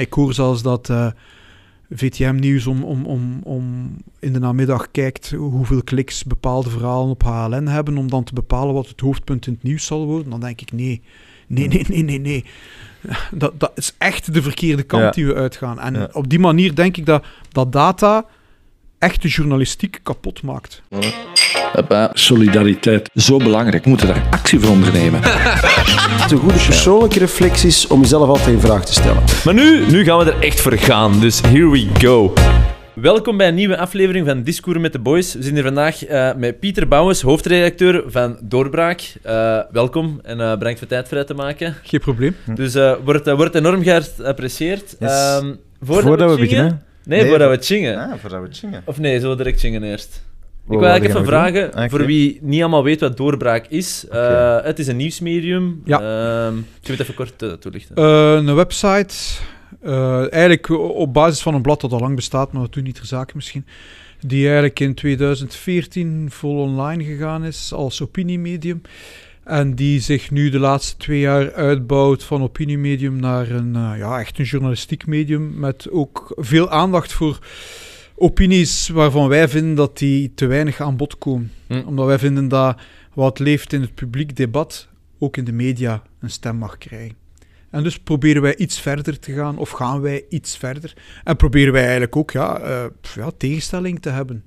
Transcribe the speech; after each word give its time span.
Ik 0.00 0.12
hoor 0.12 0.32
zelfs 0.34 0.62
dat 0.62 0.90
eh, 0.90 1.06
VTM-nieuws 1.90 2.66
om, 2.66 2.82
om, 2.82 3.04
om, 3.06 3.40
om 3.42 3.96
in 4.18 4.32
de 4.32 4.38
namiddag 4.38 4.90
kijkt 4.90 5.30
hoeveel 5.30 5.82
kliks 5.82 6.24
bepaalde 6.24 6.70
verhalen 6.70 7.10
op 7.10 7.22
HLN 7.22 7.66
hebben, 7.66 7.96
om 7.96 8.10
dan 8.10 8.24
te 8.24 8.34
bepalen 8.34 8.74
wat 8.74 8.88
het 8.88 9.00
hoofdpunt 9.00 9.46
in 9.46 9.52
het 9.52 9.62
nieuws 9.62 9.86
zal 9.86 10.06
worden. 10.06 10.30
Dan 10.30 10.40
denk 10.40 10.60
ik, 10.60 10.72
nee, 10.72 11.02
nee, 11.46 11.68
nee, 11.68 11.84
nee, 11.88 12.02
nee, 12.02 12.18
nee. 12.20 12.44
Dat, 13.30 13.60
dat 13.60 13.72
is 13.74 13.94
echt 13.98 14.34
de 14.34 14.42
verkeerde 14.42 14.82
kant 14.82 15.02
Ja. 15.02 15.10
die 15.10 15.26
we 15.26 15.34
uitgaan. 15.34 15.80
En 15.80 15.94
Ja. 15.94 16.08
op 16.12 16.28
die 16.28 16.38
manier 16.38 16.74
denk 16.74 16.96
ik 16.96 17.06
dat, 17.06 17.24
dat 17.52 17.72
data 17.72 18.26
echt 19.04 19.22
de 19.22 19.28
journalistiek 19.28 20.00
kapot 20.02 20.42
maakt. 20.42 20.82
Solidariteit. 22.12 23.10
Zo 23.14 23.36
belangrijk, 23.36 23.84
we 23.84 23.88
moeten 23.88 24.06
daar 24.06 24.26
actie 24.30 24.60
voor 24.60 24.70
ondernemen. 24.70 25.20
Te 26.28 26.36
goede 26.36 26.64
persoonlijke 26.66 27.18
reflecties 27.18 27.86
om 27.86 28.00
jezelf 28.00 28.28
altijd 28.28 28.48
in 28.48 28.60
vraag 28.60 28.84
te 28.84 28.92
stellen. 28.92 29.22
Maar 29.44 29.54
nu, 29.54 29.86
nu 29.90 30.04
gaan 30.04 30.18
we 30.18 30.32
er 30.32 30.40
echt 30.40 30.60
voor 30.60 30.72
gaan, 30.72 31.20
dus 31.20 31.40
here 31.40 31.70
we 31.70 31.88
go. 31.98 32.32
Welkom 32.94 33.36
bij 33.36 33.48
een 33.48 33.54
nieuwe 33.54 33.78
aflevering 33.78 34.26
van 34.26 34.42
Discours 34.42 34.78
met 34.78 34.92
de 34.92 34.98
Boys. 34.98 35.34
We 35.34 35.42
zijn 35.42 35.54
hier 35.54 35.62
vandaag 35.64 36.04
eh, 36.04 36.34
met 36.34 36.60
Pieter 36.60 36.88
Bouwens, 36.88 37.22
hoofdredacteur 37.22 38.02
van 38.06 38.38
Doorbraak. 38.42 39.12
Eh, 39.22 39.58
welkom 39.70 40.20
en 40.22 40.40
eh, 40.40 40.58
bedankt 40.58 40.78
voor 40.78 40.88
tijd 40.88 41.08
vrij 41.08 41.24
te 41.24 41.34
maken. 41.34 41.74
Geen 41.82 42.00
probleem. 42.00 42.36
Dus 42.54 42.74
eh, 42.74 42.94
wordt, 43.04 43.30
wordt 43.30 43.54
enorm 43.54 43.82
geapprecieerd. 43.82 44.96
Yes. 45.00 45.10
Ehm, 45.10 45.54
voordat, 45.80 46.04
Voordat 46.04 46.30
we 46.30 46.38
beginnen? 46.38 46.82
Nee, 47.04 47.20
Nee, 47.20 47.28
voordat 47.28 47.50
we 47.58 47.64
chingen. 47.64 47.98
Ah, 47.98 48.18
voordat 48.18 48.42
we 48.42 48.48
chingen. 48.50 48.82
Of 48.84 48.98
nee, 48.98 49.20
zullen 49.20 49.36
we 49.36 49.42
direct 49.42 49.60
chingen 49.60 49.82
eerst? 49.82 50.22
Ik 50.64 50.70
Wat 50.70 50.78
wil 50.78 50.88
eigenlijk 50.88 51.18
even 51.18 51.26
vragen, 51.32 51.72
Ah, 51.72 51.90
voor 51.90 52.06
wie 52.06 52.38
niet 52.42 52.60
allemaal 52.60 52.84
weet 52.84 53.00
wat 53.00 53.16
Doorbraak 53.16 53.66
is. 53.68 54.06
Eh, 54.08 54.62
het 54.62 54.78
is 54.78 54.86
een 54.86 54.96
nieuwsmedium. 54.96 55.82
Ja. 55.84 55.98
Ehm, 55.98 56.52
kun 56.54 56.64
je 56.80 56.90
het 56.90 57.00
even 57.00 57.14
kort 57.14 57.42
eh, 57.42 57.52
toelichten? 57.52 57.96
Eh, 57.96 58.32
een 58.34 58.54
website, 58.54 59.14
eh, 59.82 60.32
eigenlijk 60.32 60.68
op 60.78 61.12
basis 61.14 61.42
van 61.42 61.54
een 61.54 61.62
blad 61.62 61.80
dat 61.80 61.92
al 61.92 62.00
lang 62.00 62.14
bestaat, 62.16 62.52
maar 62.52 62.62
dat 62.62 62.72
doet 62.72 62.84
niet 62.84 62.94
ter 62.94 63.06
zake 63.06 63.32
misschien, 63.34 63.66
die 64.20 64.44
eigenlijk 64.44 64.80
in 64.80 64.94
2014 64.94 66.26
vol 66.30 66.56
online 66.56 67.04
gegaan 67.04 67.44
is 67.44 67.72
als 67.72 68.02
opiniemedium. 68.02 68.82
En 69.44 69.74
die 69.74 70.00
zich 70.00 70.30
nu 70.30 70.50
de 70.50 70.58
laatste 70.58 70.96
twee 70.96 71.20
jaar 71.20 71.52
uitbouwt 71.52 72.24
van 72.24 72.42
opiniemedium 72.42 73.20
naar 73.20 73.50
een, 73.50 73.76
eh, 73.76 73.92
ja, 73.98 74.20
echt 74.20 74.38
een 74.38 74.44
journalistiek 74.44 75.06
medium 75.06 75.58
met 75.58 75.90
ook 75.90 76.32
veel 76.36 76.70
aandacht 76.70 77.12
voor 77.12 77.38
opinies 78.14 78.88
waarvan 78.88 79.28
wij 79.28 79.48
vinden 79.48 79.74
dat 79.74 79.98
die 79.98 80.32
te 80.34 80.46
weinig 80.46 80.80
aan 80.80 80.96
bod 80.96 81.18
komen. 81.18 81.52
Hm. 81.66 81.82
Omdat 81.86 82.06
wij 82.06 82.18
vinden 82.18 82.48
dat 82.48 82.80
wat 83.14 83.38
leeft 83.38 83.72
in 83.72 83.80
het 83.80 83.94
publiek 83.94 84.36
debat 84.36 84.88
ook 85.18 85.36
in 85.36 85.44
de 85.44 85.52
media 85.52 86.02
een 86.20 86.30
stem 86.30 86.56
mag 86.56 86.78
krijgen. 86.78 87.16
En 87.70 87.82
dus 87.82 87.98
proberen 87.98 88.42
wij 88.42 88.56
iets 88.56 88.80
verder 88.80 89.18
te 89.18 89.32
gaan, 89.32 89.58
of 89.58 89.70
gaan 89.70 90.00
wij 90.00 90.24
iets 90.28 90.56
verder. 90.56 90.92
En 91.24 91.36
proberen 91.36 91.72
wij 91.72 91.82
eigenlijk 91.82 92.16
ook 92.16 92.30
ja, 92.30 92.58
eh, 92.58 92.84
ja, 93.14 93.30
tegenstelling 93.36 94.00
te 94.00 94.08
hebben. 94.08 94.44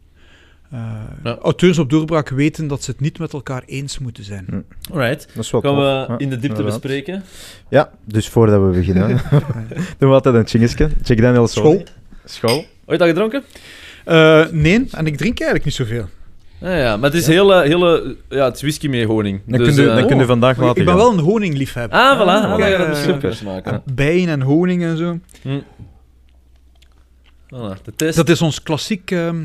Eh, 0.72 0.80
Ja. 1.24 1.38
Auteurs 1.42 1.78
op 1.78 1.90
doorbraak 1.90 2.30
weten 2.30 2.68
dat 2.68 2.84
ze 2.84 2.92
het 2.92 3.00
niet 3.00 3.20
met 3.20 3.34
elkaar 3.34 3.64
eens 3.66 4.00
moeten 4.00 4.24
zijn. 4.24 4.66
Alright. 4.92 5.28
Dat 5.36 5.44
is 5.44 5.52
wel 5.52 5.62
Gaan 5.62 5.72
tof. 5.76 5.80
we 5.84 5.90
Ja, 6.14 6.18
in 6.18 6.30
de 6.30 6.40
diepte 6.40 6.48
inderdaad. 6.48 6.82
bespreken? 6.82 7.24
Ja, 7.70 7.92
dus 8.06 8.30
voordat 8.30 8.62
we 8.62 8.78
beginnen, 8.78 9.08
doen 9.98 10.10
we 10.10 10.16
altijd 10.16 10.36
een 10.36 10.48
chingesje. 10.48 10.90
Check 11.04 11.22
Daniel 11.22 11.48
School. 11.48 11.84
School. 12.26 12.66
Ooit 12.86 13.02
al 13.02 13.08
gedronken? 13.08 13.44
Eh, 14.06 14.46
nee, 14.52 14.88
en 14.92 15.06
ik 15.08 15.18
drink 15.18 15.40
eigenlijk 15.40 15.64
niet 15.66 15.74
zoveel. 15.74 16.06
Ja, 16.60 16.76
ja, 16.78 16.98
maar 16.98 17.10
het 17.10 17.20
is 17.20 17.28
hele, 17.28 17.62
hele... 17.62 18.16
Ja, 18.30 18.46
het 18.46 18.56
is 18.56 18.62
whisky 18.62 18.88
met 18.88 19.04
honing. 19.04 19.42
Dan 19.46 19.60
Dus, 19.60 19.76
kun 19.76 19.84
je, 19.84 19.90
eh, 19.90 19.96
dan 19.96 20.08
kun 20.08 20.16
je 20.16 20.22
oh. 20.22 20.28
vandaag 20.28 20.58
laten 20.58 20.70
ik 20.82 20.86
ben 20.86 20.94
gaan. 20.98 21.04
wel 21.04 21.12
een 21.14 21.20
honingliefhebber. 21.24 22.00
Ah, 22.00 22.16
voilà. 22.20 22.52
Ah, 22.52 22.60
Ja, 22.60 22.78
dat 22.78 23.04
ja, 23.06 23.30
ja. 23.30 23.36
maken. 23.44 23.72
En 23.74 23.82
bijen 23.96 24.30
en 24.30 24.42
honing 24.42 24.84
en 24.84 24.98
zo. 24.98 25.20
Hm. 25.42 25.60
Voilà, 27.56 27.82
de 27.84 27.96
test. 27.96 28.16
Dat 28.16 28.30
is 28.30 28.42
ons 28.42 28.64
klassiek... 28.64 29.12
ehm, 29.12 29.44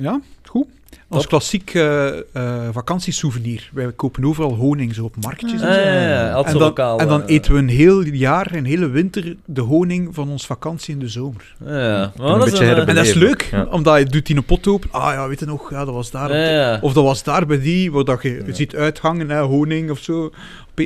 ja, 0.00 0.20
goed. 0.44 0.66
Top. 1.10 1.26
klassiek 1.26 1.74
eh 1.74 2.08
eh, 2.32 2.68
vakantiesouvenir. 2.72 3.70
Wij 3.72 3.92
kopen 3.92 4.24
overal 4.24 4.54
honing 4.54 4.94
zo 4.94 5.04
op 5.04 5.14
marktjes. 5.20 5.60
en 5.60 5.68
Ah, 5.68 5.74
zo. 5.74 5.80
ja, 5.80 6.36
En 6.36 6.52
dan, 6.52 6.62
lokaal. 6.62 6.98
en 6.98 7.08
dan 7.08 7.22
eh, 7.26 7.34
eten 7.34 7.52
we 7.52 7.58
een 7.58 7.68
heel 7.68 8.02
jaar, 8.02 8.54
een 8.54 8.64
hele 8.64 8.88
winter, 8.88 9.36
de 9.44 9.60
honing 9.60 10.14
van 10.14 10.28
ons 10.30 10.46
vakantie 10.46 10.94
in 10.94 11.00
de 11.00 11.08
zomer. 11.08 11.54
Ja, 11.66 12.12
dat 12.16 12.46
is 12.46 12.58
een, 12.58 12.86
En 12.86 12.94
dat 12.94 13.06
is 13.06 13.14
leuk, 13.14 13.42
ja. 13.50 13.66
omdat 13.70 13.98
je 13.98 14.04
doet 14.04 14.26
die 14.26 14.36
een 14.36 14.44
pot 14.44 14.66
open. 14.66 14.88
Ah 14.92 15.12
ja, 15.12 15.28
weet 15.28 15.40
je 15.40 15.46
nog, 15.46 15.70
ja, 15.70 15.84
dat 15.84 15.94
was 15.94 16.10
daar. 16.10 16.82
Of 16.82 16.92
dat 16.92 17.04
was 17.04 17.22
daar 17.22 17.46
bij 17.46 17.60
die, 17.60 17.92
waar 17.92 18.04
dat 18.04 18.22
je 18.22 18.44
ziet 18.50 18.74
uithangen, 18.74 19.30
hè, 19.30 19.40
honing 19.40 19.90
of 19.90 19.98
zo, 19.98 20.30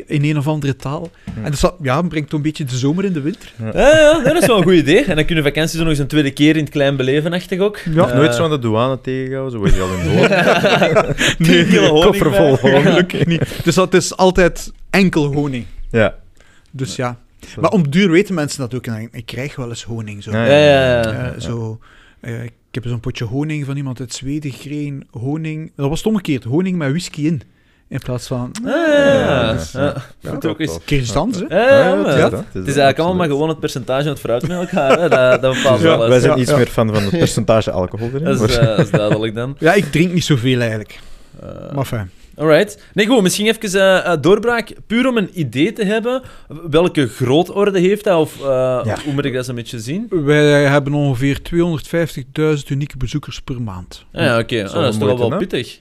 in 0.06 0.24
een 0.24 0.38
of 0.38 0.48
andere 0.48 0.76
taal. 0.76 1.10
En 1.42 1.50
dat 1.50 1.58
zat- 1.58 1.76
ja, 1.82 2.02
brengt 2.02 2.32
een 2.32 2.42
beetje 2.42 2.64
de 2.64 2.76
zomer 2.76 3.04
in 3.04 3.12
de 3.12 3.20
winter. 3.20 3.52
Ja, 3.58 3.98
ja, 3.98 4.16
nee, 4.16 4.32
dat 4.32 4.42
is 4.42 4.46
wel 4.48 4.56
een 4.56 4.62
goed 4.62 4.72
idee. 4.74 5.04
En 5.04 5.16
dan 5.16 5.24
kunnen 5.24 5.44
vakanties 5.44 5.78
nog 5.78 5.88
eens 5.88 5.98
een 5.98 6.06
tweede 6.06 6.30
keer 6.30 6.56
in 6.56 6.62
het 6.64 6.72
klein 6.72 6.96
beleven, 6.96 7.32
achtig 7.32 7.58
ook. 7.60 7.78
Ja. 7.94 8.08
Eh, 8.08 8.14
Nooit 8.16 8.34
zo 8.34 8.44
aan 8.44 8.50
de 8.50 8.58
douane 8.58 9.00
tegenhouden, 9.00 9.52
zo 9.52 9.58
word 9.58 9.74
je 9.74 9.80
al 9.80 9.88
in 9.94 10.04
de 11.38 11.66
kilo 11.70 11.86
honing 11.88 12.04
Koffer 12.04 12.34
vol 12.34 12.56
honing. 12.58 12.82
Gelukkig 12.86 13.26
niet. 13.26 13.60
Dus 13.64 13.74
dat 13.74 13.94
is 13.94 14.16
altijd 14.16 14.72
enkel 14.90 15.32
honing. 15.34 15.64
Ja. 15.90 16.14
Dus 16.70 16.96
ja. 16.96 17.18
Maar 17.60 17.70
om 17.70 17.90
duur 17.90 18.10
weten 18.10 18.34
mensen 18.34 18.58
dat 18.60 18.74
ook. 18.74 18.86
En 18.86 19.08
ik 19.12 19.26
krijg 19.26 19.56
wel 19.56 19.68
eens 19.68 19.82
honing. 19.84 20.22
Zo. 20.22 20.30
Ja, 20.30 20.44
Ja, 20.46 20.52
ja, 20.58 21.00
ja. 21.00 21.02
Eh, 21.32 21.40
zo, 21.40 21.78
eh, 22.20 22.42
ik 22.44 22.52
heb 22.70 22.84
zo'n 22.86 23.00
potje 23.00 23.24
honing 23.24 23.64
van 23.64 23.76
iemand 23.76 24.00
uit 24.00 24.12
Zweden 24.14 24.50
gekregen. 24.52 25.06
Honing, 25.10 25.72
dat 25.76 25.88
was 25.88 25.98
het 25.98 26.06
omgekeerd. 26.08 26.44
Honing 26.44 26.76
met 26.78 26.90
whisky 26.90 27.26
in. 27.26 27.40
In 27.88 27.98
plaats 28.00 28.26
van... 28.26 28.52
Ah, 28.64 28.70
ja, 28.70 29.56
ja. 29.72 29.92
dus, 30.20 30.30
Moet 30.32 30.46
ook 30.46 30.60
eens... 30.60 30.78
hè? 31.48 31.78
Ja, 31.78 31.94
maar 31.94 32.16
het 32.18 32.44
is 32.52 32.64
eigenlijk 32.64 32.98
allemaal 32.98 33.14
maar 33.16 33.28
gewoon 33.28 33.48
het 33.48 33.60
percentage 33.60 34.02
van 34.02 34.10
het 34.12 34.20
fruit 34.20 34.48
met 34.48 34.58
elkaar. 34.58 35.00
Hè. 35.00 35.08
Dat, 35.08 35.42
dat 35.42 35.54
bepaalt 35.54 35.80
Ja, 35.80 35.92
alles. 35.92 36.08
Wij 36.08 36.20
zijn 36.20 36.32
Ja, 36.34 36.38
iets 36.40 36.50
ja. 36.50 36.56
meer 36.56 36.66
fan 36.66 36.94
van 36.94 37.02
het 37.02 37.18
percentage 37.18 37.70
alcohol 37.70 38.08
erin. 38.08 38.24
Dat 38.24 38.40
is, 38.40 38.56
maar- 38.56 38.68
eh, 38.68 38.76
dat 38.76 38.78
is 38.86 38.90
duidelijk 38.90 39.34
dan. 39.34 39.56
Ja, 39.58 39.72
ik 39.74 39.84
drink 39.92 40.12
niet 40.12 40.24
zoveel 40.24 40.58
eigenlijk. 40.60 40.98
Eh, 41.42 41.48
Maar 41.74 41.84
fijn. 41.84 42.10
Alright. 42.36 42.82
Nee, 42.94 43.06
goed, 43.06 43.22
misschien 43.22 43.46
even 43.46 43.80
eh, 43.80 44.12
eh, 44.12 44.20
doorbraak. 44.22 44.72
Puur 44.86 45.06
om 45.08 45.16
een 45.16 45.30
idee 45.32 45.72
te 45.72 45.84
hebben. 45.84 46.22
Welke 46.70 47.08
grootorde 47.08 47.78
heeft 47.80 48.04
dat? 48.04 48.18
Of 48.20 48.40
eh, 48.40 48.98
hoe 49.04 49.12
moet 49.12 49.24
ik 49.24 49.32
dat 49.34 49.48
een 49.48 49.54
beetje 49.54 49.78
zien? 49.78 50.06
Wij 50.10 50.62
hebben 50.64 50.92
ongeveer 50.94 51.40
250.000 52.58 52.68
unieke 52.68 52.96
bezoekers 52.96 53.40
per 53.40 53.62
maand. 53.62 54.04
Ah, 54.12 54.22
ja, 54.24 54.38
oké. 54.38 54.64
Ah, 54.66 54.72
dat 54.72 54.92
is 54.92 54.98
toch 54.98 55.18
wel 55.18 55.28
wel 55.30 55.38
pittig. 55.38 55.80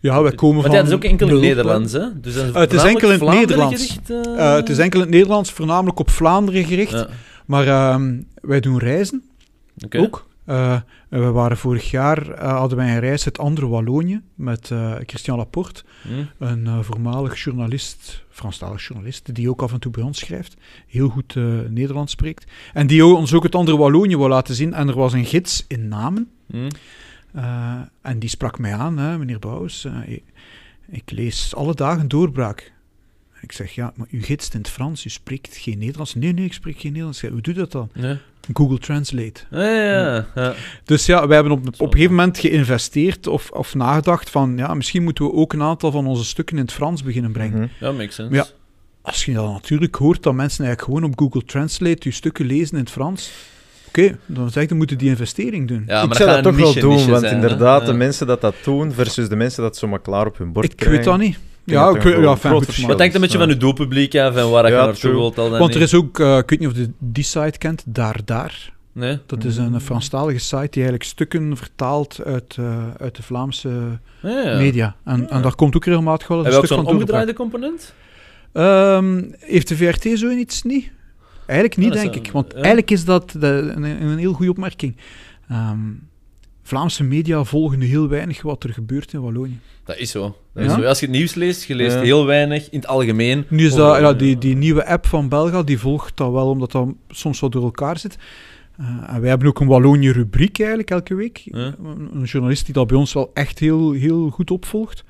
Ja, 0.00 0.22
wij 0.22 0.32
komen 0.32 0.54
Want 0.62 0.66
van... 0.66 0.74
ja, 0.74 0.80
het 0.80 0.88
is 0.90 0.94
ook 0.94 1.04
enkel 1.04 1.26
in 1.26 1.32
nul. 1.32 1.42
Nederlands, 1.42 1.92
hè? 1.92 2.20
Dus 2.20 2.34
dat 2.34 2.54
het 2.54 2.72
is 2.72 2.82
enkel 2.82 3.12
in 3.12 3.20
het 3.20 3.28
Nederlands. 3.34 3.82
Gericht, 3.82 4.10
eh? 4.10 4.48
Eh, 4.50 4.54
het 4.54 4.68
is 4.68 4.78
enkel 4.78 4.98
in 4.98 5.04
het 5.06 5.14
Nederlands, 5.14 5.52
voornamelijk 5.52 5.98
op 5.98 6.10
Vlaanderen 6.10 6.64
gericht. 6.64 6.92
Ja, 6.92 7.08
Maar 7.46 7.66
ehm, 7.66 8.20
wij 8.34 8.60
doen 8.60 8.78
reizen 8.78 9.22
ook. 9.96 10.26
Eh, 10.44 10.76
we 11.08 11.30
waren 11.30 11.56
vorig 11.56 11.90
jaar, 11.90 12.30
eh, 12.30 12.58
hadden 12.58 12.78
wij 12.78 12.88
een 12.94 13.00
reis 13.00 13.24
het 13.24 13.38
andere 13.38 13.66
Wallonië 13.68 14.20
met 14.34 14.70
eh, 14.70 14.92
Christian 15.06 15.36
Laporte, 15.38 15.82
Hm. 16.02 16.44
een 16.44 16.66
eh, 16.66 16.78
voormalig 16.80 17.42
journalist, 17.44 18.24
Franstalig 18.30 18.86
journalist, 18.86 19.34
die 19.34 19.50
ook 19.50 19.62
af 19.62 19.72
en 19.72 19.80
toe 19.80 19.92
bij 19.92 20.02
ons 20.02 20.18
schrijft, 20.18 20.54
heel 20.86 21.08
goed 21.08 21.36
eh, 21.36 21.44
Nederlands 21.68 22.12
spreekt. 22.12 22.46
En 22.72 22.86
die 22.86 23.04
ons 23.06 23.32
ook 23.34 23.42
het 23.42 23.54
andere 23.54 23.76
Wallonië 23.76 24.16
wil 24.16 24.28
laten 24.28 24.54
zien. 24.54 24.74
En 24.74 24.88
er 24.88 24.94
was 24.96 25.12
een 25.12 25.24
gids 25.24 25.64
in 25.68 25.88
Namen. 25.88 26.28
Hm. 26.50 26.68
Eh, 27.34 27.80
en 28.02 28.18
die 28.18 28.28
sprak 28.28 28.58
mij 28.58 28.74
aan, 28.74 28.98
hè, 28.98 29.18
meneer 29.18 29.38
Bouwens. 29.38 29.84
eh, 29.84 29.92
ik, 30.06 30.22
ik 30.88 31.10
lees 31.10 31.54
alle 31.54 31.74
dagen 31.74 32.08
doorbraak. 32.08 32.72
Ik 33.40 33.52
zeg, 33.52 33.72
ja, 33.74 33.92
maar 33.94 34.06
u 34.10 34.22
gidst 34.22 34.54
in 34.54 34.60
het 34.60 34.68
Frans, 34.68 35.04
u 35.04 35.08
spreekt 35.08 35.56
geen 35.56 35.78
Nederlands. 35.78 36.14
Nee, 36.14 36.32
nee, 36.32 36.44
ik 36.44 36.52
spreek 36.52 36.78
geen 36.80 36.90
Nederlands. 36.90 37.20
Hoe 37.20 37.40
doe 37.40 37.54
je 37.54 37.60
dat 37.60 37.72
dan? 37.72 37.90
Ja. 37.94 38.18
Google 38.52 38.78
Translate. 38.78 39.40
Ah, 39.50 39.58
ja, 39.58 39.72
ja, 39.82 40.26
ja. 40.34 40.54
Dus 40.84 41.06
ja, 41.06 41.26
we 41.28 41.34
hebben 41.34 41.52
op, 41.52 41.66
op 41.66 41.80
een 41.80 41.92
gegeven 41.92 42.14
moment 42.14 42.38
geïnvesteerd 42.38 43.26
of, 43.26 43.50
of 43.50 43.74
nagedacht 43.74 44.30
van, 44.30 44.56
ja, 44.56 44.74
misschien 44.74 45.02
moeten 45.02 45.24
we 45.24 45.32
ook 45.32 45.52
een 45.52 45.62
aantal 45.62 45.90
van 45.90 46.06
onze 46.06 46.24
stukken 46.24 46.56
in 46.56 46.62
het 46.62 46.72
Frans 46.72 47.02
beginnen 47.02 47.32
brengen. 47.32 47.58
Mhm. 47.58 47.84
Ja, 47.84 47.92
makes 47.92 48.14
sense. 48.14 48.30
Maar 48.34 48.44
ja, 48.44 48.50
Als 49.02 49.24
je 49.24 49.32
dan 49.32 49.52
natuurlijk 49.52 49.94
hoort 49.94 50.22
dat 50.22 50.34
mensen 50.34 50.64
eigenlijk 50.64 50.94
gewoon 50.94 51.10
op 51.12 51.18
Google 51.18 51.44
Translate 51.44 52.08
je 52.08 52.10
stukken 52.10 52.46
lezen 52.46 52.76
in 52.76 52.82
het 52.82 52.90
Frans, 52.92 53.30
oké, 54.06 54.18
dan 54.26 54.50
zeg 54.50 54.62
ik, 54.62 54.68
dan 54.68 54.78
moeten 54.78 54.98
die 54.98 55.08
investering 55.08 55.68
doen. 55.68 55.84
Ja, 55.86 56.00
ik 56.02 56.08
maar 56.08 56.16
zou 56.16 56.30
dat 56.30 56.42
toch 56.42 56.56
wel 56.56 56.74
doen, 56.74 56.96
want 56.96 57.20
zijn, 57.20 57.24
hè? 57.24 57.30
inderdaad, 57.30 57.86
de 57.86 57.92
mensen 57.92 58.26
dat 58.26 58.40
dat 58.40 58.54
doen 58.64 58.92
versus 58.92 59.28
de 59.28 59.36
mensen 59.36 59.62
dat 59.62 59.76
zomaar 59.76 60.00
klaar 60.00 60.26
op 60.26 60.38
hun 60.38 60.52
bord 60.52 60.64
ik 60.70 60.76
krijgen. 60.76 60.96
weet 60.96 61.06
dat 61.06 61.18
niet. 61.18 61.38
Ja, 61.64 61.88
ik, 61.88 62.02
weet- 62.02 62.14
wel 62.14 62.22
ja, 62.22 62.36
fijn, 62.36 62.54
goed, 62.54 62.86
Wat 62.86 62.98
denkt 62.98 63.14
een 63.14 63.20
beetje 63.20 63.38
Ja. 63.38 63.44
van 63.44 63.52
uw 63.52 63.58
doelpubliek 63.58 64.14
af 64.16 64.36
en 64.36 64.50
waar 64.50 64.66
je 64.66 64.72
Ja, 64.72 64.84
naartoe 64.84 65.10
wilt? 65.10 65.38
Al 65.38 65.50
dan 65.50 65.58
Want 65.58 65.74
er 65.74 65.80
is 65.80 65.94
ook, 65.94 66.20
eh, 66.20 66.36
ik 66.36 66.50
weet 66.50 66.58
niet 66.58 66.68
of 66.68 66.76
je 66.76 66.90
die 66.98 67.24
site 67.24 67.58
kent, 67.58 67.82
Daar 67.86 68.20
Daar. 68.24 68.72
Nee? 68.92 69.18
Dat 69.26 69.44
is 69.44 69.56
een 69.56 69.80
Franstalige 69.80 70.38
site 70.38 70.56
die 70.56 70.68
eigenlijk 70.82 71.02
stukken 71.02 71.56
vertaalt 71.56 72.20
uit, 72.24 72.56
eh, 72.58 72.76
uit 72.98 73.16
de 73.16 73.22
Vlaamse 73.22 73.68
Ah, 74.22 74.44
ja. 74.44 74.56
media. 74.56 74.96
En, 75.04 75.30
en 75.30 75.42
daar 75.42 75.54
komt 75.54 75.76
ook 75.76 75.84
regelmatig 75.84 76.28
wel 76.28 76.38
een 76.38 76.46
ook 76.46 76.52
stuk 76.52 76.66
zo'n 76.66 76.76
van 76.84 76.86
omgedraaide 76.86 77.32
component? 77.32 77.94
Ehm, 78.52 79.22
heeft 79.38 79.68
de 79.68 79.76
VRT 79.76 80.18
zoiets 80.18 80.62
niet? 80.62 80.90
Eigenlijk 81.48 81.80
niet, 81.80 81.92
denk 81.92 82.14
ik. 82.14 82.32
Want 82.32 82.54
eigenlijk 82.54 82.90
is 82.90 83.04
dat 83.04 83.34
de, 83.40 83.72
een, 83.76 83.82
een 83.82 84.18
heel 84.18 84.32
goede 84.32 84.50
opmerking. 84.50 84.96
Ehm, 85.48 85.78
Vlaamse 86.62 87.04
media 87.04 87.44
volgen 87.44 87.80
heel 87.80 88.08
weinig 88.08 88.42
wat 88.42 88.64
er 88.64 88.72
gebeurt 88.72 89.12
in 89.12 89.20
Wallonië. 89.20 89.58
Dat 89.84 89.96
is 89.96 90.10
zo. 90.10 90.36
Dat 90.54 90.64
is 90.64 90.72
zo. 90.72 90.82
Als 90.82 91.00
je 91.00 91.06
het 91.06 91.14
nieuws 91.14 91.34
leest, 91.34 91.64
je 91.64 91.74
leest 91.74 91.94
Ja. 91.94 92.00
heel 92.02 92.26
weinig 92.26 92.70
in 92.70 92.78
het 92.78 92.88
algemeen. 92.88 93.44
Nu 93.48 93.66
is 93.66 93.74
dat, 93.74 93.98
ja, 94.00 94.12
die, 94.12 94.38
die 94.38 94.56
nieuwe 94.56 94.86
app 94.86 95.06
van 95.06 95.28
Belga, 95.28 95.62
die 95.62 95.78
volgt 95.78 96.16
dat 96.16 96.32
wel, 96.32 96.48
omdat 96.48 96.72
dat 96.72 96.88
soms 97.08 97.40
wat 97.40 97.52
door 97.52 97.62
elkaar 97.62 97.98
zit. 97.98 98.18
Eh, 98.78 98.86
en 99.06 99.20
wij 99.20 99.28
hebben 99.28 99.48
ook 99.48 99.60
een 99.60 99.66
Wallonië-rubriek 99.66 100.58
eigenlijk 100.58 100.90
elke 100.90 101.14
week. 101.14 101.38
Ja. 101.44 101.74
Een, 101.84 102.08
een 102.14 102.24
journalist 102.24 102.64
die 102.64 102.74
dat 102.74 102.86
bij 102.86 102.96
ons 102.96 103.12
wel 103.12 103.30
echt 103.34 103.58
heel, 103.58 103.92
heel 103.92 104.30
goed 104.30 104.50
opvolgt. 104.50 105.04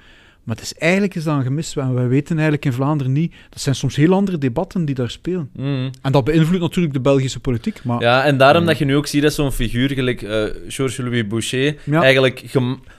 Maar 0.49 0.57
het 0.57 0.65
is 0.65 0.75
eigenlijk 0.75 1.15
is 1.15 1.25
dat 1.25 1.37
een 1.37 1.43
gemis. 1.43 1.77
En 1.77 1.95
wij 1.95 2.09
weten 2.09 2.35
eigenlijk 2.35 2.65
in 2.65 2.73
Vlaanderen 2.73 3.13
niet... 3.13 3.35
Dat 3.51 3.61
zijn 3.61 3.75
soms 3.75 3.97
heel 3.97 4.13
andere 4.13 4.39
debatten 4.39 4.85
die 4.85 4.95
daar 4.95 5.11
spelen. 5.11 5.51
Mm. 5.57 5.91
En 6.03 6.13
dat 6.13 6.25
beïnvloedt 6.25 6.63
natuurlijk 6.63 6.95
de 6.95 7.01
Belgische 7.01 7.41
politiek. 7.41 7.85
Maar 7.85 8.01
Ja, 8.01 8.25
en 8.25 8.37
daarom 8.37 8.61
Mm. 8.63 8.69
dat 8.69 8.79
je 8.79 8.85
nu 8.85 8.97
ook 8.97 9.07
ziet 9.07 9.23
dat 9.23 9.33
zo'n 9.33 9.53
figuur 9.53 9.91
gelijk 9.91 10.23
eh 10.23 10.45
Georges-Louis 10.69 11.27
Boucher 11.27 11.77
Ja. 11.85 12.03
eigenlijk, 12.03 12.45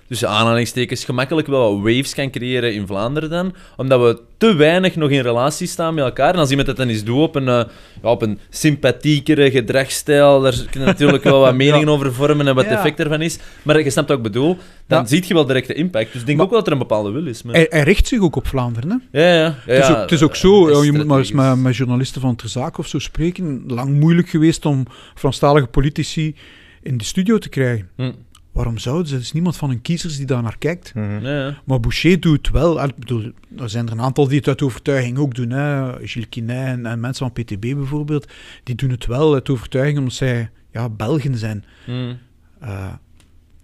tussen 0.07 0.29
aanhalingstekens, 0.29 1.05
gemakkelijk 1.05 1.47
wel 1.47 1.73
wat 1.81 1.93
waves 1.93 2.13
kan 2.13 2.31
creëren 2.31 2.73
in 2.73 2.87
Vlaanderen 2.87 3.29
dan, 3.29 3.53
omdat 3.77 3.99
we 4.01 4.21
te 4.39 4.53
weinig 4.55 4.95
nog 4.95 5.09
in 5.09 5.21
relatie 5.21 5.67
staan 5.67 5.93
met 5.93 6.03
elkaar. 6.03 6.33
En 6.33 6.39
als 6.39 6.49
iemand 6.49 6.67
het 6.67 6.77
dan 6.77 6.87
eens 6.87 7.03
doet 7.03 7.17
op 7.17 7.35
een, 7.35 7.47
eh, 7.47 7.63
ja, 8.01 8.09
op 8.09 8.21
een 8.21 8.39
sympathiekere 8.49 9.51
gedragsstijl, 9.51 10.41
daar 10.41 10.53
kun 10.69 10.79
je 10.79 10.85
natuurlijk 10.85 11.23
wel 11.23 11.39
wat 11.39 11.55
meningen 11.63 11.89
over 11.89 12.13
vormen 12.13 12.47
en 12.47 12.55
wat 12.55 12.63
het 12.63 12.73
Ja. 12.73 12.79
effect 12.79 12.99
ervan 12.99 13.21
is, 13.21 13.37
maar 13.63 13.83
je 13.83 13.89
snapt 13.89 14.07
wat 14.07 14.17
ik 14.17 14.23
bedoel, 14.23 14.57
dan 14.87 14.99
Ja. 15.01 15.05
zie 15.07 15.23
je 15.27 15.33
wel 15.33 15.45
direct 15.45 15.67
de 15.67 15.73
impact. 15.73 16.11
Dus 16.11 16.21
ik 16.21 16.25
denk 16.25 16.37
Maar- 16.37 16.45
ook 16.45 16.51
wel 16.51 16.59
dat 16.63 16.67
er 16.67 16.73
een 16.73 16.87
bepaalde 16.87 17.11
wil 17.11 17.25
is. 17.27 17.43
Maar... 17.43 17.55
hij, 17.55 17.65
hij 17.69 17.83
richt 17.83 18.07
zich 18.07 18.19
ook 18.21 18.35
op 18.35 18.47
Vlaanderen. 18.47 19.03
Hè? 19.11 19.19
Ja, 19.21 19.33
ja, 19.35 19.45
ja. 19.45 19.55
het, 19.73 19.81
is 19.81 19.87
ja, 19.87 19.93
ook, 19.93 20.01
het 20.01 20.11
is 20.11 20.21
ook 20.23 20.33
eh, 20.33 20.39
zo, 20.39 20.67
dat 20.67 20.77
ja, 20.77 20.83
je 20.83 20.91
moet 20.91 21.05
maar 21.05 21.17
eens 21.17 21.31
met, 21.31 21.57
met 21.59 21.75
journalisten 21.75 22.21
van 22.21 22.35
Ter 22.35 22.49
Zaak 22.49 22.77
of 22.77 22.87
zo 22.87 22.99
spreken. 22.99 23.63
Lang 23.67 23.99
moeilijk 23.99 24.29
geweest 24.29 24.65
om 24.65 24.85
Franstalige 25.15 25.67
politici 25.67 26.35
in 26.81 26.97
de 26.97 27.03
studio 27.03 27.37
te 27.37 27.49
krijgen. 27.49 27.89
Hm. 27.95 28.11
Waarom 28.59 28.77
zouden 28.77 29.07
ze? 29.07 29.15
Er 29.15 29.21
is 29.21 29.31
niemand 29.31 29.57
van 29.57 29.69
hun 29.69 29.81
kiezers 29.81 30.17
die 30.17 30.25
daar 30.25 30.41
naar 30.41 30.57
kijkt. 30.57 30.93
Mhm. 30.93 31.25
Ja, 31.25 31.45
ja. 31.45 31.61
Maar 31.65 31.79
Boucher 31.79 32.19
doet 32.19 32.37
het 32.37 32.49
wel. 32.49 32.83
Ik 32.83 32.95
bedoel, 32.95 33.31
er 33.57 33.69
zijn 33.69 33.85
er 33.85 33.91
een 33.91 34.01
aantal 34.01 34.27
die 34.27 34.37
het 34.37 34.47
uit 34.47 34.61
overtuiging 34.61 35.17
ook 35.17 35.35
doen. 35.35 35.49
Hè. 35.49 35.91
Gilles 36.07 36.29
Quinet 36.29 36.65
en, 36.67 36.85
en 36.85 36.99
mensen 36.99 37.31
van 37.31 37.43
PTB 37.43 37.59
bijvoorbeeld. 37.59 38.31
Die 38.63 38.75
doen 38.75 38.89
het 38.89 39.05
wel 39.05 39.33
uit 39.33 39.49
overtuiging 39.49 39.97
omdat 39.97 40.13
zij 40.13 40.49
ja, 40.71 40.89
Belgen 40.89 41.37
zijn. 41.37 41.65
Hm. 41.85 42.13
Eh 42.59 42.87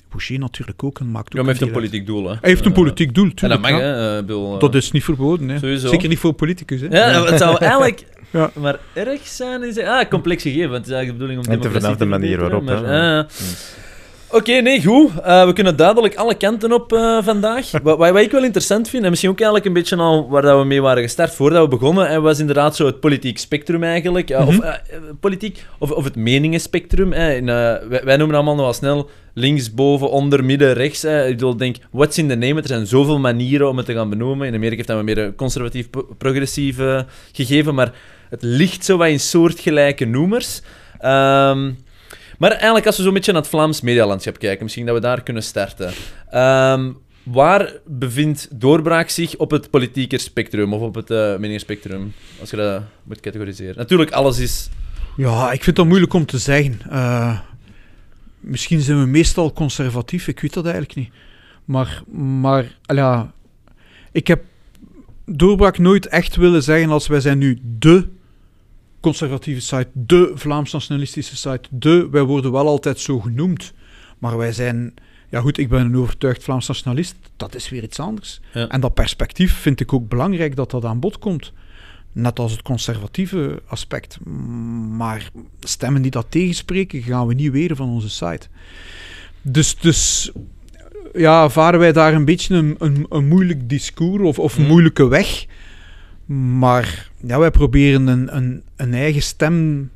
Boucher 0.10 0.40
natuurlijk 0.40 0.84
ook. 0.84 1.00
En 1.00 1.12
maakt 1.12 1.28
ook 1.28 1.34
Ja, 1.34 1.44
maar 1.44 1.50
hij 1.50 1.60
heeft 1.60 1.76
een 1.76 1.82
politiek 1.82 2.06
doel. 2.06 2.24
Hè. 2.24 2.30
Hij 2.30 2.50
heeft 2.50 2.66
een 2.66 2.72
politiek 2.72 3.16
doel, 3.16 3.32
En 3.36 3.50
dat 3.50 3.62
mag, 3.62 3.70
ja. 3.70 3.78
hè. 3.78 4.20
ik 4.20 4.26
bedoel, 4.26 4.60
Dat 4.60 4.76
is 4.76 4.92
niet 4.92 5.04
verboden. 5.04 5.50
Hè. 5.50 5.58
Sowieso. 5.58 5.88
Zeker 5.88 6.10
niet 6.10 6.20
voor 6.20 6.34
politicus. 6.34 6.82
Hè. 6.82 6.88
Ja, 6.88 7.26
het 7.26 7.40
zou 7.40 7.58
eigenlijk 7.58 8.06
Ja. 8.32 8.52
maar 8.54 8.80
erg 8.94 9.28
zijn. 9.28 9.64
Is, 9.64 9.80
ah, 9.80 10.10
complex 10.10 10.44
gegeven, 10.44 10.70
want 10.70 10.86
het 10.86 10.88
is 10.88 10.94
eigenlijk 10.94 11.08
de 11.08 11.26
bedoeling 11.26 11.48
om 11.48 11.54
En 11.54 11.74
te 11.74 11.80
vanaf 11.80 11.98
de 11.98 12.06
manier 12.06 12.40
waarop, 12.40 12.64
maar, 12.64 12.84
hè. 12.84 13.20
ah. 13.20 13.30
Oké, 14.32 14.52
nee, 14.62 14.84
goed. 14.84 15.12
Eh, 15.24 15.46
we 15.46 15.54
kunnen 15.54 15.76
duidelijk 15.76 16.16
alle 16.16 16.36
kanten 16.36 16.72
op 16.72 16.94
eh, 16.94 17.18
vandaag. 17.24 17.72
wat, 17.84 17.98
wat 17.98 18.18
ik 18.18 18.32
wel 18.32 18.44
interessant 18.44 18.90
vind, 18.90 19.04
en 19.04 19.10
misschien 19.10 19.30
ook 19.32 19.36
eigenlijk 19.38 19.68
een 19.68 19.74
beetje 19.74 19.96
al 19.96 20.30
waar 20.30 20.42
dat 20.42 20.60
we 20.60 20.66
mee 20.66 20.82
waren 20.82 21.04
gestart 21.04 21.34
voordat 21.36 21.62
we 21.64 21.68
begonnen, 21.78 22.08
en 22.08 22.22
was 22.22 22.40
inderdaad 22.40 22.76
zo 22.76 22.86
het 22.86 23.00
politiek 23.00 23.38
spectrum 23.38 23.84
eigenlijk. 23.84 24.28
Ja, 24.30 24.46
Of 24.46 24.54
Mhm. 24.58 24.62
eh, 24.64 24.74
eh, 24.74 25.00
politiek, 25.20 25.66
of, 25.80 25.92
of 25.92 26.04
het 26.04 26.16
meningenspectrum. 26.16 27.14
Eh, 27.14 27.42
wij, 27.90 28.02
wij 28.04 28.18
noemen 28.18 28.36
allemaal 28.36 28.56
nog 28.56 28.64
wel 28.64 28.74
snel 28.74 29.10
links, 29.34 29.74
boven, 29.74 30.10
onder, 30.12 30.44
midden, 30.44 30.74
rechts. 30.74 31.02
Hè. 31.02 31.26
Ik 31.26 31.32
bedoel, 31.36 31.58
denk, 31.58 31.76
what's 31.92 32.18
in 32.18 32.28
the 32.28 32.36
name? 32.36 32.62
Er 32.62 32.68
zijn 32.68 32.88
zoveel 32.88 33.20
manieren 33.20 33.70
om 33.70 33.78
het 33.78 33.86
te 33.86 33.94
gaan 33.94 34.10
benoemen. 34.10 34.48
In 34.48 34.54
Amerika 34.54 34.76
heeft 34.76 34.88
dat 34.88 35.04
meer 35.04 35.18
een 35.18 35.36
conservatief, 35.36 35.90
pro- 35.90 36.08
progressief 36.18 36.80
eh, 36.80 37.00
gegeven, 37.32 37.76
maar 37.76 37.92
het 38.30 38.42
ligt 38.44 38.86
zo 38.86 38.98
wat 38.98 39.08
in 39.08 39.20
soortgelijke 39.20 40.06
noemers. 40.06 40.62
Ehm, 41.00 41.72
maar 42.38 42.52
eigenlijk, 42.52 42.86
als 42.86 42.98
we 42.98 43.04
zo'n 43.04 43.14
beetje 43.14 43.32
naar 43.32 43.42
het 43.42 43.50
Vlaams 43.50 43.82
medialandschap 43.82 44.40
kijken, 44.40 44.64
misschien 44.64 44.86
dat 44.86 44.96
we 44.96 45.02
daar 45.02 45.24
kunnen 45.24 45.44
starten. 45.44 45.94
Ehm, 46.30 46.92
waar 47.24 47.74
bevindt 47.86 48.48
doorbraak 48.52 49.10
zich 49.10 49.36
op 49.36 49.52
het 49.52 49.70
politieke 49.70 50.18
spectrum 50.18 50.74
of 50.74 50.82
op 50.82 50.96
het 50.96 51.12
uh, 51.12 51.38
meningsspectrum? 51.38 52.14
Als 52.40 52.50
je 52.50 52.56
dat 52.56 52.82
moet 53.04 53.20
categoriseren. 53.20 53.78
Natuurlijk, 53.78 54.12
alles 54.12 54.40
is. 54.40 54.70
Ja, 55.18 55.52
ik 55.52 55.64
vind 55.64 55.76
dat 55.76 55.86
moeilijk 55.86 56.14
om 56.14 56.26
te 56.26 56.38
zeggen. 56.38 56.80
Eh, 56.90 57.40
misschien 58.40 58.82
zijn 58.82 59.00
we 59.00 59.06
meestal 59.06 59.54
conservatief, 59.54 60.28
ik 60.28 60.40
weet 60.40 60.54
dat 60.54 60.66
eigenlijk 60.66 60.96
niet. 60.96 61.10
Maar, 61.66 62.04
maar 62.40 62.78
ja, 62.82 63.34
ik 64.12 64.28
heb 64.28 64.44
doorbraak 65.26 65.78
nooit 65.78 66.08
echt 66.08 66.36
willen 66.36 66.64
zeggen 66.64 66.90
als 66.90 67.08
wij 67.08 67.20
zijn 67.20 67.38
nu 67.38 67.60
de 67.64 68.08
conservatieve 69.06 69.62
site, 69.62 69.88
de 69.94 70.32
Vlaams-nationalistische 70.36 71.36
site, 71.36 71.70
de, 71.70 72.08
wij 72.12 72.24
worden 72.24 72.52
wel 72.52 72.68
altijd 72.68 73.00
zo 73.00 73.20
genoemd. 73.20 73.74
Maar 74.18 74.38
wij 74.38 74.52
zijn, 74.52 74.94
ja 75.30 75.40
goed, 75.40 75.58
ik 75.58 75.70
ben 75.70 75.86
een 75.86 75.98
overtuigd 75.98 76.44
Vlaams 76.44 76.68
nationalist, 76.68 77.16
dat 77.38 77.56
is 77.56 77.70
weer 77.70 77.84
iets 77.84 78.00
anders. 78.00 78.42
Ja. 78.54 78.68
En 78.68 78.82
dat 78.82 78.94
perspectief 78.94 79.54
vind 79.54 79.80
ik 79.80 79.94
ook 79.94 80.08
belangrijk 80.10 80.56
dat 80.56 80.72
dat 80.72 80.86
aan 80.86 81.00
bod 81.00 81.20
komt. 81.20 81.54
Net 82.12 82.40
als 82.40 82.52
het 82.52 82.62
conservatieve 82.62 83.62
aspect. 83.68 84.26
Maar 84.90 85.30
stemmen 85.60 86.02
die 86.02 86.12
dat 86.12 86.26
tegenspreken, 86.30 87.02
gaan 87.02 87.28
we 87.28 87.34
niet 87.34 87.52
weren 87.52 87.76
van 87.76 87.90
onze 87.90 88.10
site. 88.10 88.48
Dus, 89.42 89.78
dus 89.78 90.32
ja, 91.14 91.50
varen 91.50 91.80
wij 91.80 91.92
daar 91.92 92.14
een 92.14 92.26
beetje 92.26 92.56
een, 92.56 92.76
een, 92.80 93.06
een 93.10 93.28
moeilijk 93.28 93.70
discours 93.70 94.24
of, 94.24 94.40
of 94.40 94.58
moeilijke 94.58 95.08
weg. 95.08 95.46
Maar 96.26 97.10
ja, 97.26 97.40
wij 97.40 97.52
proberen 97.52 98.08
een, 98.08 98.36
een, 98.36 98.64
een 98.76 98.94
eigen 98.94 99.22
stem 99.22 99.90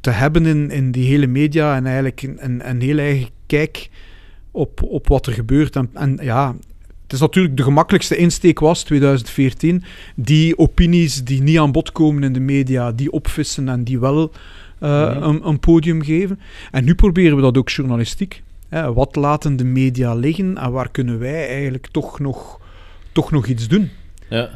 te 0.00 0.10
hebben 0.10 0.46
in, 0.46 0.70
in 0.70 0.90
die 0.90 1.06
hele 1.06 1.26
media 1.26 1.76
en 1.76 1.86
eigenlijk 1.86 2.22
een, 2.22 2.68
een, 2.68 2.80
heel 2.80 2.98
eigen 2.98 3.28
kijk 3.46 3.90
op, 4.50 4.82
op 4.82 5.08
wat 5.08 5.26
er 5.26 5.32
gebeurt. 5.32 5.76
En, 5.76 5.90
en 5.92 6.18
ja, 6.22 6.54
het 7.02 7.12
is 7.12 7.20
natuurlijk 7.20 7.56
de 7.56 7.62
gemakkelijkste 7.62 8.16
insteek 8.16 8.58
was 8.60 8.82
2014. 8.82 9.84
Die 10.14 10.58
opinies 10.58 11.24
die 11.24 11.42
niet 11.42 11.58
aan 11.58 11.72
bod 11.72 11.92
komen 11.92 12.22
in 12.22 12.32
de 12.32 12.40
media, 12.40 12.92
die 12.92 13.10
opvissen 13.12 13.68
en 13.68 13.84
die 13.84 13.98
wel 14.00 14.32
uh, 14.82 15.14
Mhm. 15.14 15.22
een, 15.22 15.48
een 15.48 15.60
podium 15.60 16.02
geven. 16.02 16.40
En 16.70 16.84
nu 16.84 16.94
proberen 16.94 17.36
we 17.36 17.42
dat 17.42 17.58
ook 17.58 17.68
journalistiek. 17.70 18.42
Hè, 18.68 18.92
wat 18.92 19.16
laten 19.16 19.56
de 19.56 19.64
media 19.64 20.14
liggen 20.14 20.58
en 20.58 20.72
waar 20.72 20.90
kunnen 20.90 21.18
wij 21.18 21.48
eigenlijk 21.48 21.86
toch 21.86 22.18
nog, 22.20 22.60
toch 23.12 23.30
nog 23.30 23.46
iets 23.46 23.68
doen? 23.68 23.90
Ja. 24.28 24.50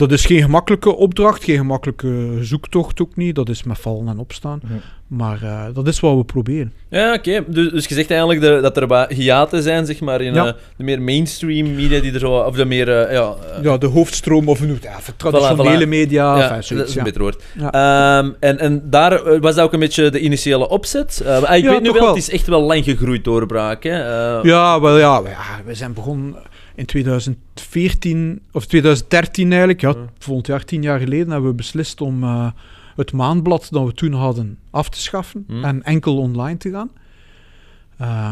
Dat 0.00 0.12
is 0.12 0.26
geen 0.26 0.42
gemakkelijke 0.42 0.96
opdracht, 0.96 1.44
geen 1.44 1.56
gemakkelijke 1.56 2.38
zoektocht 2.40 3.00
ook 3.00 3.16
niet. 3.16 3.34
Dat 3.34 3.48
is 3.48 3.62
met 3.62 3.78
vallen 3.78 4.08
en 4.08 4.18
opstaan. 4.18 4.60
Ja. 4.68 4.74
Maar 5.06 5.40
uh, 5.42 5.64
dat 5.74 5.86
is 5.88 6.00
wat 6.00 6.16
we 6.16 6.24
proberen. 6.24 6.72
Ja, 6.88 7.14
oké. 7.14 7.44
Dus, 7.46 7.70
dus 7.70 7.86
je 7.86 7.94
zegt 7.94 8.10
eigenlijk 8.10 8.40
de, 8.40 8.58
dat 8.62 8.76
er 8.76 8.86
wat 8.86 9.12
hiaten 9.12 9.62
zijn, 9.62 9.86
zeg 9.86 10.00
maar, 10.00 10.20
in 10.20 10.34
Ja. 10.34 10.46
uh, 10.46 10.52
de 10.76 10.84
meer 10.84 11.02
mainstream 11.02 11.74
media 11.74 12.00
die 12.00 12.12
er 12.12 12.18
zo... 12.18 12.32
Of 12.32 12.56
de 12.56 12.64
meer... 12.64 12.88
Uh, 12.88 13.12
ja, 13.12 13.34
uh, 13.58 13.64
ja, 13.64 13.78
de 13.78 13.86
hoofdstroom 13.86 14.48
of 14.48 14.60
ja, 14.82 14.98
traditionele 15.16 15.84
voilà. 15.84 15.88
media. 15.88 16.36
ja, 16.36 16.42
enfin, 16.42 16.62
zoiets, 16.62 16.68
dat 16.68 16.88
is 16.88 16.90
een 16.92 16.98
ja. 16.98 17.04
beter 17.04 17.20
woord. 17.20 17.42
Ja. 17.58 18.18
Um, 18.18 18.36
en, 18.40 18.58
en 18.58 18.82
daar 18.90 19.40
was 19.40 19.54
dat 19.54 19.64
ook 19.64 19.72
een 19.72 19.80
beetje 19.80 20.10
de 20.10 20.20
initiële 20.20 20.68
opzet. 20.68 21.22
Uh, 21.24 21.36
ik 21.36 21.62
Ja, 21.62 21.70
weet 21.70 21.80
nu 21.82 21.90
wel, 21.90 22.00
wel. 22.00 22.08
het 22.08 22.16
is 22.16 22.30
echt 22.30 22.46
wel 22.46 22.60
lang 22.62 22.84
gegroeid 22.84 23.24
doorbraak. 23.24 23.82
Hè? 23.82 23.98
Uh, 24.38 24.44
Ja, 24.44 24.80
wel 24.80 24.98
ja, 24.98 25.22
we, 25.22 25.28
ja, 25.28 25.60
we 25.64 25.74
zijn 25.74 25.92
begonnen 25.92 26.34
in 26.80 26.86
2014, 26.86 28.42
of 28.52 28.66
2013 28.66 29.48
eigenlijk, 29.50 29.80
ja, 29.80 29.94
volgend 30.18 30.46
jaar, 30.46 30.64
tien 30.64 30.82
jaar 30.82 30.98
geleden, 30.98 31.30
hebben 31.30 31.50
we 31.50 31.56
beslist 31.56 32.00
om 32.00 32.22
uh, 32.22 32.50
het 32.96 33.12
maandblad 33.12 33.68
dat 33.70 33.86
we 33.86 33.94
toen 33.94 34.12
hadden 34.12 34.58
af 34.70 34.88
te 34.88 35.00
schaffen 35.00 35.44
Hmm. 35.46 35.64
en 35.64 35.82
enkel 35.82 36.18
online 36.18 36.56
te 36.56 36.70
gaan. 36.70 36.90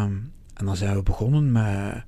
Um, 0.02 0.32
en 0.54 0.64
dan 0.64 0.76
zijn 0.76 0.94
we 0.94 1.02
begonnen 1.02 1.52
met 1.52 2.04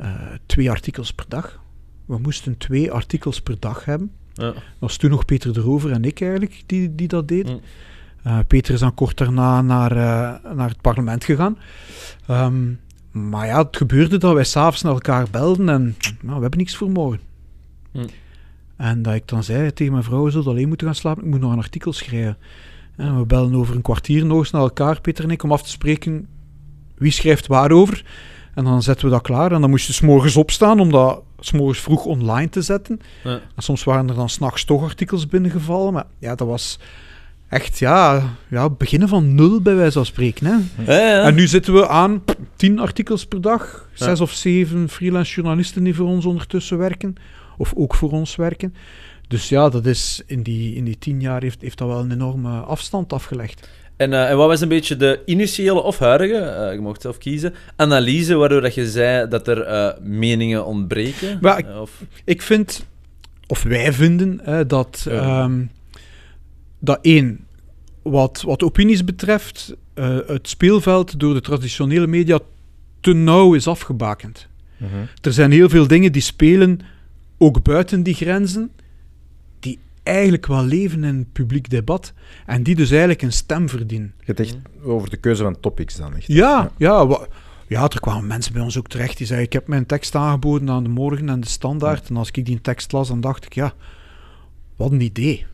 uh, 0.00 0.12
twee 0.46 0.70
artikels 0.70 1.12
per 1.12 1.24
dag. 1.28 1.60
We 2.04 2.18
moesten 2.18 2.58
twee 2.58 2.92
artikels 2.92 3.40
per 3.40 3.56
dag 3.58 3.84
hebben. 3.84 4.10
Ja. 4.32 4.44
Dat 4.44 4.62
was 4.78 4.96
toen 4.96 5.10
nog 5.10 5.24
Peter 5.24 5.52
de 5.52 5.60
Rover 5.60 5.90
en 5.90 6.04
ik 6.04 6.20
eigenlijk 6.20 6.62
die, 6.66 6.94
die 6.94 7.08
dat 7.08 7.28
deden. 7.28 7.52
Mm. 7.52 7.60
Uh, 8.26 8.38
Peter 8.46 8.74
is 8.74 8.80
dan 8.80 8.94
kort 8.94 9.16
daarna 9.16 9.62
naar, 9.62 9.94
naar 10.54 10.68
het 10.68 10.80
parlement 10.80 11.24
gegaan. 11.24 11.58
Um, 12.30 12.80
maar 13.18 13.46
ja, 13.46 13.62
het 13.62 13.76
gebeurde 13.76 14.18
dat 14.18 14.34
wij 14.34 14.44
s'avonds 14.44 14.82
naar 14.82 14.92
elkaar 14.92 15.26
belden 15.30 15.68
en 15.68 15.96
nou, 16.20 16.34
we 16.36 16.40
hebben 16.40 16.58
niks 16.58 16.76
voor 16.76 16.90
morgen. 16.90 17.20
Mm. 17.92 18.06
En 18.76 19.02
dat 19.02 19.14
ik 19.14 19.28
dan 19.28 19.42
zei 19.42 19.72
tegen 19.72 19.92
mijn 19.92 20.04
vrouw, 20.04 20.24
we 20.24 20.30
zullen 20.30 20.46
alleen 20.46 20.68
moeten 20.68 20.86
gaan 20.86 20.96
slapen, 20.96 21.24
ik 21.24 21.30
moet 21.30 21.40
nog 21.40 21.52
een 21.52 21.58
artikel 21.58 21.92
schrijven. 21.92 22.36
En 22.96 23.18
we 23.18 23.26
bellen 23.26 23.54
over 23.54 23.74
een 23.74 23.82
kwartier 23.82 24.26
nog 24.26 24.38
eens 24.38 24.50
naar 24.50 24.62
elkaar, 24.62 25.00
Peter 25.00 25.24
en 25.24 25.30
ik, 25.30 25.42
om 25.42 25.52
af 25.52 25.62
te 25.62 25.70
spreken 25.70 26.28
wie 26.94 27.10
schrijft 27.10 27.46
waarover. 27.46 28.04
En 28.54 28.64
dan 28.64 28.82
zetten 28.82 29.04
we 29.04 29.10
dat 29.10 29.22
klaar. 29.22 29.52
En 29.52 29.60
dan 29.60 29.70
moest 29.70 29.86
je 29.86 29.92
s'morgens 29.92 30.36
opstaan 30.36 30.80
om 30.80 30.90
dat 30.90 31.22
s'morgens 31.38 31.80
vroeg 31.80 32.04
online 32.04 32.48
te 32.48 32.62
zetten. 32.62 33.00
Ja. 33.24 33.40
En 33.54 33.62
soms 33.62 33.84
waren 33.84 34.08
er 34.08 34.14
dan 34.14 34.28
s'nachts 34.28 34.64
toch 34.64 34.82
artikels 34.82 35.26
binnengevallen. 35.26 35.92
Maar 35.92 36.06
ja, 36.18 36.34
dat 36.34 36.46
was 36.46 36.78
echt, 37.48 37.78
ja, 37.78 38.22
ja 38.48 38.70
beginnen 38.70 39.08
van 39.08 39.34
nul 39.34 39.60
bij 39.60 39.74
wijze 39.74 39.92
van 39.92 40.06
spreken. 40.06 40.46
Hè. 40.46 40.54
Ja, 40.92 41.08
ja. 41.08 41.22
En 41.22 41.34
nu 41.34 41.46
zitten 41.46 41.74
we 41.74 41.88
aan 41.88 42.22
tien 42.56 42.78
artikels 42.78 43.26
per 43.26 43.40
dag. 43.40 43.88
Ja. 43.94 44.04
Zes 44.06 44.20
of 44.20 44.32
zeven 44.32 44.88
freelance 44.88 45.34
journalisten 45.34 45.84
die 45.84 45.94
voor 45.94 46.06
ons 46.06 46.24
ondertussen 46.24 46.78
werken. 46.78 47.14
Of 47.56 47.72
ook 47.76 47.94
voor 47.94 48.10
ons 48.10 48.36
werken. 48.36 48.74
Dus 49.28 49.48
ja, 49.48 49.68
dat 49.68 49.86
is 49.86 50.22
in 50.26 50.42
die, 50.42 50.74
in 50.74 50.84
die 50.84 50.98
tien 50.98 51.20
jaar 51.20 51.42
heeft, 51.42 51.60
heeft 51.60 51.78
dat 51.78 51.88
wel 51.88 51.98
een 52.00 52.12
enorme 52.12 52.58
afstand 52.58 53.12
afgelegd. 53.12 53.68
En, 53.96 54.12
eh, 54.12 54.30
en 54.30 54.36
wat 54.36 54.46
was 54.46 54.60
een 54.60 54.68
beetje 54.68 54.96
de 54.96 55.20
initiële 55.26 55.82
of 55.82 55.98
huidige, 55.98 56.38
eh, 56.38 56.72
je 56.72 56.80
mocht 56.80 57.00
zelf 57.02 57.18
kiezen, 57.18 57.54
analyse 57.76 58.34
waardoor 58.34 58.60
dat 58.60 58.74
je 58.74 58.90
zei 58.90 59.28
dat 59.28 59.48
er 59.48 59.60
eh, 59.62 59.88
meningen 60.02 60.66
ontbreken? 60.66 61.38
Maar 61.40 61.58
ik- 61.58 61.66
of, 61.80 61.90
Ik 62.24 62.42
vind, 62.42 62.86
of 63.46 63.62
wij 63.62 63.92
vinden, 63.92 64.40
dat, 64.68 65.06
Ja. 65.10 65.50
Dat 66.78 66.98
één, 67.02 67.46
wat, 68.02 68.42
wat 68.42 68.62
opinies 68.62 69.04
betreft, 69.04 69.76
eh, 69.94 70.18
het 70.26 70.48
speelveld 70.48 71.20
door 71.20 71.34
de 71.34 71.40
traditionele 71.40 72.06
media 72.06 72.38
te 73.00 73.12
nauw 73.12 73.54
is 73.54 73.66
afgebakend. 73.66 74.48
Mhm. 74.76 74.90
Er 75.22 75.32
zijn 75.32 75.50
heel 75.50 75.68
veel 75.68 75.86
dingen 75.86 76.12
die 76.12 76.22
spelen, 76.22 76.80
ook 77.38 77.62
buiten 77.62 78.02
die 78.02 78.14
grenzen, 78.14 78.70
die 79.60 79.78
eigenlijk 80.02 80.46
wel 80.46 80.64
leven 80.64 81.04
in 81.04 81.16
het 81.16 81.32
publiek 81.32 81.70
debat 81.70 82.12
en 82.46 82.62
die 82.62 82.74
dus 82.74 82.90
eigenlijk 82.90 83.22
een 83.22 83.32
stem 83.32 83.68
verdienen. 83.68 84.12
Je 84.18 84.24
hebt 84.24 84.40
echt 84.40 84.56
over 84.82 85.10
de 85.10 85.16
keuze 85.16 85.42
van 85.42 85.60
topics 85.60 85.96
dan 85.96 86.14
echt. 86.16 86.26
Ja, 86.26 86.70
ja. 86.76 87.06
wa- 87.06 87.26
ja, 87.68 87.82
er 87.82 88.00
kwamen 88.00 88.26
mensen 88.26 88.52
bij 88.52 88.62
ons 88.62 88.78
ook 88.78 88.88
terecht 88.88 89.16
die 89.16 89.26
zeiden: 89.26 89.46
Ik 89.48 89.52
heb 89.52 89.66
mijn 89.68 89.86
tekst 89.86 90.14
aangeboden 90.14 90.70
aan 90.70 90.82
de 90.82 90.88
morgen 90.88 91.28
en 91.28 91.40
de 91.40 91.46
standaard. 91.48 92.08
En 92.08 92.16
als 92.16 92.30
ik 92.30 92.44
die 92.46 92.60
tekst 92.60 92.92
las, 92.92 93.08
dan 93.08 93.20
dacht 93.20 93.44
ik: 93.44 93.54
Ja, 93.54 93.72
wat 94.76 94.90
een 94.92 95.00
idee. 95.00 95.46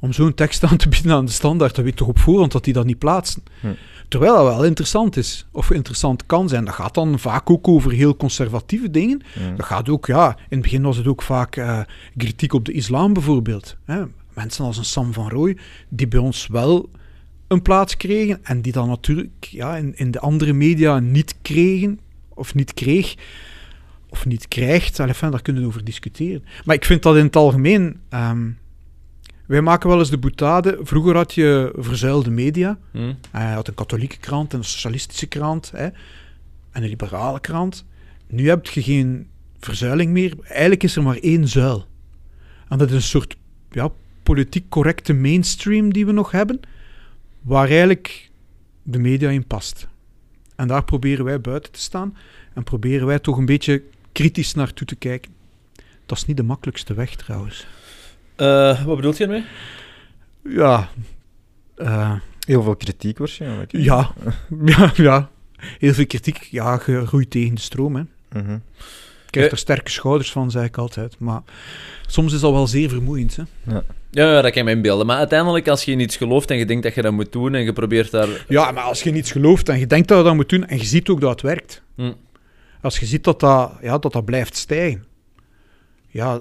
Om 0.00 0.12
zo'n 0.12 0.34
tekst 0.34 0.64
aan 0.64 0.76
te 0.76 0.88
bieden 0.88 1.12
aan 1.12 1.24
de 1.24 1.32
standaard, 1.32 1.74
dan 1.74 1.84
weet 1.84 1.92
je 1.92 1.98
toch 1.98 2.08
op 2.08 2.18
voorhand 2.18 2.52
dat 2.52 2.64
die 2.64 2.72
dat 2.72 2.84
niet 2.84 2.98
plaatsen. 2.98 3.42
Hm. 3.60 3.66
Terwijl 4.08 4.34
dat 4.34 4.44
wel 4.44 4.64
interessant 4.64 5.16
is, 5.16 5.46
of 5.50 5.70
interessant 5.70 6.26
kan 6.26 6.48
zijn. 6.48 6.64
Dat 6.64 6.74
gaat 6.74 6.94
dan 6.94 7.18
vaak 7.18 7.50
ook 7.50 7.68
over 7.68 7.92
heel 7.92 8.16
conservatieve 8.16 8.90
dingen. 8.90 9.22
Mhm. 9.38 9.56
Dat 9.56 9.66
gaat 9.66 9.88
ook, 9.88 10.06
ja, 10.06 10.28
in 10.28 10.44
het 10.48 10.62
begin 10.62 10.82
was 10.82 10.96
het 10.96 11.06
ook 11.06 11.22
vaak 11.22 11.56
eh, 11.56 11.80
kritiek 12.16 12.52
op 12.52 12.64
de 12.64 12.72
islam 12.72 13.12
bijvoorbeeld. 13.12 13.76
Hè. 13.84 14.02
Mensen 14.34 14.64
als 14.64 14.78
een 14.78 14.84
Sam 14.84 15.12
van 15.12 15.28
Rooij, 15.28 15.56
die 15.88 16.08
bij 16.08 16.18
ons 16.18 16.46
wel 16.46 16.90
een 17.46 17.62
plaats 17.62 17.96
kregen 17.96 18.44
en 18.44 18.60
die 18.62 18.72
dan 18.72 18.88
natuurlijk 18.88 19.48
ja, 19.50 19.76
in, 19.76 19.96
in 19.96 20.10
de 20.10 20.20
andere 20.20 20.52
media 20.52 20.98
niet 20.98 21.34
kregen, 21.42 22.00
of 22.34 22.54
niet 22.54 22.74
kreeg, 22.74 23.14
of 24.08 24.26
niet 24.26 24.48
krijgt. 24.48 24.98
Enfin, 24.98 25.30
daar 25.30 25.42
kunnen 25.42 25.62
we 25.62 25.68
over 25.68 25.84
discussiëren. 25.84 26.44
Maar 26.64 26.76
ik 26.76 26.84
vind 26.84 27.02
dat 27.02 27.16
in 27.16 27.24
het 27.24 27.36
algemeen... 27.36 27.96
ehm, 28.08 28.48
wij 29.46 29.60
maken 29.62 29.88
wel 29.88 29.98
eens 29.98 30.10
de 30.10 30.18
boetade. 30.18 30.78
Vroeger 30.82 31.16
had 31.16 31.34
je 31.34 31.72
verzuilde 31.76 32.30
media. 32.30 32.78
hm? 32.90 32.98
Eh, 32.98 33.14
Hij 33.30 33.52
had 33.52 33.68
een 33.68 33.74
katholieke 33.74 34.16
krant 34.18 34.52
en 34.52 34.58
een 34.58 34.64
socialistische 34.64 35.26
krant 35.26 35.70
hè, 35.70 35.84
en 35.84 36.82
een 36.82 36.88
liberale 36.88 37.40
krant. 37.40 37.84
Nu 38.26 38.48
heb 38.48 38.66
je 38.66 38.82
geen 38.82 39.28
verzuiling 39.60 40.12
meer. 40.12 40.34
Eigenlijk 40.42 40.82
is 40.82 40.96
er 40.96 41.02
maar 41.02 41.16
één 41.16 41.48
zuil. 41.48 41.86
En 42.68 42.78
dat 42.78 42.88
is 42.88 42.94
een 42.94 43.02
soort 43.02 43.36
ja, 43.70 43.90
politiek 44.22 44.68
correcte 44.68 45.12
mainstream 45.12 45.92
die 45.92 46.06
we 46.06 46.12
nog 46.12 46.30
hebben, 46.30 46.60
waar 47.42 47.68
eigenlijk 47.68 48.30
de 48.82 48.98
media 48.98 49.30
in 49.30 49.46
past. 49.46 49.88
En 50.56 50.68
daar 50.68 50.84
proberen 50.84 51.24
wij 51.24 51.40
buiten 51.40 51.72
te 51.72 51.80
staan 51.80 52.16
en 52.54 52.62
proberen 52.64 53.06
wij 53.06 53.18
toch 53.18 53.36
een 53.36 53.46
beetje 53.46 53.82
kritisch 54.12 54.54
naartoe 54.54 54.86
te 54.86 54.96
kijken. 54.96 55.32
Dat 56.06 56.16
is 56.18 56.24
niet 56.26 56.36
de 56.36 56.42
makkelijkste 56.42 56.94
weg 56.94 57.14
trouwens. 57.16 57.66
Eh, 58.36 58.84
wat 58.84 58.96
bedoelt 58.96 59.16
je 59.16 59.24
ermee? 59.24 59.44
Ja, 60.48 60.88
eh, 61.76 62.12
Heel 62.46 62.62
veel 62.62 62.76
kritiek 62.76 63.18
waarschijnlijk. 63.18 63.72
Ja, 63.72 64.10
ja, 64.64 64.92
ja. 64.94 65.30
Heel 65.56 65.92
veel 65.94 66.06
kritiek. 66.06 66.36
Ja, 66.50 66.80
je 66.86 66.98
roeit 66.98 67.30
tegen 67.30 67.54
de 67.54 67.60
stroom. 67.60 67.94
Hè. 67.96 68.02
Je 68.32 68.38
Mhm. 68.42 68.58
krijgt 69.30 69.48
Eh. 69.48 69.54
er 69.54 69.58
sterke 69.58 69.90
schouders 69.90 70.32
van, 70.32 70.50
zeg 70.50 70.64
ik 70.64 70.76
altijd. 70.76 71.18
Maar 71.18 71.42
soms 72.06 72.32
is 72.32 72.40
dat 72.40 72.52
wel 72.52 72.66
zeer 72.66 72.88
vermoeiend. 72.88 73.36
Hè. 73.36 73.42
Ja, 73.72 73.82
ja, 74.10 74.32
dat 74.42 74.52
kan 74.52 74.52
je 74.54 74.64
me 74.64 74.70
inbeelden. 74.70 75.06
Maar 75.06 75.16
uiteindelijk, 75.16 75.68
als 75.68 75.84
je 75.84 75.92
in 75.92 76.00
iets 76.00 76.16
gelooft 76.16 76.50
en 76.50 76.56
je 76.56 76.64
denkt 76.66 76.82
dat 76.82 76.94
je 76.94 77.02
dat 77.02 77.12
moet 77.12 77.32
doen 77.32 77.54
en 77.54 77.62
je 77.64 77.72
probeert 77.72 78.10
daar... 78.10 78.28
Ja, 78.48 78.70
maar 78.70 78.82
als 78.82 79.02
je 79.02 79.10
niets 79.10 79.32
gelooft 79.32 79.68
en 79.68 79.78
je 79.78 79.86
denkt 79.86 80.08
dat 80.08 80.18
je 80.18 80.24
dat 80.24 80.34
moet 80.34 80.48
doen 80.48 80.66
en 80.66 80.78
je 80.78 80.84
ziet 80.84 81.08
ook 81.08 81.20
dat 81.20 81.30
het 81.30 81.40
werkt. 81.42 81.82
Hm. 81.94 82.12
Als 82.82 82.98
je 82.98 83.06
ziet 83.06 83.24
dat 83.24 83.40
dat, 83.40 83.72
ja, 83.82 83.98
dat, 83.98 84.12
dat 84.12 84.24
blijft 84.24 84.56
stijgen. 84.56 85.04
Ja, 86.08 86.40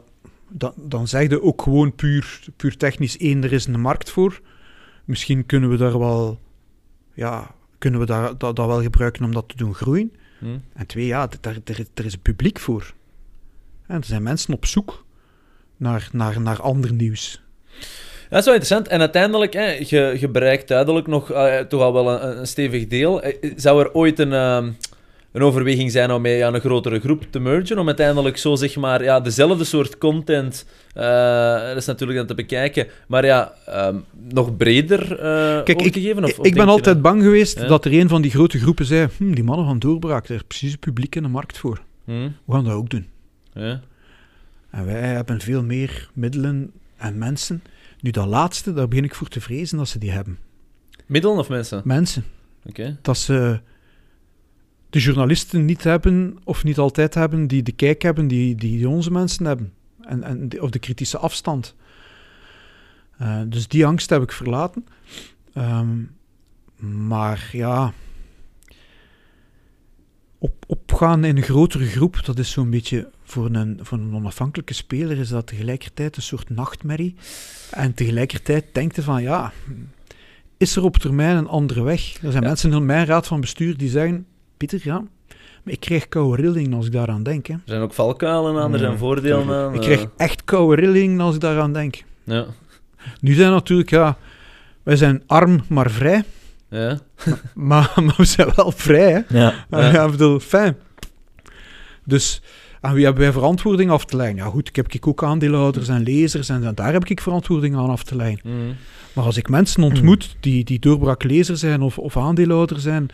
dan, 0.49 0.73
dan 0.77 1.07
zeg 1.07 1.29
je 1.29 1.41
ook 1.41 1.61
gewoon 1.61 1.95
puur, 1.95 2.39
puur 2.55 2.77
technisch 2.77 3.17
één, 3.17 3.43
er 3.43 3.53
is 3.53 3.65
een 3.65 3.81
markt 3.81 4.09
voor. 4.09 4.41
Misschien 5.05 5.45
kunnen 5.45 5.69
we 5.69 5.77
daar 5.77 5.99
wel... 5.99 6.39
Ja, 7.13 7.55
kunnen 7.77 7.99
we 7.99 8.05
daar, 8.05 8.37
dat, 8.37 8.55
dat 8.55 8.67
wel 8.67 8.81
gebruiken 8.81 9.23
om 9.25 9.33
dat 9.33 9.49
te 9.49 9.57
doen 9.57 9.75
groeien. 9.75 10.13
hm. 10.39 10.57
En 10.73 10.87
twee, 10.87 11.05
ja, 11.05 11.29
daar, 11.41 11.57
er, 11.63 11.85
er 11.93 12.05
is 12.05 12.13
een 12.13 12.21
publiek 12.21 12.59
voor. 12.59 12.93
En 13.87 13.95
er 13.97 14.05
zijn 14.05 14.23
mensen 14.23 14.53
op 14.53 14.65
zoek 14.65 15.05
naar, 15.77 16.09
naar, 16.11 16.41
naar 16.41 16.61
ander 16.61 16.93
nieuws. 16.93 17.41
Dat 18.29 18.39
is 18.39 18.45
wel 18.45 18.53
interessant. 18.53 18.87
En 18.87 18.99
uiteindelijk, 18.99 19.53
hè, 19.53 19.71
je, 19.71 20.17
je 20.19 20.29
bereikt 20.29 20.67
duidelijk 20.67 21.07
nog 21.07 21.31
eh, 21.31 21.59
toch 21.59 21.81
al 21.81 21.93
wel 21.93 22.11
een, 22.11 22.37
een 22.39 22.47
stevig 22.47 22.87
deel. 22.87 23.21
Eh, 23.21 23.53
Zou 23.55 23.81
er 23.83 23.93
ooit 23.93 24.19
een, 24.19 24.33
ehm, 24.33 24.71
een 25.35 25.41
overweging 25.41 25.91
zijn 25.91 26.11
om 26.11 26.21
mee 26.21 26.45
aan 26.45 26.53
een 26.53 26.59
grotere 26.59 26.99
groep 26.99 27.23
te 27.29 27.39
mergen? 27.39 27.79
Om 27.79 27.87
uiteindelijk 27.87 28.37
zo, 28.37 28.55
zeg 28.55 28.75
maar, 28.75 29.03
ja, 29.03 29.19
dezelfde 29.19 29.63
soort 29.63 29.97
content, 29.97 30.65
eh, 30.93 31.67
dat 31.67 31.75
is 31.77 31.85
natuurlijk 31.85 32.17
dan 32.17 32.27
te 32.27 32.35
bekijken, 32.35 32.87
maar 33.07 33.25
ja, 33.25 33.53
ehm, 33.65 33.97
nog 34.33 34.57
breder 34.57 35.19
eh 35.19 35.63
Kijk, 35.63 35.91
te 35.91 36.01
geven? 36.01 36.23
Of, 36.23 36.29
Ik, 36.29 36.39
of 36.39 36.45
ik 36.45 36.53
ben 36.53 36.67
altijd 36.67 37.01
bang 37.01 37.21
geweest 37.23 37.59
Ja. 37.59 37.67
dat 37.67 37.85
er 37.85 37.93
een 37.93 38.09
van 38.09 38.21
die 38.21 38.31
grote 38.31 38.59
groepen 38.59 38.85
zei: 38.85 39.07
hm, 39.17 39.33
die 39.33 39.43
mannen 39.43 39.65
van 39.65 39.79
Doorbraak, 39.79 40.27
daar 40.27 40.37
is 40.37 40.43
precies 40.47 40.71
een 40.71 40.79
publiek 40.79 41.15
en 41.15 41.23
een 41.23 41.31
markt 41.31 41.57
voor. 41.57 41.81
Hm, 42.05 42.29
We 42.45 42.53
gaan 42.53 42.63
dat 42.63 42.73
ook 42.73 42.89
doen. 42.89 43.07
ja. 43.53 43.79
En 44.71 44.85
wij 44.85 44.99
hebben 45.01 45.41
veel 45.41 45.63
meer 45.63 46.09
middelen 46.13 46.71
en 46.97 47.17
mensen. 47.17 47.63
Nu, 48.01 48.11
dat 48.11 48.25
laatste, 48.27 48.73
daar 48.73 48.87
begin 48.87 49.03
ik 49.03 49.15
voor 49.15 49.27
te 49.27 49.41
vrezen 49.41 49.77
dat 49.77 49.87
ze 49.87 49.99
die 49.99 50.11
hebben. 50.11 50.37
Middelen 51.05 51.37
of 51.37 51.49
mensen? 51.49 51.81
Mensen. 51.83 52.23
Oké. 52.65 52.97
Dat 53.01 53.17
ze 53.17 53.59
de 54.95 55.01
journalisten 55.01 55.65
niet 55.65 55.83
hebben, 55.83 56.37
of 56.43 56.63
niet 56.63 56.77
altijd 56.77 57.13
hebben, 57.13 57.47
die 57.47 57.63
de 57.63 57.71
kijk 57.71 58.01
hebben 58.01 58.27
die, 58.27 58.55
die 58.55 58.89
onze 58.89 59.11
mensen 59.11 59.45
hebben. 59.45 59.73
En, 60.01 60.23
en, 60.23 60.61
of 60.61 60.69
de 60.69 60.79
kritische 60.79 61.17
afstand. 61.17 61.75
Eh, 63.17 63.41
dus 63.47 63.67
die 63.67 63.85
angst 63.85 64.09
heb 64.09 64.21
ik 64.21 64.31
verlaten. 64.31 64.85
Ehm, 65.53 65.97
maar 67.07 67.49
ja, 67.51 67.93
op, 70.37 70.63
opgaan 70.67 71.23
in 71.23 71.37
een 71.37 71.43
grotere 71.43 71.85
groep, 71.85 72.25
dat 72.25 72.39
is 72.39 72.51
zo'n 72.51 72.69
beetje 72.69 73.09
voor 73.23 73.45
een, 73.55 73.79
voor 73.81 73.97
een 73.97 74.15
onafhankelijke 74.15 74.73
speler, 74.73 75.17
is 75.17 75.29
dat 75.29 75.47
tegelijkertijd 75.47 76.15
een 76.15 76.21
soort 76.21 76.49
nachtmerrie. 76.49 77.15
En 77.71 77.93
tegelijkertijd 77.93 78.65
denkt 78.71 78.95
je 78.95 79.01
van, 79.01 79.21
ja, 79.21 79.53
is 80.57 80.75
er 80.75 80.83
op 80.83 80.97
termijn 80.97 81.37
een 81.37 81.47
andere 81.47 81.83
weg? 81.83 82.13
Er 82.13 82.31
zijn 82.31 82.43
Ja. 82.43 82.47
mensen 82.49 82.73
in 82.73 82.85
mijn 82.85 83.05
raad 83.05 83.27
van 83.27 83.41
bestuur 83.41 83.77
die 83.77 83.89
zeggen, 83.89 84.25
Pieter, 84.57 84.79
ja, 84.83 85.03
maar 85.63 85.73
ik 85.73 85.79
krijg 85.79 86.07
koude 86.07 86.41
rillingen 86.41 86.73
als 86.73 86.85
ik 86.85 86.91
daaraan 86.91 87.23
denk. 87.23 87.47
Hè. 87.47 87.53
Er 87.53 87.61
zijn 87.65 87.81
ook 87.81 87.93
valkuilen 87.93 88.61
aan, 88.61 88.73
er 88.73 88.79
zijn 88.79 88.97
voordelen 88.97 89.49
aan. 89.49 89.73
Ik 89.73 89.79
eh, 89.79 89.85
krijg 89.85 90.05
echt 90.17 90.43
koude 90.43 90.81
rillingen 90.81 91.19
als 91.19 91.35
ik 91.35 91.41
daaraan 91.41 91.73
denk. 91.73 92.03
Ja. 92.23 92.45
Nu 93.21 93.33
zijn 93.33 93.51
natuurlijk, 93.51 93.89
ja, 93.89 94.17
wij 94.83 94.95
zijn 94.95 95.23
arm 95.27 95.63
maar 95.69 95.91
vrij, 95.91 96.23
Ja. 96.69 96.99
maar, 97.53 97.91
maar 97.95 98.15
we 98.17 98.25
zijn 98.25 98.51
wel 98.55 98.71
vrij, 98.71 99.11
hè. 99.11 99.39
Ja. 99.39 99.53
Ja. 99.69 99.91
Ja, 99.91 100.03
ik 100.05 100.11
bedoel, 100.11 100.39
fijn. 100.39 100.77
Dus 102.03 102.41
aan 102.81 102.93
wie 102.93 103.05
hebben 103.05 103.23
wij 103.23 103.31
verantwoording 103.31 103.91
af 103.91 104.05
te 104.05 104.15
leggen? 104.15 104.35
Ja 104.35 104.45
goed, 104.45 104.67
ik 104.67 104.75
heb 104.75 104.91
ik 104.91 105.07
ook 105.07 105.23
aandeelhouders 105.23 105.87
en 105.87 106.03
lezers 106.03 106.49
en 106.49 106.71
daar 106.75 106.93
heb 106.93 107.05
ik 107.05 107.21
verantwoording 107.21 107.75
aan 107.75 107.89
af 107.89 108.03
te 108.03 108.15
leggen. 108.15 108.39
Hm. 108.43 108.73
Maar 109.13 109.23
als 109.25 109.37
ik 109.37 109.49
mensen 109.49 109.83
ontmoet 109.83 110.35
die, 110.39 110.63
die 110.63 110.79
doorbraaklezer 110.79 111.57
zijn 111.57 111.81
of, 111.81 111.97
of 111.97 112.17
aandeelhouder 112.17 112.79
zijn, 112.79 113.09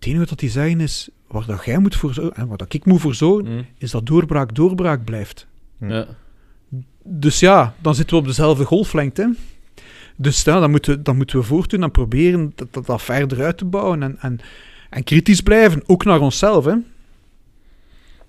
het 0.00 0.08
enige 0.08 0.28
wat 0.28 0.38
die 0.38 0.50
zeggen 0.50 0.80
is, 0.80 1.08
waar 1.26 1.46
dat 1.46 1.64
jij 1.64 1.78
moet 1.78 1.96
voor 1.96 2.14
zorgen, 2.14 2.36
en 2.36 2.48
waar 2.48 2.56
dat 2.56 2.72
ik 2.74 2.84
moet 2.84 3.00
voor 3.00 3.14
zorgen, 3.14 3.46
Hm. 3.52 3.62
is 3.78 3.90
dat 3.90 4.06
doorbraak 4.06 4.54
doorbraak 4.54 5.04
blijft. 5.04 5.46
Ja. 5.80 6.06
Dus 7.04 7.40
ja, 7.40 7.74
dan 7.80 7.94
zitten 7.94 8.16
we 8.16 8.22
op 8.22 8.28
dezelfde 8.28 8.64
golflengte. 8.64 9.22
hè. 9.22 9.28
Dus 10.16 10.42
ja, 10.42 10.60
dan, 10.60 10.70
moeten, 10.70 10.94
we- 10.96 11.02
dan 11.02 11.16
moeten 11.16 11.38
we 11.38 11.44
voortdoen 11.44 11.82
en 11.82 11.90
proberen 11.90 12.52
dat, 12.54 12.68
dat, 12.70 12.86
dat 12.86 13.02
verder 13.02 13.42
uit 13.44 13.58
te 13.58 13.64
bouwen 13.64 14.02
en, 14.02 14.16
en, 14.20 14.40
en 14.90 15.04
kritisch 15.04 15.40
blijven, 15.40 15.82
ook 15.86 16.04
naar 16.04 16.20
onszelf. 16.20 16.64
Hè. 16.64 16.74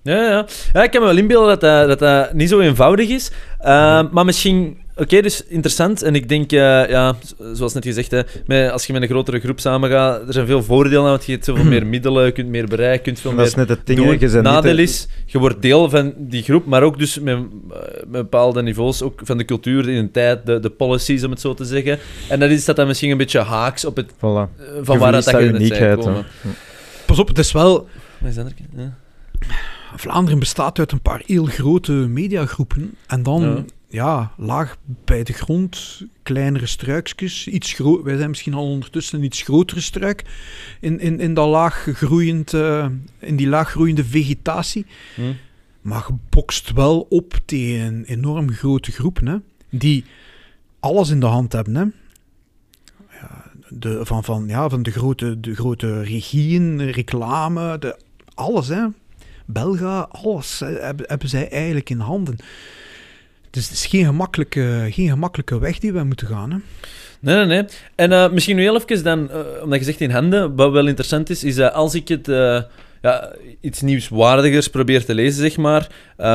Ja, 0.02 0.22
ja. 0.30 0.46
ja, 0.72 0.82
ik 0.82 0.90
kan 0.90 1.00
me 1.00 1.06
wel 1.06 1.16
inbeelden 1.16 1.48
dat 1.48 1.60
dat, 1.60 1.88
dat, 1.88 1.98
dat 1.98 2.32
niet 2.34 2.48
zo 2.48 2.60
eenvoudig 2.60 3.08
is. 3.08 3.30
Uh, 3.60 4.10
maar 4.12 4.24
misschien... 4.24 4.80
Oké, 5.02 5.20
dus 5.22 5.44
interessant. 5.46 6.02
En 6.02 6.14
ik 6.14 6.28
denk, 6.28 6.52
uh, 6.52 6.58
ja, 6.88 7.16
zoals 7.52 7.72
net 7.74 7.84
gezegd, 7.84 8.10
hè, 8.10 8.20
met, 8.46 8.70
als 8.70 8.86
je 8.86 8.92
met 8.92 9.02
een 9.02 9.08
grotere 9.08 9.40
groep 9.40 9.60
samengaat, 9.60 10.26
er 10.26 10.32
zijn 10.32 10.46
veel 10.46 10.62
voordelen 10.62 11.02
aan, 11.02 11.08
want 11.08 11.24
je 11.24 11.32
hebt 11.32 11.44
zoveel 11.44 11.64
meer 11.64 11.86
middelen, 11.96 12.24
je 12.24 12.32
kunt 12.32 12.48
meer 12.48 12.66
bereiken, 12.66 12.96
je 12.96 13.02
kunt 13.02 13.20
veel 13.20 13.34
Dat 13.34 13.46
is 13.46 13.54
meer 13.54 13.66
net 13.66 13.76
het 13.76 13.86
ding. 13.86 14.20
doen. 14.20 14.42
Nadeel 14.42 14.76
de- 14.76 14.82
is, 14.82 15.08
je 15.26 15.38
wordt 15.38 15.62
deel 15.62 15.90
van 15.90 16.12
die 16.16 16.42
groep, 16.42 16.66
maar 16.66 16.82
ook 16.82 16.98
dus 16.98 17.18
met, 17.18 17.38
met 17.38 18.10
bepaalde 18.10 18.62
niveaus, 18.62 19.02
ook 19.02 19.20
van 19.24 19.38
de 19.38 19.44
cultuur, 19.44 19.82
de 19.82 19.90
identiteit, 19.90 20.46
de, 20.46 20.60
de 20.60 20.70
policies, 20.70 21.24
om 21.24 21.30
het 21.30 21.40
zo 21.40 21.54
te 21.54 21.64
zeggen. 21.64 21.98
En 22.28 22.40
dat 22.40 22.50
is 22.50 22.64
dat 22.64 22.76
dan 22.76 22.86
misschien 22.86 23.10
een 23.10 23.16
beetje 23.16 23.40
haaks 23.40 23.84
op 23.84 23.96
het... 23.96 24.12
Voilà. 24.12 24.20
uh, 24.20 24.42
Je 24.76 24.80
van 24.82 24.98
waar 24.98 25.12
dat, 25.12 25.24
dat 25.24 25.40
je 25.40 25.46
uniekheid. 25.46 26.04
hè. 26.04 26.12
Pas 27.06 27.18
op, 27.18 27.28
het 27.28 27.38
is 27.38 27.52
wel... 27.52 27.88
Wat 28.18 28.28
is 28.30 28.34
dat 28.34 28.46
er? 28.46 28.52
Ja. 28.76 28.94
Vlaanderen 29.96 30.38
bestaat 30.38 30.78
uit 30.78 30.92
een 30.92 31.00
paar 31.02 31.22
heel 31.26 31.44
grote 31.44 31.92
mediagroepen. 31.92 32.94
En 33.06 33.22
dan 33.22 33.42
Ja. 33.42 33.64
Ja, 33.92 34.32
laag 34.36 34.76
bij 35.04 35.22
de 35.22 35.32
grond, 35.32 36.02
kleinere 36.22 36.66
struikjes. 36.66 37.48
Iets 37.48 37.72
gro- 37.72 38.02
Wij 38.02 38.16
zijn 38.16 38.28
misschien 38.28 38.54
al 38.54 38.68
ondertussen 38.68 39.18
een 39.18 39.24
iets 39.24 39.42
grotere 39.42 39.80
struik 39.80 40.24
in, 40.80 41.00
in, 41.00 41.20
in, 41.20 41.34
dat 41.34 41.48
laag 41.48 41.88
groeiend, 41.92 42.54
eh, 42.54 42.86
in 43.18 43.36
die 43.36 43.48
laag 43.48 43.70
groeiende 43.70 44.04
vegetatie. 44.04 44.86
Hm. 45.14 45.32
Maar 45.80 46.04
je 46.08 46.14
bokst 46.28 46.72
wel 46.72 47.06
op 47.08 47.38
tegen 47.44 48.04
enorm 48.04 48.52
grote 48.52 48.92
groepen, 48.92 49.26
hè, 49.26 49.36
die 49.70 50.04
alles 50.80 51.10
in 51.10 51.20
de 51.20 51.26
hand 51.26 51.52
hebben. 51.52 51.74
Hè. 51.74 51.84
Ja, 53.20 53.50
de, 53.68 54.00
van, 54.06 54.24
van, 54.24 54.48
ja, 54.48 54.68
van 54.68 54.82
de, 54.82 54.90
grote, 54.90 55.40
de 55.40 55.54
grote 55.54 56.02
regieën, 56.02 56.90
reclame, 56.90 57.78
de, 57.78 57.98
alles. 58.34 58.68
Hè. 58.68 58.86
Belga, 59.46 60.08
alles 60.10 60.60
hè, 60.60 60.78
hebben, 60.78 61.06
hebben 61.08 61.28
zij 61.28 61.50
eigenlijk 61.50 61.90
in 61.90 61.98
handen. 61.98 62.36
Dus 63.52 63.64
het 63.64 63.72
is 63.72 63.86
geen 63.86 64.04
gemakkelijke, 64.04 64.88
geen 64.90 65.08
gemakkelijke 65.08 65.58
weg 65.58 65.78
die 65.78 65.92
wij 65.92 66.04
moeten 66.04 66.26
gaan. 66.26 66.50
Hè. 66.50 66.56
Nee, 67.20 67.36
nee, 67.36 67.44
nee. 67.46 67.64
En 67.94 68.12
eh, 68.12 68.30
misschien 68.30 68.56
nu 68.56 68.62
heel 68.62 68.76
even 68.76 69.04
dan, 69.04 69.30
eh, 69.30 69.38
omdat 69.62 69.78
je 69.78 69.84
zegt 69.84 70.00
in 70.00 70.10
handen, 70.10 70.56
wat 70.56 70.72
wel 70.72 70.86
interessant 70.86 71.30
is, 71.30 71.44
is 71.44 71.54
dat 71.54 71.72
als 71.72 71.94
ik 71.94 72.08
het 72.08 72.28
eh, 72.28 72.60
ja, 73.02 73.32
iets 73.60 73.80
nieuwswaardigers 73.80 74.68
probeer 74.68 75.04
te 75.04 75.14
lezen, 75.14 75.40
zeg 75.40 75.56
maar, 75.56 75.86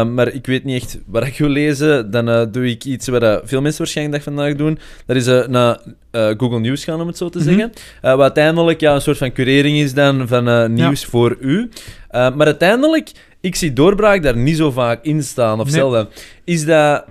maar 0.07 0.27
ik 0.27 0.45
weet 0.45 0.63
niet 0.63 0.81
echt 0.83 0.99
wat 1.05 1.25
ik 1.25 1.37
wil 1.37 1.49
lezen, 1.49 2.11
dan 2.11 2.51
doe 2.51 2.69
ik 2.69 2.83
iets 2.83 3.07
wat 3.07 3.41
veel 3.43 3.61
mensen 3.61 3.77
waarschijnlijk 3.83 4.23
dag 4.23 4.33
vandaag 4.33 4.55
doen. 4.55 4.79
Dat 5.05 5.15
is 5.15 5.25
naar 5.25 5.79
Google 6.11 6.59
News 6.59 6.83
gaan, 6.83 7.01
om 7.01 7.07
het 7.07 7.17
zo 7.17 7.29
te 7.29 7.37
Mhm. 7.39 7.47
zeggen. 7.47 7.71
Wat 8.01 8.21
uiteindelijk 8.21 8.79
ja, 8.79 8.93
een 8.93 9.01
soort 9.01 9.17
van 9.17 9.31
curering 9.31 9.77
is 9.77 9.93
dan 9.93 10.27
van 10.27 10.73
nieuws 10.73 11.05
voor 11.05 11.37
u. 11.39 11.69
Maar 12.11 12.45
uiteindelijk, 12.45 13.11
ik 13.47 13.55
zie 13.55 13.73
doorbraak 13.73 14.23
daar 14.23 14.37
niet 14.37 14.57
zo 14.57 14.71
vaak 14.71 15.03
in 15.03 15.23
staan, 15.23 15.59
of 15.59 15.65
Nee. 15.65 15.73
zelden. 15.73 16.07
Is 16.43 16.65
dat... 16.65 17.05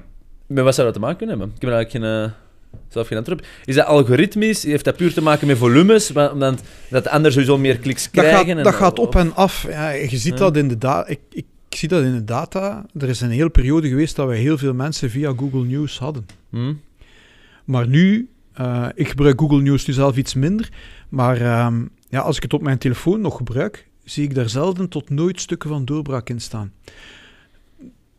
Met 0.46 0.64
wat 0.64 0.74
zou 0.74 0.86
dat 0.86 0.94
te 0.96 1.00
maken 1.02 1.16
kunnen 1.16 1.38
hebben? 1.38 1.54
Ik 1.56 1.62
heb 1.62 1.70
eigenlijk 1.72 2.04
geen... 2.04 2.22
eh, 2.24 2.30
zelf 2.88 3.06
geen 3.06 3.18
antwoord 3.18 3.40
op. 3.40 3.46
Is 3.64 3.74
dat 3.74 3.86
algoritmisch? 3.86 4.62
Heeft 4.62 4.84
dat 4.84 4.96
puur 4.96 5.12
te 5.12 5.22
maken 5.22 5.46
met 5.46 5.56
volumes? 5.58 6.10
wa- 6.10 6.30
Omdat 6.32 6.62
dat 6.90 7.04
de 7.04 7.10
anderen 7.10 7.32
sowieso 7.32 7.58
meer 7.58 7.78
kliks 7.78 8.02
Dat 8.02 8.10
krijgen? 8.12 8.38
gaat, 8.46 8.56
en- 8.56 8.62
dat 8.64 8.74
gaat 8.74 8.98
op 8.98 9.14
en 9.14 9.34
af. 9.34 9.66
Ja, 9.68 9.90
je 9.90 10.08
ziet 10.16 10.32
Ja. 10.32 10.36
dat 10.38 10.56
in 10.56 10.68
de 10.68 10.78
data. 10.78 11.06
Ik, 11.08 11.18
ik 11.30 11.44
zie 11.68 11.88
dat 11.88 12.02
in 12.02 12.12
de 12.12 12.24
data. 12.24 12.86
Er 12.98 13.08
is 13.08 13.20
een 13.20 13.30
hele 13.30 13.50
periode 13.50 13.88
geweest 13.88 14.16
dat 14.16 14.28
we 14.28 14.36
heel 14.36 14.58
veel 14.58 14.74
mensen 14.74 15.10
via 15.10 15.32
Google 15.36 15.64
News 15.64 15.98
hadden. 15.98 16.26
Hm? 16.50 16.72
Maar 17.64 17.88
nu, 17.88 18.28
eh, 18.52 18.86
ik 18.94 19.08
gebruik 19.08 19.40
Google 19.40 19.60
News 19.62 19.86
nu 19.86 19.94
zelf 19.94 20.16
iets 20.16 20.34
minder. 20.34 20.68
Maar 21.08 21.40
ehm, 21.40 21.74
ja, 22.08 22.20
als 22.20 22.36
ik 22.36 22.42
het 22.42 22.54
op 22.54 22.62
mijn 22.62 22.78
telefoon 22.78 23.20
nog 23.20 23.36
gebruik, 23.36 23.86
zie 24.06 24.24
ik 24.24 24.34
daar 24.34 24.48
zelden 24.48 24.88
tot 24.88 25.10
nooit 25.10 25.40
stukken 25.40 25.68
van 25.68 25.84
doorbraak 25.84 26.28
in 26.28 26.40
staan. 26.40 26.72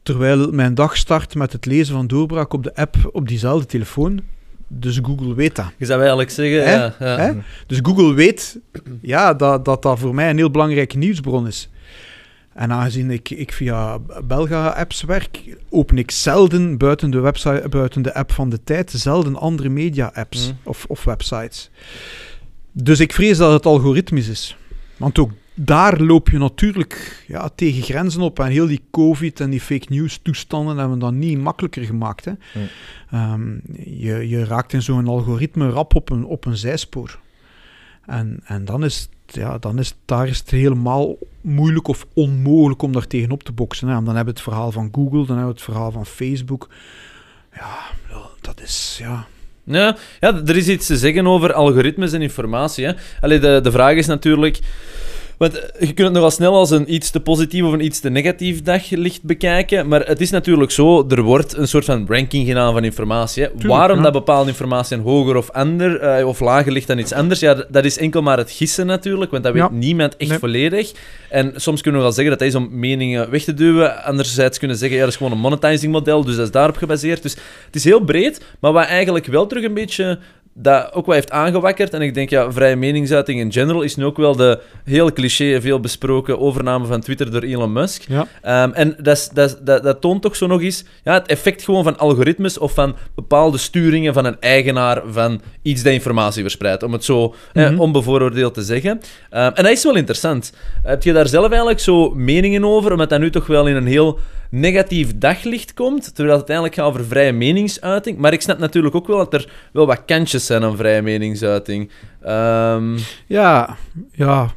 Terwijl 0.03 0.51
mijn 0.51 0.75
dag 0.75 0.97
start 0.97 1.35
met 1.35 1.51
het 1.51 1.65
lezen 1.65 1.93
van 1.93 2.07
doorbraak 2.07 2.53
op 2.53 2.63
de 2.63 2.75
app 2.75 3.09
op 3.11 3.27
diezelfde 3.27 3.65
telefoon. 3.65 4.21
Dus 4.67 4.99
Google 5.01 5.35
weet 5.35 5.55
dat. 5.55 5.71
Je 5.77 5.85
zou 5.85 5.99
eigenlijk 5.99 6.29
zeggen... 6.29 6.63
Hè? 6.63 6.75
Ja, 6.75 6.95
ja. 6.99 7.17
Hè? 7.17 7.33
Dus 7.67 7.79
Google 7.81 8.13
weet 8.13 8.59
ja, 9.01 9.33
dat, 9.33 9.65
dat 9.65 9.81
dat 9.81 9.99
voor 9.99 10.15
mij 10.15 10.29
een 10.29 10.37
heel 10.37 10.51
belangrijke 10.51 10.97
nieuwsbron 10.97 11.47
is. 11.47 11.69
En 12.53 12.71
aangezien 12.71 13.11
ik, 13.11 13.29
ik 13.29 13.51
via 13.51 13.99
Belga-apps 14.23 15.03
werk, 15.03 15.57
open 15.69 15.97
ik 15.97 16.11
zelden 16.11 16.77
buiten 16.77 17.11
de, 17.11 17.19
website, 17.19 17.69
buiten 17.69 18.01
de 18.01 18.13
app 18.13 18.31
van 18.31 18.49
de 18.49 18.63
tijd, 18.63 18.91
zelden 18.91 19.35
andere 19.35 19.69
media-apps 19.69 20.45
Hmm. 20.45 20.57
of, 20.63 20.85
of 20.87 21.03
websites. 21.03 21.69
Dus 22.71 22.99
ik 22.99 23.13
vrees 23.13 23.37
dat 23.37 23.51
het 23.51 23.65
algoritmisch 23.65 24.27
is. 24.27 24.57
Want 24.97 25.19
ook 25.19 25.31
daar 25.59 26.01
loop 26.01 26.29
je 26.29 26.37
natuurlijk 26.37 27.23
ja, 27.27 27.49
tegen 27.55 27.83
grenzen 27.83 28.21
op. 28.21 28.39
En 28.39 28.47
heel 28.47 28.67
die 28.67 28.81
COVID 28.91 29.39
en 29.39 29.49
die 29.49 29.61
fake 29.61 29.85
news 29.89 30.19
toestanden 30.21 30.77
hebben 30.77 30.99
dat 30.99 31.13
niet 31.13 31.37
makkelijker 31.37 31.83
gemaakt. 31.83 32.25
Hè. 32.25 32.31
Ehm, 33.11 33.57
je, 33.83 34.27
je 34.29 34.45
raakt 34.45 34.73
in 34.73 34.81
zo'n 34.81 35.07
algoritme 35.07 35.69
rap 35.69 35.95
op 35.95 36.09
een, 36.09 36.25
op 36.25 36.45
een 36.45 36.57
zijspoor. 36.57 37.19
En, 38.05 38.39
en 38.45 38.65
dan 38.65 38.83
is 38.83 38.99
het, 38.99 39.35
ja, 39.35 39.57
dan 39.57 39.79
is 39.79 39.87
het, 39.87 39.97
daar 40.05 40.27
is 40.27 40.39
het 40.39 40.49
helemaal 40.49 41.15
moeilijk 41.41 41.87
of 41.87 42.05
onmogelijk 42.13 42.81
om 42.81 42.91
daar 42.91 43.07
tegenop 43.07 43.43
te 43.43 43.51
boksen. 43.51 43.87
Hè. 43.87 43.93
Dan 43.93 44.05
hebben 44.05 44.23
we 44.23 44.29
het 44.29 44.41
verhaal 44.41 44.71
van 44.71 44.89
Google, 44.91 45.25
dan 45.25 45.37
hebben 45.37 45.45
we 45.45 45.51
het 45.51 45.61
verhaal 45.61 45.91
van 45.91 46.05
Facebook. 46.05 46.69
Ja, 47.53 47.77
dat 48.41 48.61
is... 48.61 48.97
Ja, 49.01 49.27
Ja, 49.63 49.97
ja, 50.19 50.41
er 50.45 50.55
is 50.55 50.67
iets 50.67 50.85
te 50.85 50.97
zeggen 50.97 51.27
over 51.27 51.53
algoritmes 51.53 52.13
en 52.13 52.21
informatie. 52.21 52.85
Hè. 52.85 52.93
Allee, 53.21 53.39
de, 53.39 53.59
de 53.63 53.71
vraag 53.71 53.95
is 53.95 54.07
natuurlijk... 54.07 54.59
Want 55.37 55.59
eh, 55.59 55.87
je 55.87 55.93
kunt 55.93 56.07
het 56.07 56.13
nogal 56.13 56.31
snel 56.31 56.55
als 56.55 56.69
een 56.71 56.93
iets 56.93 57.09
te 57.09 57.19
positief 57.19 57.63
of 57.63 57.71
een 57.71 57.85
iets 57.85 57.99
te 57.99 58.09
negatief 58.09 58.61
daglicht 58.61 59.23
bekijken. 59.23 59.87
Maar 59.87 60.05
het 60.05 60.21
is 60.21 60.29
natuurlijk 60.29 60.71
zo, 60.71 61.05
er 61.09 61.21
wordt 61.21 61.57
een 61.57 61.67
soort 61.67 61.85
van 61.85 62.05
ranking 62.07 62.47
gedaan 62.47 62.73
van 62.73 62.83
informatie. 62.83 63.43
Hè. 63.43 63.49
Waarom 63.67 63.97
ja. 63.97 64.03
dat 64.03 64.11
bepaalde 64.11 64.49
informatie 64.49 64.97
hoger 64.97 65.35
of, 65.35 65.49
ander, 65.49 65.99
eh, 65.99 66.27
of 66.27 66.39
lager 66.39 66.71
ligt 66.71 66.87
dan 66.87 66.97
iets 66.97 67.11
anders, 67.13 67.39
ja, 67.39 67.65
dat 67.69 67.85
is 67.85 67.97
enkel 67.97 68.21
maar 68.21 68.37
het 68.37 68.51
gissen 68.51 68.85
natuurlijk. 68.85 69.31
Want 69.31 69.43
dat 69.43 69.53
weet 69.53 69.61
Ja. 69.61 69.69
niemand 69.71 70.17
echt 70.17 70.29
Nee. 70.29 70.39
volledig. 70.39 70.91
En 71.29 71.51
soms 71.55 71.81
kunnen 71.81 71.99
we 71.99 72.05
wel 72.07 72.15
zeggen 72.15 72.37
dat 72.37 72.39
dat 72.39 72.47
is 72.47 72.55
om 72.55 72.79
meningen 72.79 73.29
weg 73.29 73.43
te 73.43 73.53
duwen. 73.53 74.03
Anderzijds 74.03 74.57
kunnen 74.57 74.77
we 74.77 74.81
zeggen, 74.81 74.99
ja, 74.99 75.03
dat 75.05 75.13
is 75.13 75.17
gewoon 75.19 75.33
een 75.33 75.43
monetizing 75.43 75.91
model, 75.91 76.23
dus 76.23 76.35
dat 76.35 76.45
is 76.45 76.51
daarop 76.51 76.77
gebaseerd. 76.77 77.21
Dus 77.21 77.33
het 77.65 77.75
is 77.75 77.83
heel 77.83 77.99
breed, 77.99 78.41
maar 78.59 78.71
wat 78.71 78.85
eigenlijk 78.85 79.25
wel 79.25 79.47
terug 79.47 79.63
een 79.63 79.73
beetje 79.73 80.19
dat 80.59 80.93
ook 80.93 81.05
wat 81.05 81.15
heeft 81.15 81.31
aangewakkerd. 81.31 81.93
En 81.93 82.01
ik 82.01 82.13
denk, 82.13 82.29
ja, 82.29 82.51
vrije 82.51 82.75
meningsuiting 82.75 83.39
in 83.39 83.51
general 83.51 83.81
is 83.81 83.95
nu 83.95 84.05
ook 84.05 84.17
wel 84.17 84.35
de 84.35 84.59
heel 84.83 85.13
cliché, 85.13 85.61
veel 85.61 85.79
besproken 85.79 86.39
overname 86.39 86.85
van 86.85 87.01
Twitter 87.01 87.31
door 87.31 87.41
Elon 87.41 87.73
Musk. 87.73 88.03
ja. 88.07 88.27
Ehm, 88.41 88.71
en 88.73 88.95
dat, 89.01 89.29
dat, 89.33 89.59
dat, 89.63 89.83
dat 89.83 90.01
toont 90.01 90.21
toch 90.21 90.35
zo 90.35 90.47
nog 90.47 90.61
eens 90.61 90.83
ja, 91.03 91.13
het 91.13 91.27
effect 91.27 91.63
gewoon 91.63 91.83
van 91.83 91.97
algoritmes 91.97 92.57
of 92.57 92.71
van 92.73 92.95
bepaalde 93.15 93.57
sturingen 93.57 94.13
van 94.13 94.25
een 94.25 94.39
eigenaar 94.39 95.01
van 95.09 95.41
iets 95.61 95.83
dat 95.83 95.93
informatie 95.93 96.41
verspreidt, 96.41 96.83
om 96.83 96.93
het 96.93 97.03
zo 97.05 97.35
eh, 97.53 97.69
Mhm. 97.69 97.79
onbevooroordeeld 97.79 98.53
te 98.53 98.61
zeggen. 98.61 98.99
Ehm, 99.29 99.51
en 99.53 99.63
dat 99.63 99.71
is 99.71 99.83
wel 99.83 99.95
interessant. 99.95 100.53
Heb 100.83 101.03
je 101.03 101.13
daar 101.13 101.27
zelf 101.27 101.47
eigenlijk 101.49 101.79
zo 101.79 102.09
meningen 102.09 102.65
over, 102.65 102.91
omdat 102.91 103.09
dat 103.09 103.19
nu 103.19 103.29
toch 103.31 103.47
wel 103.47 103.67
in 103.67 103.75
een 103.75 103.87
heel 103.87 104.19
negatief 104.49 105.17
daglicht 105.17 105.73
komt, 105.73 106.03
terwijl 106.15 106.37
het 106.37 106.49
uiteindelijk 106.49 106.75
gaat 106.75 106.85
over 106.85 107.05
vrije 107.05 107.31
meningsuiting. 107.31 108.17
Maar 108.17 108.33
ik 108.33 108.41
snap 108.41 108.57
natuurlijk 108.59 108.95
ook 108.95 109.07
wel 109.07 109.17
dat 109.17 109.33
er 109.33 109.51
wel 109.73 109.85
wat 109.85 110.05
kantjes 110.05 110.45
zijn 110.45 110.63
aan 110.63 110.77
vrije 110.77 111.01
meningsuiting. 111.01 111.89
Ehm, 112.21 112.97
Ja, 113.27 113.77
ja. 114.11 114.53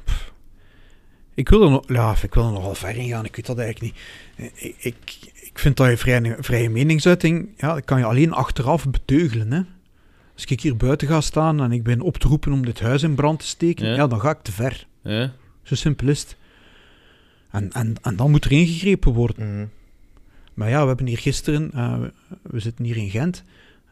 Ik 1.34 1.48
wil 1.48 1.62
er 1.62 1.70
nog, 1.70 1.84
ja, 1.86 2.14
ik 2.22 2.34
wil 2.34 2.44
er 2.46 2.52
nogal 2.52 2.74
ver 2.74 2.96
in 2.96 3.08
gaan. 3.08 3.24
Ik 3.24 3.36
weet 3.36 3.46
dat 3.46 3.58
eigenlijk 3.58 3.94
niet. 3.94 4.52
Eh, 4.56 4.64
Ik, 4.68 4.74
ik, 4.78 5.18
ik 5.42 5.58
vind 5.58 5.76
dat 5.76 5.88
je 5.90 5.96
vrije, 5.96 6.36
vrije 6.40 6.70
meningsuiting, 6.70 7.48
ja, 7.56 7.74
dat 7.74 7.84
kan 7.84 7.98
je 7.98 8.04
alleen 8.04 8.32
achteraf 8.32 8.88
beteugelen. 8.90 9.52
Hè. 9.52 9.60
Als 10.34 10.44
ik 10.44 10.60
hier 10.60 10.76
buiten 10.76 11.08
ga 11.08 11.20
staan 11.20 11.62
en 11.62 11.72
ik 11.72 11.82
ben 11.82 12.00
op 12.00 12.16
te 12.18 12.28
roepen 12.28 12.52
om 12.52 12.64
dit 12.64 12.80
huis 12.80 13.02
in 13.02 13.14
brand 13.14 13.38
te 13.40 13.46
steken, 13.46 13.86
Ja. 13.88 13.94
ja, 13.94 14.06
dan 14.06 14.20
ga 14.20 14.30
ik 14.30 14.42
te 14.42 14.52
ver. 14.52 14.86
ja. 15.02 15.32
Zo 15.62 15.74
simpel 15.74 16.08
is 16.08 16.20
het. 16.20 16.36
En, 17.50 17.72
en, 17.72 17.94
en 18.02 18.16
dan 18.16 18.30
moet 18.30 18.44
er 18.44 18.52
ingegrepen 18.52 19.12
worden. 19.12 19.54
Mhm. 19.56 19.66
Maar 20.60 20.68
ja, 20.68 20.80
we 20.80 20.86
hebben 20.86 21.06
hier 21.06 21.18
gisteren, 21.18 21.72
eh, 21.72 21.98
we, 22.42 22.60
zitten 22.60 22.84
hier 22.84 22.96
in 22.96 23.10
Gent, 23.10 23.44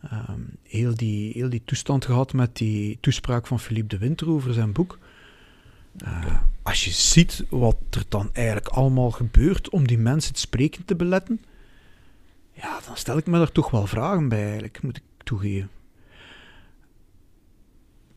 ehm, 0.03 0.41
heel, 0.63 0.95
die, 0.95 1.33
heel 1.33 1.49
die 1.49 1.63
toestand 1.65 2.05
gehad 2.05 2.33
met 2.33 2.57
die 2.57 2.99
toespraak 3.01 3.47
van 3.47 3.61
Philippe 3.61 3.89
de 3.89 3.99
Winter 3.99 4.29
over 4.29 4.53
zijn 4.53 4.73
boek. 4.73 4.99
Eh, 5.99 6.37
als 6.63 6.85
je 6.85 6.91
ziet 6.91 7.45
wat 7.49 7.77
er 7.91 8.05
dan 8.09 8.31
eigenlijk 8.33 8.69
allemaal 8.69 9.11
gebeurt 9.11 9.69
om 9.71 9.87
die 9.87 9.99
mensen 9.99 10.31
het 10.31 10.41
spreken 10.41 10.85
te 10.85 10.97
beletten, 10.97 11.45
ja, 12.53 12.81
dan 12.87 12.97
stel 12.97 13.17
ik 13.17 13.27
me 13.27 13.39
daar 13.39 13.53
toch 13.53 13.71
wel 13.71 13.87
vragen 13.87 14.29
bij, 14.29 14.45
eigenlijk, 14.45 14.83
moet 14.83 14.97
ik 14.97 15.03
toegeven. 15.25 15.71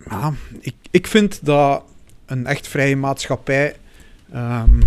Ja, 0.10 0.34
ik, 0.60 0.76
ik 0.90 1.08
vind 1.08 1.46
dat 1.46 1.84
een 2.26 2.46
echt 2.46 2.68
vrije 2.68 2.96
maatschappij 2.96 3.76
ehm, 4.32 4.82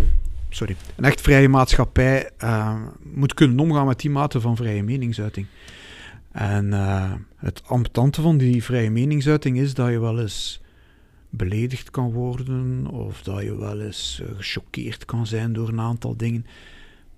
sorry, 0.54 0.76
een 0.96 1.04
echt 1.04 1.20
vrije 1.20 1.48
maatschappij 1.48 2.30
eh, 2.36 2.82
moet 3.02 3.34
kunnen 3.34 3.58
omgaan 3.58 3.86
met 3.86 4.00
die 4.00 4.10
mate 4.10 4.40
van 4.40 4.56
vrije 4.56 4.82
meningsuiting. 4.82 5.46
En 6.32 6.72
eh, 6.72 7.12
het 7.36 7.62
ambetante 7.66 8.20
van 8.20 8.36
die 8.36 8.64
vrije 8.64 8.90
meningsuiting 8.90 9.58
is 9.58 9.74
dat 9.74 9.90
je 9.90 10.00
wel 10.00 10.20
eens 10.20 10.60
beledigd 11.30 11.90
kan 11.90 12.12
worden 12.12 12.86
of 12.86 13.22
dat 13.22 13.42
je 13.42 13.58
wel 13.58 13.80
eens 13.80 14.22
eh, 14.22 14.28
gechoqueerd 14.36 15.04
kan 15.04 15.26
zijn 15.26 15.52
door 15.52 15.68
een 15.68 15.80
aantal 15.80 16.16
dingen. 16.16 16.46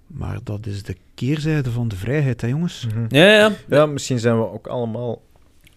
Maar 0.06 0.38
dat 0.42 0.66
is 0.66 0.82
de 0.82 0.96
keerzijde 1.14 1.70
van 1.70 1.88
de 1.88 1.96
vrijheid, 1.96 2.40
hè 2.40 2.46
jongens? 2.46 2.86
Mhm. 2.86 3.04
Ja, 3.08 3.32
ja. 3.32 3.52
Ja, 3.68 3.86
misschien 3.86 4.18
zijn 4.18 4.38
we 4.38 4.52
ook 4.52 4.66
allemaal 4.66 5.22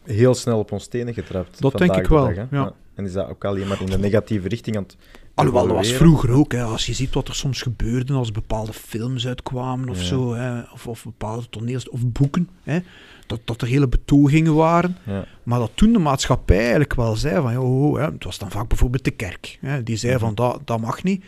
heel 0.03 0.33
snel 0.33 0.59
op 0.59 0.71
ons 0.71 0.87
tenen 0.87 1.13
getrapt. 1.13 1.61
Dat 1.61 1.77
denk 1.77 1.95
ik 1.95 2.07
de 2.07 2.15
wel, 2.15 2.33
dag, 2.33 2.47
ja. 2.51 2.73
En 2.93 3.05
is 3.05 3.13
dat 3.13 3.29
ook 3.29 3.45
alleen 3.45 3.67
maar 3.67 3.81
in 3.81 3.85
de 3.85 3.97
negatieve 3.97 4.47
richting 4.47 4.75
aan 4.75 4.83
het 4.83 4.97
Alhoewel, 5.39 5.67
dat 5.67 5.75
was 5.75 5.91
vroeger 5.91 6.31
ook. 6.31 6.51
Hè, 6.51 6.63
als 6.63 6.85
je 6.85 6.93
ziet 6.93 7.13
wat 7.13 7.27
er 7.27 7.35
soms 7.35 7.61
gebeurde 7.61 8.13
als 8.13 8.31
bepaalde 8.31 8.73
films 8.73 9.27
uitkwamen 9.27 9.89
of 9.89 9.97
Ja. 9.99 10.03
zo, 10.05 10.33
hè, 10.33 10.59
of, 10.73 10.87
of 10.87 11.03
bepaalde 11.03 11.49
toneels 11.49 11.89
of 11.89 11.99
boeken, 12.05 12.49
hè, 12.63 12.79
dat, 13.27 13.39
dat 13.45 13.61
er 13.61 13.67
hele 13.67 13.87
betogingen 13.87 14.55
waren. 14.55 14.97
Ja. 15.05 15.25
Maar 15.43 15.59
dat 15.59 15.71
toen 15.73 15.91
de 15.93 15.99
maatschappij 15.99 16.59
eigenlijk 16.59 16.95
wel 16.95 17.15
zei 17.15 17.41
van, 17.41 17.53
joh, 17.53 17.97
hè, 17.97 18.03
het 18.05 18.23
was 18.23 18.37
dan 18.37 18.51
vaak 18.51 18.67
bijvoorbeeld 18.67 19.03
de 19.03 19.11
kerk, 19.11 19.57
hè, 19.61 19.83
die 19.83 19.95
zei 19.95 20.13
Mhm. 20.13 20.21
van, 20.23 20.35
dat, 20.35 20.61
dat 20.65 20.79
mag 20.79 21.03
niet. 21.03 21.23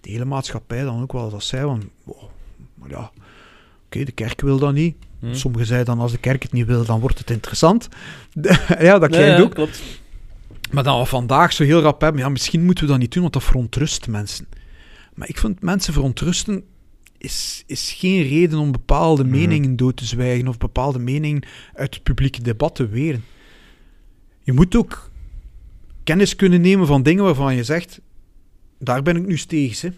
De 0.00 0.10
hele 0.10 0.24
maatschappij 0.24 0.82
dan 0.84 1.02
ook 1.02 1.12
wel 1.12 1.30
dat 1.30 1.42
zei 1.44 1.62
van, 1.62 1.82
wow, 2.04 2.22
maar 2.74 2.90
ja, 2.90 3.10
oké, 3.86 4.04
de 4.04 4.12
kerk 4.12 4.40
wil 4.40 4.58
dat 4.58 4.72
niet, 4.72 4.96
Hm. 5.20 5.34
Sommigen 5.34 5.66
zeiden 5.66 5.94
dan, 5.94 6.02
als 6.02 6.12
de 6.12 6.18
kerk 6.18 6.42
het 6.42 6.52
niet 6.52 6.66
wil, 6.66 6.84
dan 6.84 7.00
wordt 7.00 7.18
het 7.18 7.30
interessant. 7.30 7.88
ja, 8.78 8.98
dat 8.98 9.10
krijg 9.10 9.26
je 9.30 9.36
ja, 9.36 9.40
ook. 9.40 9.54
klopt. 9.54 9.82
Maar 10.72 10.84
dan 10.84 11.00
we 11.00 11.06
vandaag 11.06 11.52
zo 11.52 11.64
heel 11.64 11.80
rap 11.80 12.00
hebben, 12.00 12.20
ja, 12.22 12.28
misschien 12.28 12.64
moeten 12.64 12.84
we 12.84 12.90
dat 12.90 12.98
niet 13.00 13.12
doen, 13.12 13.22
want 13.22 13.34
dat 13.34 13.44
verontrust 13.44 14.08
mensen. 14.08 14.46
Maar 15.14 15.28
ik 15.28 15.38
vind 15.38 15.62
mensen 15.62 15.92
verontrusten 15.92 16.64
is, 17.18 17.62
is 17.66 17.92
geen 17.92 18.22
reden 18.22 18.58
om 18.58 18.72
bepaalde 18.72 19.22
Mhm. 19.24 19.32
meningen 19.32 19.76
dood 19.76 19.96
te 19.96 20.04
zwijgen 20.04 20.48
of 20.48 20.58
bepaalde 20.58 20.98
meningen 20.98 21.42
uit 21.74 21.94
het 21.94 22.02
publieke 22.02 22.42
debat 22.42 22.74
te 22.74 22.88
weren. 22.88 23.24
Je 24.42 24.52
moet 24.52 24.76
ook 24.76 25.10
kennis 26.04 26.36
kunnen 26.36 26.60
nemen 26.60 26.86
van 26.86 27.02
dingen 27.02 27.24
waarvan 27.24 27.54
je 27.54 27.64
zegt, 27.64 28.00
daar 28.78 29.02
ben 29.02 29.16
ik 29.16 29.26
nu 29.26 29.36
steeds, 29.36 29.82
hè. 29.82 29.88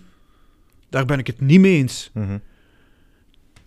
Daar 0.91 1.05
ben 1.05 1.19
ik 1.19 1.27
het 1.27 1.41
niet 1.41 1.61
mee 1.61 1.77
eens. 1.77 2.11
Mhm. 2.15 2.39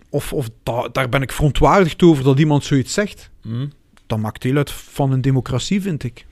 Of, 0.09 0.33
of 0.33 0.49
da- 0.63 0.87
daar 0.87 1.09
ben 1.09 1.21
ik 1.21 1.31
verontwaardigd 1.31 2.03
over 2.03 2.23
dat 2.23 2.39
iemand 2.39 2.63
zoiets 2.63 2.93
zegt. 2.93 3.29
Hm. 3.41 3.67
Dat 4.07 4.19
maakt 4.19 4.41
deel 4.41 4.55
uit 4.55 4.71
van 4.71 5.11
een 5.11 5.21
democratie, 5.21 5.81
vind 5.81 6.03
ik. 6.03 6.25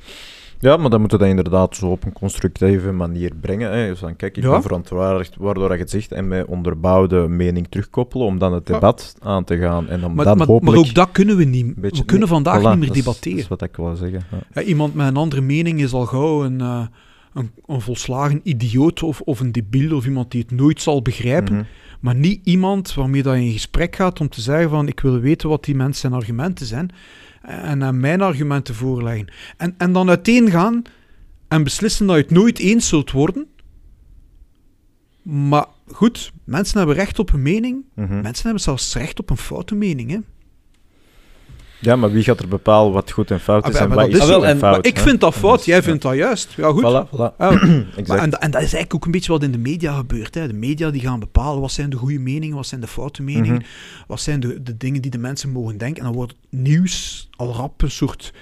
Ja, 0.59 0.77
maar 0.77 0.89
dan 0.89 0.99
moeten 0.99 1.17
we 1.17 1.23
dat 1.25 1.35
inderdaad 1.37 1.75
zo 1.75 1.87
op 1.87 2.05
een 2.05 2.13
constructieve 2.13 2.91
manier 2.91 3.31
brengen. 3.41 3.71
Hè. 3.71 3.87
Dus 3.87 3.99
dan, 3.99 4.15
kijk, 4.15 4.37
ik 4.37 4.43
Ja. 4.43 4.49
ben 4.51 4.61
verontwaardigd 4.61 5.35
waardoor 5.37 5.71
je 5.71 5.77
het 5.77 5.89
zegt 5.89 6.11
en 6.11 6.27
met 6.27 6.45
onderbouwde 6.45 7.27
mening 7.27 7.67
terugkoppelen 7.69 8.25
om 8.25 8.37
dan 8.37 8.53
het 8.53 8.67
Ja. 8.67 8.73
debat 8.73 9.15
aan 9.21 9.43
te 9.43 9.57
gaan. 9.57 9.87
En 9.89 10.05
om 10.05 10.13
Maar, 10.13 10.25
dan 10.25 10.37
maar, 10.37 10.47
hopelijk... 10.47 10.75
maar 10.77 10.87
ook 10.87 10.93
dat 10.93 11.11
kunnen 11.11 11.37
we 11.37 11.43
niet. 11.43 11.65
we 11.75 11.89
kunnen 11.91 12.19
nee, 12.19 12.27
vandaag 12.27 12.59
voilà, 12.59 12.63
niet 12.69 12.79
meer 12.79 12.93
debatteren. 12.93 13.31
Dat 13.31 13.43
is 13.43 13.47
wat 13.47 13.61
ik 13.61 13.75
wil 13.75 13.95
zeggen. 13.95 14.21
Ja. 14.53 14.61
Iemand 14.61 14.95
met 14.95 15.07
een 15.07 15.17
andere 15.17 15.41
mening 15.41 15.81
is 15.81 15.93
al 15.93 16.05
gauw 16.05 16.43
een, 16.43 16.61
eh, 16.61 16.85
een, 17.33 17.51
een 17.65 17.81
volslagen 17.81 18.39
idioot 18.43 19.03
of, 19.03 19.21
of 19.21 19.39
een 19.39 19.51
debiel 19.51 19.95
of 19.95 20.05
iemand 20.05 20.31
die 20.31 20.41
het 20.41 20.51
nooit 20.51 20.81
zal 20.81 21.01
begrijpen. 21.01 21.53
Mhm. 21.55 21.63
Maar 21.99 22.15
niet 22.15 22.39
iemand 22.43 22.93
waarmee 22.93 23.23
dat 23.23 23.35
je 23.35 23.41
in 23.45 23.51
gesprek 23.51 23.95
gaat 23.95 24.19
om 24.19 24.29
te 24.29 24.41
zeggen 24.41 24.69
van 24.69 24.87
ik 24.87 24.99
wil 24.99 25.19
weten 25.19 25.49
wat 25.49 25.63
die 25.63 25.75
mensen 25.75 26.01
zijn 26.01 26.13
argumenten 26.13 26.65
zijn 26.65 26.89
en 27.45 27.83
aan 27.83 27.99
mijn 27.99 28.21
argumenten 28.21 28.75
voorleggen. 28.75 29.27
En, 29.57 29.75
en 29.77 29.93
dan 29.93 30.09
uiteen 30.09 30.51
gaan 30.51 30.81
en 31.47 31.63
beslissen 31.63 32.07
dat 32.07 32.15
je 32.15 32.21
het 32.21 32.31
nooit 32.31 32.59
eens 32.59 32.87
zult 32.87 33.11
worden. 33.11 33.47
Maar 35.21 35.65
goed, 35.87 36.31
mensen 36.43 36.77
hebben 36.77 36.95
recht 36.95 37.19
op 37.19 37.33
een 37.33 37.41
mening. 37.41 37.85
Mhm. 37.95 38.21
Mensen 38.21 38.43
hebben 38.43 38.63
zelfs 38.63 38.95
recht 38.95 39.19
op 39.19 39.29
een 39.29 39.37
foute 39.37 39.75
mening. 39.75 40.11
Hè? 40.11 40.19
Ja, 41.85 41.95
maar 41.95 42.11
wie 42.11 42.23
gaat 42.23 42.39
er 42.39 42.47
bepalen 42.47 42.91
wat 42.93 43.11
goed 43.11 43.31
en 43.31 43.39
fout 43.39 43.63
Ah, 43.63 43.69
is 43.69 43.73
maar- 43.79 43.89
en 43.89 43.95
wat 43.95 44.07
is 44.07 44.13
is 44.29 44.43
en 44.43 44.57
fout? 44.57 44.85
Ik 44.85 44.95
hè? 44.97 45.03
vind 45.03 45.19
dat 45.19 45.33
fout, 45.33 45.65
jij 45.65 45.83
vindt 45.83 46.01
dat 46.01 46.15
juist. 46.15 46.53
Ja, 46.57 46.69
goed. 46.71 46.81
Voilà, 46.83 47.09
voilà. 47.09 47.35
Maar, 48.07 48.17
en, 48.17 48.31
en 48.31 48.51
dat 48.51 48.61
is 48.61 48.73
eigenlijk 48.73 48.93
ook 48.95 49.05
een 49.05 49.11
beetje 49.11 49.31
wat 49.31 49.43
in 49.43 49.51
de 49.51 49.57
media 49.57 49.93
gebeurt. 49.95 50.35
Hè. 50.35 50.47
De 50.47 50.53
media 50.53 50.89
die 50.89 51.01
gaan 51.01 51.19
bepalen 51.19 51.61
wat 51.61 51.71
zijn 51.71 51.89
de 51.89 51.95
goede 51.97 52.19
meningen, 52.19 52.55
wat 52.55 52.67
zijn 52.67 52.81
de 52.81 52.87
foute 52.87 53.21
meningen, 53.23 53.55
Mhm. 53.55 53.65
wat 54.07 54.21
zijn 54.21 54.39
de, 54.39 54.63
de 54.63 54.77
dingen 54.77 55.01
die 55.01 55.11
de 55.11 55.17
mensen 55.17 55.49
mogen 55.49 55.77
denken. 55.77 55.97
En 55.99 56.03
dan 56.05 56.15
wordt 56.15 56.35
nieuws 56.49 57.29
al 57.35 57.53
rap 57.53 57.81
een 57.81 57.91
soort 57.91 58.33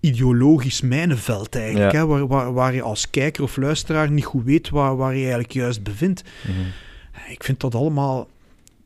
ideologisch 0.00 0.80
mijnenveld 0.80 1.54
eigenlijk, 1.56 1.92
Ja. 1.92 1.98
hè, 1.98 2.06
waar, 2.06 2.26
waar, 2.26 2.52
waar 2.52 2.74
je 2.74 2.82
als 2.82 3.10
kijker 3.10 3.42
of 3.42 3.56
luisteraar 3.56 4.10
niet 4.10 4.24
goed 4.24 4.44
weet 4.44 4.68
waar, 4.70 4.96
waar 4.96 5.12
je 5.12 5.18
eigenlijk 5.20 5.52
juist 5.52 5.82
bevindt. 5.82 6.22
Mhm. 6.46 7.32
Ik 7.32 7.44
vind 7.44 7.60
dat 7.60 7.74
allemaal... 7.74 8.28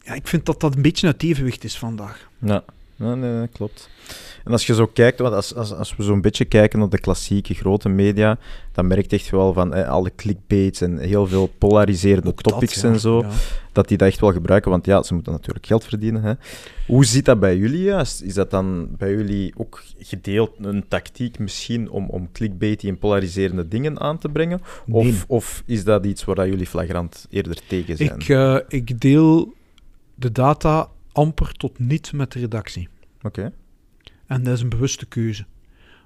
Ja, 0.04 0.14
ik 0.14 0.28
vind 0.28 0.46
dat 0.46 0.60
dat 0.60 0.76
een 0.76 0.82
beetje 0.82 1.06
uit 1.06 1.22
evenwicht 1.22 1.64
is 1.64 1.78
vandaag. 1.78 2.28
Ja, 2.38 2.64
nee, 2.98 3.14
nee, 3.16 3.32
nee, 3.32 3.46
klopt. 3.48 3.88
En 4.44 4.52
als 4.52 4.66
je 4.66 4.74
zo 4.74 4.86
kijkt, 4.86 5.18
want 5.18 5.34
als, 5.34 5.54
als, 5.54 5.72
als 5.74 5.96
we 5.96 6.02
zo'n 6.02 6.20
beetje 6.20 6.44
kijken 6.44 6.78
naar 6.78 6.88
de 6.88 6.98
klassieke 7.00 7.54
grote 7.54 7.88
media, 7.88 8.38
dan 8.72 8.86
merk 8.86 9.10
je 9.10 9.16
echt 9.16 9.30
wel 9.30 9.52
van 9.52 9.74
eh, 9.74 9.88
alle 9.88 10.12
clickbaits 10.16 10.80
en 10.80 10.98
heel 10.98 11.26
veel 11.26 11.46
polariserende 11.58 12.28
Ook 12.28 12.42
dat, 12.42 12.52
topics 12.52 12.80
ja. 12.80 12.88
en 12.88 13.00
zo, 13.00 13.18
Ja. 13.20 13.28
dat 13.72 13.88
die 13.88 13.96
dat 13.96 14.08
echt 14.08 14.20
wel 14.20 14.32
gebruiken, 14.32 14.70
want 14.70 14.86
ja, 14.86 15.02
ze 15.02 15.14
moeten 15.14 15.32
natuurlijk 15.32 15.66
geld 15.66 15.84
verdienen. 15.84 16.22
Hè. 16.22 16.32
Hoe 16.86 17.04
zit 17.04 17.24
dat 17.24 17.40
bij 17.40 17.56
jullie 17.56 17.82
juist? 17.82 18.22
Is 18.22 18.34
dat 18.34 18.50
dan 18.50 18.88
bij 18.96 19.10
jullie 19.10 19.52
ook 19.56 19.82
gedeeld 19.98 20.50
een 20.58 20.84
tactiek 20.88 21.38
misschien 21.38 21.90
om, 21.90 22.08
om 22.08 22.32
clickbaity 22.32 22.88
en 22.88 22.98
polariserende 22.98 23.68
dingen 23.68 24.00
aan 24.00 24.18
te 24.18 24.28
brengen? 24.28 24.60
Of, 24.90 25.04
Nee. 25.04 25.14
of 25.26 25.62
is 25.66 25.84
dat 25.84 26.06
iets 26.06 26.24
waar 26.24 26.34
dat 26.34 26.46
jullie 26.46 26.66
flagrant 26.66 27.26
eerder 27.30 27.58
tegen 27.68 27.96
zijn? 27.96 28.14
Ik, 28.14 28.28
eh, 28.28 28.56
ik 28.68 29.00
deel 29.00 29.52
de 30.14 30.32
data 30.32 30.88
amper 31.18 31.52
tot 31.52 31.78
niet 31.78 32.12
met 32.12 32.32
de 32.32 32.38
redactie. 32.38 32.88
Oké. 33.22 33.52
En 34.26 34.42
dat 34.42 34.54
is 34.54 34.60
een 34.62 34.68
bewuste 34.68 35.06
keuze. 35.06 35.44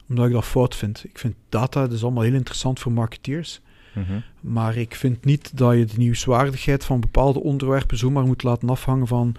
Omdat 0.08 0.26
ik 0.26 0.32
dat 0.32 0.44
fout 0.44 0.76
vind. 0.76 1.04
Ik 1.04 1.18
vind 1.18 1.34
data, 1.48 1.80
dat 1.80 1.92
is 1.92 2.02
allemaal 2.02 2.22
heel 2.22 2.34
interessant 2.34 2.80
voor 2.80 2.92
marketeers. 2.92 3.60
Mhm. 3.94 4.20
Maar 4.40 4.76
ik 4.76 4.94
vind 4.94 5.24
niet 5.24 5.56
dat 5.56 5.76
je 5.76 5.84
de 5.84 5.96
nieuwswaardigheid 5.96 6.84
van 6.84 7.00
bepaalde 7.00 7.40
onderwerpen 7.40 7.98
zomaar 7.98 8.24
moet 8.24 8.42
laten 8.42 8.68
afhangen 8.70 9.06
van 9.06 9.34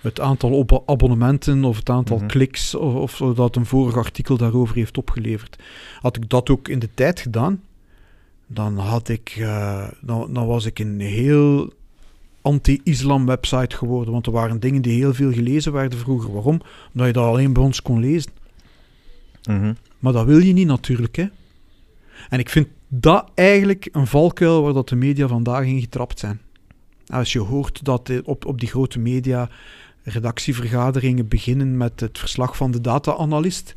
het 0.00 0.20
aantal 0.20 0.82
abonnementen 0.86 1.64
of 1.64 1.76
het 1.76 1.90
aantal 1.90 2.16
Mhm. 2.16 2.26
kliks 2.26 2.74
of, 2.74 3.16
dat 3.16 3.56
een 3.56 3.66
vorig 3.66 3.96
artikel 3.96 4.36
daarover 4.36 4.76
heeft 4.76 4.98
opgeleverd. 4.98 5.62
Had 6.00 6.16
ik 6.16 6.28
dat 6.28 6.50
ook 6.50 6.68
in 6.68 6.78
de 6.78 6.88
tijd 6.94 7.20
gedaan, 7.20 7.62
dan, 8.46 8.78
had 8.78 9.08
ik, 9.08 9.34
eh, 9.38 9.88
dan, 10.00 10.32
dan 10.32 10.46
was 10.46 10.64
ik 10.64 10.78
een 10.78 11.00
heel 11.00 11.72
anti-islam 12.42 13.26
website 13.26 13.76
geworden. 13.76 14.12
Want 14.12 14.26
er 14.26 14.32
waren 14.32 14.60
dingen 14.60 14.82
die 14.82 14.92
heel 14.92 15.14
veel 15.14 15.32
gelezen 15.32 15.72
werden 15.72 15.98
vroeger. 15.98 16.32
Waarom? 16.32 16.60
Omdat 16.92 17.06
je 17.06 17.12
dat 17.12 17.24
alleen 17.24 17.52
bij 17.52 17.62
ons 17.62 17.82
kon 17.82 18.00
lezen. 18.00 18.30
Mhm. 19.44 19.74
Maar 19.98 20.12
dat 20.12 20.26
wil 20.26 20.38
je 20.38 20.52
niet 20.52 20.66
natuurlijk, 20.66 21.16
hè. 21.16 21.26
En 22.28 22.38
ik 22.38 22.48
vind 22.48 22.68
dat 22.88 23.30
eigenlijk 23.34 23.88
een 23.92 24.06
valkuil 24.06 24.62
waar 24.62 24.72
dat 24.72 24.88
de 24.88 24.96
media 24.96 25.28
vandaag 25.28 25.64
in 25.64 25.80
getrapt 25.80 26.18
zijn. 26.18 26.40
Als 27.06 27.32
je 27.32 27.38
hoort 27.38 27.84
dat 27.84 28.08
eh, 28.08 28.18
op, 28.24 28.46
op 28.46 28.60
die 28.60 28.68
grote 28.68 28.98
media 28.98 29.48
redactievergaderingen 30.02 31.28
beginnen 31.28 31.76
met 31.76 32.00
het 32.00 32.18
verslag 32.18 32.56
van 32.56 32.70
de 32.70 32.80
data-analyst. 32.80 33.74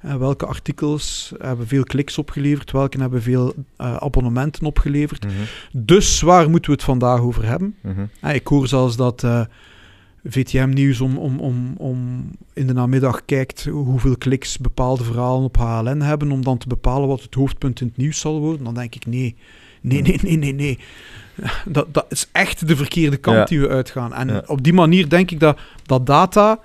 Eh, 0.00 0.14
welke 0.16 0.46
artikels 0.46 1.32
hebben 1.38 1.66
veel 1.66 1.84
kliks 1.84 2.18
opgeleverd, 2.18 2.70
welke 2.70 3.00
hebben 3.00 3.22
veel 3.22 3.54
eh, 3.76 3.96
abonnementen 3.96 4.66
opgeleverd. 4.66 5.24
Mhm. 5.24 5.34
Dus 5.72 6.20
waar 6.20 6.50
moeten 6.50 6.70
we 6.70 6.76
het 6.76 6.84
vandaag 6.86 7.20
over 7.20 7.44
hebben? 7.44 7.74
Mhm. 7.80 8.04
Ah, 8.20 8.34
ik 8.34 8.46
hoor 8.46 8.66
zelfs 8.68 8.96
dat 8.96 9.24
eh, 9.24 9.40
VTM 10.24 10.68
Nieuws 10.68 11.00
om, 11.00 11.16
om, 11.16 11.38
om, 11.40 11.74
om 11.76 12.30
in 12.52 12.66
de 12.66 12.72
namiddag 12.72 13.24
kijkt 13.24 13.64
hoeveel 13.64 14.16
kliks 14.16 14.58
bepaalde 14.58 15.04
verhalen 15.04 15.44
op 15.44 15.56
HLN 15.56 16.00
hebben, 16.00 16.30
om 16.30 16.42
dan 16.44 16.58
te 16.58 16.68
bepalen 16.68 17.08
wat 17.08 17.22
het 17.22 17.34
hoofdpunt 17.34 17.80
in 17.80 17.86
het 17.86 17.96
nieuws 17.96 18.20
zal 18.20 18.40
worden. 18.40 18.64
Dan 18.64 18.74
denk 18.74 18.94
ik, 18.94 19.06
nee, 19.06 19.36
nee, 19.80 20.02
nee, 20.02 20.18
nee, 20.22 20.36
nee, 20.36 20.52
nee. 20.54 20.78
Dat, 21.64 21.94
dat 21.94 22.06
is 22.08 22.28
echt 22.32 22.68
de 22.68 22.76
verkeerde 22.76 23.16
kant 23.16 23.36
Ja. 23.36 23.44
die 23.44 23.60
we 23.60 23.68
uitgaan. 23.68 24.14
En 24.14 24.28
Ja. 24.28 24.42
op 24.46 24.62
die 24.62 24.72
manier 24.72 25.08
denk 25.08 25.30
ik 25.30 25.40
dat, 25.40 25.58
dat 25.86 26.06
data 26.06 26.60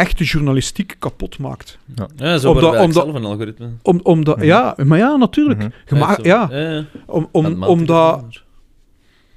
echt 0.00 0.18
de 0.18 0.24
journalistiek 0.24 0.96
kapot 0.98 1.38
maakt. 1.38 1.78
Ja, 2.16 2.38
zo 2.38 2.50
Omdat- 2.50 2.76
omdat- 2.78 2.92
zelf 3.04 3.14
een 3.14 3.24
algoritme. 3.24 3.70
Om, 3.82 4.00
omdat, 4.02 4.36
Mhm. 4.36 4.46
Ja, 4.46 4.74
maar 4.84 4.98
ja, 4.98 5.16
natuurlijk. 5.16 5.58
Mhm. 5.88 6.14
Zo. 6.14 6.22
ja, 6.22 6.48
ja. 6.50 6.84
om, 7.06 7.28
om, 7.32 7.64
omdat 7.64 8.24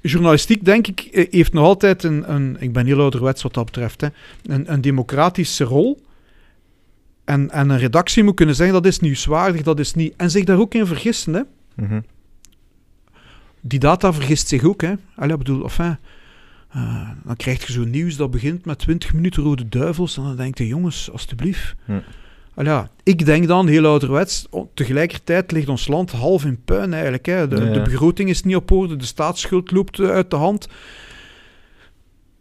journalistiek, 0.00 0.64
denk 0.64 0.86
ik, 0.86 1.00
eh, 1.00 1.26
heeft 1.30 1.52
nog 1.52 1.64
altijd 1.64 2.02
een, 2.04 2.32
een 2.34 2.56
ik 2.60 2.72
ben 2.72 2.86
heel 2.86 3.00
ouderwets 3.00 3.42
wat 3.42 3.54
dat 3.54 3.64
betreft, 3.64 4.00
hè, 4.00 4.08
een, 4.46 4.72
een 4.72 4.80
democratische 4.80 5.64
rol. 5.64 6.02
En, 7.24 7.50
en 7.50 7.70
een 7.70 7.78
redactie 7.78 8.22
moet 8.24 8.34
kunnen 8.34 8.54
zeggen, 8.54 8.74
dat 8.74 8.86
is 8.86 8.98
nieuwswaardig, 8.98 9.62
dat 9.62 9.78
is 9.78 9.94
niet... 9.94 10.14
En 10.16 10.30
zich 10.30 10.44
daar 10.44 10.58
ook 10.58 10.74
in 10.74 10.86
vergissen, 10.86 11.34
hè. 11.34 11.40
Mhm. 11.74 12.00
Die 13.60 13.78
data 13.78 14.12
vergist 14.12 14.48
zich 14.48 14.64
ook, 14.64 14.80
hè. 14.82 14.92
Allee, 15.16 15.32
ik 15.32 15.38
bedoel, 15.38 15.62
enfin... 15.62 15.96
eh, 16.74 17.08
dan 17.24 17.36
krijg 17.36 17.66
je 17.66 17.72
zo'n 17.72 17.90
nieuws 17.90 18.16
dat 18.16 18.30
begint 18.30 18.64
met 18.64 18.78
20 18.78 19.14
minuten 19.14 19.42
rode 19.42 19.68
duivels. 19.68 20.16
En 20.16 20.22
dan 20.22 20.36
denk 20.36 20.58
je, 20.58 20.66
jongens, 20.66 21.10
alstublieft. 21.10 21.74
Hm. 21.84 21.98
Ja, 22.56 22.90
ik 23.02 23.24
denk 23.24 23.46
dan, 23.46 23.66
heel 23.66 23.86
ouderwets, 23.86 24.46
tegelijkertijd 24.74 25.52
ligt 25.52 25.68
ons 25.68 25.86
land 25.86 26.10
half 26.10 26.44
in 26.44 26.64
puin 26.64 26.92
eigenlijk. 26.92 27.26
Hè. 27.26 27.48
De, 27.48 27.56
Ja, 27.56 27.64
ja. 27.64 27.72
de 27.72 27.82
begroting 27.82 28.28
is 28.28 28.42
niet 28.42 28.56
op 28.56 28.70
orde, 28.70 28.96
de 28.96 29.04
staatsschuld 29.04 29.70
loopt 29.70 29.98
eh, 29.98 30.08
uit 30.08 30.30
de 30.30 30.36
hand. 30.36 30.68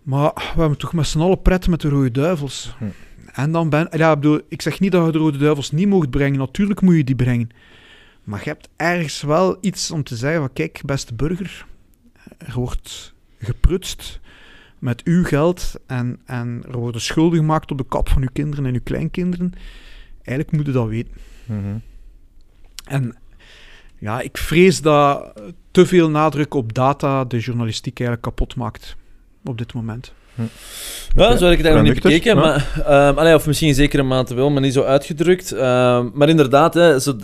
Maar 0.03 0.31
we 0.33 0.59
hebben 0.59 0.77
toch 0.77 0.93
met 0.93 1.07
z'n 1.07 1.19
allen 1.19 1.41
pret 1.41 1.67
met 1.67 1.81
de 1.81 1.89
rode 1.89 2.11
duivels. 2.11 2.75
Hm. 2.77 2.85
En 3.33 3.51
dan 3.51 3.69
ben... 3.69 3.87
Ja, 3.91 4.11
ik 4.11 4.19
bedoel, 4.19 4.41
ik 4.47 4.61
zeg 4.61 4.79
niet 4.79 4.91
dat 4.91 5.05
je 5.05 5.11
de 5.11 5.17
rode 5.17 5.37
duivels 5.37 5.71
niet 5.71 5.87
mocht 5.87 6.09
brengen. 6.09 6.39
Natuurlijk 6.39 6.81
moet 6.81 6.95
je 6.95 7.03
die 7.03 7.15
brengen. 7.15 7.49
Maar 8.23 8.39
je 8.43 8.49
hebt 8.49 8.69
ergens 8.75 9.21
wel 9.21 9.57
iets 9.61 9.91
om 9.91 10.03
te 10.03 10.15
zeggen 10.15 10.39
van, 10.39 10.53
kijk, 10.53 10.81
beste 10.85 11.13
burger, 11.13 11.65
er 12.37 12.53
wordt 12.53 13.13
geprutst 13.37 14.21
met 14.83 15.03
uw 15.03 15.23
geld 15.23 15.75
en, 15.87 16.19
en 16.25 16.63
er 16.71 16.77
worden 16.77 17.01
schulden 17.01 17.39
gemaakt 17.39 17.71
op 17.71 17.77
de 17.77 17.85
kap 17.87 18.09
van 18.09 18.21
uw 18.21 18.29
kinderen 18.33 18.65
en 18.65 18.73
uw 18.73 18.83
kleinkinderen. 18.83 19.53
Eigenlijk 20.15 20.51
moet 20.51 20.65
je 20.65 20.71
dat 20.71 20.87
weten. 20.87 21.13
Mhm. 21.45 21.77
En 22.85 23.15
ja, 23.97 24.21
ik 24.21 24.37
vrees 24.37 24.81
dat 24.81 25.33
te 25.71 25.85
veel 25.85 26.09
nadruk 26.09 26.53
op 26.53 26.73
data 26.73 27.25
de 27.25 27.39
journalistiek 27.39 27.99
eigenlijk 27.99 28.27
kapot 28.27 28.55
maakt 28.55 28.95
op 29.43 29.57
dit 29.57 29.73
moment. 29.73 30.13
Ja, 31.15 31.37
zo 31.37 31.43
heb 31.45 31.51
ik 31.59 31.65
het 31.65 31.67
eigenlijk 31.67 31.83
nog 31.83 31.93
niet 31.93 32.03
bekeken. 32.03 32.35
ja. 32.35 32.41
Maar, 32.41 32.83
ehm, 33.07 33.17
allee, 33.17 33.35
of 33.35 33.45
misschien 33.47 33.67
in 33.67 33.73
zekere 33.75 34.03
mate 34.03 34.33
wel, 34.35 34.49
maar 34.49 34.61
niet 34.61 34.73
zo 34.73 34.83
uitgedrukt. 34.83 35.51
Ehm, 35.51 36.05
maar 36.13 36.29
inderdaad, 36.29 36.73
hè, 36.73 36.99
zo, 36.99 37.15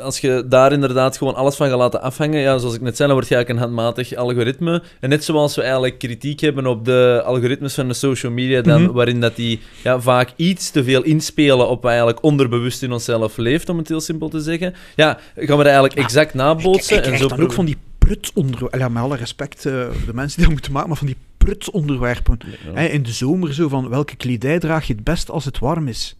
als 0.00 0.18
je 0.20 0.44
daar 0.48 0.72
inderdaad 0.72 1.16
gewoon 1.18 1.34
alles 1.34 1.56
van 1.56 1.68
gaat 1.68 1.78
laten 1.78 2.02
afhangen, 2.02 2.40
ja, 2.40 2.58
zoals 2.58 2.74
ik 2.74 2.80
net 2.80 2.96
zei, 2.96 3.08
dan 3.08 3.16
word 3.18 3.28
je 3.28 3.34
eigenlijk 3.34 3.64
een 3.64 3.72
handmatig 3.74 4.14
algoritme. 4.14 4.82
En 5.00 5.08
net 5.08 5.24
zoals 5.24 5.54
we 5.54 5.60
eigenlijk 5.62 5.98
kritiek 5.98 6.40
hebben 6.40 6.66
op 6.66 6.84
de 6.84 7.22
algoritmes 7.24 7.74
van 7.74 7.88
de 7.88 7.94
social 7.94 8.32
media, 8.32 8.60
dan, 8.62 8.82
Mhm. 8.82 8.92
waarin 8.92 9.20
dat 9.20 9.36
die 9.36 9.60
ja, 9.82 10.00
vaak 10.00 10.32
iets 10.36 10.70
te 10.70 10.84
veel 10.84 11.02
inspelen 11.02 11.68
op 11.68 11.80
wat 11.82 11.90
eigenlijk 11.90 12.22
onderbewust 12.22 12.82
in 12.82 12.92
onszelf 12.92 13.36
leeft, 13.36 13.68
om 13.68 13.78
het 13.78 13.88
heel 13.88 14.00
simpel 14.00 14.28
te 14.28 14.40
zeggen. 14.40 14.74
Ja, 14.94 15.18
gaan 15.34 15.46
we 15.46 15.46
dat 15.46 15.64
eigenlijk 15.64 15.94
exact 15.94 16.34
nabootsen. 16.34 16.96
Ik, 16.96 17.06
ik 17.06 17.12
en 17.12 17.18
zo 17.18 17.28
dan 17.28 17.40
ook 17.42 17.52
van 17.52 17.64
die 17.64 17.76
prut 17.98 18.30
onder... 18.34 18.78
Ja, 18.78 18.88
met 18.88 19.02
alle 19.02 19.16
respect, 19.16 19.66
eh, 19.66 19.72
voor 19.72 20.06
de 20.06 20.14
mensen 20.14 20.36
die 20.36 20.44
dat 20.44 20.52
moeten 20.54 20.72
maken, 20.72 20.88
maar 20.88 20.98
van 20.98 21.06
die 21.06 21.16
prut 21.38 21.70
onderwerpen. 21.70 22.38
Ja. 22.74 22.80
In 22.80 23.02
de 23.02 23.10
zomer 23.12 23.54
zo 23.54 23.68
van, 23.68 23.88
welke 23.88 24.16
kledij 24.16 24.58
draag 24.58 24.86
je 24.86 24.92
het 24.94 25.04
best 25.04 25.30
als 25.30 25.44
het 25.44 25.58
warm 25.58 25.88
is? 25.88 26.16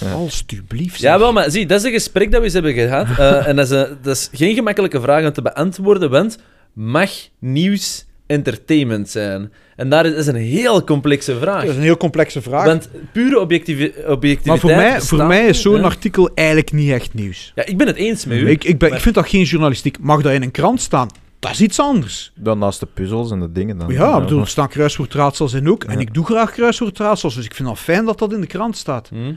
Ja. 0.00 0.12
Alsjeblieft. 0.12 1.00
Ja, 1.00 1.18
wel, 1.18 1.32
maar 1.32 1.50
zie, 1.50 1.66
dat 1.66 1.78
is 1.80 1.86
een 1.86 1.92
gesprek 1.92 2.30
dat 2.30 2.38
we 2.38 2.44
eens 2.44 2.54
hebben 2.54 2.72
gehad. 2.74 3.06
eh, 3.18 3.46
en 3.48 3.56
dat 3.56 3.64
is, 3.64 3.70
een- 3.70 3.96
dat 4.02 4.16
is 4.16 4.28
geen 4.32 4.54
gemakkelijke 4.54 5.00
vraag 5.00 5.24
om 5.26 5.32
te 5.32 5.42
beantwoorden, 5.42 6.10
want 6.10 6.38
mag 6.72 7.10
nieuws 7.38 8.06
entertainment 8.26 9.08
zijn? 9.10 9.52
En 9.76 9.88
daar 9.88 10.06
is, 10.06 10.26
een 10.26 10.34
heel 10.34 10.84
complexe 10.84 11.38
vraag. 11.38 11.60
Dat 11.60 11.70
is 11.70 11.76
een 11.76 11.82
heel 11.82 11.96
complexe 11.96 12.42
vraag. 12.42 12.64
Want 12.64 12.88
pure 13.12 13.40
objectivi- 13.40 13.92
objectiviteit... 14.06 14.44
maar 14.46 14.58
voor 14.58 14.70
mij, 14.70 14.94
bestaat 14.94 15.08
voor 15.18 15.26
mij 15.26 15.46
is 15.46 15.60
zo'n 15.60 15.84
artikel 15.84 16.30
eigenlijk 16.34 16.72
niet 16.72 16.90
echt 16.90 17.14
nieuws. 17.14 17.52
Ja, 17.54 17.66
ik 17.66 17.76
ben 17.78 17.86
het 17.86 17.96
eens 17.96 18.24
met 18.24 18.38
u. 18.38 18.48
Ik, 18.50 18.64
ik, 18.64 18.78
ben, 18.78 18.88
maar- 18.88 18.96
ik 18.98 19.02
vind 19.04 19.14
dat 19.14 19.28
geen 19.28 19.42
journalistiek. 19.44 19.98
Mag 20.00 20.22
dat 20.22 20.32
in 20.32 20.42
een 20.42 20.50
krant 20.50 20.80
staan? 20.80 21.08
Dat 21.40 21.50
is 21.50 21.60
iets 21.60 21.80
anders. 21.80 22.32
Dan 22.34 22.58
naast 22.58 22.80
de 22.80 22.86
puzzels 22.86 23.30
en 23.30 23.40
de 23.40 23.52
dingen. 23.52 23.78
Dan, 23.78 23.92
ja, 23.92 24.16
ik 24.16 24.22
bedoel, 24.22 24.40
er 24.40 24.48
staan 24.48 24.68
kruiswoordraadsels 24.68 25.52
in 25.52 25.68
ook. 25.70 25.84
En 25.84 26.00
ik 26.00 26.14
doe 26.14 26.24
graag 26.24 26.52
kruiswoordraadsels, 26.52 27.34
dus 27.34 27.44
ik 27.44 27.54
vind 27.54 27.68
het 27.68 27.78
fijn 27.78 28.04
dat 28.04 28.18
dat 28.18 28.32
in 28.32 28.40
de 28.40 28.46
krant 28.46 28.76
staat. 28.76 29.08
Hm? 29.08 29.32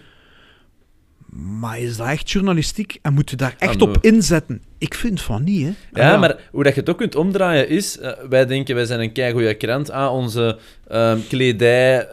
Maar 1.60 1.80
is 1.80 1.98
dat 1.98 2.08
echt 2.08 2.32
journalistiek? 2.32 3.00
En 3.02 3.14
moet 3.14 3.30
je 3.30 3.36
daar 3.36 3.56
echt 3.58 3.82
op 3.82 3.98
inzetten? 4.02 4.62
Ik 4.78 4.94
vind 4.94 5.22
van 5.22 5.44
niet, 5.44 5.66
hè. 5.66 6.02
Ja, 6.02 6.14
Ah, 6.14 6.20
maar 6.20 6.40
hoe 6.52 6.64
dat 6.64 6.74
je 6.74 6.80
het 6.80 6.90
ook 6.90 6.98
kunt 6.98 7.16
omdraaien 7.16 7.70
is... 7.70 7.98
eh, 8.00 8.12
wij 8.30 8.46
denken, 8.46 8.76
wij 8.76 8.86
zijn 8.86 9.00
een 9.00 9.12
keigoede 9.12 9.54
krant. 9.54 9.90
Ah, 9.92 10.14
onze 10.14 10.58
ehm, 10.88 11.18
kledij... 11.30 12.08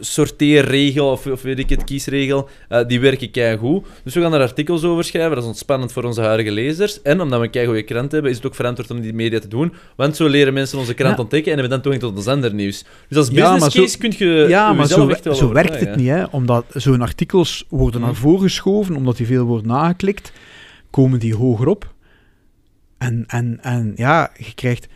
sorteerregel, 0.00 1.10
of, 1.10 1.26
of 1.26 1.42
weet 1.42 1.58
ik 1.58 1.68
het, 1.70 1.84
kiesregel, 1.84 2.48
eh, 2.68 2.86
die 2.86 3.00
werken 3.00 3.30
keigoed. 3.30 3.86
Dus 4.04 4.14
we 4.14 4.20
gaan 4.20 4.34
er 4.34 4.40
artikels 4.40 4.84
over 4.84 5.04
schrijven, 5.04 5.30
dat 5.34 5.42
is 5.42 5.48
ontspannend 5.48 5.92
voor 5.92 6.04
onze 6.04 6.20
huidige 6.20 6.50
lezers. 6.50 7.02
En 7.02 7.20
omdat 7.20 7.38
we 7.38 7.44
een 7.44 7.50
keigoede 7.50 7.82
krant 7.82 8.12
hebben, 8.12 8.30
is 8.30 8.36
het 8.36 8.46
ook 8.46 8.54
verantwoord 8.54 8.90
om 8.90 9.00
die 9.00 9.12
media 9.14 9.38
te 9.38 9.48
doen. 9.48 9.72
Want 9.96 10.16
zo 10.16 10.26
leren 10.28 10.52
mensen 10.52 10.78
onze 10.78 10.94
krant 10.94 11.16
Ja. 11.16 11.22
ontdekken 11.22 11.52
en 11.52 11.58
hebben 11.58 11.80
dan 11.82 11.82
toegang 11.92 12.02
tot 12.12 12.16
ons 12.16 12.26
ander 12.34 12.54
nieuws. 12.54 12.84
Dus 13.08 13.18
als 13.18 13.28
Ja, 13.28 13.50
business 13.52 13.74
zo- 13.76 13.82
case 13.82 13.98
kun 13.98 14.12
je 14.16 14.44
ja, 14.48 14.72
maar 14.72 14.86
zo, 14.86 15.08
echt 15.08 15.24
wel 15.24 15.34
zo 15.34 15.52
werkt 15.52 15.80
het 15.80 15.96
niet, 15.96 16.08
hè. 16.08 16.24
Omdat 16.24 16.64
zo'n 16.74 17.00
artikels 17.00 17.64
worden 17.68 18.00
naar 18.00 18.10
Mhm. 18.10 18.20
voren 18.20 18.40
geschoven, 18.42 18.96
omdat 18.96 19.16
die 19.16 19.26
veel 19.26 19.44
worden 19.44 19.66
nageklikt, 19.68 20.32
komen 20.90 21.18
die 21.18 21.34
hoger 21.34 21.66
op. 21.66 21.94
En, 22.98 23.24
en, 23.26 23.58
en 23.62 23.92
ja, 23.96 24.30
je 24.36 24.54
krijgt... 24.54 24.86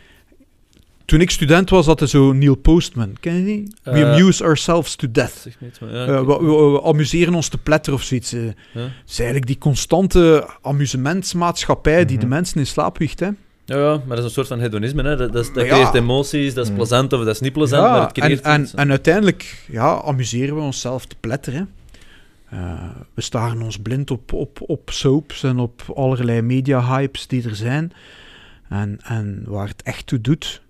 Toen 1.07 1.21
ik 1.21 1.31
student 1.31 1.71
was, 1.71 1.87
had 1.87 2.01
er 2.01 2.09
zo 2.09 2.33
Neil 2.33 2.55
Postman. 2.55 3.17
Ken 3.21 3.35
je 3.35 3.45
die? 3.45 3.75
We 3.83 3.91
Eh, 3.91 4.13
amuse 4.13 4.45
ourselves 4.45 4.97
to 4.97 5.11
death. 5.11 5.47
Niet, 5.61 5.79
ja, 5.81 5.87
Eh, 5.87 6.07
we, 6.27 6.39
we- 6.45 6.71
we 6.73 6.83
amuseren 6.83 7.35
ons 7.35 7.49
te 7.49 7.59
pletter 7.59 7.93
of 7.93 8.03
zoiets. 8.03 8.33
eh. 8.33 8.45
Ja. 8.45 8.51
Het 8.81 8.91
is 9.09 9.17
eigenlijk 9.19 9.47
die 9.47 9.59
constante 9.59 10.49
amusementsmaatschappij 10.63 12.05
die 12.05 12.17
de 12.19 12.27
Mhm. 12.27 12.35
mensen 12.35 12.59
in 12.61 12.67
slaap 12.67 12.99
wiegt. 12.99 13.21
Hè. 13.21 13.27
Ja, 13.65 13.77
ja, 13.79 13.91
maar 14.07 14.09
dat 14.09 14.19
is 14.19 14.25
een 14.25 14.31
soort 14.31 14.47
van 14.47 14.61
hedonisme. 14.61 15.03
Hè. 15.03 15.17
Dat, 15.17 15.33
dat, 15.33 15.45
is- 15.45 15.53
dat 15.53 15.65
ja. 15.67 15.71
creëert 15.71 15.95
emoties, 15.95 16.55
dat 16.55 16.65
is 16.65 16.71
Mm. 16.71 16.77
plezant 16.77 17.13
of 17.13 17.19
dat 17.25 17.35
is 17.35 17.41
niet 17.41 17.53
plezant, 17.53 17.83
Ja, 17.83 17.91
maar 17.91 18.01
het 18.07 18.17
en, 18.17 18.23
creëert 18.23 18.41
en, 18.41 18.63
iets. 18.63 18.75
en 18.75 18.91
uiteindelijk 18.91 19.65
ja, 19.71 20.01
amuseren 20.05 20.55
we 20.55 20.61
onszelf 20.61 21.07
te 21.07 21.17
pletteren. 21.21 21.69
Eh, 22.51 22.59
we 23.15 23.21
staren 23.23 23.63
ons 23.63 23.77
blind 23.79 24.11
op, 24.11 24.33
op, 24.33 24.59
op 24.61 24.91
soaps 24.93 25.43
en 25.43 25.59
op 25.59 25.83
allerlei 25.95 26.43
media-hypes 26.43 27.27
die 27.27 27.49
er 27.49 27.57
zijn. 27.57 27.93
En, 28.69 28.99
en 29.03 29.43
waar 29.47 29.69
het 29.69 29.83
echt 29.83 30.07
toe 30.07 30.21
doet, 30.21 30.63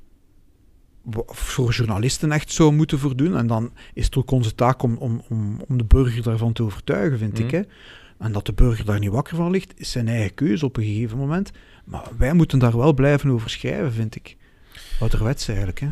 voor 1.27 1.73
journalisten 1.73 2.33
echt 2.33 2.53
zou 2.53 2.73
moeten 2.73 2.99
voor 2.99 3.17
doen. 3.17 3.37
En 3.37 3.47
dan 3.47 3.73
is 3.95 4.05
het 4.05 4.17
ook 4.17 4.31
onze 4.31 4.55
taak 4.55 4.83
om, 4.83 4.97
om, 4.97 5.23
om, 5.29 5.61
om 5.69 5.79
de 5.79 5.85
burger 5.85 6.23
daarvan 6.23 6.53
te 6.53 6.63
overtuigen, 6.63 7.19
vind 7.19 7.39
ik. 7.39 7.47
Mhm. 7.47 7.55
Hè. 7.55 7.63
En 8.19 8.33
dat 8.33 8.47
de 8.47 8.53
burger 8.53 8.85
daar 8.85 8.99
niet 8.99 9.11
wakker 9.11 9.37
van 9.37 9.51
ligt, 9.51 9.73
is 9.77 9.91
zijn 9.91 10.09
eigen 10.09 10.35
keuze 10.35 10.65
op 10.65 10.77
een 10.77 10.85
gegeven 10.85 11.19
moment. 11.19 11.51
Maar 11.85 12.05
wij 12.19 12.33
moeten 12.33 12.59
daar 12.59 12.77
wel 12.77 12.95
blijven 12.95 13.31
over 13.31 13.51
schrijven, 13.51 13.93
vind 13.93 14.17
ik. 14.17 14.37
Ouderwets 15.01 15.49
eigenlijk, 15.49 15.81
hè. 15.81 15.89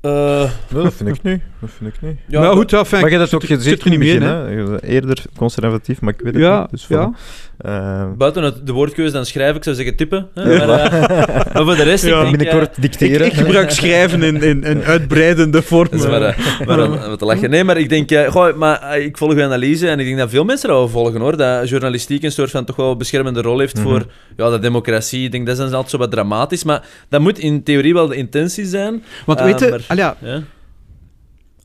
Eh, 0.00 0.50
Nee, 0.70 0.82
dat 0.82 0.94
vind 0.94 1.16
ik 1.16 1.22
nu. 1.22 1.40
Dat 1.60 1.70
vind 1.70 1.94
ik 1.94 2.02
nu. 2.02 2.16
ja, 2.26 2.40
maar 2.40 2.52
goed, 2.52 2.70
ja, 2.70 2.84
fijn, 2.84 3.02
maar 3.02 3.10
je 3.10 3.18
dat 3.18 3.34
ook 3.34 3.42
er 3.42 3.90
niet 3.90 3.98
meer 3.98 4.14
in, 4.14 4.22
hè. 4.22 4.82
Eerder 4.82 5.24
conservatief, 5.36 6.00
maar 6.00 6.14
ik 6.14 6.20
weet 6.20 6.34
het 6.34 6.42
Ja, 6.42 6.60
niet. 6.60 6.70
Dus 6.70 6.86
ja. 6.86 7.12
Voilà. 7.56 7.68
Eh, 7.68 8.10
Buiten 8.16 8.42
het, 8.42 8.66
de 8.66 8.72
woordkeuze 8.72 9.12
dan 9.12 9.26
schrijven, 9.26 9.56
ik 9.56 9.62
zou 9.64 9.76
zeggen 9.76 9.96
tippen. 9.96 10.28
Hè? 10.34 10.42
Ja. 10.52 10.66
Maar, 10.66 10.78
eh, 10.92 11.54
maar 11.54 11.64
voor 11.64 11.76
de 11.76 11.82
rest, 11.82 12.04
Ja. 12.04 12.16
ik 12.16 12.24
denk... 12.24 12.36
binnenkort 12.36 12.82
dicteren. 12.82 13.26
ik 13.26 13.32
gebruik 13.32 13.70
schrijven 13.70 14.22
in, 14.22 14.42
in, 14.42 14.64
in 14.64 14.82
uitbreidende 14.84 15.62
vorm. 15.62 15.88
dat 15.90 16.00
is 16.00 16.06
maar, 16.06 16.22
eh, 16.22 16.66
maar 16.66 17.16
te 17.16 17.24
lachen. 17.24 17.50
Nee, 17.50 17.64
maar 17.64 17.76
ik 17.76 17.88
denk... 17.88 18.10
eh, 18.10 18.30
goh, 18.30 18.56
maar 18.56 18.98
ik 18.98 19.16
volg 19.18 19.32
uw 19.32 19.42
analyse 19.42 19.88
en 19.88 19.98
ik 20.00 20.06
denk 20.06 20.18
dat 20.18 20.30
veel 20.30 20.44
mensen 20.44 20.68
dat 20.68 20.76
wel 20.78 20.88
volgen, 20.88 21.20
hoor. 21.20 21.36
Dat 21.36 21.68
journalistiek 21.68 22.22
een 22.22 22.32
soort 22.32 22.50
van 22.50 22.64
toch 22.64 22.76
wel 22.76 22.96
beschermende 22.96 23.40
rol 23.42 23.58
heeft 23.58 23.74
Mhm. 23.74 23.82
voor 23.84 24.06
ja, 24.36 24.50
de 24.50 24.58
democratie. 24.58 25.24
Ik 25.24 25.32
denk 25.32 25.46
dat 25.46 25.54
is 25.56 25.60
dan 25.62 25.72
altijd 25.72 25.90
zo 25.90 25.98
wat 25.98 26.10
dramatisch, 26.10 26.64
maar 26.64 26.84
dat 27.08 27.20
moet 27.20 27.38
in 27.38 27.62
theorie 27.62 27.92
wel 27.94 28.06
de 28.06 28.16
intentie 28.16 28.64
zijn. 28.64 29.02
Want 29.26 29.40
weet 29.40 29.60
je, 29.60 29.68
maar- 29.70 29.84
al 29.88 29.96
ja, 29.96 30.16
Ja? 30.20 30.42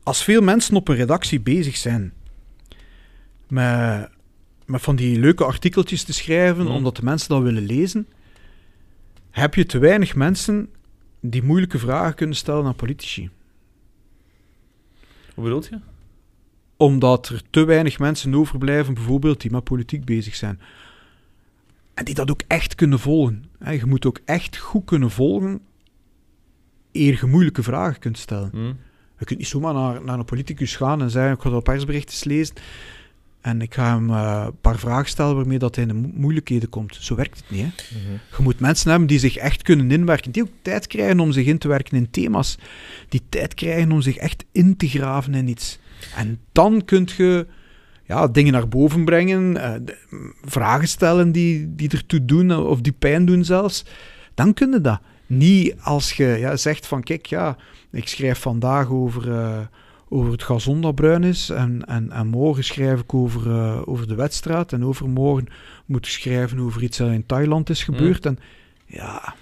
als 0.02 0.24
veel 0.24 0.40
mensen 0.40 0.76
op 0.76 0.88
een 0.88 0.96
redactie 0.96 1.40
bezig 1.40 1.76
zijn 1.76 2.12
met, 3.48 4.08
met 4.66 4.80
van 4.82 4.96
die 4.96 5.18
leuke 5.18 5.44
artikeltjes 5.44 6.04
te 6.04 6.12
schrijven, 6.12 6.64
Mhm. 6.64 6.72
omdat 6.74 6.96
de 6.96 7.02
mensen 7.04 7.28
dat 7.28 7.42
willen 7.42 7.66
lezen, 7.66 8.06
heb 9.30 9.54
je 9.54 9.66
te 9.66 9.78
weinig 9.78 10.14
mensen 10.14 10.68
die 11.20 11.42
moeilijke 11.42 11.78
vragen 11.78 12.14
kunnen 12.14 12.36
stellen 12.36 12.64
aan 12.64 12.74
politici. 12.74 13.30
Hoe 15.34 15.44
bedoel 15.44 15.62
je? 15.70 15.78
Omdat 16.76 17.28
er 17.28 17.42
te 17.50 17.64
weinig 17.64 17.98
mensen 17.98 18.34
overblijven, 18.34 18.94
bijvoorbeeld, 18.94 19.40
die 19.40 19.50
met 19.50 19.64
politiek 19.64 20.04
bezig 20.04 20.34
zijn. 20.34 20.60
En 21.94 22.04
die 22.04 22.14
dat 22.14 22.30
ook 22.30 22.42
echt 22.46 22.74
kunnen 22.74 22.98
volgen. 22.98 23.44
Je 23.64 23.86
moet 23.86 24.06
ook 24.06 24.20
echt 24.24 24.56
goed 24.56 24.84
kunnen 24.84 25.10
volgen 25.10 25.60
eer 26.92 27.18
je 27.20 27.26
moeilijke 27.26 27.62
vragen 27.62 28.00
kunt 28.00 28.18
stellen. 28.18 28.50
Hm? 28.52 28.72
Je 29.18 29.24
kunt 29.24 29.38
niet 29.38 29.48
zomaar 29.48 29.74
naar, 29.74 30.04
naar 30.04 30.18
een 30.18 30.24
politicus 30.24 30.76
gaan 30.76 31.02
en 31.02 31.10
zeggen, 31.10 31.32
ik 31.32 31.40
ga 31.40 31.50
dat 31.50 31.62
persberichtjes 31.62 32.24
lezen 32.24 32.54
en 33.42 33.62
ik 33.62 33.74
ga 33.74 33.94
hem 33.94 34.10
eh, 34.10 34.42
een 34.46 34.60
paar 34.60 34.78
vragen 34.78 35.08
stellen 35.08 35.36
waarmee 35.36 35.58
dat 35.58 35.74
hij 35.74 35.84
in 35.84 35.90
de 35.90 35.94
mo- 36.08 36.10
moeilijkheden 36.14 36.68
komt. 36.68 36.96
Zo 37.00 37.14
werkt 37.14 37.36
het 37.36 37.50
niet. 37.50 37.60
Hè? 37.60 37.98
Mhm. 37.98 38.12
Je 38.36 38.42
moet 38.42 38.60
mensen 38.60 38.90
hebben 38.90 39.08
die 39.08 39.18
zich 39.18 39.36
echt 39.36 39.62
kunnen 39.62 39.90
inwerken, 39.90 40.30
die 40.30 40.42
ook 40.42 40.48
tijd 40.62 40.86
krijgen 40.86 41.20
om 41.20 41.32
zich 41.32 41.46
in 41.46 41.58
te 41.58 41.68
werken 41.68 41.96
in 41.96 42.10
thema's, 42.10 42.58
die 43.08 43.22
tijd 43.28 43.54
krijgen 43.54 43.92
om 43.92 44.00
zich 44.02 44.16
echt 44.16 44.44
in 44.52 44.76
te 44.76 44.88
graven 44.88 45.34
in 45.34 45.48
iets. 45.48 45.78
En 46.16 46.38
dan 46.52 46.84
kun 46.84 47.08
je 47.16 47.46
ja, 48.06 48.28
dingen 48.28 48.52
naar 48.52 48.68
boven 48.68 49.04
brengen, 49.04 49.56
eh, 49.56 49.72
de- 49.82 49.98
m, 50.10 50.32
vragen 50.48 50.88
stellen 50.88 51.32
die, 51.32 51.74
die 51.74 51.90
ertoe 51.90 52.24
doen, 52.24 52.50
eh, 52.50 52.64
of 52.66 52.80
die 52.80 52.92
pijn 52.92 53.24
doen 53.24 53.44
zelfs. 53.44 53.84
Dan 54.34 54.54
kun 54.54 54.70
je 54.70 54.80
dat. 54.80 55.00
Niet 55.26 55.74
als 55.80 56.12
je 56.12 56.24
ja, 56.26 56.56
zegt 56.56 56.86
van, 56.86 57.02
kijk, 57.02 57.26
ja, 57.26 57.56
ik 57.92 58.08
schrijf 58.08 58.38
vandaag 58.38 58.88
over, 58.90 59.28
over 60.12 60.32
het 60.32 60.42
gazon 60.42 60.80
dat 60.80 60.94
bruin 60.94 61.24
is, 61.24 61.50
en, 61.50 61.84
en, 61.84 62.10
en 62.10 62.26
morgen 62.26 62.64
schrijf 62.64 63.00
ik 63.00 63.14
over, 63.14 63.50
eh, 63.50 63.82
over 63.84 64.08
de 64.08 64.14
wedstrijd, 64.14 64.72
en 64.72 64.84
overmorgen 64.84 65.46
moet 65.86 66.06
ik 66.06 66.12
schrijven 66.12 66.58
over 66.58 66.82
iets 66.82 66.98
dat 66.98 67.10
in 67.10 67.26
Thailand 67.26 67.70
is 67.70 67.84
gebeurd. 67.84 68.26
En 68.26 68.38
ja, 68.86 69.34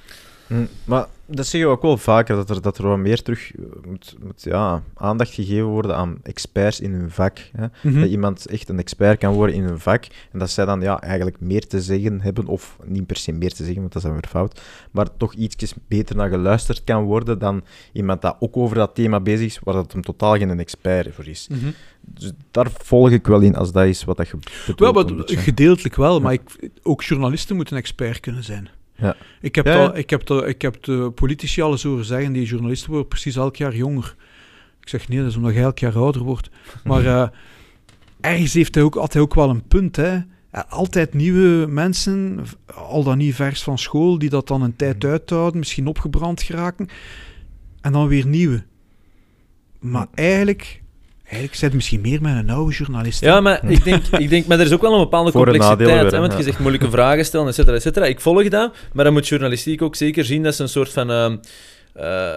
Hm, 0.50 0.64
Maar 0.84 1.06
dat 1.30 1.46
zeggen 1.46 1.70
we 1.70 1.76
ook 1.76 1.82
wel 1.82 1.96
vaker, 1.96 2.36
dat 2.36 2.50
er, 2.50 2.62
dat 2.62 2.78
er 2.78 2.88
wat 2.88 2.98
meer 2.98 3.22
terug 3.22 3.54
eh, 3.56 3.64
moet, 3.88 4.16
moet 4.22 4.42
ja, 4.42 4.82
aandacht 4.94 5.34
gegeven 5.34 5.64
worden 5.64 5.96
aan 5.96 6.18
experts 6.22 6.80
in 6.80 6.92
hun 6.92 7.10
vak. 7.10 7.38
Hè? 7.52 7.66
Mhm. 7.82 8.00
Dat 8.00 8.10
iemand 8.10 8.46
echt 8.46 8.68
een 8.68 8.78
expert 8.78 9.18
kan 9.18 9.34
worden 9.34 9.54
in 9.54 9.64
hun 9.64 9.78
vak 9.78 10.04
en 10.32 10.38
dat 10.38 10.50
zij 10.50 10.64
dan 10.64 10.80
ja, 10.80 11.00
eigenlijk 11.00 11.40
meer 11.40 11.66
te 11.66 11.80
zeggen 11.80 12.20
hebben, 12.20 12.46
of 12.46 12.76
niet 12.84 13.06
per 13.06 13.16
se 13.16 13.32
meer 13.32 13.50
te 13.50 13.64
zeggen, 13.64 13.80
want 13.80 13.92
dat 13.92 14.02
is 14.02 14.08
dan 14.08 14.18
weer 14.18 14.28
fout, 14.30 14.60
maar 14.90 15.16
toch 15.16 15.34
iets 15.34 15.74
beter 15.88 16.16
naar 16.16 16.28
geluisterd 16.28 16.84
kan 16.84 17.04
worden 17.04 17.38
dan 17.38 17.62
iemand 17.92 18.22
dat 18.22 18.36
ook 18.38 18.56
over 18.56 18.76
dat 18.76 18.94
thema 18.94 19.20
bezig 19.20 19.46
is, 19.46 19.58
waar 19.62 19.74
dat 19.74 19.92
hem 19.92 20.02
totaal 20.02 20.36
geen 20.36 20.58
expert 20.60 21.14
voor 21.14 21.26
is. 21.26 21.48
Mhm. 21.50 21.70
Dus 22.00 22.32
daar 22.50 22.70
volg 22.70 23.10
ik 23.10 23.26
wel 23.26 23.40
in, 23.40 23.56
als 23.56 23.72
dat 23.72 23.84
is 23.84 24.04
wat 24.04 24.16
dat 24.16 24.28
je 24.28 24.36
bedoelt. 24.66 24.94
Wel, 24.94 25.04
maar 25.04 25.22
gedeeltelijk 25.26 25.96
wel, 25.96 26.14
Ja. 26.14 26.20
maar 26.22 26.32
ik, 26.32 26.70
ook 26.82 27.02
journalisten 27.02 27.56
moeten 27.56 27.76
expert 27.76 28.20
kunnen 28.20 28.44
zijn. 28.44 28.68
Ja. 29.00 29.16
Ik, 29.40 29.54
heb 29.54 29.66
Ja, 29.66 29.76
al, 29.76 29.96
ik, 29.96 30.10
heb 30.10 30.26
de, 30.26 30.44
ik 30.46 30.62
heb 30.62 30.82
de 30.82 31.10
politici 31.14 31.62
al 31.62 31.70
eens 31.70 31.82
horen 31.82 32.04
zeggen, 32.04 32.32
die 32.32 32.46
journalisten 32.46 32.90
worden 32.90 33.08
precies 33.08 33.36
elk 33.36 33.56
jaar 33.56 33.74
jonger. 33.74 34.14
Ik 34.80 34.88
zeg 34.88 35.08
nee, 35.08 35.18
dat 35.18 35.28
is 35.28 35.36
omdat 35.36 35.54
je 35.54 35.60
elk 35.60 35.78
jaar 35.78 35.96
ouder 35.96 36.22
wordt. 36.22 36.50
Maar 36.84 37.06
eh, 37.06 37.28
ergens 38.20 38.52
heeft 38.52 38.74
hij 38.74 38.84
ook, 38.84 38.94
had 38.94 39.12
hij 39.12 39.22
ook 39.22 39.34
wel 39.34 39.50
een 39.50 39.66
punt. 39.66 39.96
Hè. 39.96 40.12
Ja, 40.52 40.66
Altijd 40.68 41.14
nieuwe 41.14 41.66
mensen, 41.66 42.44
al 42.74 43.02
dan 43.02 43.18
niet 43.18 43.34
vers 43.34 43.62
van 43.62 43.78
school, 43.78 44.18
die 44.18 44.30
dat 44.30 44.48
dan 44.48 44.62
een 44.62 44.76
tijd 44.76 45.04
uithouden, 45.04 45.58
misschien 45.58 45.86
opgebrand 45.86 46.42
geraken. 46.42 46.88
En 47.80 47.92
dan 47.92 48.08
weer 48.08 48.26
nieuwe. 48.26 48.64
Maar 49.80 50.06
eigenlijk, 50.14 50.82
eigenlijk 51.30 51.54
zijn 51.54 51.70
het 51.70 51.74
misschien 51.74 52.00
meer 52.00 52.22
met 52.22 52.36
een 52.36 52.50
oude 52.50 52.72
journalist. 52.74 53.20
Ja, 53.20 53.40
maar 53.40 53.70
ik 53.70 53.84
denk, 53.84 54.06
ik 54.06 54.28
denk, 54.30 54.46
maar 54.46 54.58
er 54.58 54.66
is 54.66 54.72
ook 54.72 54.80
wel 54.82 54.92
een 54.94 54.98
bepaalde 55.00 55.30
Voor- 55.32 55.44
complexiteit. 55.44 56.10
Hè, 56.12 56.18
want 56.20 56.36
je 56.36 56.42
zegt 56.42 56.58
moeilijke 56.58 56.90
vragen 56.90 57.24
stellen, 57.24 57.46
et 57.48 57.54
cetera, 57.54 57.76
et 57.76 57.82
cetera. 57.82 58.06
Ik 58.06 58.20
volg 58.20 58.48
dat, 58.48 58.72
maar 58.92 59.04
dan 59.04 59.12
moet 59.12 59.28
journalistiek 59.28 59.82
ook 59.82 59.96
zeker 59.96 60.24
zien 60.24 60.42
dat 60.42 60.54
ze 60.54 60.62
een 60.62 60.68
soort 60.68 60.90
van 60.92 61.10
ehm 61.10 61.36
eh, 61.94 62.30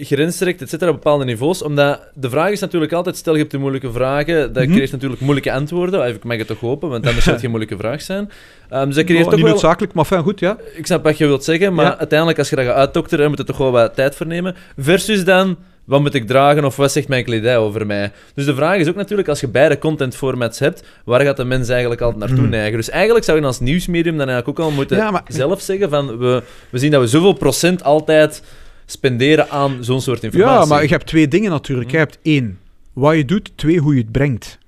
grens 0.00 0.36
trekt, 0.36 0.62
et 0.62 0.68
cetera, 0.68 0.90
op 0.90 0.96
bepaalde 0.96 1.24
niveaus. 1.24 1.62
Omdat 1.62 2.00
de 2.14 2.30
vraag 2.30 2.50
is 2.50 2.60
natuurlijk 2.60 2.92
altijd, 2.92 3.16
stel 3.16 3.32
je 3.32 3.38
hebt 3.38 3.50
de 3.50 3.58
moeilijke 3.58 3.92
vragen, 3.92 4.52
dan 4.52 4.62
Mhm. 4.62 4.72
krijg 4.72 4.88
je 4.88 4.94
natuurlijk 4.94 5.20
moeilijke 5.20 5.52
antwoorden. 5.52 6.00
Of 6.00 6.06
Ik 6.06 6.24
mag 6.24 6.36
het 6.36 6.46
toch 6.46 6.60
hopen, 6.60 6.88
want 6.88 7.04
anders 7.06 7.22
zou 7.24 7.30
het 7.36 7.40
geen 7.44 7.50
moeilijke 7.54 7.76
vraag 7.78 8.02
zijn. 8.02 8.30
Dus 8.68 8.94
dat 8.94 9.04
creëert 9.04 9.08
Oh, 9.24 9.24
toch 9.24 9.32
niet 9.34 9.42
wel... 9.42 9.50
noodzakelijk, 9.50 9.92
maar 9.92 10.04
fijn, 10.04 10.22
goed, 10.22 10.40
ja. 10.40 10.56
Ik 10.74 10.86
snap 10.86 11.04
wat 11.04 11.18
je 11.18 11.26
wilt 11.26 11.44
zeggen, 11.44 11.74
maar 11.74 11.84
Ja. 11.84 11.98
uiteindelijk 11.98 12.38
als 12.38 12.50
je 12.50 12.56
dat 12.56 12.64
gaat 12.64 12.74
uitdokteren, 12.74 13.28
moet 13.28 13.38
je 13.38 13.44
toch 13.44 13.56
wel 13.58 13.70
wat 13.70 13.94
tijd 13.94 14.14
voor 14.14 14.26
nemen. 14.26 14.54
Versus 14.78 15.24
dan, 15.24 15.56
wat 15.84 16.00
moet 16.00 16.14
ik 16.14 16.26
dragen 16.26 16.64
of 16.64 16.76
wat 16.76 16.92
zegt 16.92 17.08
mijn 17.08 17.24
kledij 17.24 17.56
over 17.58 17.86
mij? 17.86 18.12
Dus 18.34 18.44
de 18.44 18.54
vraag 18.54 18.78
is 18.78 18.88
ook 18.88 18.94
natuurlijk, 18.94 19.28
als 19.28 19.40
je 19.40 19.48
beide 19.48 19.78
content 19.78 20.16
formats 20.16 20.58
hebt, 20.58 20.82
waar 21.04 21.20
gaat 21.20 21.36
de 21.36 21.44
mens 21.44 21.68
eigenlijk 21.68 22.00
altijd 22.00 22.20
naartoe 22.20 22.38
Hmm. 22.38 22.48
neigen? 22.48 22.76
Dus 22.76 22.90
eigenlijk 22.90 23.24
zou 23.24 23.40
je 23.40 23.44
als 23.46 23.60
nieuwsmedium 23.60 24.16
dan 24.18 24.28
eigenlijk 24.28 24.58
ook 24.58 24.66
al 24.66 24.72
moeten 24.72 24.96
Ja, 24.96 25.10
maar- 25.10 25.22
zelf 25.28 25.60
zeggen 25.60 25.90
van, 25.90 26.18
we, 26.18 26.42
we 26.70 26.78
zien 26.78 26.90
dat 26.90 27.00
we 27.00 27.06
zoveel 27.06 27.32
procent 27.32 27.82
altijd 27.84 28.42
spenderen 28.86 29.50
aan 29.50 29.76
zo'n 29.80 30.00
soort 30.00 30.22
informatie. 30.22 30.60
Ja, 30.60 30.64
maar 30.64 30.82
je 30.82 30.88
hebt 30.88 31.06
twee 31.06 31.28
dingen 31.28 31.50
natuurlijk. 31.50 31.90
Je 31.90 31.96
hebt 31.96 32.18
één, 32.22 32.58
wat 32.92 33.16
je 33.16 33.24
doet. 33.24 33.50
Twee, 33.54 33.78
hoe 33.78 33.94
je 33.94 34.00
het 34.00 34.12
brengt. 34.12 34.58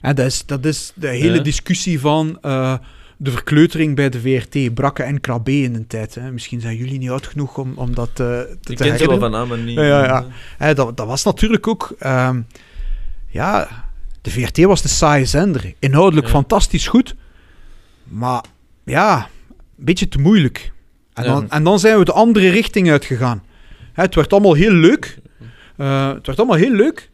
En 0.00 0.14
dat 0.14 0.26
is, 0.26 0.46
dat 0.46 0.64
is 0.64 0.92
de 0.94 1.08
hele 1.08 1.36
Ja. 1.36 1.42
discussie 1.42 2.00
van 2.00 2.38
eh, 2.40 2.74
de 3.22 3.30
verkleutering 3.30 3.96
bij 3.96 4.08
de 4.08 4.20
VRT. 4.20 4.74
Brakke 4.74 5.02
en 5.02 5.20
Krabbe 5.20 5.52
in 5.62 5.74
een 5.74 5.86
tijd. 5.86 6.14
Hè. 6.14 6.32
Misschien 6.32 6.60
zijn 6.60 6.76
jullie 6.76 6.98
niet 6.98 7.10
oud 7.10 7.26
genoeg 7.26 7.58
om, 7.58 7.72
om 7.74 7.94
dat 7.94 8.08
eh, 8.08 8.14
te, 8.16 8.48
Ik 8.62 8.76
te 8.76 8.84
ken 8.84 8.98
ze 8.98 9.06
wel 9.06 9.18
van 9.18 9.30
naam, 9.30 9.48
maar 9.48 9.58
niet... 9.58 9.74
Ja, 9.76 9.82
ja, 9.84 10.04
ja. 10.04 10.26
Hè, 10.58 10.74
dat, 10.74 10.96
dat 10.96 11.06
was 11.06 11.24
natuurlijk 11.24 11.66
ook... 11.66 11.94
ehm, 11.98 12.40
ja, 13.28 13.68
de 14.20 14.30
VRT 14.30 14.58
was 14.64 14.82
de 14.82 14.88
saaie 14.88 15.24
zender. 15.24 15.74
Inhoudelijk 15.78 16.26
Ja. 16.26 16.32
fantastisch 16.32 16.86
goed. 16.86 17.14
Maar 18.04 18.44
ja, 18.84 19.16
een 19.78 19.84
beetje 19.84 20.08
te 20.08 20.18
moeilijk. 20.18 20.72
En, 21.14 21.24
Ja. 21.24 21.30
dan, 21.32 21.50
en 21.50 21.64
dan 21.64 21.78
zijn 21.78 21.98
we 21.98 22.04
de 22.04 22.12
andere 22.12 22.48
richting 22.50 22.90
uitgegaan. 22.90 23.42
Hè, 23.92 24.02
het 24.02 24.14
werd 24.14 24.32
allemaal 24.32 24.54
heel 24.54 24.72
leuk. 24.72 25.18
Eh, 25.76 26.08
het 26.12 26.26
werd 26.26 26.38
allemaal 26.38 26.56
heel 26.56 26.72
leuk. 26.72 27.10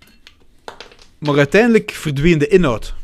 Maar 1.19 1.37
uiteindelijk 1.37 1.91
verdween 1.91 2.39
de 2.39 2.49
inhoud. 2.49 2.95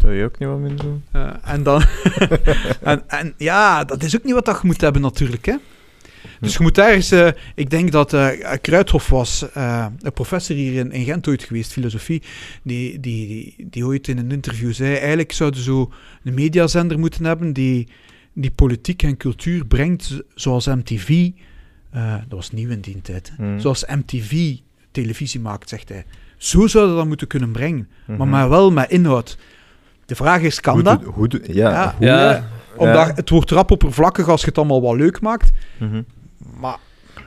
Zou 0.00 0.12
je 0.12 0.24
ook 0.24 0.38
niet 0.38 0.48
wat 0.48 0.58
minder 0.58 0.84
doen? 0.84 1.02
Eh, 1.12 1.30
en 1.44 1.62
dan... 1.62 1.82
en, 2.82 3.08
en 3.08 3.34
ja, 3.36 3.84
dat 3.84 4.02
is 4.02 4.16
ook 4.16 4.24
niet 4.24 4.34
wat 4.34 4.44
dat 4.44 4.58
je 4.60 4.66
moet 4.66 4.80
hebben 4.80 5.02
natuurlijk, 5.02 5.46
hè. 5.46 5.54
Dus 6.40 6.52
je 6.56 6.62
moet 6.62 6.78
ergens... 6.78 7.10
eh, 7.10 7.28
ik 7.54 7.70
denk 7.70 7.92
dat 7.92 8.12
eh 8.12 8.28
Kruidhof 8.60 9.08
was 9.08 9.46
een 9.54 10.12
professor 10.14 10.56
hier 10.56 10.72
in, 10.78 10.92
in 10.92 11.04
Gent 11.04 11.28
ooit 11.28 11.42
geweest, 11.42 11.72
filosofie, 11.72 12.22
die, 12.62 13.00
die, 13.00 13.26
die, 13.26 13.66
die 13.70 13.86
ooit 13.86 14.08
in 14.08 14.18
een 14.18 14.30
interview 14.30 14.72
zei, 14.72 14.94
eigenlijk 14.96 15.32
zouden 15.32 15.60
zo 15.62 15.92
een 16.24 16.34
mediazender 16.34 16.98
moeten 16.98 17.24
hebben 17.24 17.52
die, 17.52 17.88
die 18.32 18.50
politiek 18.50 19.02
en 19.02 19.16
cultuur 19.16 19.66
brengt 19.66 20.22
zoals 20.34 20.66
MTV... 20.66 21.30
dat 21.92 22.24
was 22.28 22.50
nieuw 22.50 22.70
in 22.70 22.80
die 22.80 23.00
tijd. 23.02 23.32
Hmm. 23.36 23.58
Zoals 23.60 23.84
MTV 23.86 24.56
televisie 24.90 25.40
maakt, 25.40 25.68
zegt 25.68 25.88
hij. 25.88 26.04
Zo 26.36 26.66
zouden 26.66 26.92
we 26.94 26.98
dat 26.98 27.08
moeten 27.08 27.26
kunnen 27.26 27.52
brengen. 27.52 27.88
Maar, 28.06 28.16
Mhm. 28.16 28.28
maar 28.28 28.48
wel 28.48 28.72
met 28.72 28.90
inhoud. 28.90 29.38
De 30.10 30.16
vraag 30.16 30.40
is, 30.40 30.60
kan 30.60 30.74
Hoe 30.74 30.82
dat? 30.82 31.02
hoe 31.04 31.28
ja, 31.42 31.70
Ja. 31.70 31.94
hoe- 31.98 32.06
Ja, 32.06 32.44
Omdat 32.76 33.06
Ja. 33.06 33.12
het 33.14 33.30
wordt 33.30 33.50
rap 33.50 33.70
oppervlakkig 33.70 34.28
als 34.28 34.40
je 34.40 34.46
het 34.46 34.58
allemaal 34.58 34.82
wat 34.82 34.96
leuk 34.96 35.20
maakt. 35.20 35.50
Mhm. 35.78 36.02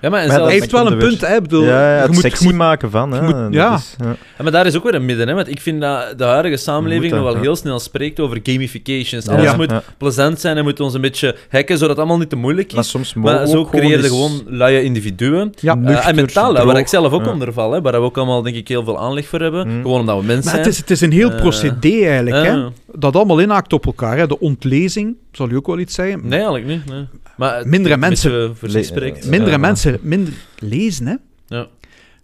Ja, 0.04 0.10
maar, 0.10 0.20
Maar 0.20 0.22
zelfs- 0.36 0.44
hij 0.44 0.54
heeft 0.60 0.72
wel 0.72 0.92
een 0.92 0.98
punt, 0.98 1.22
hè. 1.22 1.36
Ik 1.36 1.42
bedoel, 1.42 1.64
ja, 1.64 1.96
ja, 1.98 2.02
je 2.04 2.08
moet, 2.08 2.18
sexy 2.20 2.44
je 2.44 2.50
moet- 2.50 2.58
maken 2.58 2.92
van. 2.92 3.12
Hè, 3.12 3.22
moet- 3.22 3.54
ja. 3.54 3.74
is- 3.76 3.96
ja. 4.00 4.06
Ja, 4.08 4.44
maar 4.44 4.52
daar 4.52 4.66
is 4.66 4.76
ook 4.78 4.84
weer 4.84 4.96
een 4.96 5.06
midden, 5.06 5.28
hè? 5.28 5.34
want 5.34 5.48
ik 5.50 5.62
vind 5.62 5.82
dat 5.82 6.18
de 6.18 6.24
huidige 6.24 6.58
samenleving 6.58 7.12
nog 7.12 7.24
wel 7.24 7.34
ja. 7.36 7.40
heel 7.42 7.56
snel 7.56 7.80
spreekt 7.80 8.20
over 8.20 8.40
gamifications. 8.44 9.28
Alles 9.28 9.44
Ja. 9.44 9.56
moet 9.56 9.70
ja. 9.70 9.84
plezant 9.98 10.40
zijn 10.40 10.58
en 10.58 10.64
moet 10.64 10.80
ons 10.80 10.94
een 10.94 11.02
beetje 11.02 11.36
hacken, 11.50 11.76
zodat 11.76 11.90
het 11.90 11.98
allemaal 12.00 12.18
niet 12.18 12.30
te 12.30 12.36
moeilijk 12.36 12.72
Maar 12.74 12.84
is. 12.84 12.90
soms 12.90 13.14
mogen 13.14 13.36
Maar 13.36 13.48
zo 13.48 13.66
creëer 13.66 14.02
je 14.02 14.08
gewoon 14.08 14.42
luie 14.46 14.84
individuen. 14.84 15.52
Ja, 15.60 15.78
Eh, 15.86 16.08
en 16.08 16.16
mentaal, 16.16 16.56
hè, 16.56 16.66
waar 16.66 16.78
ik 16.78 16.88
zelf 16.88 17.12
ook 17.12 17.26
Ja. 17.26 17.32
onder 17.32 17.54
val, 17.54 17.72
hè, 17.72 17.82
waar 17.82 17.92
we 17.94 17.98
ook 17.98 18.18
allemaal 18.18 18.42
denk 18.42 18.56
ik 18.56 18.68
heel 18.68 18.84
veel 18.84 19.00
aanleg 19.00 19.28
voor 19.28 19.40
hebben. 19.40 19.68
Mm. 19.68 19.82
Gewoon 19.82 20.00
omdat 20.00 20.20
we 20.20 20.26
mensen 20.26 20.44
maar 20.44 20.54
zijn. 20.54 20.64
het 20.66 20.74
is, 20.74 20.78
het 20.78 20.92
is 20.92 21.02
een 21.02 21.12
heel 21.12 21.32
Eh, 21.32 21.36
procedé 21.42 22.06
eigenlijk, 22.06 22.36
hè. 22.36 22.52
Ja. 22.52 22.70
Dat 22.96 23.16
allemaal 23.16 23.40
inhaakt 23.40 23.74
op 23.74 23.86
elkaar, 23.86 24.18
hè. 24.18 24.28
De 24.28 24.40
ontlezing, 24.40 25.16
zal 25.32 25.50
u 25.50 25.56
ook 25.56 25.68
wel 25.68 25.80
iets 25.80 25.96
zeggen. 25.96 26.20
Nee, 26.24 26.32
eigenlijk 26.32 26.66
niet. 26.66 26.86
Nee. 26.90 27.06
Maar 27.38 27.68
Mindere 27.68 27.98
mensen- 27.98 28.56
spreekt. 28.86 29.28
Mindere 29.30 29.52
Ja. 29.52 29.58
mensen 29.58 30.00
minder 30.02 30.34
lezen, 30.60 31.06
hè. 31.08 31.16
Ja. 31.48 31.68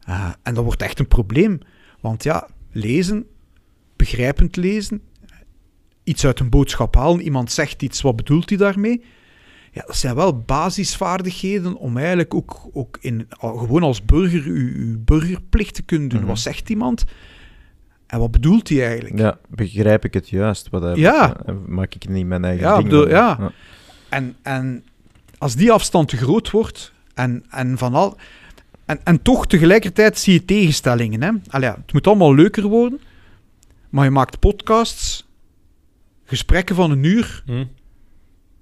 Ah, 0.04 0.30
en 0.44 0.54
dat 0.54 0.64
wordt 0.64 0.82
echt 0.82 1.00
een 1.00 1.08
probleem. 1.08 1.60
Want 2.00 2.24
ja, 2.24 2.48
lezen, 2.72 3.26
begrijpend 3.96 4.56
lezen, 4.56 5.02
iets 6.04 6.26
uit 6.26 6.40
een 6.40 6.50
boodschap 6.50 6.96
halen, 6.96 7.22
iemand 7.22 7.52
zegt 7.52 7.82
iets, 7.82 8.02
wat 8.02 8.16
bedoelt 8.16 8.50
hij 8.50 8.58
daarmee? 8.58 9.04
Ja, 9.72 9.84
dat 9.86 9.96
zijn 9.96 10.16
wel 10.16 10.38
basisvaardigheden 10.40 11.76
om 11.76 11.98
eigenlijk 11.98 12.34
ook, 12.34 12.70
ook 12.74 12.98
in, 13.02 13.28
gewoon 13.40 13.84
als 13.84 14.06
burger 14.06 14.44
uw, 14.46 14.74
uw 14.76 15.00
burgerplicht 15.06 15.74
te 15.76 15.82
kunnen 15.82 16.10
doen. 16.10 16.20
Mhm. 16.20 16.28
Wat 16.28 16.40
zegt 16.40 16.70
iemand? 16.70 17.04
En 18.08 18.20
wat 18.20 18.32
bedoelt 18.32 18.70
hij 18.70 18.86
eigenlijk? 18.88 19.18
Ja, 19.18 19.38
begrijp 19.50 20.06
ik 20.06 20.14
het 20.14 20.30
juist? 20.30 20.70
Wat 20.70 20.82
hij, 20.82 20.96
Ja. 20.96 21.38
eh, 21.46 21.56
Maak 21.68 21.96
ik 21.96 22.08
niet 22.10 22.26
mijn 22.26 22.44
eigen 22.46 22.68
Ja, 22.68 22.76
ding 22.78 22.84
bedoel, 22.90 23.02
van. 23.04 23.12
ja. 23.12 23.52
En, 24.10 24.36
en 24.42 24.84
als 25.40 25.56
die 25.56 25.72
afstand 25.72 26.08
te 26.08 26.18
groot 26.18 26.52
wordt 26.52 26.94
en, 27.14 27.46
en 27.50 27.78
van 27.78 27.94
al. 27.94 28.18
En, 28.86 29.00
en 29.04 29.22
toch 29.22 29.48
tegelijkertijd 29.48 30.18
zie 30.18 30.34
je 30.34 30.46
tegenstellingen. 30.46 31.22
Hè? 31.22 31.32
Allee, 31.48 31.70
het 31.70 31.94
moet 31.94 32.08
allemaal 32.08 32.36
leuker 32.36 32.64
worden. 32.64 33.02
Maar 33.90 34.04
je 34.04 34.12
maakt 34.12 34.40
podcasts, 34.40 35.28
gesprekken 36.26 36.76
van 36.76 36.92
een 36.92 37.04
uur. 37.04 37.44
Hm. 37.46 37.66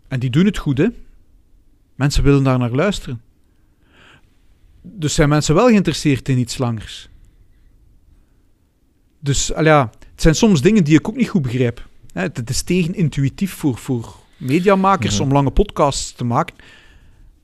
En 0.08 0.20
die 0.20 0.30
doen 0.30 0.46
het 0.46 0.58
goed, 0.58 0.78
hè? 0.78 0.88
Mensen 1.96 2.24
willen 2.24 2.44
daar 2.44 2.60
naar 2.60 2.72
luisteren. 2.72 3.22
Dus 4.82 5.14
zijn 5.14 5.30
mensen 5.30 5.56
wel 5.56 5.68
geïnteresseerd 5.68 6.30
in 6.30 6.38
iets 6.38 6.58
langers. 6.58 7.10
Dus 9.20 9.54
allee, 9.54 9.74
het 9.74 9.92
zijn 10.16 10.36
soms 10.36 10.62
dingen 10.62 10.84
die 10.84 10.98
ik 11.00 11.08
ook 11.08 11.16
niet 11.16 11.30
goed 11.30 11.42
begrijp. 11.42 11.88
Het 12.14 12.50
is 12.50 12.62
tegenintuïtief 12.62 13.54
voor, 13.54 13.78
voor 13.78 14.16
mediamakers 14.38 15.14
Mhm. 15.16 15.24
om 15.24 15.32
lange 15.34 15.52
podcasts 15.52 16.12
te 16.12 16.24
maken. 16.26 16.56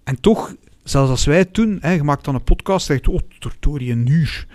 En 0.03 0.19
toch, 0.21 0.55
zelfs 0.83 1.09
als 1.09 1.25
wij 1.25 1.37
het 1.37 1.53
doen, 1.53 1.77
hè, 1.81 1.91
je 1.91 2.03
maakt 2.03 2.25
dan 2.25 2.35
een 2.35 2.43
podcast, 2.43 2.85
zeg 2.85 2.99
je, 3.01 3.11
oh, 3.11 3.19
tortorie, 3.39 3.91
een 3.91 4.07
uur. 4.07 4.45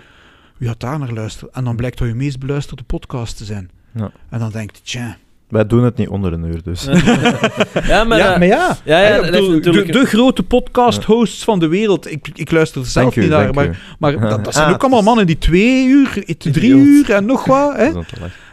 Wie 0.57 0.67
gaat 0.67 0.79
daar 0.79 0.99
naar 0.99 1.11
luisteren? 1.13 1.53
En 1.53 1.63
dan 1.63 1.75
blijkt 1.75 1.97
dat 1.97 2.07
je 2.07 2.13
meest 2.13 2.39
beluisterde 2.39 2.83
podcast 2.83 3.37
te 3.37 3.45
zijn. 3.45 3.69
Ja. 3.95 4.11
En 4.29 4.39
dan 4.39 4.51
denkt 4.51 4.77
je, 4.77 4.83
tja. 4.83 5.17
Wij 5.47 5.67
doen 5.67 5.83
het 5.83 5.97
niet 5.97 6.07
onder 6.07 6.33
een 6.33 6.43
uur, 6.43 6.63
dus. 6.63 6.83
ja, 6.83 6.93
maar, 8.03 8.17
ja, 8.17 8.33
eh, 8.33 8.37
maar 8.39 8.45
ja. 8.45 8.77
ja, 8.85 8.99
ja, 8.99 9.21
bedoel, 9.21 9.61
de, 9.61 9.85
de 9.85 10.05
grote 10.05 10.43
podcast-hosts 10.43 11.43
van 11.43 11.59
de 11.59 11.67
wereld. 11.67 12.11
Ik, 12.11 12.27
ik 12.33 12.51
luister 12.51 12.81
er 12.81 12.87
zelf 12.87 13.15
u, 13.15 13.21
niet 13.21 13.29
naar, 13.29 13.49
u. 13.49 13.51
maar, 13.53 13.95
maar 13.99 14.19
dat, 14.29 14.43
dat 14.45 14.53
zijn 14.53 14.65
Ah, 14.67 14.73
ook 14.73 14.81
allemaal 14.81 15.01
mannen 15.03 15.25
die 15.27 15.37
twee 15.37 15.87
uur, 15.87 16.23
drie 16.37 16.71
uur 16.75 17.11
en 17.11 17.25
nog 17.25 17.45
wat. 17.45 17.75
Hè? 17.75 17.91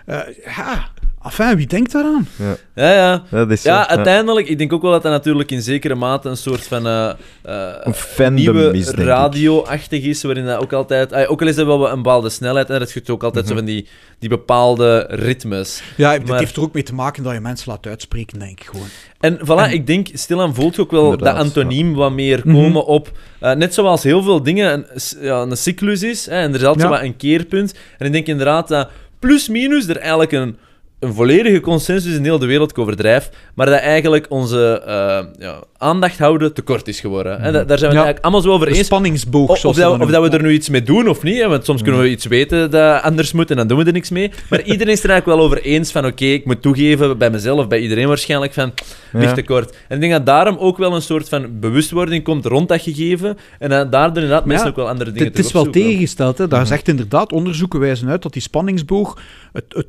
Eh, 0.07 0.19
ja, 0.57 0.89
enfin, 1.27 1.57
wie 1.57 1.67
denkt 1.67 1.93
daaraan? 1.93 2.29
Ja, 2.37 2.57
ja, 2.75 2.93
ja. 2.93 3.23
dat 3.31 3.51
is 3.51 3.63
zo. 3.63 3.69
Ja, 3.69 3.89
uiteindelijk, 3.89 4.49
ik 4.49 4.59
denk 4.59 4.73
ook 4.73 4.83
wel 4.83 4.91
dat 4.91 5.03
dat 5.03 5.13
natuurlijk 5.13 5.51
in 5.51 5.63
zekere 5.63 5.95
mate 5.95 6.29
een 6.29 6.37
soort 6.37 6.67
van 6.67 6.85
Een 6.85 7.95
fandom 7.95 8.35
nieuwe 8.35 8.71
is, 8.79 8.85
denk 8.87 8.99
ik. 8.99 9.05
radio-achtig 9.05 10.03
is, 10.03 10.23
waarin 10.23 10.45
dat 10.47 10.61
ook 10.61 10.73
altijd... 10.73 11.13
ah, 11.13 11.31
ook 11.31 11.41
al 11.43 11.47
is 11.49 11.55
dat 11.55 11.67
wel 11.67 11.89
een 11.91 12.03
bepaalde 12.03 12.29
snelheid, 12.31 12.71
en 12.71 12.79
dat 12.79 12.93
je 12.93 13.03
ook 13.13 13.23
altijd 13.23 13.45
Mhm. 13.45 13.53
zo 13.55 13.59
van 13.59 13.69
die, 13.69 13.89
die 14.19 14.29
bepaalde 14.29 15.07
ritmes. 15.11 15.83
Ja, 15.97 16.13
het 16.13 16.27
Maar- 16.27 16.39
heeft 16.39 16.57
er 16.57 16.63
ook 16.63 16.73
mee 16.75 16.83
te 16.83 16.95
maken 16.95 17.23
dat 17.23 17.33
je 17.33 17.41
mensen 17.41 17.71
laat 17.71 17.87
uitspreken, 17.87 18.39
denk 18.39 18.61
ik 18.61 18.67
gewoon. 18.67 18.87
En 19.21 19.39
voilà, 19.39 19.73
ik 19.73 19.87
denk, 19.87 20.09
stilaan 20.13 20.55
voelt 20.55 20.77
je 20.77 20.83
ook 20.83 20.91
wel 20.91 21.05
Inderdaad, 21.05 21.37
dat 21.37 21.45
antoniem 21.45 21.95
wat 21.95 22.13
meer 22.13 22.41
Mhm. 22.45 22.55
komen 22.57 22.85
op... 22.87 23.11
eh, 23.41 23.53
net 23.55 23.75
zoals 23.75 24.03
heel 24.03 24.23
veel 24.23 24.43
dingen 24.43 24.73
een, 24.73 24.87
ja, 25.21 25.41
een 25.41 25.57
cyclus 25.57 26.03
is, 26.03 26.27
hè, 26.27 26.33
en 26.41 26.55
er 26.55 26.61
is 26.61 26.67
altijd 26.67 26.89
wat 26.89 27.03
een 27.03 27.17
keerpunt. 27.17 27.75
En 27.99 28.07
ik 28.07 28.13
denk 28.13 28.27
inderdaad 28.27 28.69
dat 28.69 28.89
plus-minus 29.19 29.89
er 29.89 29.97
eigenlijk 29.97 30.33
een, 30.33 30.57
een 31.01 31.15
volledige 31.15 31.61
consensus 31.61 32.15
in 32.15 32.25
heel 32.25 32.39
de 32.39 32.47
wereld 32.47 32.71
ik 32.71 32.79
overdrijf, 32.79 33.31
maar 33.55 33.67
dat 33.67 33.79
eigenlijk 33.79 34.27
onze 34.29 34.83
eh, 34.87 35.19
ja, 35.39 35.61
aandacht 35.79 36.19
houden 36.19 36.55
tekort 36.55 36.89
is 36.89 37.01
geworden. 37.01 37.41
Hè. 37.41 37.53
Da- 37.53 37.65
Daar 37.65 37.79
zijn 37.79 37.91
we 37.91 37.97
Ja. 37.97 38.03
het 38.03 38.07
eigenlijk 38.07 38.25
allemaal 38.25 38.41
zo 38.41 38.51
over 38.51 38.69
eens. 38.69 38.87
spanningsboog, 38.87 39.49
Of, 39.51 39.61
dat, 39.61 39.97
we- 39.97 40.05
of 40.05 40.11
dat 40.11 40.23
we 40.31 40.37
er 40.37 40.43
nu 40.43 40.51
iets 40.53 40.69
mee 40.69 40.83
doen 40.83 41.09
of 41.09 41.23
niet, 41.23 41.37
hè, 41.39 41.49
want 41.49 41.65
soms 41.65 41.83
kunnen 41.83 42.01
we 42.01 42.09
iets 42.11 42.27
weten 42.27 42.71
dat 42.71 43.03
anders 43.03 43.33
moet 43.33 43.51
en 43.51 43.57
dan 43.57 43.67
doen 43.67 43.79
we 43.79 43.85
er 43.85 43.93
niks 43.93 44.11
mee. 44.11 44.31
Maar 44.51 44.63
iedereen 44.73 44.93
is 44.93 45.03
er 45.05 45.11
eigenlijk 45.11 45.39
wel 45.39 45.47
over 45.49 45.63
eens 45.63 45.93
van 45.93 46.07
oké, 46.07 46.25
ik 46.25 46.45
moet 46.45 46.63
toegeven, 46.63 47.19
bij 47.19 47.31
mezelf, 47.31 47.69
bij 47.69 47.79
iedereen 47.81 48.09
waarschijnlijk, 48.09 48.53
van 48.53 48.73
Ja. 49.13 49.19
ligt 49.19 49.35
tekort. 49.35 49.71
En 49.89 49.95
ik 49.95 50.01
denk 50.01 50.13
dat 50.13 50.27
daarom 50.27 50.57
ook 50.59 50.79
wel 50.79 50.95
een 50.95 51.03
soort 51.03 51.29
van 51.29 51.61
bewustwording 51.61 52.25
komt 52.25 52.47
rond 52.47 52.69
dat 52.69 52.81
gegeven 52.83 53.39
en 53.59 53.69
dat 53.71 53.93
daardoor 53.93 54.23
inderdaad 54.23 54.45
mensen 54.45 54.69
ook 54.69 54.77
wel 54.77 54.89
andere 54.89 55.13
dingen 55.13 55.29
Het 55.29 55.39
is 55.39 55.53
wel 55.53 55.71
tegengesteld. 55.71 56.39
Hè. 56.39 56.49
Daar 56.49 56.61
Mhm. 56.61 56.69
zegt 56.69 56.89
inderdaad, 56.89 57.33
onderzoeken 57.33 57.81
wijzen 57.81 58.09
uit 58.09 58.23
dat 58.23 58.33
die 58.33 58.43
spanningsboog, 58.43 59.19
het, 59.53 59.65
het, 59.69 59.87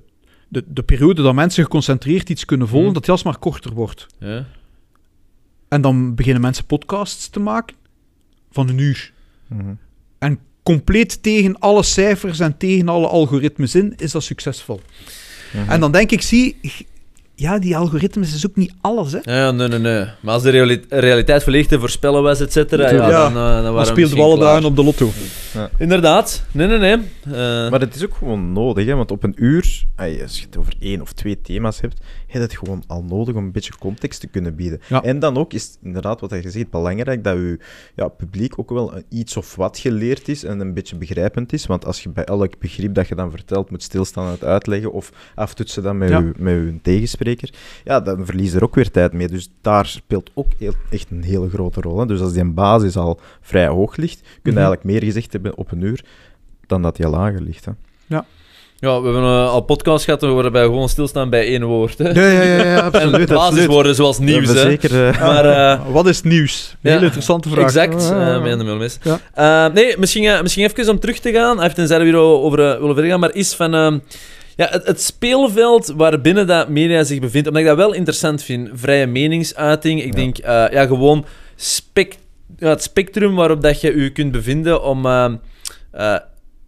de, 0.47 0.63
de 0.67 0.83
periode 0.83 1.21
dat 1.21 1.33
mensen 1.33 1.63
geconcentreerd 1.63 2.29
iets 2.29 2.45
kunnen 2.45 2.67
volgen, 2.67 2.85
Mhm. 2.85 2.93
dat 2.93 3.03
die 3.03 3.11
alsmaar 3.13 3.37
korter 3.37 3.73
wordt. 3.73 4.07
Ja. 4.19 4.45
En 5.67 5.81
dan 5.81 6.15
beginnen 6.15 6.41
mensen 6.41 6.65
podcasts 6.65 7.29
te 7.29 7.39
maken 7.39 7.75
van 8.51 8.69
een 8.69 8.77
uur. 8.77 9.13
Mhm. 9.47 9.73
compleet 10.63 11.23
tegen 11.23 11.59
alle 11.59 11.83
cijfers 11.83 12.39
en 12.39 12.57
tegen 12.57 12.89
alle 12.89 13.07
algoritmes 13.07 13.75
in, 13.75 13.93
is 13.97 14.11
dat 14.11 14.23
succesvol. 14.23 14.81
Mhm. 15.53 15.69
En 15.69 15.79
dan 15.79 15.91
denk 15.91 16.11
ik, 16.11 16.21
zie, 16.21 16.57
ja, 17.39 17.59
die 17.59 17.77
algoritmes 17.77 18.33
is 18.35 18.47
ook 18.47 18.55
niet 18.55 18.73
alles, 18.81 19.11
hè. 19.11 19.19
Ja, 19.21 19.35
ja, 19.35 19.51
nee, 19.51 19.67
nee, 19.67 19.79
nee. 19.79 20.05
Maar 20.21 20.33
als 20.33 20.43
de 20.43 20.49
reali- 20.49 20.85
realiteit 20.89 21.43
volledig 21.43 21.67
te 21.67 21.79
voorspellen 21.79 22.23
was, 22.23 22.39
et 22.39 22.51
cetera, 22.51 22.89
ja, 22.89 22.95
Ja. 23.09 23.09
dan, 23.09 23.27
eh, 23.27 23.63
dan 23.63 23.73
waren 23.73 23.95
Dan 24.09 24.19
alle 24.19 24.35
klaar. 24.38 24.53
dagen 24.53 24.65
op 24.65 24.75
de 24.75 24.83
lotto. 24.83 25.09
Inderdaad. 25.77 26.43
Nee, 26.51 26.67
nee, 26.67 26.77
nee. 26.77 26.93
Eh, 27.25 27.69
Maar 27.69 27.79
het 27.79 27.95
is 27.95 28.03
ook 28.05 28.15
gewoon 28.15 28.51
nodig, 28.53 28.85
hè? 28.85 28.95
want 28.95 29.11
op 29.11 29.23
een 29.23 29.33
uur, 29.35 29.83
als 29.95 30.39
je 30.39 30.45
het 30.45 30.57
over 30.57 30.73
één 30.79 31.01
of 31.01 31.13
twee 31.13 31.41
thema's 31.41 31.81
hebt, 31.81 31.97
heb 31.97 32.35
je 32.35 32.39
het 32.39 32.57
gewoon 32.57 32.83
al 32.88 33.03
nodig 33.03 33.35
om 33.35 33.43
een 33.43 33.51
beetje 33.51 33.73
context 33.79 34.19
te 34.19 34.27
kunnen 34.27 34.55
bieden. 34.55 34.79
Ja. 34.89 35.03
En 35.03 35.19
dan 35.19 35.38
ook 35.38 35.53
is 35.53 35.63
het 35.63 35.77
inderdaad, 35.83 36.19
wat 36.21 36.29
je 36.43 36.49
zegt, 36.51 36.69
belangrijk 36.69 37.23
dat 37.23 37.35
je 37.35 37.59
ja, 37.95 38.07
publiek 38.07 38.59
ook 38.59 38.69
wel 38.69 38.93
iets 39.09 39.38
of 39.38 39.55
wat 39.55 39.77
geleerd 39.77 40.27
is 40.27 40.43
en 40.43 40.59
een 40.59 40.73
beetje 40.73 40.95
begrijpend 40.95 41.53
is. 41.53 41.65
Want 41.65 41.85
als 41.85 42.03
je 42.03 42.09
bij 42.09 42.23
elk 42.23 42.59
begrip 42.59 42.93
dat 42.93 43.07
je 43.07 43.15
dan 43.15 43.31
vertelt 43.31 43.69
moet 43.69 43.83
stilstaan 43.83 44.25
en 44.25 44.31
het 44.31 44.43
uitleggen 44.43 44.91
of 44.91 45.11
aftoetsen 45.35 45.83
dan 45.83 45.97
met, 45.97 46.09
Ja. 46.09 46.17
je, 46.19 46.31
met 46.38 46.53
je 46.53 46.73
tegenspreker, 46.81 47.25
ja, 47.84 47.99
dan 47.99 48.25
verlies 48.25 48.51
je 48.51 48.57
er 48.57 48.63
ook 48.63 48.75
weer 48.75 48.91
tijd 48.91 49.13
mee. 49.13 49.28
Dus 49.28 49.49
daar 49.61 49.86
speelt 49.86 50.30
ook 50.34 50.47
heel- 50.57 50.73
echt 50.89 51.07
een 51.11 51.23
hele 51.23 51.49
grote 51.49 51.82
rol. 51.82 51.99
Hè? 51.99 52.05
Dus 52.05 52.21
als 52.21 52.34
die 52.34 52.45
basis 52.45 52.97
al 52.97 53.19
vrij 53.41 53.67
hoog 53.67 53.95
ligt, 53.95 54.19
kun 54.21 54.30
je 54.43 54.49
Mhm. 54.49 54.57
eigenlijk 54.57 54.84
meer 54.86 55.03
gezegd 55.03 55.32
hebben 55.34 55.57
op 55.57 55.71
een 55.71 55.82
uur 55.82 56.03
dan 56.67 56.82
dat 56.82 56.95
die 56.95 57.07
lager 57.07 57.41
ligt. 57.41 57.65
Hè? 57.65 57.71
ja, 58.80 58.99
we 59.01 59.03
hebben 59.07 59.23
eh, 59.23 59.49
al 59.49 59.61
podcasts 59.61 60.05
gehad 60.05 60.21
waarbij 60.21 60.61
we 60.63 60.67
gewoon 60.67 60.89
stilstaan 60.89 61.30
bij 61.30 61.45
één 61.47 61.63
woord. 61.63 61.97
Hè. 61.97 62.09
Ja, 62.09 62.28
ja, 62.28 62.41
ja, 62.41 62.63
ja 62.63 62.75
en 62.78 62.84
absoluut. 62.84 63.30
basiswoorden 63.30 63.95
zoals 63.95 64.19
nieuws, 64.19 64.47
Ja, 64.47 64.53
hè. 64.53 64.61
zeker, 64.61 65.07
eh, 65.07 65.21
Maar... 65.28 65.45
eh, 65.73 65.86
Wat 65.93 66.07
is 66.07 66.21
nieuws? 66.21 66.69
Een 66.71 66.78
Ja, 66.82 66.89
hele 66.91 67.03
interessante 67.05 67.49
vraag. 67.49 67.63
Exact, 67.65 68.11
Ah. 68.11 69.17
Ja. 69.36 69.67
Nee, 69.67 69.97
misschien, 69.97 70.23
eh, 70.25 70.41
misschien 70.41 70.63
even 70.63 70.89
om 70.89 70.99
terug 70.99 71.19
te 71.19 71.32
gaan, 71.32 71.61
even 71.61 71.75
tenzij 71.75 71.97
we 71.99 72.03
hier 72.03 72.15
over 72.15 72.57
willen 72.57 72.93
verder 72.93 73.05
gaan, 73.11 73.19
maar 73.19 73.34
is 73.34 73.53
van 73.53 73.73
ehm, 73.73 73.97
ja, 74.58 74.68
het, 74.70 74.86
het 74.88 75.01
speelveld 75.01 75.93
waarbinnen 75.95 76.47
dat 76.47 76.70
media 76.70 77.03
zich 77.03 77.20
bevindt, 77.20 77.47
omdat 77.47 77.62
ik 77.64 77.68
dat 77.68 77.78
wel 77.78 77.93
interessant 77.93 78.43
vind, 78.43 78.70
vrije 78.74 79.05
meningsuiting, 79.08 79.99
ik 79.99 80.05
Ja. 80.05 80.12
denk 80.12 80.38
eh, 80.38 80.66
ja, 80.72 80.86
gewoon 80.86 81.26
ja, 82.58 82.70
het 82.70 82.84
spectrum 82.84 83.36
waarop 83.36 83.62
dat 83.62 83.82
je 83.82 83.99
je 84.01 84.12
kunt 84.12 84.32
bevinden 84.32 84.84
om 84.84 85.05
ehm, 85.05 85.36
eh, 85.91 86.16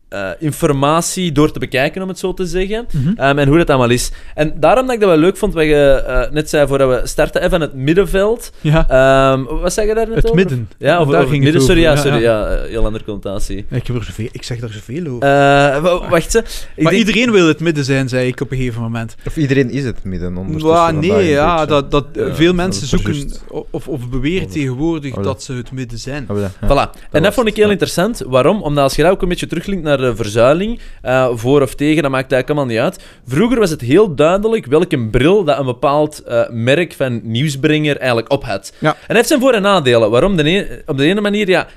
eh, 0.10 0.30
informatie 0.40 1.32
door 1.32 1.52
te 1.52 1.60
bekijken, 1.60 2.02
om 2.02 2.08
het 2.08 2.20
zo 2.20 2.34
te 2.34 2.46
zeggen. 2.46 2.88
Mhm. 2.92 3.14
Ehm, 3.16 3.38
en 3.38 3.48
hoe 3.48 3.58
dat 3.58 3.70
allemaal 3.70 3.90
is. 3.90 4.12
En 4.36 4.54
daarom 4.60 4.86
dat 4.86 4.94
ik 4.96 5.00
dat 5.02 5.10
wel 5.10 5.18
leuk 5.18 5.38
vond, 5.38 5.54
wat 5.54 5.64
je 5.64 6.04
eh, 6.08 6.32
net 6.32 6.50
zei 6.50 6.68
voordat 6.68 7.02
we 7.02 7.08
starten, 7.08 7.42
even 7.44 7.62
het 7.62 7.74
middenveld. 7.74 8.52
Ja, 8.62 8.88
Ehm, 8.90 9.44
wat 9.44 9.74
zeg 9.74 9.88
je 9.88 9.94
daar 9.94 10.06
net 10.08 10.16
het 10.16 10.24
over? 10.26 10.36
midden. 10.36 10.70
Ja, 10.78 11.02
of, 11.02 11.10
Daar 11.10 11.22
ging 11.28 11.32
midden, 11.44 11.54
het 11.54 11.64
sorry, 11.64 11.82
ja, 11.82 11.96
sorry, 11.96 12.22
ja, 12.22 12.46
eh, 12.48 12.70
heel 12.70 12.86
andere 12.86 13.04
connotatie. 13.04 13.58
Ik, 13.70 13.88
heb 13.88 13.96
er 13.96 14.04
zoveel, 14.04 14.28
ik 14.32 14.44
zeg 14.44 14.60
daar 14.60 14.70
zoveel 14.70 15.08
over. 15.08 15.28
Eh, 15.28 15.82
wa- 15.82 16.10
wacht, 16.10 16.32
ze. 16.32 16.42
Maar 16.78 16.92
denk- 16.92 17.08
iedereen 17.08 17.32
wil 17.32 17.48
het 17.48 17.60
midden 17.60 17.84
zijn, 17.86 18.10
zei 18.10 18.28
ik 18.28 18.42
op 18.42 18.52
een 18.52 18.58
gegeven 18.58 18.82
moment. 18.82 19.16
Of 19.26 19.38
iedereen 19.38 19.70
is 19.70 19.84
het 19.84 20.04
midden 20.04 20.38
ondertussen 20.38 20.70
Ja, 20.72 20.92
nee, 20.92 21.24
ja, 21.30 21.54
beetje. 21.56 21.68
dat, 21.68 21.92
dat, 21.92 22.06
eh, 22.14 22.28
Ja, 22.28 22.36
veel 22.36 22.54
mensen 22.54 22.88
zoeken 22.88 23.32
of, 23.72 23.88
of 23.88 24.10
beweren 24.10 24.48
tegenwoordig 24.50 25.14
dat 25.16 25.44
ze 25.44 25.54
het 25.54 25.72
midden 25.72 25.98
zijn. 26.00 26.28
Ja. 26.36 26.52
Voilà. 26.66 27.00
en 27.12 27.24
dat 27.24 27.34
vond 27.34 27.48
ik 27.48 27.56
heel 27.56 27.66
ja. 27.66 27.72
interessant. 27.72 28.24
Waarom? 28.28 28.62
Omdat 28.62 28.84
als 28.84 28.96
je 28.96 29.02
dat 29.04 29.12
ook 29.12 29.22
een 29.22 29.28
beetje 29.30 29.48
teruglinkt 29.48 29.84
naar 29.84 29.99
de 30.00 30.16
verzuiling, 30.16 30.80
eh, 31.02 31.30
voor 31.34 31.62
of 31.62 31.76
tegen, 31.76 32.02
dat 32.02 32.12
maakt 32.12 32.32
eigenlijk 32.32 32.50
allemaal 32.50 32.76
niet 32.76 32.94
uit. 32.94 33.04
Vroeger 33.28 33.60
was 33.60 33.70
het 33.70 33.82
heel 33.82 34.16
duidelijk 34.16 34.66
welke 34.66 35.08
bril 35.08 35.44
dat 35.44 35.60
een 35.60 35.66
bepaald 35.66 36.24
eh, 36.24 36.42
merk 36.50 36.94
van 36.94 37.20
nieuwsbrenger 37.24 37.98
eigenlijk 37.98 38.32
op 38.32 38.44
had. 38.44 38.74
Ja. 38.80 38.90
En 38.90 38.98
dat 39.08 39.16
heeft 39.16 39.28
zijn 39.28 39.40
voor- 39.40 39.54
en 39.54 39.62
nadelen. 39.62 40.10
Waarom? 40.10 40.36
De 40.38 40.44
een- 40.50 40.68
op 40.86 40.98
de 40.98 41.06
ene 41.06 41.22
manier 41.22 41.48
ja, 41.50 41.68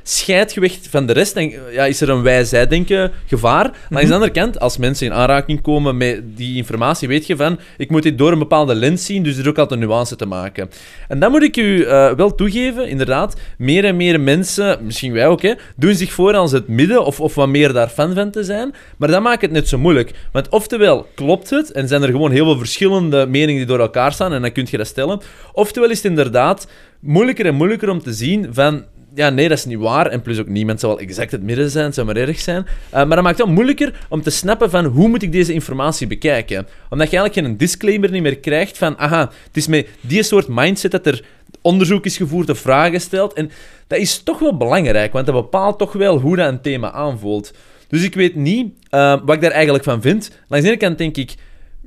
weg 0.55 0.79
van 0.91 1.07
de 1.07 1.13
rest 1.13 1.37
en 1.37 1.53
ja, 1.73 1.85
is 1.85 2.01
er 2.01 2.09
een 2.09 2.23
wij-zij 2.23 2.67
denken 2.67 3.11
gevaar. 3.27 3.71
Langs 3.91 4.09
de 4.09 4.15
andere 4.15 4.33
kant, 4.33 4.61
als 4.61 4.77
mensen 4.77 5.07
in 5.07 5.13
aanraking 5.13 5.61
komen 5.63 5.97
met 5.97 6.21
die 6.37 6.57
informatie, 6.57 7.09
weet 7.09 7.27
je 7.27 7.37
van, 7.37 7.59
ik 7.77 7.91
moet 7.91 8.03
dit 8.03 8.19
door 8.19 8.33
een 8.33 8.39
bepaalde 8.39 8.75
lens 8.75 9.07
zien, 9.07 9.23
dus 9.23 9.35
er 9.35 9.41
is 9.41 9.47
ook 9.49 9.59
altijd 9.59 9.81
een 9.81 9.87
nuance 9.87 10.17
te 10.17 10.27
maken. 10.27 10.71
En 11.09 11.19
dat 11.19 11.31
moet 11.31 11.43
ik 11.43 11.57
u 11.57 11.83
eh, 11.85 12.13
wel 12.13 12.35
toegeven, 12.35 12.89
inderdaad. 12.89 13.37
Meer 13.59 13.85
en 13.85 13.97
meer 13.97 14.21
mensen, 14.21 14.79
misschien 14.85 15.13
wij 15.13 15.27
ook, 15.27 15.43
hè, 15.43 15.53
doen 15.77 15.95
zich 15.95 16.13
voor 16.13 16.35
als 16.35 16.53
het 16.53 16.69
midden 16.69 17.05
of, 17.05 17.21
of 17.21 17.35
wat 17.35 17.49
meer 17.49 17.73
daar 17.73 17.91
te 18.31 18.45
zijn. 18.45 18.75
Maar 18.97 19.09
dat 19.09 19.23
maakt 19.23 19.43
het 19.43 19.51
net 19.51 19.69
zo 19.69 19.79
moeilijk. 19.79 20.13
Want 20.33 20.49
oftewel 20.49 21.07
klopt 21.15 21.51
het 21.51 21.73
en 21.73 21.89
zijn 21.89 22.03
er 22.03 22.11
gewoon 22.11 22.31
heel 22.31 22.45
veel 22.45 22.59
verschillende 22.59 23.27
meningen 23.27 23.57
die 23.57 23.67
door 23.67 23.81
elkaar 23.81 24.13
staan 24.13 24.33
en 24.33 24.43
dan 24.43 24.53
kun 24.53 24.67
je 24.71 24.77
dat 24.77 24.87
stellen. 24.87 25.21
Oftewel 25.53 25.91
is 25.91 25.97
het 25.97 26.07
inderdaad 26.07 26.67
moeilijker 27.01 27.47
en 27.47 27.55
moeilijker 27.55 27.91
om 27.91 28.03
te 28.03 28.13
zien 28.13 28.49
van... 28.51 28.85
Ja, 29.15 29.31
nee, 29.31 29.49
dat 29.49 29.59
is 29.59 29.65
niet 29.65 29.79
waar. 29.79 30.07
En 30.07 30.23
plus 30.23 30.39
ook 30.39 30.49
niemand 30.49 30.81
zal 30.81 30.91
wel 30.91 30.99
exact 30.99 31.31
het 31.31 31.43
midden 31.43 31.71
zijn, 31.71 31.85
het 31.85 31.95
zou 31.95 32.07
maar 32.07 32.17
erg 32.17 32.41
zijn. 32.41 32.67
Eh, 32.91 32.93
maar 32.93 33.17
dat 33.17 33.23
maakt 33.23 33.39
het 33.39 33.47
wel 33.47 33.55
moeilijker 33.55 34.07
om 34.09 34.23
te 34.23 34.31
snappen 34.31 34.71
van 34.71 34.85
hoe 34.85 35.09
moet 35.09 35.23
ik 35.23 35.33
deze 35.33 35.53
informatie 35.53 36.07
bekijken. 36.07 36.67
Omdat 36.91 37.11
je 37.11 37.17
eigenlijk 37.17 37.47
geen 37.47 37.57
disclaimer 37.57 38.11
niet 38.11 38.23
meer 38.23 38.39
krijgt 38.39 38.79
van 38.79 38.99
aha, 38.99 39.21
het 39.21 39.57
is 39.57 39.67
met 39.67 39.89
die 40.01 40.23
soort 40.23 40.49
mindset 40.49 40.91
dat 40.91 41.07
er 41.07 41.25
onderzoek 41.63 42.05
is 42.05 42.17
gevoerd 42.17 42.51
of 42.51 42.59
vragen 42.59 42.93
gesteld. 42.93 43.33
En 43.33 43.51
dat 43.87 43.99
is 43.99 44.23
toch 44.23 44.39
wel 44.39 44.57
belangrijk, 44.57 45.13
want 45.13 45.27
dat 45.27 45.35
bepaalt 45.35 45.79
toch 45.79 45.93
wel 45.93 46.19
hoe 46.19 46.37
dat 46.37 46.49
een 46.49 46.61
thema 46.61 46.93
aanvoelt. 46.93 47.53
Dus 47.93 48.03
ik 48.03 48.15
weet 48.15 48.35
niet 48.35 48.75
eh, 48.89 49.21
wat 49.25 49.35
ik 49.35 49.41
daar 49.41 49.51
eigenlijk 49.51 49.85
van 49.85 50.03
vind. 50.03 50.31
Langs 50.49 50.65
de 50.65 50.71
ene 50.71 50.81
kant 50.81 50.99
denk 50.99 51.17
ik 51.17 51.35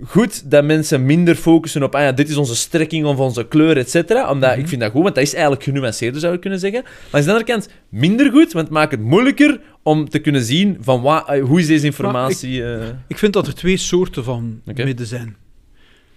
goed 0.03 0.51
dat 0.51 0.64
mensen 0.64 1.06
minder 1.06 1.36
focussen 1.36 1.84
op 1.84 1.95
ah 1.95 2.01
ja, 2.01 2.12
dit 2.12 2.30
is 2.30 2.36
onze 2.38 2.56
strekking 2.56 3.06
of 3.06 3.18
onze 3.18 3.47
kleur, 3.47 3.78
et 3.78 3.89
cetera. 3.89 4.30
Omdat 4.32 4.58
ik 4.58 4.68
vind 4.68 4.82
dat 4.82 4.91
goed, 4.91 5.03
want 5.03 5.16
dat 5.16 5.24
is 5.24 5.34
eigenlijk 5.34 5.64
genuanceerder, 5.64 6.22
zou 6.22 6.34
ik 6.34 6.41
kunnen 6.41 6.60
zeggen. 6.60 6.84
Langs 7.12 7.28
de 7.28 7.34
andere 7.34 7.51
kant 7.51 7.70
minder 7.89 8.32
goed, 8.32 8.51
want 8.53 8.66
het 8.66 8.76
maakt 8.76 8.91
het 8.91 8.99
moeilijker 9.01 9.62
om 9.84 10.10
te 10.10 10.20
kunnen 10.20 10.43
zien 10.43 10.78
van 10.80 11.06
eh, 11.06 11.43
hoe 11.43 11.60
is 11.60 11.68
deze 11.68 11.86
informatie... 11.86 12.66
eh, 12.66 12.88
Ik 13.08 13.18
vind 13.18 13.34
dat 13.34 13.47
er 13.47 13.56
twee 13.56 13.78
soorten 13.78 14.24
van 14.24 14.62
midden 14.76 15.06
zijn. 15.08 15.36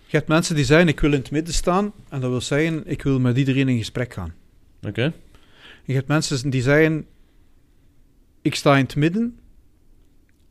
Je 0.06 0.16
hebt 0.16 0.28
mensen 0.28 0.54
die 0.54 0.64
zeggen, 0.64 0.88
ik 0.88 1.00
wil 1.00 1.12
in 1.12 1.18
het 1.18 1.30
midden 1.30 1.54
staan. 1.54 1.92
En 2.08 2.20
dat 2.20 2.30
wil 2.30 2.40
zeggen, 2.40 2.82
ik 2.86 3.02
wil 3.02 3.20
met 3.20 3.38
iedereen 3.38 3.68
in 3.68 3.78
gesprek 3.78 4.12
gaan. 4.14 4.34
Oké. 4.86 5.12
Je 5.84 5.94
hebt 5.94 6.08
mensen 6.08 6.50
die 6.50 6.62
zeggen, 6.62 7.06
ik 8.42 8.54
sta 8.54 8.76
in 8.76 8.82
het 8.84 8.96
midden. 8.96 9.38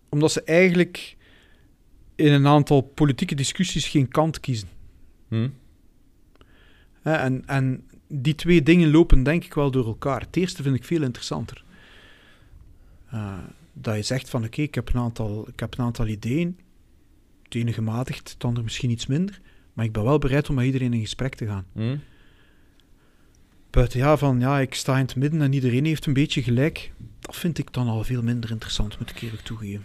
Omdat 0.09 0.31
ze 0.31 0.43
eigenlijk 0.43 1.15
in 2.15 2.31
een 2.31 2.47
aantal 2.47 2.81
politieke 2.81 3.35
discussies 3.35 3.87
geen 3.87 4.07
kant 4.07 4.39
kiezen. 4.39 4.67
Hm. 5.27 5.49
En, 7.01 7.43
en 7.45 7.83
die 8.07 8.35
twee 8.35 8.63
dingen 8.63 8.91
lopen 8.91 9.23
denk 9.23 9.43
ik 9.43 9.53
wel 9.53 9.71
door 9.71 9.85
elkaar. 9.85 10.21
Het 10.21 10.35
eerste 10.35 10.63
vind 10.63 10.75
ik 10.75 10.83
veel 10.83 11.01
interessanter. 11.01 11.63
Eh, 13.09 13.37
dat 13.73 13.95
je 13.95 14.01
zegt 14.01 14.29
van 14.29 14.43
oké, 14.45 14.61
ik, 14.61 14.75
heb 14.75 14.89
een 14.89 14.99
aantal- 14.99 15.47
ik 15.47 15.59
heb 15.59 15.77
een 15.77 15.85
aantal 15.85 16.07
ideeën. 16.07 16.59
Het 17.43 17.55
ene 17.55 17.73
gematigd, 17.73 18.29
het 18.33 18.43
andere 18.43 18.63
misschien 18.63 18.89
iets 18.89 19.05
minder. 19.05 19.41
Maar 19.73 19.85
ik 19.85 19.91
ben 19.91 20.03
wel 20.03 20.17
bereid 20.17 20.49
om 20.49 20.55
met 20.55 20.65
iedereen 20.65 20.93
in 20.93 20.99
gesprek 20.99 21.35
te 21.35 21.45
gaan. 21.45 21.65
Hm. 21.73 21.97
Buiten 23.69 23.99
ja, 23.99 24.17
van 24.17 24.39
ja, 24.39 24.59
ik 24.59 24.73
sta 24.73 24.93
in 24.93 25.05
het 25.05 25.15
midden 25.15 25.41
en 25.41 25.53
iedereen 25.53 25.85
heeft 25.85 26.05
een 26.05 26.13
beetje 26.13 26.43
gelijk. 26.43 26.91
Dat 27.19 27.35
vind 27.35 27.57
ik 27.57 27.73
dan 27.73 27.87
al 27.87 28.03
veel 28.03 28.23
minder 28.23 28.51
interessant, 28.51 28.99
moet 28.99 29.09
ik 29.09 29.21
eerlijk 29.21 29.43
toegeven. 29.43 29.83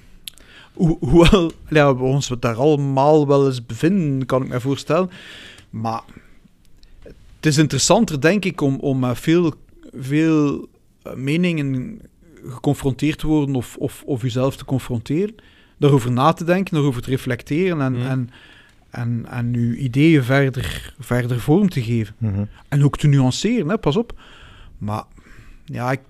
Ho- 0.75 0.97
hoewel 1.01 1.53
ja, 1.69 1.97
we 1.97 2.03
ons 2.03 2.33
daar 2.41 2.57
allemaal 2.57 3.27
wel 3.27 3.47
eens 3.47 3.67
bevinden, 3.67 4.27
kan 4.27 4.43
ik 4.43 4.49
me 4.49 4.61
voorstellen. 4.61 5.11
Maar 5.71 6.03
het 7.37 7.47
is 7.47 7.59
interessanter, 7.59 8.21
denk 8.21 8.45
ik, 8.45 8.61
om, 8.61 8.77
om 8.81 8.99
met 8.99 9.19
veel, 9.19 9.53
veel 9.97 10.69
eh, 11.03 11.15
meningen 11.15 12.01
geconfronteerd 12.47 13.19
te 13.19 13.27
worden 13.27 13.55
of, 13.55 13.77
of, 13.77 14.03
of 14.07 14.23
jezelf 14.23 14.57
te 14.57 14.65
confronteren. 14.65 15.35
Daarover 15.79 16.13
na 16.13 16.33
te 16.33 16.45
denken, 16.45 16.75
daarover 16.75 17.03
te 17.03 17.11
reflecteren 17.11 17.81
en, 17.81 17.93
Mhm. 17.93 18.07
en, 18.07 18.31
en, 18.91 19.27
en 19.31 19.55
uw 19.55 19.73
ideeën 19.75 20.23
verder, 20.25 20.95
verder 20.99 21.41
vorm 21.41 21.69
te 21.69 21.83
geven. 21.83 22.15
Mhm. 22.19 22.45
En 22.69 22.85
ook 22.85 22.97
te 22.99 23.07
nuanceren, 23.09 23.69
hè, 23.69 23.79
pas 23.79 23.97
op. 23.97 24.21
Maar 24.79 25.05
ja, 25.65 25.93
ik. 25.93 26.01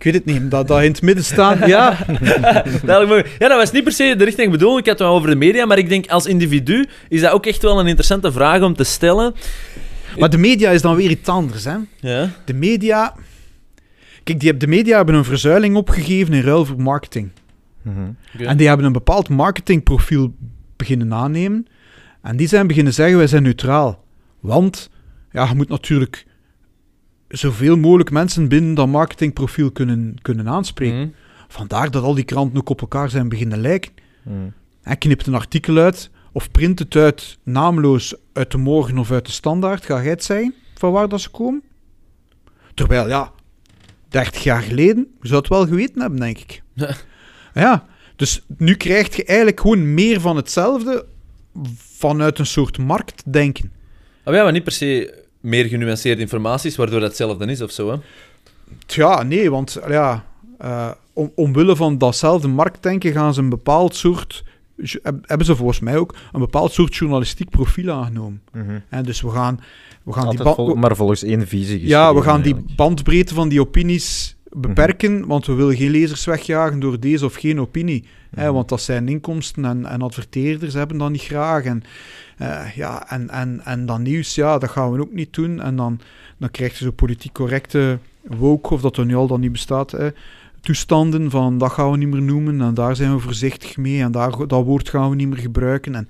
Ik 0.00 0.06
weet 0.12 0.14
het 0.14 0.24
niet, 0.24 0.50
dat, 0.50 0.68
dat 0.68 0.82
in 0.82 0.90
het 0.90 1.02
midden 1.02 1.24
staan, 1.24 1.68
ja. 1.68 1.96
Ja, 2.86 3.48
dat 3.48 3.56
was 3.56 3.72
niet 3.72 3.84
per 3.84 3.92
se 3.92 4.14
de 4.16 4.24
richting 4.24 4.50
bedoeld. 4.50 4.78
Ik 4.78 4.86
had 4.86 4.98
het 4.98 5.06
wel 5.08 5.16
over 5.16 5.30
de 5.30 5.36
media, 5.36 5.66
maar 5.66 5.78
ik 5.78 5.88
denk 5.88 6.06
als 6.08 6.26
individu 6.26 6.88
is 7.08 7.20
dat 7.20 7.32
ook 7.32 7.46
echt 7.46 7.62
wel 7.62 7.80
een 7.80 7.86
interessante 7.86 8.32
vraag 8.32 8.62
om 8.62 8.74
te 8.74 8.84
stellen. 8.84 9.34
Maar 10.18 10.30
de 10.30 10.38
media 10.38 10.70
is 10.70 10.82
dan 10.82 10.96
weer 10.96 11.10
iets 11.10 11.28
anders, 11.28 11.64
hè. 11.64 11.74
Ja. 12.00 12.30
De 12.44 12.54
media... 12.54 13.14
Kijk, 14.24 14.40
die, 14.40 14.48
heb- 14.50 14.60
de 14.60 14.66
media 14.66 14.96
hebben 14.96 15.14
een 15.14 15.24
verzuiling 15.24 15.76
opgegeven 15.76 16.34
in 16.34 16.42
ruil 16.42 16.64
voor 16.64 16.80
marketing. 16.82 17.30
Mhm. 17.82 17.98
En 18.38 18.56
die 18.56 18.68
hebben 18.68 18.86
een 18.86 18.92
bepaald 18.92 19.28
marketingprofiel 19.28 20.34
beginnen 20.76 21.14
aannemen. 21.14 21.66
En 22.22 22.36
die 22.36 22.48
zijn 22.48 22.66
beginnen 22.66 22.94
zeggen, 22.94 23.16
wij 23.16 23.26
zijn 23.26 23.42
neutraal. 23.42 24.04
Want, 24.40 24.90
ja, 25.32 25.48
je 25.48 25.54
moet 25.54 25.68
natuurlijk 25.68 26.26
zoveel 27.30 27.76
mogelijk 27.76 28.10
mensen 28.10 28.48
binnen 28.48 28.74
dat 28.74 28.88
marketingprofiel 28.88 29.70
kunnen, 29.70 30.16
kunnen 30.22 30.48
aanspreken. 30.48 30.98
Hm. 30.98 31.08
Vandaar 31.48 31.90
dat 31.90 32.02
al 32.02 32.14
die 32.14 32.24
kranten 32.24 32.58
ook 32.58 32.68
op 32.68 32.80
elkaar 32.80 33.10
zijn 33.10 33.28
beginnen 33.28 33.60
lijken. 33.60 33.92
Mhm. 34.22 34.36
Hij 34.82 34.96
knipt 34.96 35.26
een 35.26 35.34
artikel 35.34 35.76
uit 35.76 36.10
of 36.32 36.50
print 36.50 36.78
het 36.78 36.96
uit 36.96 37.38
naamloos 37.42 38.14
uit 38.32 38.50
de 38.50 38.58
morgen 38.58 38.98
of 38.98 39.10
uit 39.10 39.26
de 39.26 39.32
standaard. 39.32 39.84
Ga 39.84 40.02
jij 40.02 40.10
het 40.10 40.24
zeggen 40.24 40.54
van 40.74 40.92
waar 40.92 41.08
dat 41.08 41.20
ze 41.20 41.30
komen? 41.30 41.62
Terwijl, 42.74 43.08
ja, 43.08 43.32
30 44.08 44.42
jaar 44.42 44.62
geleden, 44.62 45.14
zou 45.20 45.38
het 45.38 45.48
wel 45.48 45.66
geweten 45.66 46.00
hebben, 46.00 46.20
denk 46.20 46.38
ik. 46.38 46.62
Ja. 46.74 46.94
Ja, 47.54 47.86
dus 48.16 48.42
nu 48.56 48.74
krijg 48.74 49.16
je 49.16 49.24
eigenlijk 49.24 49.60
gewoon 49.60 49.94
meer 49.94 50.20
van 50.20 50.36
hetzelfde 50.36 51.06
vanuit 51.76 52.38
een 52.38 52.46
soort 52.46 52.78
marktdenken. 52.78 53.72
Oh 54.24 54.34
ja, 54.34 54.42
maar 54.42 54.52
niet 54.52 54.64
per 54.64 54.72
se 54.72 55.24
meer 55.40 55.64
genuanceerde 55.64 56.20
informaties, 56.20 56.76
waardoor 56.76 57.00
dat 57.00 57.08
hetzelfde 57.08 57.46
is 57.46 57.60
of 57.60 57.70
zo. 57.70 57.90
Hè? 57.90 57.96
Tja, 58.86 59.22
nee, 59.22 59.50
want 59.50 59.78
ja, 59.88 60.24
eh, 60.58 60.90
om, 61.12 61.32
omwille 61.34 61.76
van 61.76 61.98
datzelfde 61.98 62.48
marktdenken 62.48 63.12
gaan 63.12 63.34
ze 63.34 63.40
een 63.40 63.48
bepaald 63.48 63.94
soort, 63.94 64.44
hebben 65.22 65.46
ze 65.46 65.56
volgens 65.56 65.80
mij 65.80 65.96
ook, 65.96 66.14
een 66.32 66.40
bepaald 66.40 66.72
soort 66.72 66.94
journalistiek 66.96 67.50
profiel 67.50 67.90
aangenomen. 67.90 68.42
En 68.88 69.04
dus 69.04 69.20
we 69.20 69.30
gaan, 69.30 69.60
we 70.02 70.12
gaan 70.12 70.30
die 70.30 70.38
vol- 70.42 70.74
maar 70.74 70.96
volgens 70.96 71.22
één 71.22 71.46
visie 71.46 71.86
Ja, 71.86 72.14
we 72.14 72.22
gaan 72.22 72.42
die 72.42 72.56
bandbreedte 72.76 73.34
van 73.34 73.48
die 73.48 73.60
opinies 73.60 74.36
beperken, 74.52 75.26
want 75.26 75.46
we 75.46 75.52
willen 75.52 75.76
geen 75.76 75.90
lezers 75.90 76.24
wegjagen 76.24 76.80
door 76.80 77.00
deze 77.00 77.24
of 77.24 77.34
geen 77.34 77.60
opinie. 77.60 78.04
Hè, 78.30 78.44
Mhm. 78.44 78.52
want 78.52 78.68
dat 78.68 78.80
zijn 78.80 79.08
inkomsten 79.08 79.64
en, 79.64 79.86
en 79.86 80.02
adverteerders 80.02 80.74
hebben 80.74 80.98
dat 80.98 81.10
niet 81.10 81.22
graag. 81.22 81.64
En, 81.64 81.82
eh, 82.36 82.70
ja, 82.74 83.10
en, 83.10 83.28
en, 83.30 83.60
en 83.64 83.86
dan 83.86 84.02
nieuws, 84.02 84.34
ja, 84.34 84.58
dat 84.58 84.70
gaan 84.70 84.92
we 84.92 85.00
ook 85.00 85.12
niet 85.12 85.34
doen. 85.34 85.60
En 85.60 85.76
dan, 85.76 86.00
dan 86.38 86.50
krijg 86.50 86.78
je 86.78 86.84
zo 86.84 86.90
politiek 86.90 87.32
correcte 87.32 87.98
woke, 88.22 88.74
of 88.74 88.80
dat 88.80 88.96
er 88.96 89.04
nu 89.06 89.14
al 89.14 89.26
dan 89.26 89.40
niet 89.40 89.52
bestaat, 89.52 89.90
hè, 89.90 90.08
toestanden 90.60 91.30
van 91.30 91.58
dat 91.58 91.72
gaan 91.72 91.90
we 91.90 91.96
niet 91.96 92.08
meer 92.08 92.22
noemen 92.22 92.60
en 92.60 92.74
daar 92.74 92.96
zijn 92.96 93.14
we 93.14 93.20
voorzichtig 93.20 93.76
mee 93.76 94.02
en 94.02 94.12
daar, 94.12 94.46
dat 94.46 94.64
woord 94.64 94.88
gaan 94.88 95.10
we 95.10 95.16
niet 95.16 95.28
meer 95.28 95.38
gebruiken. 95.38 95.94
En, 95.94 96.08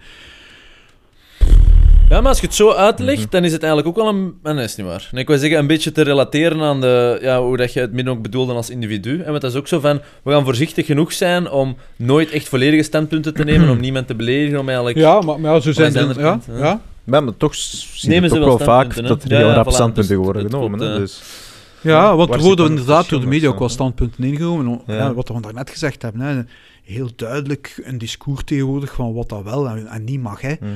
Ja, 2.11 2.21
maar 2.21 2.29
als 2.29 2.41
je 2.41 2.47
het 2.47 2.55
zo 2.55 2.73
uitlegt, 2.73 3.21
Mhm. 3.21 3.31
dan 3.31 3.45
is 3.45 3.53
het 3.53 3.63
eigenlijk 3.63 3.99
ook 3.99 4.05
wel 4.05 4.15
een... 4.15 4.35
ah, 4.43 4.55
Nee, 4.55 4.65
is 4.65 4.77
niet 4.77 4.87
waar. 4.87 5.09
Nee, 5.13 5.23
ik 5.23 5.29
wil 5.29 5.39
zeggen, 5.39 5.59
een 5.59 5.67
beetje 5.67 5.93
te 5.93 6.03
relateren 6.03 6.61
aan 6.61 6.81
de, 6.81 7.19
ja, 7.23 7.43
hoe 7.43 7.57
dat 7.57 7.73
je 7.73 7.81
het 7.81 7.93
midden 7.93 8.15
ook 8.15 8.23
bedoelde 8.23 8.53
als 8.53 8.71
individu. 8.71 9.21
En 9.21 9.31
want 9.31 9.41
dat 9.41 9.51
is 9.53 9.57
ook 9.59 9.69
zo 9.69 9.81
van, 9.81 10.01
we 10.23 10.31
gaan 10.33 10.45
voorzichtig 10.45 10.87
genoeg 10.87 11.13
zijn 11.13 11.51
om 11.51 11.77
nooit 11.97 12.31
echt 12.31 12.49
volledige 12.49 12.83
standpunten 12.83 13.35
te 13.35 13.45
nemen, 13.45 13.69
om 13.69 13.81
niemand 13.81 14.07
te 14.07 14.15
beledigen, 14.15 14.59
om 14.59 14.67
eigenlijk... 14.69 14.99
ja, 14.99 15.21
maar, 15.21 15.41
maar 15.41 15.53
ja, 15.55 15.61
zo 15.61 15.73
zijn 15.73 15.95
er 15.97 16.21
Ja, 16.21 16.41
ja. 16.57 16.81
Ja, 17.05 17.21
maar 17.21 17.37
toch 17.37 17.55
zien 17.55 18.21
we 18.23 18.29
ze 18.29 18.35
toch 18.35 18.45
wel 18.45 18.57
wel 18.59 18.67
vaak 18.67 18.93
standpunten, 18.93 19.03
hè? 19.05 19.09
dat 19.09 19.23
er 19.23 19.31
Ja, 19.31 19.37
heel 19.39 19.47
ja, 19.49 19.55
rap 19.55 19.67
voilà, 19.67 19.75
standpunten 19.75 20.17
dus 20.17 20.25
worden 20.25 20.43
het 20.43 20.53
genomen. 20.55 20.81
hè, 20.81 20.99
dus, 20.99 21.23
Ja, 21.81 22.17
want 22.17 22.35
er 22.35 22.41
worden 22.41 22.67
inderdaad 22.69 23.09
door 23.09 23.21
de 23.21 23.27
media 23.27 23.49
ook 23.49 23.59
wel 23.59 23.69
standpunten 23.69 24.25
ingenomen. 24.25 24.81
Ja. 24.87 24.95
Ja, 24.95 25.15
wat 25.15 25.29
we 25.29 25.41
daar 25.41 25.55
net 25.55 25.71
gezegd 25.71 26.03
hebben. 26.03 26.21
Hè. 26.21 26.43
Heel 26.85 27.09
duidelijk 27.17 27.81
een 27.85 27.99
discours 27.99 28.43
tegenwoordig 28.45 28.93
van 28.93 29.13
wat 29.15 29.29
dat 29.29 29.43
wel 29.43 29.69
en, 29.69 29.87
en 29.87 30.05
niet 30.05 30.21
mag. 30.23 30.41
Hè. 30.41 30.55
mhm. 30.61 30.71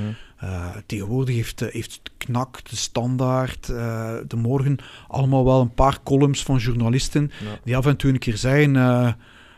Eh, 0.44 0.76
tegenwoordig 0.86 1.34
heeft, 1.34 1.62
eh, 1.62 1.72
heeft 1.72 2.00
Knak, 2.16 2.68
de 2.70 2.76
Standaard, 2.76 3.68
eh, 3.68 4.14
de 4.26 4.36
Morgen 4.36 4.76
allemaal 5.08 5.44
wel 5.44 5.60
een 5.60 5.74
paar 5.74 6.02
columns 6.02 6.42
van 6.42 6.56
journalisten 6.56 7.30
Ja. 7.44 7.58
die 7.64 7.76
af 7.76 7.86
en 7.86 7.96
toe 7.96 8.10
een 8.10 8.18
keer 8.18 8.36
zeggen 8.36 9.16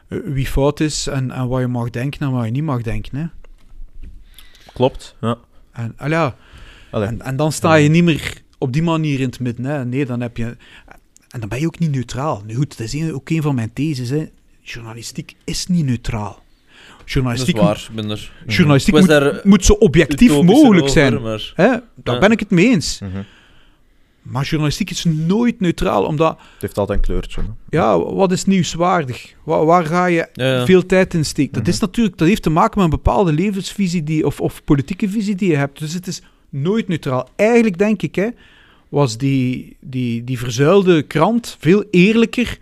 wie 0.08 0.46
fout 0.46 0.80
is 0.80 1.06
en, 1.06 1.30
en 1.30 1.48
wat 1.48 1.60
je 1.60 1.66
mag 1.66 1.90
denken 1.90 2.20
en 2.20 2.32
wat 2.32 2.44
je 2.44 2.50
niet 2.50 2.62
mag 2.62 2.82
denken. 2.82 3.18
Hè. 3.18 3.26
Klopt, 4.72 5.16
ja. 5.20 5.38
En, 5.72 5.94
al 5.96 6.10
ja, 6.10 6.36
en, 6.90 7.22
en 7.22 7.36
dan 7.36 7.52
sta 7.52 7.74
je 7.74 7.88
niet 7.88 8.04
meer 8.04 8.42
op 8.58 8.72
die 8.72 8.82
manier 8.82 9.20
in 9.20 9.26
het 9.26 9.40
midden. 9.40 9.64
Hè. 9.64 9.84
Nee, 9.84 10.06
dan 10.06 10.20
heb 10.20 10.36
je... 10.36 10.56
En 11.28 11.40
dan 11.40 11.48
ben 11.48 11.60
je 11.60 11.66
ook 11.66 11.78
niet 11.78 11.90
neutraal. 11.90 12.42
Nu 12.44 12.54
goed, 12.54 12.78
dat 12.78 12.92
is 12.92 13.12
ook 13.12 13.30
een 13.30 13.42
van 13.42 13.54
mijn 13.54 13.72
theses. 13.72 14.10
Hè. 14.10 14.28
Journalistiek 14.60 15.36
is 15.44 15.66
niet 15.66 15.84
neutraal. 15.84 16.42
Dat 16.98 17.06
is 17.06 17.12
Journalistiek, 17.12 17.56
waar, 17.56 17.86
ik 17.90 17.94
ben 17.94 18.10
er... 18.10 18.30
moet, 18.44 18.54
journalistiek 18.54 18.94
Ik 18.94 19.00
was 19.00 19.10
moet, 19.10 19.20
daar 19.32 19.40
moet 19.44 19.64
zo 19.64 19.72
objectief 19.72 20.42
mogelijk 20.42 20.80
over, 20.82 20.88
zijn. 20.90 21.22
Maar... 21.22 21.52
Hè? 21.54 21.68
Daar 21.94 22.14
Ja. 22.14 22.20
ben 22.20 22.30
ik 22.30 22.40
het 22.40 22.50
mee 22.50 22.66
eens. 22.68 22.98
Mhm. 23.00 23.22
Maar 24.22 24.44
journalistiek 24.44 24.90
is 24.90 25.04
nooit 25.04 25.60
neutraal, 25.60 26.04
omdat... 26.04 26.30
Het 26.38 26.60
heeft 26.62 26.78
altijd 26.78 26.98
een 26.98 27.04
kleurtje. 27.04 27.40
hè. 27.40 27.46
Ja, 27.76 27.98
wat 27.98 28.32
is 28.32 28.44
nieuwswaardig? 28.44 29.34
Waar, 29.44 29.64
waar 29.64 29.84
ga 29.86 30.06
je 30.06 30.28
Ja, 30.32 30.44
ja. 30.56 30.64
veel 30.66 30.86
tijd 30.86 31.14
in 31.14 31.24
steken? 31.24 31.52
Dat, 31.52 31.62
Mhm. 31.62 31.70
is 31.70 31.78
natuurlijk, 31.80 32.18
dat 32.18 32.28
heeft 32.28 32.42
te 32.42 32.50
maken 32.50 32.74
met 32.74 32.84
een 32.84 33.02
bepaalde 33.02 33.32
levensvisie 33.32 34.02
die, 34.02 34.26
of, 34.26 34.40
of 34.40 34.64
politieke 34.64 35.08
visie 35.08 35.34
die 35.34 35.50
je 35.50 35.56
hebt. 35.56 35.78
Dus 35.78 35.92
het 35.92 36.06
is 36.06 36.22
nooit 36.48 36.88
neutraal. 36.88 37.28
Eigenlijk 37.36 37.78
denk 37.78 38.02
ik, 38.02 38.14
hè, 38.14 38.28
was 38.88 39.16
die, 39.18 39.76
die, 39.80 40.24
die 40.24 40.38
verzuilde 40.38 41.02
krant 41.02 41.56
veel 41.60 41.84
eerlijker 41.90 42.58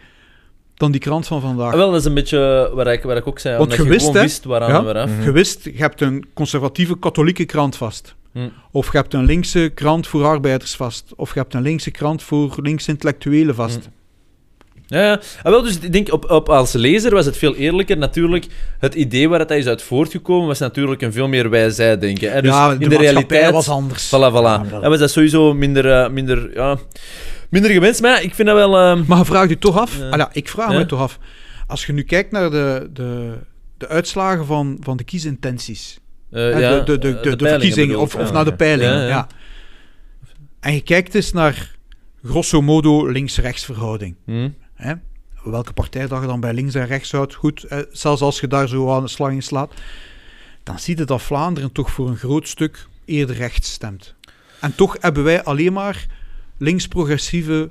dan 0.74 0.92
die 0.92 1.00
krant 1.00 1.26
van 1.26 1.40
vandaag. 1.40 1.72
Ah, 1.72 1.78
wel, 1.78 1.90
dat 1.90 2.00
is 2.00 2.06
een 2.06 2.14
beetje 2.14 2.70
waar 2.74 2.86
ik, 2.86 3.02
waar 3.02 3.16
ik 3.16 3.26
ook 3.26 3.38
zei, 3.38 3.56
Want 3.56 3.70
omdat 3.70 3.86
je 3.86 3.92
je 3.92 3.96
wist, 3.96 4.06
gewoon 4.06 4.20
hè? 4.20 4.26
wist 4.26 4.44
waaraan 4.44 4.70
Ja. 4.70 4.84
we 4.84 4.98
af. 4.98 5.10
Mhm. 5.10 5.22
Je 5.22 5.32
wist, 5.32 5.64
je 5.64 5.76
hebt 5.76 6.00
een 6.00 6.24
conservatieve 6.34 6.98
katholieke 6.98 7.44
krant 7.44 7.76
vast. 7.76 8.14
Hm. 8.32 8.48
Of 8.70 8.92
je 8.92 8.98
hebt 8.98 9.14
een 9.14 9.24
linkse 9.24 9.70
krant 9.74 10.06
voor 10.06 10.24
arbeiders 10.24 10.76
vast. 10.76 11.12
Of 11.16 11.34
je 11.34 11.40
hebt 11.40 11.54
een 11.54 11.62
linkse 11.62 11.90
krant 11.90 12.22
voor 12.22 12.58
linkse 12.62 12.90
intellectuelen 12.90 13.54
vast. 13.54 13.88
Ja, 14.86 15.00
ja. 15.02 15.20
Ah, 15.42 15.52
wel, 15.52 15.62
dus 15.62 15.78
ik 15.78 15.92
denk, 15.92 16.12
op, 16.12 16.30
op, 16.30 16.48
als 16.48 16.72
lezer 16.72 17.14
was 17.14 17.26
het 17.26 17.36
veel 17.36 17.54
eerlijker. 17.54 17.98
Natuurlijk, 17.98 18.46
het 18.78 18.94
idee 18.94 19.28
waar 19.28 19.38
het 19.38 19.50
is 19.50 19.66
uit 19.66 19.82
voortgekomen 19.82 20.46
was 20.46 20.58
natuurlijk 20.58 21.02
een 21.02 21.12
veel 21.12 21.28
meer 21.28 21.50
wij-zij 21.50 21.98
denken. 21.98 22.32
Hè? 22.32 22.42
Dus 22.42 22.50
ja, 22.50 22.76
in 22.78 22.88
de, 22.88 22.96
realiteit... 22.96 23.50
was 23.50 23.68
anders. 23.68 24.06
Voilà, 24.06 24.30
voilà. 24.32 24.70
Ja, 24.70 24.78
Ja, 24.82 24.88
was 24.88 24.98
dat 24.98 25.10
sowieso 25.10 25.54
minder, 25.54 25.90
eh, 25.90 26.10
minder, 26.10 26.50
ja, 26.54 26.78
minder 27.54 27.70
gewenst. 27.72 28.00
Maar 28.02 28.10
ja, 28.10 28.18
ik 28.18 28.34
vind 28.34 28.48
dat 28.48 28.56
wel... 28.56 28.78
eh, 28.78 29.06
Maar 29.06 29.18
je 29.18 29.24
vraagt 29.24 29.48
je 29.48 29.58
toch 29.58 29.78
af, 29.78 29.98
Ja. 29.98 30.08
Ah 30.08 30.18
ja, 30.18 30.28
ik 30.32 30.48
vraag 30.48 30.70
Ja. 30.72 30.78
me 30.78 30.86
toch 30.86 31.00
af, 31.00 31.18
als 31.66 31.86
je 31.86 31.92
nu 31.92 32.02
kijkt 32.02 32.30
naar 32.32 32.50
de, 32.50 32.90
de, 32.92 33.38
de 33.78 33.88
uitslagen 33.88 34.46
van, 34.46 34.76
van 34.80 34.96
de 34.96 35.04
kiesintenties, 35.04 35.98
eh, 36.30 36.40
de, 36.40 36.82
de, 36.84 36.98
de, 36.98 37.08
eh, 37.08 37.14
de, 37.14 37.20
peilingen 37.22 37.48
verkiezingen 37.48 37.98
of, 37.98 38.14
of 38.14 38.32
naar 38.32 38.44
de 38.44 38.54
peilingen, 38.54 38.92
Ja, 38.94 39.00
ja, 39.02 39.08
ja. 39.08 39.26
en 40.60 40.74
je 40.74 40.80
kijkt 40.80 41.14
eens 41.14 41.32
naar 41.32 41.74
grosso 42.24 42.62
modo 42.62 43.06
links-rechts 43.06 43.64
verhouding. 43.64 44.16
Hm. 44.24 44.48
Hè? 44.74 44.94
Welke 45.44 45.72
partij 45.72 46.06
dat 46.06 46.20
je 46.20 46.26
dan 46.26 46.40
bij 46.40 46.52
links 46.54 46.74
en 46.74 46.86
rechts 46.86 47.10
houdt, 47.12 47.34
goed, 47.34 47.62
eh, 47.64 47.78
zelfs 47.90 48.20
als 48.22 48.40
je 48.40 48.46
daar 48.46 48.68
zo 48.68 48.92
aan 48.94 49.02
de 49.02 49.08
slag 49.08 49.30
in 49.30 49.42
slaat, 49.42 49.72
dan 50.62 50.78
zie 50.78 50.96
je 50.98 51.04
dat 51.04 51.22
Vlaanderen 51.22 51.72
toch 51.72 51.90
voor 51.90 52.08
een 52.08 52.16
groot 52.16 52.48
stuk 52.48 52.86
eerder 53.04 53.36
rechts 53.36 53.72
stemt. 53.72 54.14
En 54.60 54.74
toch 54.74 54.96
hebben 55.00 55.24
wij 55.24 55.42
alleen 55.42 55.72
maar 55.72 56.06
links-progressieve 56.58 57.70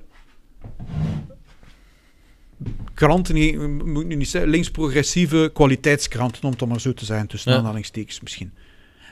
kranten, 2.93 3.33
nee, 3.33 3.57
moet 3.59 4.01
ik 4.01 4.07
nu 4.07 4.15
niet 4.15 4.29
zeggen, 4.29 4.51
links-progressieve 4.51 5.49
kwaliteitskranten, 5.53 6.43
om 6.43 6.49
het 6.51 6.65
maar 6.65 6.81
zo 6.81 6.93
te 6.93 7.05
zijn, 7.05 7.27
tussen 7.27 7.51
Ja. 7.51 7.57
aanhalingstekens 7.57 8.21
misschien. 8.21 8.53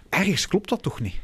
Ergens 0.10 0.48
klopt 0.48 0.70
dat 0.70 0.82
toch 0.82 1.00
niet? 1.00 1.16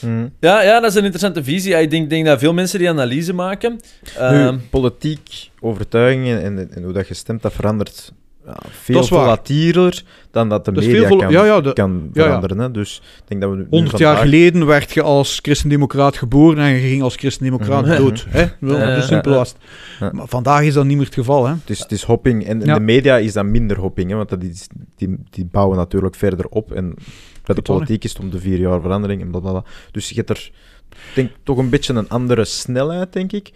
Mhm. 0.00 0.28
Ja, 0.40 0.62
ja, 0.62 0.80
dat 0.80 0.90
is 0.90 0.96
een 0.96 1.04
interessante 1.04 1.44
visie. 1.44 1.74
Ik 1.74 1.90
denk, 1.90 2.10
denk 2.10 2.26
dat 2.26 2.38
veel 2.38 2.52
mensen 2.54 2.78
die 2.78 2.88
analyse 2.88 3.32
maken... 3.32 3.72
Nu, 3.72 4.20
ehm, 4.20 4.58
politiek, 4.70 5.50
overtuigingen 5.60 6.42
en, 6.42 6.70
en 6.74 6.82
hoe 6.82 6.92
dat 6.92 7.08
je 7.08 7.14
stemt, 7.14 7.42
dat 7.42 7.52
verandert 7.52 8.12
ja, 8.46 8.56
veel 8.70 9.04
volatieler 9.04 10.02
dan 10.30 10.48
dat 10.48 10.64
de 10.64 10.72
Dat 10.72 10.84
media 10.84 11.06
veel 11.06 11.16
kan, 11.16 11.30
ja, 11.30 11.44
ja, 11.44 11.60
de- 11.60 11.72
kan 11.72 12.10
veranderen. 12.12 12.58
Hè? 12.58 12.70
Dus 12.70 13.02
ik 13.16 13.22
denk 13.28 13.40
dat 13.40 13.50
we 13.50 13.56
nu 13.56 13.66
100 13.70 13.98
jaar 13.98 14.16
geleden 14.16 14.66
werd 14.66 14.92
je 14.92 15.02
als 15.02 15.38
christendemocraat 15.42 16.16
geboren 16.16 16.58
en 16.58 16.70
je 16.70 16.88
ging 16.88 17.02
als 17.02 17.16
christendemocraat 17.16 17.86
Mhm. 17.86 17.96
dood. 17.96 18.26
Hè? 18.28 18.44
Wel, 18.60 19.02
simpel 19.02 19.32
was 19.34 19.54
het. 19.98 20.12
Maar 20.12 20.28
vandaag 20.28 20.62
is 20.62 20.74
dat 20.74 20.84
niet 20.84 20.96
meer 20.96 21.04
het 21.06 21.14
geval. 21.14 21.46
Hè? 21.46 21.52
Het 21.52 21.70
is, 21.70 21.78
het 21.78 21.92
is 21.92 22.02
hopping. 22.02 22.46
En 22.46 22.62
in 22.62 22.74
de 22.74 22.80
media 22.80 23.16
is 23.18 23.32
dat 23.32 23.44
minder 23.44 23.78
hopping, 23.78 24.10
hè, 24.10 24.16
want 24.16 24.28
dat 24.28 24.42
is, 24.42 24.66
die, 24.96 25.16
die 25.30 25.44
bouwen 25.50 25.76
natuurlijk 25.76 26.14
verder 26.14 26.46
op. 26.46 26.72
En 26.72 26.94
bij 27.44 27.54
de 27.54 27.62
politiek 27.62 28.04
is 28.04 28.10
het 28.12 28.20
om 28.20 28.30
de 28.30 28.38
vier 28.38 28.58
jaar 28.58 28.80
verandering 28.80 29.20
en 29.22 29.30
blablabla. 29.30 29.64
Dus 29.90 30.08
je 30.08 30.14
hebt 30.14 30.30
er 30.30 30.50
denk, 31.14 31.30
toch 31.42 31.58
een 31.58 31.68
beetje 31.70 31.94
een 31.94 32.08
andere 32.08 32.44
snelheid, 32.44 33.12
denk 33.12 33.32
ik. 33.32 33.52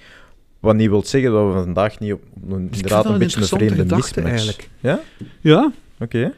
Wat 0.61 0.75
niet 0.75 0.89
wil 0.89 1.05
zeggen 1.05 1.33
dat 1.33 1.47
we 1.47 1.53
vandaag 1.53 1.99
niet 1.99 2.13
op, 2.13 2.23
een- 2.23 2.49
Dus 2.49 2.59
vind 2.59 2.75
inderdaad 2.75 3.03
dat 3.03 3.13
een 3.13 3.19
beetje 3.19 3.41
een 3.41 3.47
vreemde 3.47 3.75
gedachte 3.75 4.21
mismatch. 4.23 4.27
eigenlijk. 4.47 4.69
Ja? 4.81 5.01
Ja? 5.41 5.73
Oké. 6.01 6.33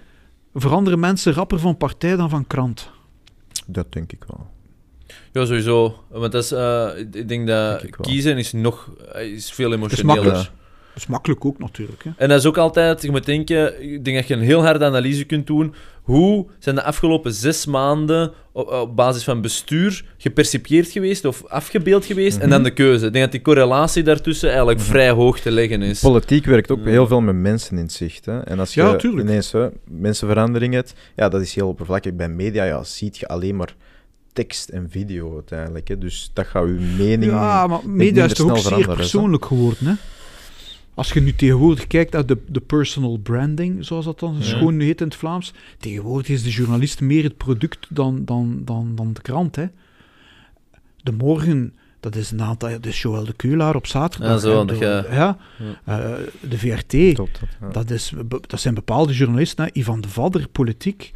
Veranderen 0.54 1.00
mensen 1.00 1.32
rapper 1.32 1.58
van 1.58 1.76
partij 1.76 2.16
dan 2.16 2.30
van 2.30 2.46
krant? 2.46 2.90
Dat 3.66 3.92
denk 3.92 4.12
ik 4.12 4.24
wel. 4.28 4.46
ja, 5.32 5.44
sowieso. 5.44 6.04
Want 6.08 6.32
dat 6.32 6.44
is, 6.44 6.52
eh, 6.52 6.88
ik 7.12 7.28
denk 7.28 7.46
dat 7.46 7.80
Denk 7.80 7.82
ik 7.94 7.96
wel. 7.96 8.06
kiezen 8.12 8.38
is 8.38 8.52
nog 8.52 8.90
eh, 9.12 9.26
is 9.32 9.52
veel 9.52 9.68
makkelijk. 9.68 9.98
emotioneler. 10.02 10.32
Dat 10.32 11.02
is 11.02 11.06
makkelijk 11.06 11.44
ook 11.44 11.58
natuurlijk. 11.58 12.04
Hè? 12.04 12.10
En 12.16 12.28
dat 12.28 12.38
is 12.38 12.46
ook 12.46 12.56
altijd, 12.58 13.02
je 13.02 13.10
moet 13.10 13.24
denken, 13.24 13.82
ik 13.92 14.04
denk 14.04 14.16
dat 14.16 14.26
je 14.28 14.34
een 14.34 14.40
heel 14.40 14.62
harde 14.64 14.84
analyse 14.84 15.24
kunt 15.24 15.46
doen. 15.46 15.74
Hoe 16.02 16.46
zijn 16.58 16.74
de 16.74 16.82
afgelopen 16.82 17.32
zes 17.32 17.66
maanden 17.66 18.32
op, 18.52 18.68
op 18.72 18.96
basis 18.96 19.24
van 19.24 19.40
bestuur 19.40 20.04
gepercipieerd 20.18 20.90
geweest 20.90 21.24
of 21.24 21.46
afgebeeld 21.46 22.04
geweest? 22.04 22.36
En 22.36 22.40
Mhm. 22.42 22.50
dan 22.50 22.62
de 22.62 22.70
keuze. 22.72 23.06
Ik 23.06 23.12
denk 23.12 23.24
dat 23.24 23.32
die 23.32 23.42
correlatie 23.42 24.02
daartussen 24.02 24.48
eigenlijk 24.48 24.80
vrij 24.80 25.10
hoog 25.10 25.40
te 25.40 25.50
leggen 25.50 25.82
is. 25.82 26.00
Politiek 26.00 26.44
werkt 26.44 26.70
ook 26.70 26.84
heel 26.84 27.06
veel 27.06 27.20
met 27.20 27.34
mensen 27.34 27.78
in 27.78 27.90
zicht. 27.90 28.24
Hè. 28.24 28.38
En 28.40 28.58
als 28.58 28.74
je 28.74 28.80
Ja, 28.82 28.98
ineens 29.02 29.52
hè, 29.52 29.68
mensenverandering 29.84 30.74
hebt, 30.74 30.94
ja, 31.16 31.28
dat 31.28 31.40
is 31.40 31.54
heel 31.54 31.68
oppervlakkig. 31.68 32.14
Bij 32.14 32.28
media 32.28 32.64
ja, 32.64 32.82
ziet 32.84 33.18
je 33.18 33.28
alleen 33.28 33.56
maar 33.56 33.74
tekst 34.32 34.68
en 34.68 34.86
video 34.90 35.34
uiteindelijk. 35.34 35.88
Hè. 35.88 35.98
Dus 35.98 36.30
dat 36.32 36.46
gaat 36.46 36.66
je 36.66 36.94
mening... 36.98 37.32
Ja, 37.32 37.66
maar 37.66 37.80
media 37.84 38.24
is 38.24 38.32
toch 38.32 38.50
ook 38.50 38.58
zeer 38.58 38.94
persoonlijk 38.94 39.44
geworden. 39.44 39.86
Hè? 39.86 39.92
Als 40.94 41.12
je 41.12 41.20
nu 41.20 41.34
tegenwoordig 41.34 41.86
kijkt 41.86 42.12
naar 42.12 42.26
de, 42.26 42.38
de 42.48 42.60
personal 42.60 43.16
branding, 43.22 43.84
zoals 43.84 44.04
dat 44.04 44.18
dan 44.18 44.34
Ja. 44.38 44.44
schoon 44.44 44.80
heet 44.80 45.00
in 45.00 45.06
het 45.06 45.16
Vlaams. 45.16 45.52
Tegenwoordig 45.78 46.28
is 46.28 46.42
de 46.42 46.50
journalist 46.50 47.00
meer 47.00 47.22
het 47.24 47.36
product 47.36 47.86
dan, 47.88 48.24
dan, 48.24 48.62
dan, 48.64 48.92
dan 48.94 49.12
de 49.12 49.20
krant. 49.22 49.56
Hè? 49.56 49.66
De 51.02 51.12
morgen 51.12 51.74
Dat 52.00 52.16
is 52.16 52.30
een 52.30 52.42
aantal... 52.42 52.68
Dat 52.70 52.86
is 52.86 53.02
Joël 53.02 53.24
de 53.24 53.32
Keulaar 53.32 53.74
op 53.74 53.86
zaterdag. 53.86 54.30
Ja, 54.30 54.38
zo, 54.38 54.64
je- 54.66 55.06
ja. 55.10 55.36
Eh, 55.84 56.10
de 56.40 56.58
VRT. 56.58 57.16
Dat, 57.16 57.28
ja. 57.60 57.68
Dat, 57.68 57.90
is, 57.90 58.12
dat 58.46 58.60
zijn 58.60 58.74
bepaalde 58.74 59.12
journalisten. 59.12 59.64
Hè. 59.64 59.70
Ivan 59.72 60.00
de 60.00 60.08
Vadder, 60.08 60.48
politiek. 60.48 61.12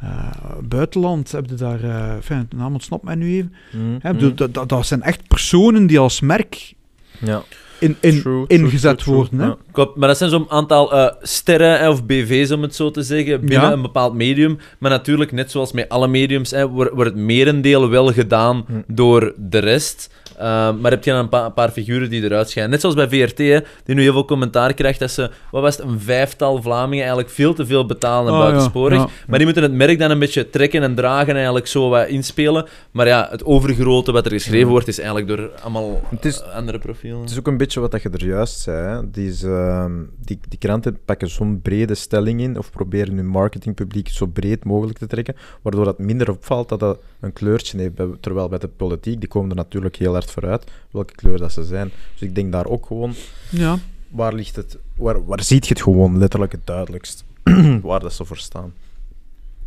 Eh, 0.00 0.30
buitenland, 0.64 1.32
heb 1.32 1.48
je 1.48 1.54
daar... 1.54 1.82
eh 1.84 2.12
enfin, 2.14 2.46
de 2.48 2.56
naam 2.56 2.72
ontsnapt 2.72 3.02
mij 3.04 3.14
nu 3.14 3.34
even. 3.36 3.54
Mhm. 3.72 3.96
Hè, 4.00 4.12
bedoel, 4.12 4.34
dat, 4.34 4.54
dat, 4.54 4.68
dat 4.68 4.86
zijn 4.86 5.02
echt 5.02 5.28
personen 5.28 5.86
die 5.86 5.98
als 5.98 6.20
merk 6.20 6.72
Ja. 7.18 7.42
In, 7.80 7.96
in, 8.00 8.20
True, 8.20 8.44
ingezet 8.46 8.98
true, 8.98 9.14
true. 9.14 9.14
worden. 9.16 9.38
Hè. 9.38 9.46
Ja. 9.46 9.56
Klopt, 9.72 9.96
maar 9.96 10.08
dat 10.08 10.16
zijn 10.18 10.30
zo'n 10.30 10.50
aantal 10.50 10.92
eh, 10.92 11.14
sterren 11.22 11.90
of 11.90 12.04
BV's, 12.04 12.50
om 12.50 12.62
het 12.62 12.74
zo 12.74 12.90
te 12.90 13.02
zeggen, 13.02 13.40
binnen 13.40 13.66
Ja. 13.66 13.72
een 13.72 13.82
bepaald 13.82 14.14
medium. 14.14 14.58
Maar 14.78 14.90
natuurlijk, 14.90 15.32
net 15.32 15.50
zoals 15.50 15.72
met 15.72 15.88
alle 15.88 16.08
mediums, 16.08 16.50
hè, 16.50 16.68
wordt, 16.68 16.92
wordt 16.94 17.10
het 17.10 17.18
merendeel 17.20 17.88
wel 17.90 18.12
gedaan 18.12 18.64
Hm. 18.66 18.72
door 18.86 19.34
de 19.36 19.58
rest. 19.58 20.10
Uh, 20.40 20.72
maar 20.80 20.90
heb 20.90 21.04
je 21.04 21.10
dan 21.10 21.18
een, 21.20 21.28
pa- 21.28 21.44
een 21.44 21.52
paar 21.52 21.70
figuren 21.70 22.10
die 22.10 22.22
eruit 22.22 22.48
schijnen. 22.50 22.70
Net 22.70 22.80
zoals 22.80 22.94
bij 22.96 23.08
VRT, 23.08 23.38
hè, 23.38 23.58
die 23.84 23.94
nu 23.94 24.02
heel 24.02 24.12
veel 24.12 24.24
commentaar 24.24 24.74
krijgt 24.74 24.98
dat 24.98 25.10
ze, 25.10 25.30
wat 25.50 25.62
was 25.62 25.76
het, 25.76 25.86
een 25.86 26.00
vijftal 26.00 26.62
Vlamingen 26.62 26.98
eigenlijk 27.04 27.30
veel 27.34 27.54
te 27.54 27.66
veel 27.66 27.86
betalen 27.86 28.26
en 28.26 28.32
Ah, 28.32 28.38
ja, 28.38 28.44
buitensporig. 28.44 28.98
ja. 28.98 29.08
Maar 29.26 29.36
die 29.38 29.46
moeten 29.46 29.62
het 29.64 29.72
merk 29.72 29.98
dan 29.98 30.10
een 30.10 30.18
beetje 30.18 30.50
trekken 30.50 30.82
en 30.82 30.94
dragen 30.94 31.28
en 31.28 31.34
eigenlijk 31.34 31.66
zo 31.66 31.88
wat 31.88 32.08
inspelen. 32.08 32.66
Maar 32.90 33.06
ja, 33.06 33.28
het 33.30 33.44
overgrote 33.44 34.12
wat 34.12 34.24
er 34.26 34.32
geschreven 34.32 34.68
wordt, 34.68 34.88
is 34.88 34.98
eigenlijk 34.98 35.28
door 35.28 35.50
allemaal 35.62 36.00
is- 36.20 36.40
eh, 36.42 36.54
andere 36.54 36.78
profielen. 36.78 37.20
Het 37.20 37.30
is 37.30 37.38
ook 37.38 37.46
een 37.46 37.56
beetje 37.56 37.80
wat 37.80 37.90
dat 37.90 38.02
je 38.02 38.08
er 38.10 38.24
juist 38.26 38.60
zei. 38.60 38.86
Hè. 38.88 39.10
Die, 39.10 39.28
is, 39.28 39.42
ehm, 39.42 39.92
die, 40.24 40.38
die 40.48 40.58
kranten 40.58 40.98
pakken 41.04 41.28
zo'n 41.30 41.60
brede 41.62 41.94
stelling 41.94 42.40
in, 42.40 42.58
of 42.58 42.70
proberen 42.70 43.16
hun 43.16 43.26
marketingpubliek 43.28 44.08
zo 44.08 44.26
breed 44.26 44.64
mogelijk 44.64 44.98
te 44.98 45.06
trekken, 45.06 45.34
waardoor 45.62 45.86
het 45.86 45.98
minder 45.98 46.30
opvalt 46.30 46.68
dat 46.68 46.80
dat 46.80 46.98
een 47.20 47.32
kleurtje 47.32 47.78
heeft. 47.78 47.92
Terwijl 48.20 48.48
bij 48.48 48.58
de 48.58 48.68
politiek, 48.68 49.20
die 49.20 49.28
komen 49.28 49.50
er 49.50 49.56
natuurlijk 49.56 49.96
heel 49.96 50.12
hard 50.12 50.29
vooruit, 50.30 50.70
welke 50.90 51.14
kleur 51.14 51.38
dat 51.38 51.52
ze 51.52 51.64
zijn. 51.64 51.90
Dus 52.12 52.22
ik 52.28 52.34
denk 52.34 52.52
daar 52.52 52.66
ook 52.66 52.86
gewoon, 52.86 53.14
Ja. 53.50 53.78
waar 54.08 54.32
ligt 54.34 54.56
het, 54.56 54.78
waar, 54.96 55.24
waar 55.24 55.42
ziet 55.42 55.66
je 55.66 55.74
het 55.74 55.82
gewoon 55.82 56.18
letterlijk 56.18 56.52
het 56.52 56.66
duidelijkst, 56.66 57.24
waar 57.82 58.00
dat 58.00 58.12
ze 58.12 58.24
voor 58.24 58.36
staan. 58.38 58.72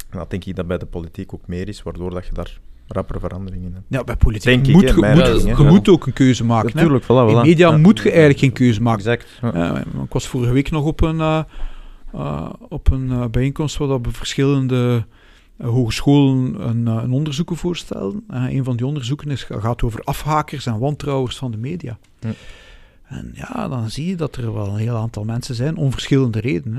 En 0.09 0.17
dat 0.19 0.29
denk 0.29 0.45
ik 0.45 0.55
dat 0.55 0.67
bij 0.67 0.77
de 0.77 0.85
politiek 0.85 1.33
ook 1.33 1.47
meer 1.47 1.67
is, 1.67 1.83
waardoor 1.83 2.09
dat 2.09 2.25
je 2.25 2.33
daar 2.33 2.59
rapper 2.87 3.19
veranderingen 3.19 3.65
in 3.67 3.73
hebt. 3.73 3.85
ja, 3.87 4.03
bij 4.03 4.15
politiek 4.15 4.43
Denk 4.63 4.67
moet 4.67 4.89
je 4.89 4.93
mijn 4.99 5.15
moet, 5.17 5.25
mening, 5.25 5.57
je 5.57 5.63
hè. 5.63 5.69
moet 5.69 5.89
ook 5.89 6.05
een 6.05 6.13
keuze 6.13 6.43
maken. 6.43 6.69
hè. 6.69 6.75
Natuurlijk, 6.75 7.03
voilà, 7.05 7.35
In 7.37 7.41
media 7.49 7.69
Ja. 7.69 7.77
moet 7.77 7.97
je 7.97 8.09
eigenlijk 8.09 8.39
geen 8.39 8.51
keuze 8.53 8.81
maken. 8.81 8.99
Exact. 9.05 9.27
ja. 9.41 9.51
Ja, 9.65 9.79
ik 9.79 10.13
was 10.13 10.27
vorige 10.27 10.53
week 10.53 10.71
nog 10.71 10.85
op 10.85 11.01
een, 11.01 11.19
eh, 11.19 11.43
eh, 12.13 12.49
op 12.69 12.91
een 12.91 13.11
eh, 13.11 13.25
bijeenkomst 13.25 13.77
waar 13.77 13.87
dat 13.87 13.99
we 14.03 14.11
verschillende 14.11 15.05
hogescholen 15.61 16.67
een, 16.69 16.87
eh, 16.87 16.99
een 17.03 17.11
onderzoeken 17.11 17.55
voorstelden. 17.55 18.23
Eh, 18.29 18.43
een 18.49 18.63
van 18.63 18.75
die 18.77 18.85
onderzoeken 18.85 19.31
is, 19.31 19.43
gaat 19.49 19.81
over 19.83 20.01
afhakers 20.03 20.65
en 20.65 20.79
wantrouwers 20.79 21.37
van 21.37 21.51
de 21.51 21.57
media. 21.57 21.97
Hm. 22.19 22.27
En 23.07 23.31
ja, 23.35 23.67
dan 23.67 23.89
zie 23.89 24.07
je 24.07 24.15
dat 24.15 24.35
er 24.35 24.53
wel 24.53 24.67
een 24.67 24.75
heel 24.79 24.95
aantal 24.95 25.23
mensen 25.23 25.55
zijn, 25.55 25.77
om 25.77 25.91
verschillende 25.91 26.39
redenen, 26.39 26.77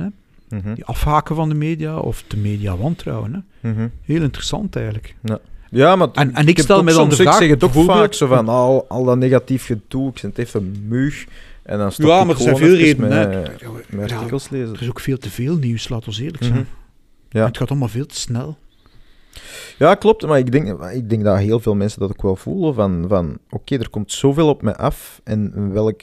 hè, 0.48 0.56
Mhm. 0.58 0.74
die 0.74 0.84
afhaken 0.84 1.36
van 1.36 1.48
de 1.48 1.54
media 1.54 1.98
of 1.98 2.24
de 2.28 2.36
media 2.36 2.76
wantrouwen. 2.76 3.44
Hè. 3.60 3.70
Mhm. 3.70 3.88
Heel 4.04 4.22
interessant 4.22 4.76
eigenlijk. 4.76 5.14
Ja, 5.70 5.96
maar 5.96 6.08
En- 6.12 6.34
en 6.34 6.48
ik 6.48 6.58
stel 6.58 6.82
me 6.82 6.92
dan 6.92 7.08
de 7.08 7.14
vraag, 7.14 7.34
Ik 7.34 7.40
zeg 7.40 7.48
het 7.50 7.58
bijvoorbeeld- 7.58 7.98
vaak 7.98 8.12
zo 8.14 8.26
van, 8.26 8.48
al, 8.48 8.84
al 8.88 9.04
dat 9.04 9.18
negatief 9.18 9.64
gedoe, 9.66 10.10
ik 10.10 10.18
zit 10.18 10.38
even 10.38 10.84
muug. 10.88 11.26
En 11.62 11.78
dan 11.78 11.92
stop 11.92 12.06
Ja, 12.06 12.24
maar 12.24 12.34
er 12.34 12.40
zijn 12.42 12.56
veel 12.56 12.74
redenen. 12.76 13.08
Met, 13.08 13.60
hè. 13.60 13.66
met 13.96 14.10
Ja, 14.10 14.16
artikels 14.16 14.48
lezen. 14.48 14.74
er 14.74 14.82
is 14.82 14.88
ook 14.88 15.00
veel 15.00 15.18
te 15.18 15.30
veel 15.30 15.56
nieuws, 15.56 15.88
laat 15.88 16.06
ons 16.06 16.18
eerlijk 16.18 16.42
zijn. 16.44 16.54
Mhm. 16.58 16.64
Ja. 17.30 17.44
Het 17.46 17.56
gaat 17.56 17.70
allemaal 17.70 17.88
veel 17.88 18.06
te 18.06 18.14
snel. 18.16 18.56
Ja, 19.78 19.94
klopt. 19.94 20.26
Maar 20.26 20.38
ik 20.38 20.52
denk, 20.52 20.82
ik 20.92 21.10
denk 21.10 21.24
dat 21.24 21.38
heel 21.38 21.60
veel 21.60 21.74
mensen 21.74 22.00
dat 22.00 22.10
ook 22.10 22.22
wel 22.22 22.36
voelen. 22.36 22.74
Van, 22.74 23.04
van 23.08 23.38
oké, 23.50 23.76
er 23.76 23.90
komt 23.90 24.12
zoveel 24.12 24.48
op 24.48 24.62
mij 24.62 24.76
af. 24.76 25.20
En 25.24 25.72
welk... 25.72 26.00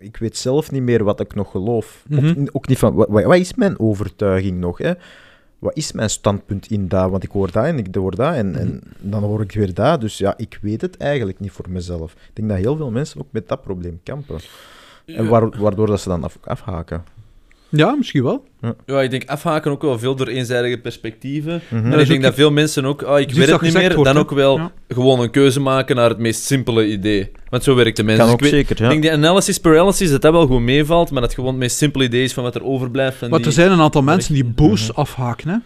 Ik 0.00 0.16
weet 0.16 0.36
zelf 0.36 0.70
niet 0.70 0.82
meer 0.82 1.04
wat 1.04 1.20
ik 1.20 1.34
nog 1.34 1.50
geloof. 1.50 2.04
Mhm. 2.08 2.28
ook, 2.40 2.48
ook 2.52 2.68
niet 2.68 2.78
van, 2.78 2.94
wat, 2.94 3.08
wat 3.08 3.36
is 3.36 3.54
mijn 3.54 3.78
overtuiging 3.78 4.58
nog? 4.58 4.78
Hè? 4.78 4.92
Wat 5.58 5.76
is 5.76 5.92
mijn 5.92 6.10
standpunt 6.10 6.70
in 6.70 6.88
dat? 6.88 7.10
Want 7.10 7.22
ik 7.24 7.30
hoor 7.30 7.50
dat 7.52 7.64
en 7.64 7.78
ik 7.78 7.94
hoor 7.94 8.14
dat. 8.14 8.34
En, 8.34 8.54
en 8.56 8.80
dan 9.00 9.22
hoor 9.22 9.40
ik 9.40 9.52
weer 9.52 9.74
dat. 9.74 10.00
Dus 10.00 10.18
ja, 10.18 10.34
ik 10.36 10.58
weet 10.62 10.80
het 10.80 10.96
eigenlijk 10.96 11.40
niet 11.40 11.50
voor 11.50 11.64
mezelf. 11.68 12.12
Ik 12.12 12.30
denk 12.32 12.48
dat 12.48 12.58
heel 12.58 12.76
veel 12.76 12.90
mensen 12.90 13.20
ook 13.20 13.26
met 13.30 13.48
dat 13.48 13.62
probleem 13.62 14.00
kampen. 14.02 14.38
En 15.06 15.28
waar- 15.28 15.58
waardoor 15.60 15.86
dat 15.86 16.00
ze 16.00 16.08
dan 16.08 16.24
af, 16.24 16.38
afhaken. 16.44 17.04
Ja, 17.70 17.94
misschien 17.94 18.22
wel. 18.22 18.44
Ja, 18.86 19.00
ik 19.02 19.10
denk 19.10 19.28
afhaken 19.28 19.70
ook 19.70 19.82
wel 19.82 19.98
veel 19.98 20.14
door 20.16 20.26
eenzijdige 20.26 20.78
perspectieven. 20.78 21.60
Mhm. 21.68 21.92
En 21.92 21.98
ik 21.98 22.06
denk 22.06 22.22
dat 22.22 22.34
veel 22.34 22.50
mensen 22.52 22.84
ook, 22.84 23.02
ah, 23.02 23.20
ik 23.20 23.30
weet 23.32 23.48
het 23.50 23.60
niet 23.60 23.72
meer, 23.72 23.94
wordt, 23.94 24.12
dan 24.12 24.18
ook 24.22 24.30
wel 24.30 24.56
Ja. 24.58 24.72
gewoon 24.88 25.20
een 25.20 25.30
keuze 25.30 25.60
maken 25.60 25.96
naar 25.96 26.08
het 26.08 26.18
meest 26.18 26.42
simpele 26.42 26.86
idee. 26.86 27.30
Want 27.48 27.62
zo 27.62 27.74
werkt 27.74 27.96
de 27.96 28.02
mens. 28.02 28.18
Kan 28.18 28.26
Dus 28.26 28.34
ook 28.34 28.42
ik 28.42 28.50
weet- 28.50 28.66
zeker, 28.66 28.76
ja. 28.78 28.84
Ik 28.84 28.90
denk 28.90 29.02
die 29.02 29.12
analysis 29.12 29.58
paralysis, 29.58 30.10
dat 30.10 30.22
dat 30.22 30.32
wel 30.32 30.46
goed 30.46 30.60
meevalt, 30.60 31.10
maar 31.10 31.22
dat 31.22 31.34
gewoon 31.34 31.50
het 31.50 31.58
meest 31.58 31.76
simpele 31.76 32.04
idee 32.04 32.24
is 32.24 32.32
van 32.32 32.42
wat 32.42 32.54
er 32.54 32.64
overblijft. 32.64 33.20
Die... 33.20 33.44
er 33.44 33.52
zijn 33.52 33.70
een 33.70 33.80
aantal 33.80 34.02
mensen 34.02 34.34
die 34.34 34.44
boos 34.44 34.94
afhaken. 34.94 35.48
Hè? 35.48 35.56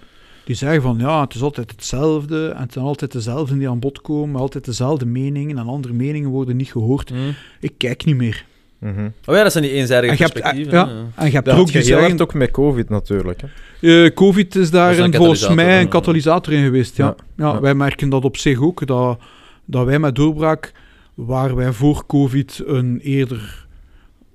Die 0.44 0.54
zeggen 0.56 0.82
van 0.82 0.96
ja, 0.98 1.20
het 1.20 1.34
is 1.34 1.42
altijd 1.42 1.70
hetzelfde. 1.70 2.48
En 2.48 2.62
het 2.62 2.72
zijn 2.72 2.84
altijd 2.84 3.12
dezelfden 3.12 3.58
die 3.58 3.68
aan 3.68 3.78
bod 3.78 4.00
komen. 4.00 4.40
Altijd 4.40 4.64
dezelfde 4.64 5.06
meningen. 5.06 5.58
En 5.58 5.66
andere 5.66 5.92
meningen 5.94 6.30
worden 6.30 6.56
niet 6.56 6.70
gehoord. 6.72 7.08
Hm. 7.08 7.16
Ik 7.60 7.72
kijk 7.78 8.04
niet 8.04 8.16
meer. 8.16 8.44
Mhm. 8.82 9.08
Oh 9.26 9.34
ja, 9.34 9.42
dat 9.42 9.52
zijn 9.52 9.64
die 9.64 9.72
eenzijdige 9.72 10.12
En 10.12 10.18
je 10.18 10.22
hebt, 10.24 10.32
perspectieven. 10.34 10.72
ja, 10.78 10.88
en 11.14 11.26
je 11.26 11.32
hebt 11.32 11.46
Dat 11.46 12.20
ook 12.20 12.34
met 12.34 12.50
COVID 12.50 12.88
natuurlijk. 12.88 13.40
Hè. 13.80 14.04
eh, 14.06 14.14
Covid 14.14 14.54
is 14.54 14.70
daar 14.70 14.98
een 14.98 15.14
volgens 15.14 15.48
mij 15.48 15.74
een 15.76 15.82
ja. 15.82 15.88
katalysator 15.88 16.52
in 16.52 16.64
geweest. 16.64 16.96
Ja. 16.96 17.14
Ja, 17.36 17.52
Ja. 17.52 17.60
Wij 17.60 17.74
merken 17.74 18.08
dat 18.08 18.24
op 18.24 18.36
zich 18.36 18.60
ook. 18.62 18.86
Dat, 18.86 19.18
dat 19.64 19.84
wij 19.86 19.98
met 19.98 20.14
Doorbraak, 20.14 20.72
waar 21.14 21.54
wij 21.56 21.72
voor 21.72 22.06
Covid 22.06 22.62
een 22.66 23.00
eerder 23.00 23.66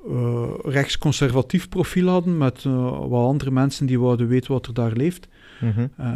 eh, 0.07 0.43
rechtsconservatief 0.63 1.69
profiel 1.69 2.07
hadden, 2.07 2.37
met 2.37 2.63
eh, 2.65 2.89
wat 3.09 3.25
andere 3.25 3.51
mensen 3.51 3.85
die 3.85 3.99
wouden 3.99 4.27
weten 4.27 4.51
wat 4.51 4.67
er 4.67 4.73
daar 4.73 4.91
leeft, 4.93 5.27
Mhm. 5.59 5.87
eh, 5.97 6.09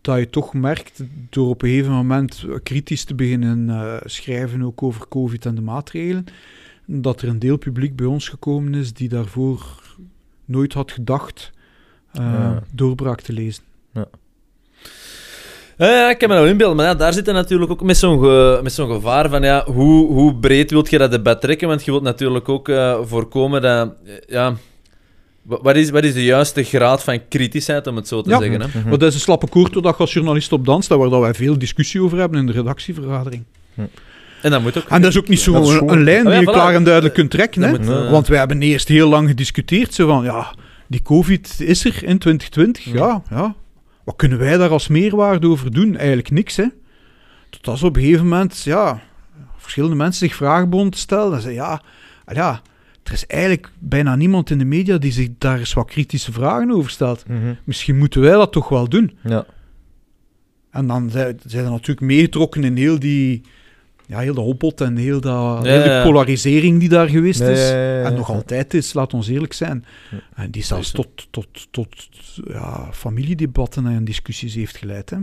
dat 0.00 0.18
je 0.18 0.30
toch 0.30 0.54
merkt, 0.54 1.02
door 1.30 1.48
op 1.48 1.62
een 1.62 1.68
gegeven 1.68 1.92
moment 1.92 2.46
kritisch 2.62 3.04
te 3.04 3.14
beginnen 3.14 3.70
eh, 3.70 3.96
schrijven 4.04 4.62
ook 4.62 4.82
over 4.82 5.08
COVID 5.08 5.46
en 5.46 5.54
de 5.54 5.60
maatregelen, 5.60 6.24
dat 7.00 7.22
er 7.22 7.28
een 7.28 7.38
deel 7.38 7.56
publiek 7.56 7.96
bij 7.96 8.06
ons 8.06 8.28
gekomen 8.28 8.74
is 8.74 8.92
die 8.92 9.08
daarvoor 9.08 9.60
nooit 10.44 10.72
had 10.72 10.92
gedacht 10.92 11.50
Ja. 12.12 12.62
doorbraak 12.72 13.20
te 13.20 13.32
lezen. 13.32 13.62
Ja, 15.78 15.88
ja, 15.88 16.10
ik 16.10 16.18
kan 16.18 16.28
me 16.28 16.34
wel 16.34 16.46
inbeelden. 16.46 16.76
Maar 16.76 16.86
ja, 16.86 16.94
daar 16.94 17.12
zit 17.12 17.26
je 17.26 17.32
natuurlijk 17.32 17.70
ook 17.70 17.82
met 17.82 17.96
zo'n, 17.96 18.18
ge- 18.20 18.60
met 18.62 18.72
zo'n 18.72 18.90
gevaar 18.90 19.28
van 19.28 19.42
ja, 19.42 19.64
hoe, 19.64 20.12
hoe 20.12 20.34
breed 20.34 20.70
wilt 20.70 20.90
je 20.90 20.98
dat 20.98 21.10
debat 21.10 21.40
trekken? 21.40 21.68
Want 21.68 21.84
je 21.84 21.90
wilt 21.90 22.02
natuurlijk 22.02 22.48
ook 22.48 22.68
eh, 22.68 22.98
voorkomen 23.02 23.62
dat... 23.62 23.94
eh, 24.04 24.12
ja, 24.26 24.56
wa- 25.42 25.58
wat 25.62 25.76
is, 25.76 25.90
wat 25.90 26.04
is 26.04 26.14
de 26.14 26.24
juiste 26.24 26.62
graad 26.64 27.02
van 27.02 27.28
kritischheid, 27.28 27.86
om 27.86 27.96
het 27.96 28.08
zo 28.08 28.22
te 28.22 28.30
Ja. 28.30 28.38
zeggen? 28.38 28.60
Hè? 28.60 28.66
Mhm. 28.66 28.88
Maar 28.88 28.98
dat 28.98 29.08
is 29.08 29.14
een 29.14 29.20
slappe 29.20 29.46
je 29.48 29.98
als 29.98 30.12
journalist 30.12 30.52
op 30.52 30.64
danst, 30.64 30.88
waar 30.88 31.08
dat 31.10 31.20
wij 31.20 31.34
veel 31.34 31.58
discussie 31.58 32.02
over 32.02 32.18
hebben 32.18 32.40
in 32.40 32.46
de 32.46 32.52
redactievergadering. 32.52 33.44
En 34.42 34.50
dat 34.50 34.62
moet 34.62 34.78
ook. 34.78 34.88
En 34.88 35.02
dat 35.02 35.10
is 35.10 35.18
ook 35.18 35.28
niet 35.28 35.40
zo 35.40 35.52
Dat 35.52 35.68
is 35.68 35.80
een, 35.86 36.02
lijn 36.02 36.26
Oh 36.26 36.32
ja, 36.32 36.38
die 36.38 36.46
je 36.46 36.52
voilà. 36.52 36.54
klaar 36.54 36.74
en 36.74 36.84
duidelijk 36.84 37.14
kunt 37.14 37.30
trekken. 37.30 37.62
Hè? 37.62 37.70
moet, 37.70 37.88
eh, 37.88 38.10
Want 38.10 38.26
wij 38.26 38.38
hebben 38.38 38.62
eerst 38.62 38.88
heel 38.88 39.08
lang 39.08 39.28
gediscuteerd, 39.28 39.94
zo 39.94 40.06
van, 40.06 40.24
ja, 40.24 40.54
die 40.88 41.02
COVID 41.02 41.60
is 41.60 41.84
er 41.84 42.04
in 42.04 42.18
2020, 42.18 42.84
Ja. 42.84 42.92
ja, 42.92 43.22
ja. 43.30 43.54
Wat 44.04 44.16
kunnen 44.16 44.38
wij 44.38 44.56
daar 44.56 44.70
als 44.70 44.88
meerwaarde 44.88 45.48
over 45.48 45.72
doen? 45.72 45.96
Eigenlijk 45.96 46.30
niks, 46.30 46.56
hè. 46.56 46.66
Tot 47.50 47.68
als 47.68 47.82
op 47.82 47.96
een 47.96 48.02
gegeven 48.02 48.28
moment, 48.28 48.62
ja, 48.62 49.00
verschillende 49.56 49.96
mensen 49.96 50.28
zich 50.28 50.36
vragen 50.36 50.68
begonnen 50.68 50.94
te 50.94 51.00
stellen. 51.00 51.34
En 51.34 51.40
zeiden, 51.40 51.62
ja, 51.62 51.82
ah 52.24 52.34
ja, 52.34 52.60
er 53.02 53.12
is 53.12 53.26
eigenlijk 53.26 53.70
bijna 53.78 54.16
niemand 54.16 54.50
in 54.50 54.58
de 54.58 54.64
media 54.64 54.98
die 54.98 55.12
zich 55.12 55.28
daar 55.38 55.58
eens 55.58 55.72
wat 55.72 55.86
kritische 55.86 56.32
vragen 56.32 56.70
over 56.70 56.90
stelt. 56.90 57.28
Mhm. 57.28 57.54
Misschien 57.64 57.98
moeten 57.98 58.20
wij 58.20 58.30
dat 58.32 58.52
toch 58.52 58.68
wel 58.68 58.88
doen. 58.88 59.18
Ja. 59.24 59.44
En 60.70 60.86
dan 60.86 61.10
zijn 61.10 61.40
zijn 61.46 61.64
er 61.64 61.70
natuurlijk 61.70 62.06
meegetrokken 62.06 62.64
in 62.64 62.76
heel 62.76 62.98
die, 62.98 63.42
ja, 64.06 64.18
heel 64.18 64.34
de 64.34 64.40
hobbot 64.40 64.80
en 64.80 64.96
heel, 64.96 65.20
dat, 65.20 65.32
Ja, 65.32 65.70
heel 65.70 65.82
die 65.82 65.92
ja. 65.92 66.02
polarisering 66.02 66.80
die 66.80 66.88
daar 66.88 67.08
geweest 67.08 67.40
is. 67.40 67.68
ja, 67.68 67.76
ja, 67.76 67.98
ja. 67.98 68.04
En 68.04 68.14
nog 68.14 68.30
altijd 68.30 68.74
is, 68.74 68.92
laat 68.92 69.14
ons 69.14 69.28
eerlijk 69.28 69.52
zijn. 69.52 69.84
En 70.34 70.50
die 70.50 70.62
zelfs 70.62 70.90
tot, 70.90 71.26
tot, 71.30 71.46
tot 71.70 71.88
ja, 72.48 72.88
familiedebatten 72.92 73.86
en 73.86 74.04
discussies 74.04 74.54
heeft 74.54 74.76
geleid. 74.76 75.10
Hè. 75.10 75.16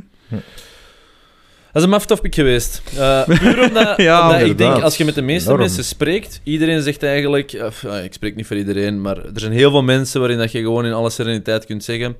Dat 1.72 1.82
is 1.82 1.84
een 1.84 1.90
maf 1.90 2.06
topic 2.06 2.36
geweest. 2.36 2.82
Eh, 2.98 3.24
puur 3.24 3.68
omdat, 3.68 3.98
Ja, 4.02 4.30
omdat 4.30 4.48
ik 4.48 4.58
denk, 4.58 4.82
als 4.82 4.98
je 4.98 5.06
met 5.06 5.16
de 5.16 5.22
meeste 5.22 5.48
Enorm. 5.48 5.62
mensen 5.62 5.84
spreekt, 5.84 6.42
iedereen 6.44 6.82
zegt 6.82 7.04
eigenlijk... 7.04 7.62
of, 7.66 7.84
eh, 7.84 8.04
ik 8.04 8.14
spreek 8.14 8.36
niet 8.36 8.48
voor 8.48 8.58
iedereen, 8.58 9.02
maar 9.02 9.18
er 9.18 9.40
zijn 9.40 9.52
heel 9.52 9.72
veel 9.72 9.84
mensen 9.84 10.20
waarin 10.20 10.38
dat 10.38 10.52
je 10.52 10.60
gewoon 10.60 10.86
in 10.86 10.94
alle 10.94 11.10
sereniteit 11.10 11.66
kunt 11.66 11.84
zeggen... 11.84 12.16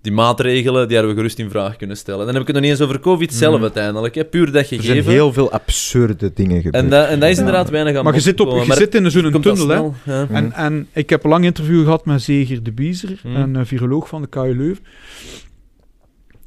Die 0.00 0.12
maatregelen, 0.14 0.86
die 0.88 0.96
hadden 0.96 1.14
we 1.14 1.20
gerust 1.20 1.38
in 1.38 1.50
vraag 1.50 1.76
kunnen 1.76 1.96
stellen. 1.96 2.24
Dan 2.26 2.34
heb 2.34 2.40
ik 2.40 2.46
het 2.46 2.56
nog 2.56 2.64
niet 2.64 2.72
eens 2.72 2.80
over 2.80 3.00
COVID 3.00 3.34
zelf 3.34 3.54
Mhm. 3.54 3.62
uiteindelijk. 3.62 4.14
Hè. 4.14 4.24
Puur 4.24 4.46
dat 4.46 4.54
Er 4.54 4.64
zijn 4.66 4.80
gegeven. 4.80 5.12
heel 5.12 5.32
veel 5.32 5.50
absurde 5.52 6.32
dingen 6.34 6.56
gebeurd. 6.62 6.84
En 6.84 6.90
dat, 6.90 7.08
en 7.08 7.20
dat 7.20 7.28
is 7.28 7.34
Ja. 7.34 7.40
inderdaad 7.40 7.70
weinig 7.70 7.96
aan 7.96 8.04
Maar 8.04 8.14
je 8.14 8.20
zit, 8.20 8.40
op, 8.40 8.60
je 8.60 8.64
maar 8.66 8.76
zit 8.76 8.94
in 8.94 9.10
zo'n 9.10 9.40
tunnel. 9.40 9.68
Hè. 9.68 9.74
ja. 10.12 10.24
Mhm. 10.24 10.34
En, 10.34 10.52
en 10.52 10.88
ik 10.92 11.10
heb 11.10 11.24
een 11.24 11.30
lang 11.30 11.44
interview 11.44 11.82
gehad 11.84 12.04
met 12.06 12.22
Zeger 12.22 12.62
de 12.62 12.72
Biezer, 12.72 13.20
Mhm. 13.24 13.36
een 13.36 13.56
eh, 13.56 13.62
viroloog 13.64 14.08
van 14.08 14.22
de 14.22 14.28
KU 14.28 14.56
Leuven. 14.56 14.84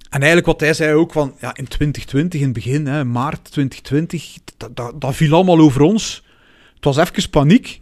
En 0.10 0.18
eigenlijk 0.20 0.46
wat 0.46 0.60
hij 0.60 0.74
zei 0.74 0.94
ook 0.94 1.12
van, 1.12 1.34
ja, 1.40 1.56
in 1.56 1.68
2020, 1.68 2.40
in 2.40 2.46
het 2.46 2.54
begin, 2.56 2.86
hè, 2.88 3.04
maart 3.06 3.52
2020, 3.52 4.34
dat, 4.58 4.76
dat, 4.76 5.02
dat 5.02 5.16
viel 5.16 5.34
allemaal 5.34 5.60
over 5.60 5.82
ons. 5.82 6.24
Het 6.76 6.84
was 6.86 6.98
even 6.98 7.30
paniek. 7.30 7.82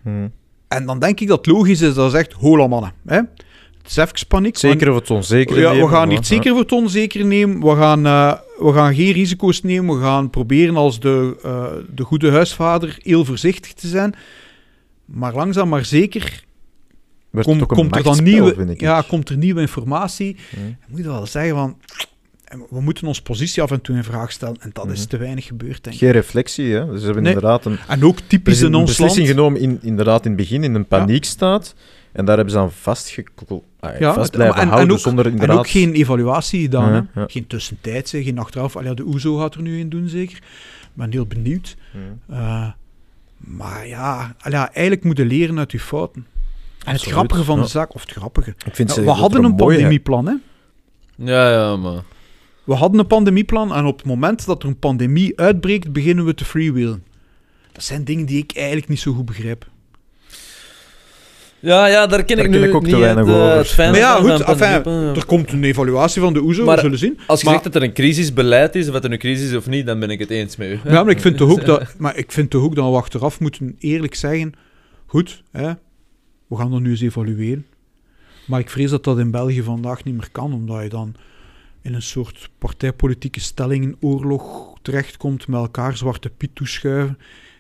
En 0.68 0.86
dan 0.86 1.00
denk 1.00 1.20
ik 1.20 1.28
dat 1.28 1.38
het 1.46 1.56
logisch 1.56 1.82
is 1.82 1.94
dat 1.94 2.06
je 2.12 2.18
zegt, 2.18 2.34
hola 2.34 2.68
mannen. 2.68 2.92
Hè? 3.06 3.20
Het 3.88 3.98
is 3.98 4.04
even 4.04 4.28
paniek. 4.28 4.58
Zeker 4.58 4.90
of 4.90 4.96
het 4.96 5.12
onzeker 5.12 5.60
Ja, 5.60 5.76
we 5.76 5.88
gaan 5.88 6.08
niet 6.08 6.26
zeker 6.28 6.52
voor 6.52 6.62
het 6.62 6.72
onzeker 6.72 7.26
nemen. 7.26 7.60
We 7.60 7.76
gaan, 7.76 8.06
eh, 8.06 8.34
we 8.58 8.74
gaan 8.74 8.96
geen 8.96 9.12
risico's 9.12 9.62
nemen. 9.62 9.96
We 9.98 10.02
gaan 10.04 10.30
proberen 10.30 10.76
als 10.76 11.00
de, 11.00 11.38
eh, 11.44 11.66
de 11.96 12.04
goede 12.04 12.32
huisvader 12.32 12.96
heel 13.02 13.26
voorzichtig 13.26 13.74
te 13.74 13.88
zijn. 13.88 14.16
Maar 15.06 15.34
langzaam 15.34 15.70
maar 15.70 15.86
zeker 15.86 16.44
kom- 17.42 17.66
komt, 17.66 17.96
er 17.96 18.04
dan 18.04 18.24
nieuwe, 18.24 18.74
ja, 18.78 19.02
komt 19.02 19.30
er 19.30 19.38
nieuwe 19.38 19.62
informatie. 19.62 20.36
Dan 20.56 20.76
moet 20.88 21.00
je 21.00 21.06
wel 21.06 21.26
zeggen 21.26 21.56
van... 21.56 21.78
We 22.70 22.82
moeten 22.82 23.08
onze 23.08 23.22
positie 23.22 23.62
af 23.64 23.72
en 23.72 23.82
toe 23.82 23.96
in 23.96 24.04
vraag 24.04 24.32
stellen. 24.32 24.56
En 24.60 24.70
dat 24.74 24.92
is 24.92 25.00
Mhm. 25.00 25.08
te 25.10 25.18
weinig 25.18 25.46
gebeurd, 25.46 25.84
denk 25.84 25.96
ik. 25.96 26.02
Geen 26.02 26.12
reflectie, 26.12 26.74
hè? 26.74 26.86
Dus 26.86 27.00
ze 27.00 27.06
hebben 27.06 27.24
Nee. 27.24 27.34
inderdaad 27.34 27.66
een, 27.66 27.78
En 27.88 28.04
ook 28.06 28.20
typisch 28.28 28.62
in 28.62 28.72
land. 28.72 28.86
beslissing 28.86 29.28
genomen 29.28 29.62
in, 29.62 29.80
inderdaad 29.82 30.26
in 30.26 30.32
het 30.32 30.40
begin 30.40 30.64
in 30.64 30.74
een 30.76 30.86
paniekstaat. 30.88 31.76
En 32.18 32.26
daar 32.26 32.36
hebben 32.36 32.54
ze 32.54 32.60
aan 32.60 32.72
vastgekl- 32.72 33.64
ah, 33.80 34.00
Ja, 34.00 34.14
vast 34.14 34.30
en- 34.32 34.36
blijven 34.36 34.56
en- 34.56 34.62
en 34.62 34.68
houden 34.74 34.96
ook- 34.96 35.02
zonder 35.02 35.26
En 35.26 35.32
inderdaad... 35.32 35.58
ook 35.58 35.68
geen 35.70 35.94
evaluatie 35.94 36.62
gedaan. 36.62 36.94
Ja, 36.94 37.08
hè? 37.14 37.22
ja. 37.22 37.28
Geen 37.30 37.48
tussentijdse, 37.48 38.24
geen 38.24 38.38
achteraf. 38.40 38.76
Allee, 38.76 38.94
de 38.94 39.06
OESO 39.06 39.38
gaat 39.38 39.56
er 39.56 39.62
nu 39.62 39.80
in 39.80 39.90
doen, 39.90 40.08
zeker. 40.08 40.38
Ik 40.38 40.90
ben 40.94 41.12
heel 41.12 41.26
benieuwd. 41.26 41.78
Eh, 42.30 42.68
maar 43.38 43.88
ja, 43.88 44.36
allee, 44.40 44.60
eigenlijk 44.60 45.04
moet 45.04 45.18
je 45.18 45.26
leren 45.26 45.58
uit 45.58 45.72
je 45.72 45.80
fouten. 45.80 46.26
En 46.26 46.34
het 46.78 46.88
Absoluut, 46.96 47.14
grappige 47.14 47.44
van 47.44 47.56
ja. 47.58 47.62
de 47.62 47.68
zaak, 47.68 47.94
of 47.96 48.02
het 48.02 48.12
grappige... 48.12 48.50
Ik 48.66 48.76
vind 48.76 48.90
Ja, 48.90 48.96
ze 48.96 49.02
we 49.02 49.10
hadden 49.10 49.44
een 49.44 49.56
pandemieplan, 49.56 50.26
hè. 50.28 50.34
Ja, 51.16 51.52
ja, 51.52 51.76
maar... 51.76 52.02
We 52.64 52.74
hadden 52.74 53.00
een 53.00 53.08
pandemieplan 53.08 53.74
en 53.74 53.86
op 53.86 53.98
het 53.98 54.06
moment 54.06 54.46
dat 54.46 54.64
er 54.64 54.70
een 54.70 54.80
pandemie 54.80 55.40
uitbreekt, 55.40 55.92
beginnen 55.92 56.26
we 56.26 56.34
te 56.34 56.46
freewheelen. 56.46 57.04
Dat 57.72 57.84
zijn 57.84 58.04
dingen 58.04 58.26
die 58.26 58.38
ik 58.44 58.52
eigenlijk 58.56 58.88
niet 58.88 59.00
zo 59.00 59.14
goed 59.14 59.26
begrijp. 59.26 59.68
Ja, 61.60 61.86
ja, 61.88 62.08
daar 62.08 62.24
ken 62.24 62.36
Daar 62.38 62.46
ik 62.46 62.52
ken 62.52 62.62
nu 62.62 62.68
ik 62.68 62.74
ook 62.76 62.84
te 62.84 62.90
niet 62.90 63.00
weinig 63.00 63.26
het, 63.26 63.36
eh, 63.36 63.42
over. 63.44 63.58
het 63.58 63.68
fijne 63.68 63.92
Maar 63.92 64.00
ja, 64.00 64.22
van- 64.22 64.30
goed, 64.46 64.58
pandemie. 64.58 65.16
Er 65.16 65.26
komt 65.26 65.52
een 65.52 65.64
evaluatie 65.64 66.22
van 66.22 66.34
de 66.34 66.42
OESO, 66.42 66.64
Maar 66.66 66.76
we 66.76 66.82
zullen 66.82 66.98
zien. 66.98 67.20
Als 67.28 67.40
je 67.40 67.46
Maar- 67.46 67.54
zegt 67.54 67.66
dat 67.74 67.76
er 67.76 67.88
een 67.88 67.94
crisisbeleid 67.94 68.76
is, 68.76 68.88
of 68.88 68.94
dat 68.94 69.04
er 69.04 69.12
een 69.12 69.18
crisis 69.18 69.50
is 69.50 69.56
of 69.56 69.68
niet, 69.68 69.86
dan 69.86 70.00
ben 70.00 70.10
ik 70.10 70.20
het 70.20 70.30
eens 70.30 70.56
met 70.56 70.68
u. 70.70 70.80
Ja, 70.84 71.04
maar 71.04 71.10
ik 71.14 71.20
vind 71.22 71.38
toch 71.38 71.52
ook 71.52 71.66
dat, 71.76 71.96
maar 71.98 72.18
ik 72.18 72.32
vind 72.32 72.50
toch 72.50 72.64
ook 72.64 72.76
dat 72.76 72.90
we 72.90 72.96
achteraf 72.98 73.40
moeten 73.40 73.76
eerlijk 73.80 74.16
zeggen: 74.16 74.54
goed, 75.06 75.44
hè, 75.52 75.72
we 76.48 76.56
gaan 76.56 76.72
dat 76.72 76.80
nu 76.80 76.90
eens 76.90 77.02
evalueren. 77.02 77.66
Maar 78.46 78.60
ik 78.60 78.70
vrees 78.70 78.90
dat 78.90 79.04
dat 79.04 79.20
in 79.20 79.32
België 79.32 79.64
vandaag 79.64 80.04
niet 80.04 80.16
meer 80.16 80.30
kan, 80.32 80.54
omdat 80.54 80.84
je 80.84 80.90
dan 80.90 81.16
in 81.82 81.94
een 81.94 82.02
soort 82.02 82.50
partijpolitieke 82.60 83.40
stellingenoorlog 83.40 84.74
terechtkomt, 84.82 85.48
met 85.48 85.60
elkaar 85.60 85.98
zwarte 85.98 86.30
piet 86.30 86.50
toeschuiven. 86.54 87.18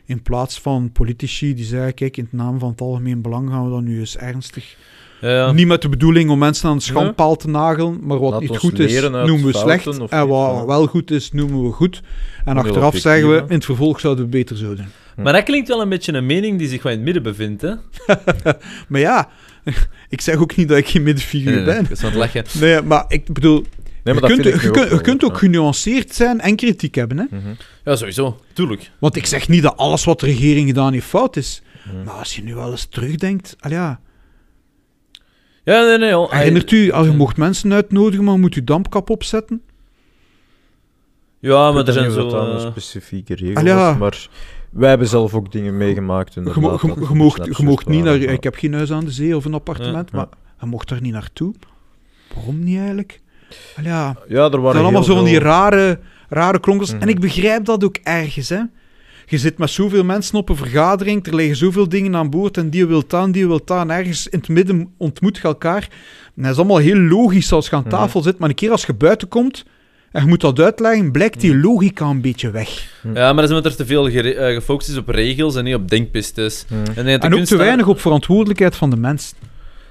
In 0.08 0.22
plaats 0.22 0.60
van 0.60 0.92
politici 0.92 1.54
die 1.54 1.66
zeggen: 1.66 1.94
kijk, 1.94 2.18
in 2.18 2.24
het 2.24 2.34
naam 2.34 2.60
van 2.60 2.70
het 2.70 2.82
algemeen 2.82 3.22
belang 3.22 3.50
gaan 3.50 3.64
we 3.66 3.70
dat 3.70 3.82
nu 3.82 4.00
eens 4.00 4.18
ernstig. 4.18 4.76
Ja, 5.22 5.30
ja. 5.30 5.52
Niet 5.52 5.68
met 5.68 5.82
de 5.82 5.90
bedoeling 5.90 6.30
om 6.30 6.40
mensen 6.40 6.70
aan 6.70 6.78
de 6.78 6.84
schandpaal 6.84 7.36
te 7.36 7.50
nagelen, 7.50 8.00
maar 8.02 8.20
wat 8.20 8.32
Laat 8.32 8.42
niet 8.42 8.58
goed 8.58 8.80
is, 8.80 9.02
noemen 9.02 9.46
we 9.46 9.54
slecht. 9.54 9.88
of 10.00 10.12
En 10.12 10.28
wat 10.28 10.66
wel 10.66 10.88
goed 10.88 11.12
is, 11.12 11.32
noemen 11.32 11.64
we 11.64 11.72
goed. 11.72 12.02
En 12.46 12.58
achteraf 12.58 12.98
zeggen 12.98 13.30
we, 13.30 13.38
in 13.48 13.56
het 13.56 13.66
vervolg 13.66 14.00
zouden 14.00 14.24
we 14.24 14.30
beter 14.30 14.58
zo 14.58 14.76
doen. 14.76 14.88
Maar 15.16 15.34
dat 15.34 15.44
klinkt 15.44 15.68
wel 15.68 15.82
een 15.82 15.90
beetje 15.90 16.14
een 16.14 16.26
mening 16.26 16.58
die 16.58 16.68
zich 16.68 16.84
wel 16.84 16.92
in 16.92 16.98
het 16.98 17.06
midden 17.06 17.24
bevindt, 17.24 17.62
hè? 17.62 17.74
Maar 18.88 19.02
ja, 19.02 19.30
ik 20.10 20.22
zeg 20.22 20.36
ook 20.36 20.56
niet 20.56 20.68
dat 20.68 20.78
ik 20.78 20.88
geen 20.88 21.04
middenfiguur 21.04 21.46
Nee, 21.52 21.56
nee, 21.56 21.74
nee, 21.74 21.84
ben. 21.84 21.92
ik 21.92 22.00
het 22.00 22.14
lachen. 22.14 22.44
Nee, 22.60 22.82
maar 22.82 23.06
ik 23.08 23.34
bedoel, 23.34 23.66
Nee, 24.08 24.16
je, 24.16 24.22
dat 24.22 24.30
kunt, 24.32 24.62
je, 24.62 24.70
ook 24.70 24.90
je 24.90 25.02
kunt 25.02 25.24
ook 25.24 25.32
ja. 25.32 25.38
genuanceerd 25.38 26.16
zijn 26.16 26.40
en 26.40 26.56
kritiek 26.56 26.96
hebben. 26.96 27.18
Hè? 27.18 27.26
Mhm. 27.30 27.54
Ja, 27.84 27.96
sowieso. 27.96 28.40
Tuurlijk. 28.54 28.92
Want 29.00 29.16
ik 29.16 29.26
zeg 29.26 29.48
niet 29.48 29.64
dat 29.64 29.78
alles 29.78 30.04
wat 30.04 30.20
de 30.20 30.26
regering 30.26 30.68
gedaan 30.68 30.94
heeft 30.94 31.06
fout 31.06 31.36
is. 31.36 31.62
Mhm. 31.86 32.04
Maar 32.04 32.14
als 32.14 32.36
je 32.36 32.44
nu 32.44 32.56
wel 32.56 32.72
eens 32.72 32.86
terugdenkt, 32.86 33.56
al 33.60 33.72
ja, 33.72 34.00
Ja, 35.64 35.86
nee, 35.86 35.98
nee. 35.98 36.10
joh. 36.10 36.32
herinnert 36.32 36.72
u, 36.72 36.92
als 36.92 37.08
je 37.08 37.14
mocht 37.14 37.38
mensen 37.38 37.74
uitnodigen, 37.74 38.24
maar 38.26 38.40
moet 38.40 38.56
u 38.56 38.64
dampkap 38.64 39.10
opzetten? 39.10 39.62
Ja, 41.40 41.72
maar 41.72 41.88
er 41.88 41.94
zijn 41.94 42.12
zo... 42.12 42.30
eh, 42.30 42.60
specifieke 42.60 43.36
regel 43.36 43.66
ja. 43.66 43.76
was, 43.76 43.98
maar 43.98 44.28
wij 44.70 44.90
hebben 44.90 45.08
zelf 45.08 45.34
ook 45.34 45.52
dingen 45.52 45.78
meegemaakt. 45.78 46.34
Je, 46.34 46.40
inderdaad, 46.40 46.64
mo- 46.64 46.72
je, 46.72 46.88
dat 46.88 46.98
je 46.98 47.12
een 47.12 47.18
moogt, 47.18 47.38
beetje 47.38 47.54
je 47.58 47.64
moogt 47.70 47.88
niet 47.88 48.04
naar... 48.04 48.16
Ik 48.16 48.44
heb 48.44 48.56
geen 48.56 48.74
huis 48.74 48.92
aan 48.92 49.06
de 49.06 49.12
zee 49.12 49.36
of 49.36 49.46
een 49.46 49.54
appartement, 49.54 50.10
Ja, 50.12 50.18
maar 50.18 50.28
je 50.60 50.66
mocht 50.66 50.90
daar 50.90 51.02
niet 51.02 51.14
naartoe. 51.14 51.54
Waarom 52.36 52.64
niet 52.64 52.78
eigenlijk? 52.78 53.22
Ja, 53.84 54.16
Ja, 54.28 54.38
er 54.38 54.44
Het 54.44 54.52
waren 54.52 54.72
zijn 54.72 54.84
allemaal 54.84 55.04
zo 55.04 55.16
van 55.16 55.24
die 55.26 55.40
rare, 55.40 56.00
rare 56.30 56.60
klonkers. 56.60 56.92
Mhm. 56.94 57.02
En 57.02 57.08
ik 57.08 57.20
begrijp 57.20 57.66
dat 57.66 57.84
ook 57.84 57.98
ergens, 58.04 58.50
hè. 58.50 58.60
Je 59.30 59.38
zit 59.38 59.58
met 59.58 59.70
zoveel 59.70 60.04
mensen 60.04 60.38
op 60.38 60.50
een 60.50 60.56
vergadering, 60.56 61.26
er 61.28 61.36
liggen 61.36 61.56
zoveel 61.56 61.90
dingen 61.90 62.16
aan 62.16 62.30
boord 62.30 62.58
en 62.58 62.70
die 62.70 62.86
wil 62.86 63.04
aan, 63.10 63.32
die 63.32 63.48
wil 63.48 63.62
aan. 63.66 63.92
Ergens 63.92 64.28
in 64.28 64.40
het 64.40 64.48
midden 64.50 64.94
ontmoet 64.98 65.38
je 65.38 65.44
elkaar. 65.44 65.88
En 66.36 66.44
dat 66.44 66.52
is 66.52 66.58
allemaal 66.58 66.78
heel 66.78 66.98
logisch 66.98 67.52
als 67.52 67.70
je 67.70 67.76
aan 67.76 67.82
Mhm. 67.82 67.90
tafel 67.90 68.22
zit, 68.22 68.38
maar 68.38 68.50
een 68.50 68.56
keer 68.56 68.72
als 68.72 68.86
je 68.86 68.94
buiten 68.94 69.28
komt 69.28 69.66
en 70.12 70.22
je 70.22 70.28
moet 70.28 70.42
dat 70.42 70.60
uitleggen, 70.60 71.12
blijkt 71.12 71.40
die 71.42 71.58
logica 71.58 72.06
een 72.06 72.22
beetje 72.22 72.52
weg. 72.52 72.92
Ja, 73.04 73.12
maar 73.14 73.36
dat 73.36 73.44
is 73.44 73.50
omdat 73.50 73.66
er 73.66 73.76
te 73.76 73.86
veel 73.86 74.08
eh, 74.08 74.54
gefocust 74.56 74.90
is 74.90 74.98
op 74.98 75.08
regels 75.10 75.56
en 75.56 75.64
niet 75.64 75.76
op 75.76 75.90
denkpistes. 75.90 76.66
Mhm. 76.70 77.00
En, 77.00 77.20
En 77.22 77.34
ook 77.34 77.44
te 77.46 77.58
weinig 77.58 77.88
op 77.88 78.00
verantwoordelijkheid 78.00 78.76
van 78.76 78.90
de 78.90 78.98
mensen. 78.98 79.38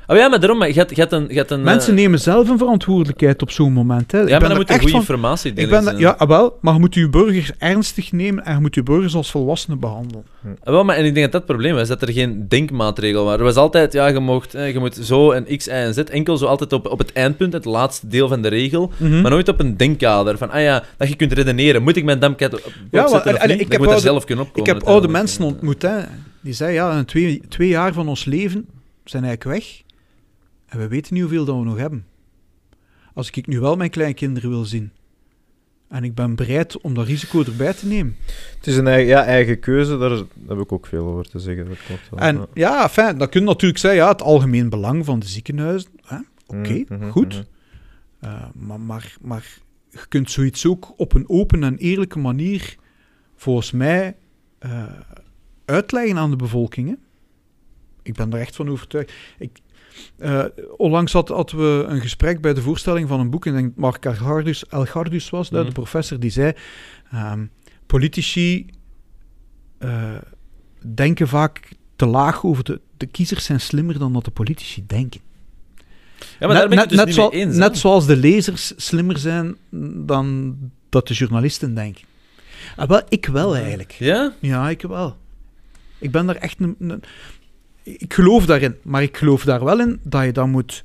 Oh 0.08 0.16
ja, 0.16 0.28
maar 0.28 0.40
daarom, 0.40 0.58
maar 0.58 0.68
je 0.68 0.74
hebt, 0.74 0.90
je 0.90 1.00
hebt 1.00 1.12
een... 1.12 1.26
Je 1.28 1.34
hebt 1.34 1.50
een 1.50 1.62
Mensen 1.62 1.92
eh, 1.96 1.98
nemen 2.00 2.18
zelf 2.20 2.48
een 2.48 2.58
verantwoordelijkheid 2.58 3.42
op 3.42 3.50
zo'n 3.50 3.72
moment. 3.72 4.12
Hè. 4.12 4.22
Ik 4.22 4.28
Ja, 4.28 4.30
ben 4.30 4.40
maar 4.40 4.48
dan 4.48 4.58
moet 4.58 4.66
je 4.68 4.72
echt 4.72 4.82
goede 4.82 4.90
van- 4.96 5.00
informatie 5.00 5.50
ik 5.50 5.56
delen. 5.56 5.70
ben 5.70 5.84
dat- 5.84 5.98
Ja, 5.98 6.14
ah, 6.18 6.28
wel, 6.28 6.58
maar 6.60 6.74
je 6.74 6.80
moet 6.80 6.94
je 6.94 7.08
burgers 7.08 7.50
ernstig 7.58 8.12
nemen 8.12 8.44
en 8.44 8.54
je 8.54 8.60
moet 8.60 8.74
je 8.74 8.82
burgers 8.82 9.14
als 9.14 9.30
volwassenen 9.30 9.78
behandelen. 9.80 10.24
Ah, 10.44 10.70
Wel, 10.72 10.84
maar, 10.84 10.96
en 10.96 11.04
ik 11.04 11.14
denk 11.14 11.22
dat 11.24 11.32
dat 11.32 11.40
het 11.42 11.50
probleem 11.50 11.74
was, 11.74 11.88
dat 11.88 12.02
er 12.02 12.12
geen 12.12 12.44
denkmaatregel 12.48 13.24
was. 13.24 13.36
Er 13.36 13.42
was 13.42 13.56
altijd, 13.56 13.92
ja, 13.92 14.06
je, 14.06 14.18
mocht, 14.20 14.54
eh, 14.54 14.72
je 14.72 14.78
moet 14.78 14.94
zo 15.02 15.30
en 15.30 15.56
x, 15.56 15.66
y 15.66 15.70
en 15.70 15.94
z. 15.94 15.98
Enkel 15.98 16.36
zo 16.36 16.46
altijd 16.46 16.72
op, 16.72 16.86
op 16.90 16.98
het 16.98 17.12
eindpunt, 17.12 17.52
het 17.52 17.64
laatste 17.64 18.08
deel 18.08 18.28
van 18.28 18.42
de 18.42 18.48
regel. 18.48 18.92
Mhm. 18.96 19.20
Maar 19.20 19.30
nooit 19.30 19.48
op 19.48 19.60
een 19.60 19.76
denkkader. 19.76 20.38
Van, 20.38 20.50
ah 20.50 20.62
ja, 20.62 20.82
dat 20.96 21.08
je 21.08 21.16
kunt 21.16 21.32
redeneren. 21.32 21.82
Moet 21.82 21.96
ik 21.96 22.04
mijn 22.04 22.18
dampkat 22.18 22.54
op 22.54 22.72
Ja, 22.90 23.02
opzetten 23.02 23.10
maar, 23.24 23.34
of 23.34 23.40
allee, 23.42 23.56
niet? 23.56 23.64
ik 23.64 23.72
Je 23.72 23.72
heb 23.72 23.78
moet 23.78 23.86
er 23.88 23.94
oude- 23.94 24.08
zelf 24.08 24.24
kunnen 24.24 24.44
opkomen. 24.44 24.70
Ik 24.70 24.76
heb 24.78 24.88
oude 24.88 25.08
mensen 25.08 25.44
ontmoet, 25.44 25.82
hè. 25.82 25.96
die 26.40 26.52
zeiden, 26.52 26.82
ja, 26.82 26.98
in 26.98 27.04
twee, 27.04 27.42
twee 27.48 27.68
jaar 27.68 27.92
van 27.92 28.08
ons 28.08 28.24
leven 28.24 28.66
zijn 29.04 29.24
eigenlijk 29.24 29.58
weg. 29.58 29.84
En 30.66 30.78
we 30.78 30.88
weten 30.88 31.14
niet 31.14 31.22
hoeveel 31.22 31.44
dat 31.44 31.58
we 31.58 31.64
nog 31.64 31.76
hebben. 31.76 32.06
Als 33.14 33.30
ik 33.30 33.46
nu 33.46 33.60
wel 33.60 33.76
mijn 33.76 33.90
kleinkinderen 33.90 34.50
wil 34.50 34.64
zien, 34.64 34.92
en 35.88 36.04
ik 36.04 36.14
ben 36.14 36.34
bereid 36.34 36.80
om 36.80 36.94
dat 36.94 37.06
risico 37.06 37.42
erbij 37.44 37.72
te 37.74 37.86
nemen. 37.86 38.16
Het 38.56 38.66
is 38.66 38.76
een 38.76 38.86
eigen, 38.86 39.06
ja, 39.06 39.24
eigen 39.24 39.60
keuze, 39.60 39.98
daar 39.98 40.10
heb 40.48 40.58
ik 40.58 40.72
ook 40.72 40.86
veel 40.86 41.06
over 41.06 41.28
te 41.28 41.38
zeggen. 41.38 41.68
Dat 41.68 41.78
klopt 41.86 42.10
wel. 42.10 42.18
En 42.20 42.46
ja, 42.54 42.88
fijn, 42.88 43.18
dat 43.18 43.28
kun 43.28 43.40
je 43.40 43.46
natuurlijk 43.46 43.80
zeggen, 43.80 44.00
ja, 44.00 44.08
het 44.08 44.22
algemeen 44.22 44.68
belang 44.68 45.04
van 45.04 45.18
de 45.18 45.26
ziekenhuizen. 45.26 45.90
Oké, 46.46 46.84
Mhm, 46.88 46.94
mhm, 46.94 47.08
goed. 47.10 47.34
mhm. 47.34 47.44
Uh, 48.24 48.44
maar, 48.54 48.80
maar, 48.80 49.16
maar 49.20 49.58
je 49.90 50.06
kunt 50.08 50.30
zoiets 50.30 50.66
ook 50.66 50.92
op 50.96 51.14
een 51.14 51.28
open 51.28 51.64
en 51.64 51.76
eerlijke 51.76 52.18
manier, 52.18 52.76
volgens 53.36 53.70
mij, 53.72 54.16
uh, 54.60 54.84
uitleggen 55.64 56.18
aan 56.18 56.30
de 56.30 56.36
bevolking. 56.36 56.88
Hè? 56.88 56.94
Ik 58.02 58.14
ben 58.14 58.32
er 58.32 58.38
echt 58.40 58.56
van 58.56 58.68
overtuigd. 58.68 59.12
Ik, 59.38 59.58
uh, 60.18 60.44
onlangs 60.76 61.12
had, 61.12 61.28
hadden 61.28 61.58
we 61.58 61.84
een 61.88 62.00
gesprek 62.00 62.40
bij 62.40 62.54
de 62.54 62.62
voorstelling 62.62 63.08
van 63.08 63.20
een 63.20 63.30
boek, 63.30 63.46
en 63.46 63.52
ik 63.52 63.58
denk 63.58 63.68
dat 63.68 63.78
Mark 63.78 64.04
Elgardus, 64.04 64.66
Elgardus 64.66 65.30
was, 65.30 65.50
mm. 65.50 65.64
de 65.64 65.72
professor, 65.72 66.18
die 66.18 66.30
zei, 66.30 66.52
um, 67.14 67.50
politici 67.86 68.66
uh, 69.78 70.14
denken 70.94 71.28
vaak 71.28 71.68
te 71.96 72.06
laag 72.06 72.44
over 72.44 72.64
de, 72.64 72.80
de 72.96 73.06
kiezers 73.06 73.44
zijn 73.44 73.60
slimmer 73.60 73.98
dan 73.98 74.12
dat 74.12 74.24
de 74.24 74.30
politici 74.30 74.86
denken. 74.86 75.20
Ja, 76.38 76.46
maar 76.46 76.68
net, 76.68 76.68
net, 76.68 76.88
dus 76.88 76.98
net, 76.98 77.14
zo, 77.14 77.28
eens, 77.28 77.56
net 77.56 77.78
zoals 77.78 78.06
de 78.06 78.16
lezers 78.16 78.72
slimmer 78.76 79.18
zijn 79.18 79.56
dan 80.06 80.56
dat 80.88 81.08
de 81.08 81.14
journalisten 81.14 81.74
denken. 81.74 82.04
Ah, 82.76 82.88
wel, 82.88 83.02
ik 83.08 83.26
wel 83.26 83.56
eigenlijk. 83.56 83.92
Ja? 83.92 84.32
Ja, 84.40 84.70
ik 84.70 84.82
wel. 84.82 85.16
Ik 85.98 86.10
ben 86.10 86.26
daar 86.26 86.36
echt 86.36 86.60
een, 86.60 86.76
een, 86.78 87.02
Ik 87.86 88.14
geloof 88.14 88.46
daarin, 88.46 88.76
maar 88.82 89.02
ik 89.02 89.16
geloof 89.16 89.44
daar 89.44 89.64
wel 89.64 89.80
in 89.80 90.00
dat 90.02 90.24
je 90.24 90.32
dan 90.32 90.50
moet. 90.50 90.84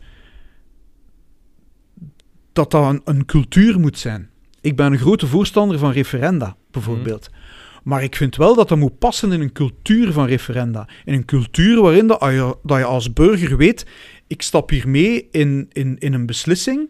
dat 2.54 2.72
dat 2.72 2.90
een, 2.90 3.02
een 3.06 3.26
cultuur 3.26 3.80
moet 3.80 3.98
zijn. 3.98 4.30
Ik 4.62 4.76
ben 4.76 4.92
een 4.92 5.00
grote 5.00 5.28
voorstander 5.28 5.80
van 5.80 5.92
referenda, 5.92 6.56
bijvoorbeeld. 6.72 7.30
Mm. 7.32 7.40
Maar 7.84 8.04
ik 8.04 8.16
vind 8.16 8.36
wel 8.36 8.56
dat 8.56 8.70
dat 8.70 8.78
moet 8.78 9.00
passen 9.00 9.32
in 9.32 9.42
een 9.42 9.52
cultuur 9.52 10.12
van 10.12 10.26
referenda. 10.26 10.88
In 11.06 11.14
een 11.14 11.26
cultuur 11.26 11.82
waarin 11.82 12.08
dat 12.08 12.22
je, 12.22 12.58
dat 12.64 12.78
je 12.78 12.84
als 12.84 13.14
burger 13.14 13.58
weet 13.58 13.86
ik 14.32 14.42
stap 14.42 14.70
hier 14.70 14.90
mee 14.90 15.28
in, 15.32 15.70
in, 15.72 15.96
in 16.00 16.14
een 16.14 16.26
beslissing 16.26 16.90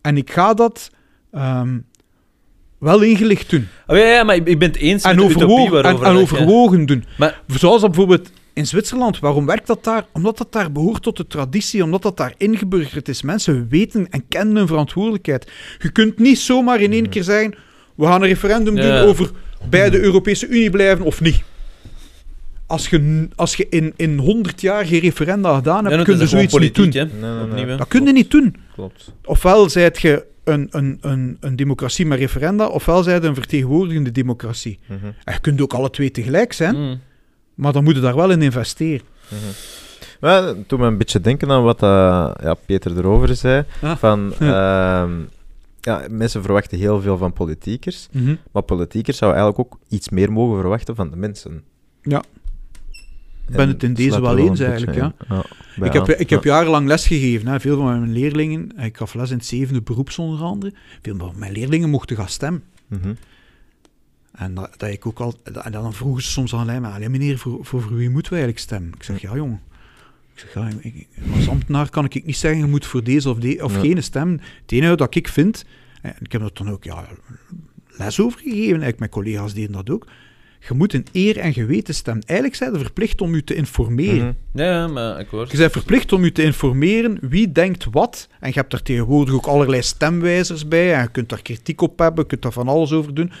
en 0.00 0.16
ik 0.16 0.32
ga 0.32 0.54
dat 0.54 0.90
um, 1.32 1.86
wel 2.78 3.02
ingelicht 3.02 3.50
doen. 3.50 3.68
Oh, 3.86 3.96
ja, 3.96 4.04
ja, 4.04 4.24
maar 4.24 4.36
ik 4.36 4.58
ben 4.58 4.68
het 4.68 4.76
eens 4.76 5.02
en 5.02 5.16
met 5.16 5.24
overwogen, 5.24 5.82
de 5.82 5.88
en, 5.88 6.02
en 6.02 6.16
overwogen 6.16 6.80
ja. 6.80 6.86
doen. 6.86 7.04
Maar, 7.18 7.42
Zoals 7.46 7.80
dat 7.80 7.90
bijvoorbeeld 7.90 8.30
in 8.54 8.66
Zwitserland. 8.66 9.18
Waarom 9.18 9.46
werkt 9.46 9.66
dat 9.66 9.84
daar? 9.84 10.06
Omdat 10.12 10.38
dat 10.38 10.52
daar 10.52 10.72
behoort 10.72 11.02
tot 11.02 11.16
de 11.16 11.26
traditie, 11.26 11.82
omdat 11.82 12.02
dat 12.02 12.16
daar 12.16 12.34
ingeburgerd 12.36 13.08
is. 13.08 13.22
Mensen 13.22 13.66
weten 13.68 14.10
en 14.10 14.24
kennen 14.28 14.56
hun 14.56 14.66
verantwoordelijkheid. 14.66 15.50
Je 15.78 15.90
kunt 15.92 16.18
niet 16.18 16.38
zomaar 16.38 16.80
in 16.80 16.92
één 16.92 17.08
keer 17.08 17.22
zeggen, 17.22 17.54
we 17.94 18.06
gaan 18.06 18.22
een 18.22 18.28
referendum 18.28 18.76
ja. 18.76 18.82
doen 18.82 19.08
over 19.08 19.30
bij 19.70 19.90
de 19.90 20.00
Europese 20.00 20.46
Unie 20.48 20.70
blijven 20.70 21.04
of 21.04 21.20
niet. 21.20 21.42
Als 22.66 22.88
je, 22.88 23.28
als 23.34 23.54
je 23.54 23.66
in, 23.70 23.92
in 23.96 24.18
100 24.18 24.60
jaar 24.60 24.86
geen 24.86 25.00
referenda 25.00 25.54
gedaan 25.54 25.82
Ja, 25.82 25.90
hebt, 25.90 25.96
dat 25.96 26.04
kun 26.04 26.18
je 26.18 26.26
zoiets 26.26 26.58
niet 26.58 26.74
doen. 26.74 26.88
Nee, 26.88 27.06
nee, 27.54 27.64
nee. 27.64 27.76
Dat 27.76 27.88
kun 27.88 28.04
je 28.06 28.12
niet 28.12 28.30
doen. 28.30 28.56
Klopt. 28.74 29.12
Ofwel 29.24 29.70
zijt 29.70 30.00
je 30.00 30.24
een, 30.44 30.68
een, 30.70 30.98
een, 31.00 31.36
een 31.40 31.56
democratie 31.56 32.06
met 32.06 32.18
referenda, 32.18 32.66
ofwel 32.66 33.02
zijt 33.02 33.22
je 33.22 33.28
een 33.28 33.34
vertegenwoordigende 33.34 34.10
democratie. 34.10 34.78
Mhm, 34.86 35.06
En 35.24 35.32
je 35.34 35.40
kunt 35.40 35.60
ook 35.60 35.72
alle 35.72 35.90
twee 35.90 36.10
tegelijk 36.10 36.52
zijn, 36.52 36.76
Mm. 36.76 37.00
Maar 37.54 37.72
dan 37.72 37.84
moet 37.84 37.94
je 37.94 38.00
daar 38.00 38.16
wel 38.16 38.30
in 38.30 38.42
investeren. 38.42 39.06
mhm. 39.28 39.38
Maar 40.20 40.42
het 40.42 40.68
doet 40.68 40.78
me 40.78 40.86
een 40.86 40.98
beetje 40.98 41.20
denken 41.20 41.50
aan 41.50 41.62
wat 41.62 41.82
eh, 41.82 42.30
ja, 42.42 42.54
Peter 42.66 42.98
erover 42.98 43.36
zei. 43.36 43.64
Ah. 43.82 43.96
Van, 43.96 44.32
ehm, 44.38 45.12
ja, 45.80 46.02
mensen 46.10 46.42
verwachten 46.42 46.78
heel 46.78 47.00
veel 47.00 47.16
van 47.16 47.32
politiekers, 47.32 48.08
maar 48.52 48.62
politiekers 48.62 49.16
zouden 49.16 49.40
eigenlijk 49.40 49.72
ook 49.72 49.80
iets 49.88 50.08
meer 50.08 50.32
mogen 50.32 50.60
verwachten 50.60 50.94
van 50.94 51.10
de 51.10 51.16
mensen. 51.16 51.62
Ja. 52.02 52.22
En 53.46 53.56
ben 53.56 53.68
het 53.68 53.82
in 53.82 53.94
deze 53.94 54.20
wel 54.20 54.38
een 54.38 54.48
eens 54.48 54.60
eigenlijk. 54.60 54.96
Ja, 54.96 55.44
Ik 55.82 55.92
heb, 55.92 56.08
ik 56.08 56.30
heb 56.30 56.44
jarenlang 56.44 56.86
les 56.86 57.06
gegeven. 57.06 57.46
Hè. 57.46 57.60
Veel 57.60 57.76
van 57.76 57.86
mijn 57.86 58.12
leerlingen, 58.12 58.72
ik 58.78 58.96
gaf 58.96 59.14
les 59.14 59.30
in 59.30 59.36
het 59.36 59.46
zevende 59.46 59.82
beroeps 59.82 60.18
onder 60.18 60.40
andere, 60.40 60.74
veel 61.02 61.16
van 61.16 61.32
mijn 61.36 61.52
leerlingen 61.52 61.90
mochten 61.90 62.16
gaan 62.16 62.28
stemmen. 62.28 62.62
Mhm. 62.86 63.14
En 64.34 64.54
dat, 64.54 64.70
dat 64.76 64.88
ik 64.90 65.06
ook 65.06 65.18
al, 65.20 65.34
en 65.62 65.72
dan 65.72 65.92
vroegen 65.92 66.22
ze 66.22 66.30
soms 66.30 66.54
aan 66.54 66.80
mij, 66.80 67.08
meneer, 67.08 67.38
voor, 67.38 67.64
voor, 67.64 67.82
voor 67.82 67.96
wie 67.96 68.10
moeten 68.10 68.32
we 68.32 68.38
eigenlijk 68.38 68.66
stemmen? 68.66 68.92
Ik 68.96 69.02
zeg, 69.02 69.20
ja 69.20 69.34
jongen. 69.34 69.60
Ik 70.34 70.40
zeg, 70.40 70.54
ja, 70.54 70.68
ik- 70.80 70.94
ik- 70.94 71.08
als 71.36 71.48
ambtenaar 71.48 71.90
kan 71.90 72.04
ik 72.04 72.24
niet 72.24 72.36
zeggen, 72.36 72.60
je 72.60 72.66
moet 72.66 72.86
voor 72.86 73.04
deze 73.04 73.30
of, 73.30 73.38
de, 73.38 73.58
of 73.62 73.74
Ja. 73.74 73.80
geen 73.80 74.02
stemmen. 74.02 74.40
Het 74.62 74.72
enige 74.72 74.96
dat 74.96 75.14
ik 75.14 75.28
vind, 75.28 75.64
en 76.02 76.14
ik 76.20 76.32
heb 76.32 76.42
er 76.42 76.50
dan 76.52 76.70
ook 76.70 76.84
ja, 76.84 77.04
les 77.88 78.20
over 78.20 78.38
gegeven, 78.38 78.60
eigenlijk 78.66 78.98
mijn 78.98 79.10
collega's 79.10 79.54
deden 79.54 79.72
dat 79.72 79.90
ook, 79.90 80.06
je 80.68 80.74
moet 80.74 80.92
een 80.92 81.06
eer 81.12 81.38
en 81.38 81.52
geweten 81.52 81.94
stemmen. 81.94 82.22
Eigenlijk 82.26 82.58
zijn 82.58 82.74
ze 82.74 82.80
verplicht 82.80 83.20
om 83.20 83.34
je 83.34 83.44
te 83.44 83.54
informeren. 83.54 84.36
Mhm. 84.52 84.62
Ja, 84.62 84.70
ja, 84.72 84.86
maar 84.88 85.14
akkoord. 85.16 85.50
Je 85.50 85.56
bent 85.56 85.72
verplicht 85.72 86.12
om 86.12 86.24
je 86.24 86.32
te 86.32 86.42
informeren 86.42 87.18
wie 87.20 87.52
denkt 87.52 87.86
wat. 87.90 88.28
En 88.40 88.48
je 88.48 88.54
hebt 88.54 88.70
daar 88.70 88.82
tegenwoordig 88.82 89.34
ook 89.34 89.46
allerlei 89.46 89.82
stemwijzers 89.82 90.68
bij. 90.68 90.94
En 90.94 91.02
je 91.02 91.08
kunt 91.10 91.28
daar 91.28 91.42
kritiek 91.42 91.80
op 91.80 91.98
hebben, 91.98 92.22
je 92.22 92.28
kunt 92.28 92.42
daar 92.42 92.52
van 92.52 92.68
alles 92.68 92.92
over 92.92 93.14
doen. 93.14 93.32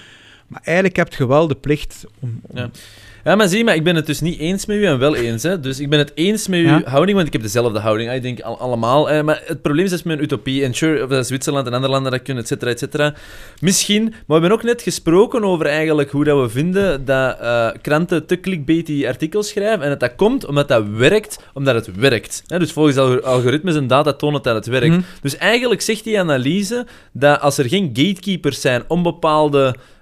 Maar 0.48 0.60
eigenlijk 0.64 0.96
heb 0.96 1.14
je 1.14 1.26
wel 1.26 1.46
de 1.46 1.54
plicht 1.54 2.04
om... 2.20 2.40
om- 2.46 2.58
Ja. 2.58 2.70
Ja, 3.24 3.34
maar 3.34 3.48
zie 3.48 3.64
maar 3.64 3.74
ik 3.74 3.84
ben 3.84 3.96
het 3.96 4.06
dus 4.06 4.20
niet 4.20 4.38
eens 4.38 4.66
met 4.66 4.76
u 4.76 4.84
en 4.86 4.98
wel 4.98 5.14
eens. 5.16 5.42
Hè. 5.42 5.60
Dus 5.60 5.80
ik 5.80 5.88
ben 5.88 5.98
het 5.98 6.12
eens 6.14 6.48
met 6.48 6.58
uw 6.60 6.66
Ja. 6.66 6.82
houding, 6.84 7.14
want 7.16 7.26
ik 7.26 7.32
heb 7.32 7.42
dezelfde 7.42 7.78
houding. 7.78 8.12
Ik 8.12 8.22
denk 8.22 8.40
al- 8.40 8.58
allemaal. 8.58 9.10
Eh, 9.10 9.22
maar 9.22 9.42
het 9.44 9.62
probleem 9.62 9.84
is 9.84 10.02
met 10.02 10.16
een 10.18 10.22
utopie. 10.24 10.64
En 10.64 10.74
sure, 10.74 11.02
of 11.02 11.08
dat 11.08 11.26
Zwitserland 11.26 11.66
en 11.66 11.72
andere 11.72 11.92
landen 11.92 12.12
dat 12.12 12.22
kunnen, 12.22 12.42
et 12.42 12.48
cetera, 12.48 12.70
et 12.70 12.78
cetera. 12.78 13.14
Misschien. 13.60 14.02
Maar 14.02 14.22
we 14.26 14.32
hebben 14.32 14.50
ook 14.52 14.62
net 14.62 14.82
gesproken 14.82 15.44
over 15.44 15.66
eigenlijk 15.66 16.10
hoe 16.10 16.24
dat 16.24 16.40
we 16.40 16.48
vinden 16.48 17.04
dat 17.04 17.38
eh, 17.40 17.68
kranten 17.82 18.26
te 18.26 18.40
clickbaity 18.40 19.06
artikels 19.06 19.48
schrijven. 19.48 19.82
En 19.82 19.88
dat 19.88 20.00
dat 20.00 20.14
komt 20.16 20.46
omdat 20.46 20.68
dat 20.68 20.84
werkt, 20.88 21.38
omdat 21.52 21.74
het 21.74 21.96
werkt. 21.96 22.42
Hè, 22.46 22.58
dus 22.58 22.72
volgens 22.72 22.96
alg- 22.96 23.22
algoritmes 23.22 23.74
en 23.76 23.86
data 23.86 24.12
tonen 24.12 24.42
dat 24.42 24.54
het 24.54 24.66
werkt. 24.66 24.88
Mhm. 24.88 25.00
Dus 25.20 25.36
eigenlijk 25.36 25.80
zegt 25.80 26.04
die 26.04 26.18
analyse 26.20 26.86
dat 27.12 27.40
als 27.40 27.58
er 27.58 27.68
geen 27.68 27.90
gatekeepers 27.92 28.60
zijn 28.60 28.82
om 28.88 29.02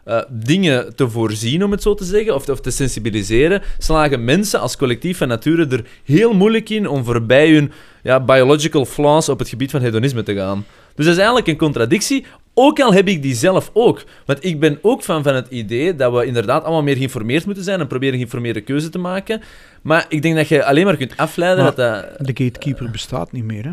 eh, 0.05 0.23
dingen 0.29 0.97
te 0.97 1.09
voorzien, 1.09 1.65
om 1.65 1.71
het 1.71 1.83
zo 1.83 1.95
te 1.95 2.05
zeggen, 2.05 2.35
of, 2.35 2.49
of 2.49 2.61
te 2.61 2.71
sensibiliseren, 2.71 3.63
slagen 3.79 4.25
mensen 4.25 4.61
als 4.61 4.77
collectief 4.77 5.19
van 5.19 5.29
nature 5.29 5.67
er 5.67 5.85
heel 6.05 6.33
moeilijk 6.33 6.71
in 6.71 6.89
om 6.89 7.05
voorbij 7.05 7.51
hun 7.51 7.73
ja, 8.03 8.21
biological 8.21 8.85
flaws 8.85 9.29
op 9.29 9.39
het 9.39 9.49
gebied 9.49 9.71
van 9.71 9.81
hedonisme 9.81 10.23
te 10.23 10.35
gaan. 10.35 10.65
Dus 10.95 11.05
dat 11.05 11.15
is 11.15 11.21
eigenlijk 11.21 11.49
een 11.49 11.57
contradictie, 11.57 12.25
ook 12.55 12.81
al 12.81 12.93
heb 12.93 13.09
ik 13.09 13.23
die 13.23 13.35
zelf 13.35 13.71
ook. 13.73 14.05
Want 14.27 14.45
ik 14.45 14.61
ben 14.61 14.79
ook 14.83 15.03
van, 15.03 15.23
van 15.23 15.35
het 15.35 15.47
idee 15.51 15.95
dat 15.95 16.13
we 16.13 16.27
inderdaad 16.27 16.63
allemaal 16.63 16.83
meer 16.83 16.97
geïnformeerd 16.97 17.45
moeten 17.45 17.65
zijn 17.65 17.81
en 17.81 17.87
proberen 17.87 18.15
geïnformeerde 18.15 18.61
keuze 18.61 18.89
te 18.89 18.99
maken. 18.99 19.43
Maar 19.83 20.07
ik 20.09 20.23
denk 20.23 20.37
dat 20.37 20.49
je 20.49 20.65
alleen 20.65 20.85
maar 20.85 20.97
kunt 20.97 21.17
afleiden 21.17 21.65
Maar- 21.65 21.75
dat 21.75 22.17
dat... 22.19 22.27
De 22.27 22.45
gatekeeper 22.45 22.91
bestaat 22.91 23.33
niet 23.33 23.45
meer, 23.45 23.65
hè. 23.65 23.71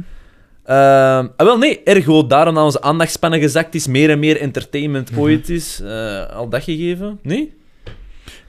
Ah, 0.70 1.26
wel, 1.38 1.58
nee, 1.58 1.84
ergo, 1.84 2.28
daarom 2.28 2.56
dat 2.56 2.64
onze 2.64 2.82
aandachtspannen 2.82 3.40
gezakt 3.40 3.76
is, 3.76 3.88
meer 3.88 4.10
en 4.10 4.20
meer 4.20 4.40
entertainment 4.40 5.18
ooit 5.18 5.50
is, 5.50 5.80
eh, 5.82 6.26
al 6.26 6.50
dat 6.50 6.64
gegeven. 6.64 7.20
Nee? 7.22 7.54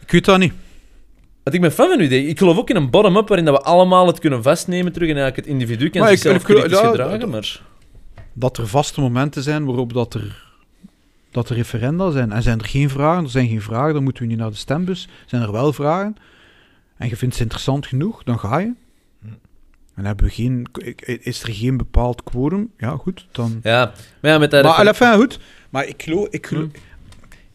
Ik 0.00 0.10
weet 0.10 0.24
dat 0.24 0.38
niet. 0.38 0.52
Want 1.42 1.56
ik 1.56 1.62
ben 1.62 1.72
fan 1.72 1.88
van 1.88 2.00
idee. 2.00 2.26
Ik 2.26 2.38
geloof 2.38 2.58
ook 2.58 2.70
in 2.70 2.76
een 2.76 2.90
bottom-up 2.90 3.28
waarin 3.28 3.46
dat 3.46 3.56
we 3.56 3.62
allemaal 3.62 4.06
het 4.06 4.18
kunnen 4.18 4.42
vastnemen 4.42 4.92
terug 4.92 5.08
en 5.08 5.16
eigenlijk 5.16 5.46
het 5.46 5.54
individu 5.56 5.90
kan 5.90 6.00
Maar 6.00 6.10
zichzelf 6.10 6.36
ik 6.36 6.42
kritisch 6.42 6.80
ja, 6.80 6.86
gedragen, 6.86 7.20
dat- 7.20 7.28
maar... 7.28 7.60
Dat 8.32 8.56
er 8.58 8.68
vaste 8.68 9.00
momenten 9.00 9.42
zijn 9.42 9.64
waarop 9.64 9.92
dat 9.92 10.14
er, 10.14 10.44
dat 11.30 11.48
er 11.48 11.56
referenda 11.56 12.10
zijn. 12.10 12.32
En 12.32 12.42
zijn 12.42 12.58
er 12.58 12.64
geen 12.64 12.90
vragen, 12.90 13.24
er 13.24 13.30
zijn 13.30 13.48
geen 13.48 13.62
vragen, 13.62 13.94
dan 13.94 14.02
moeten 14.02 14.22
we 14.22 14.28
niet 14.28 14.38
naar 14.38 14.50
de 14.50 14.56
stembus. 14.56 15.08
Zijn 15.26 15.42
er 15.42 15.52
wel 15.52 15.72
vragen, 15.72 16.16
en 16.96 17.08
je 17.08 17.16
vindt 17.16 17.34
ze 17.34 17.42
interessant 17.42 17.86
genoeg, 17.86 18.22
dan 18.22 18.38
ga 18.38 18.58
je. 18.58 18.72
En 19.94 20.04
hebben 20.04 20.24
we 20.26 20.30
geen, 20.32 20.66
is 21.04 21.42
er 21.42 21.52
geen 21.54 21.76
bepaald 21.76 22.22
quorum, 22.22 22.70
ja 22.78 22.96
goed, 22.96 23.26
dan... 23.32 23.60
Ja, 23.62 23.92
maar 24.20 24.30
ja, 24.30 24.38
met 24.38 24.50
dat... 24.50 24.64
Maar 24.64 25.14
goed. 25.16 25.38
Maar 25.70 25.86
ik 25.86 26.02
geloof, 26.02 26.28
ik 26.30 26.46
geloof, 26.46 26.68
Hm. 26.72 26.78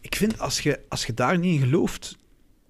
ik 0.00 0.14
vind 0.16 0.38
als 0.38 0.60
je, 0.60 0.80
als 0.88 1.06
je 1.06 1.14
daar 1.14 1.38
niet 1.38 1.60
in 1.60 1.66
gelooft, 1.68 2.16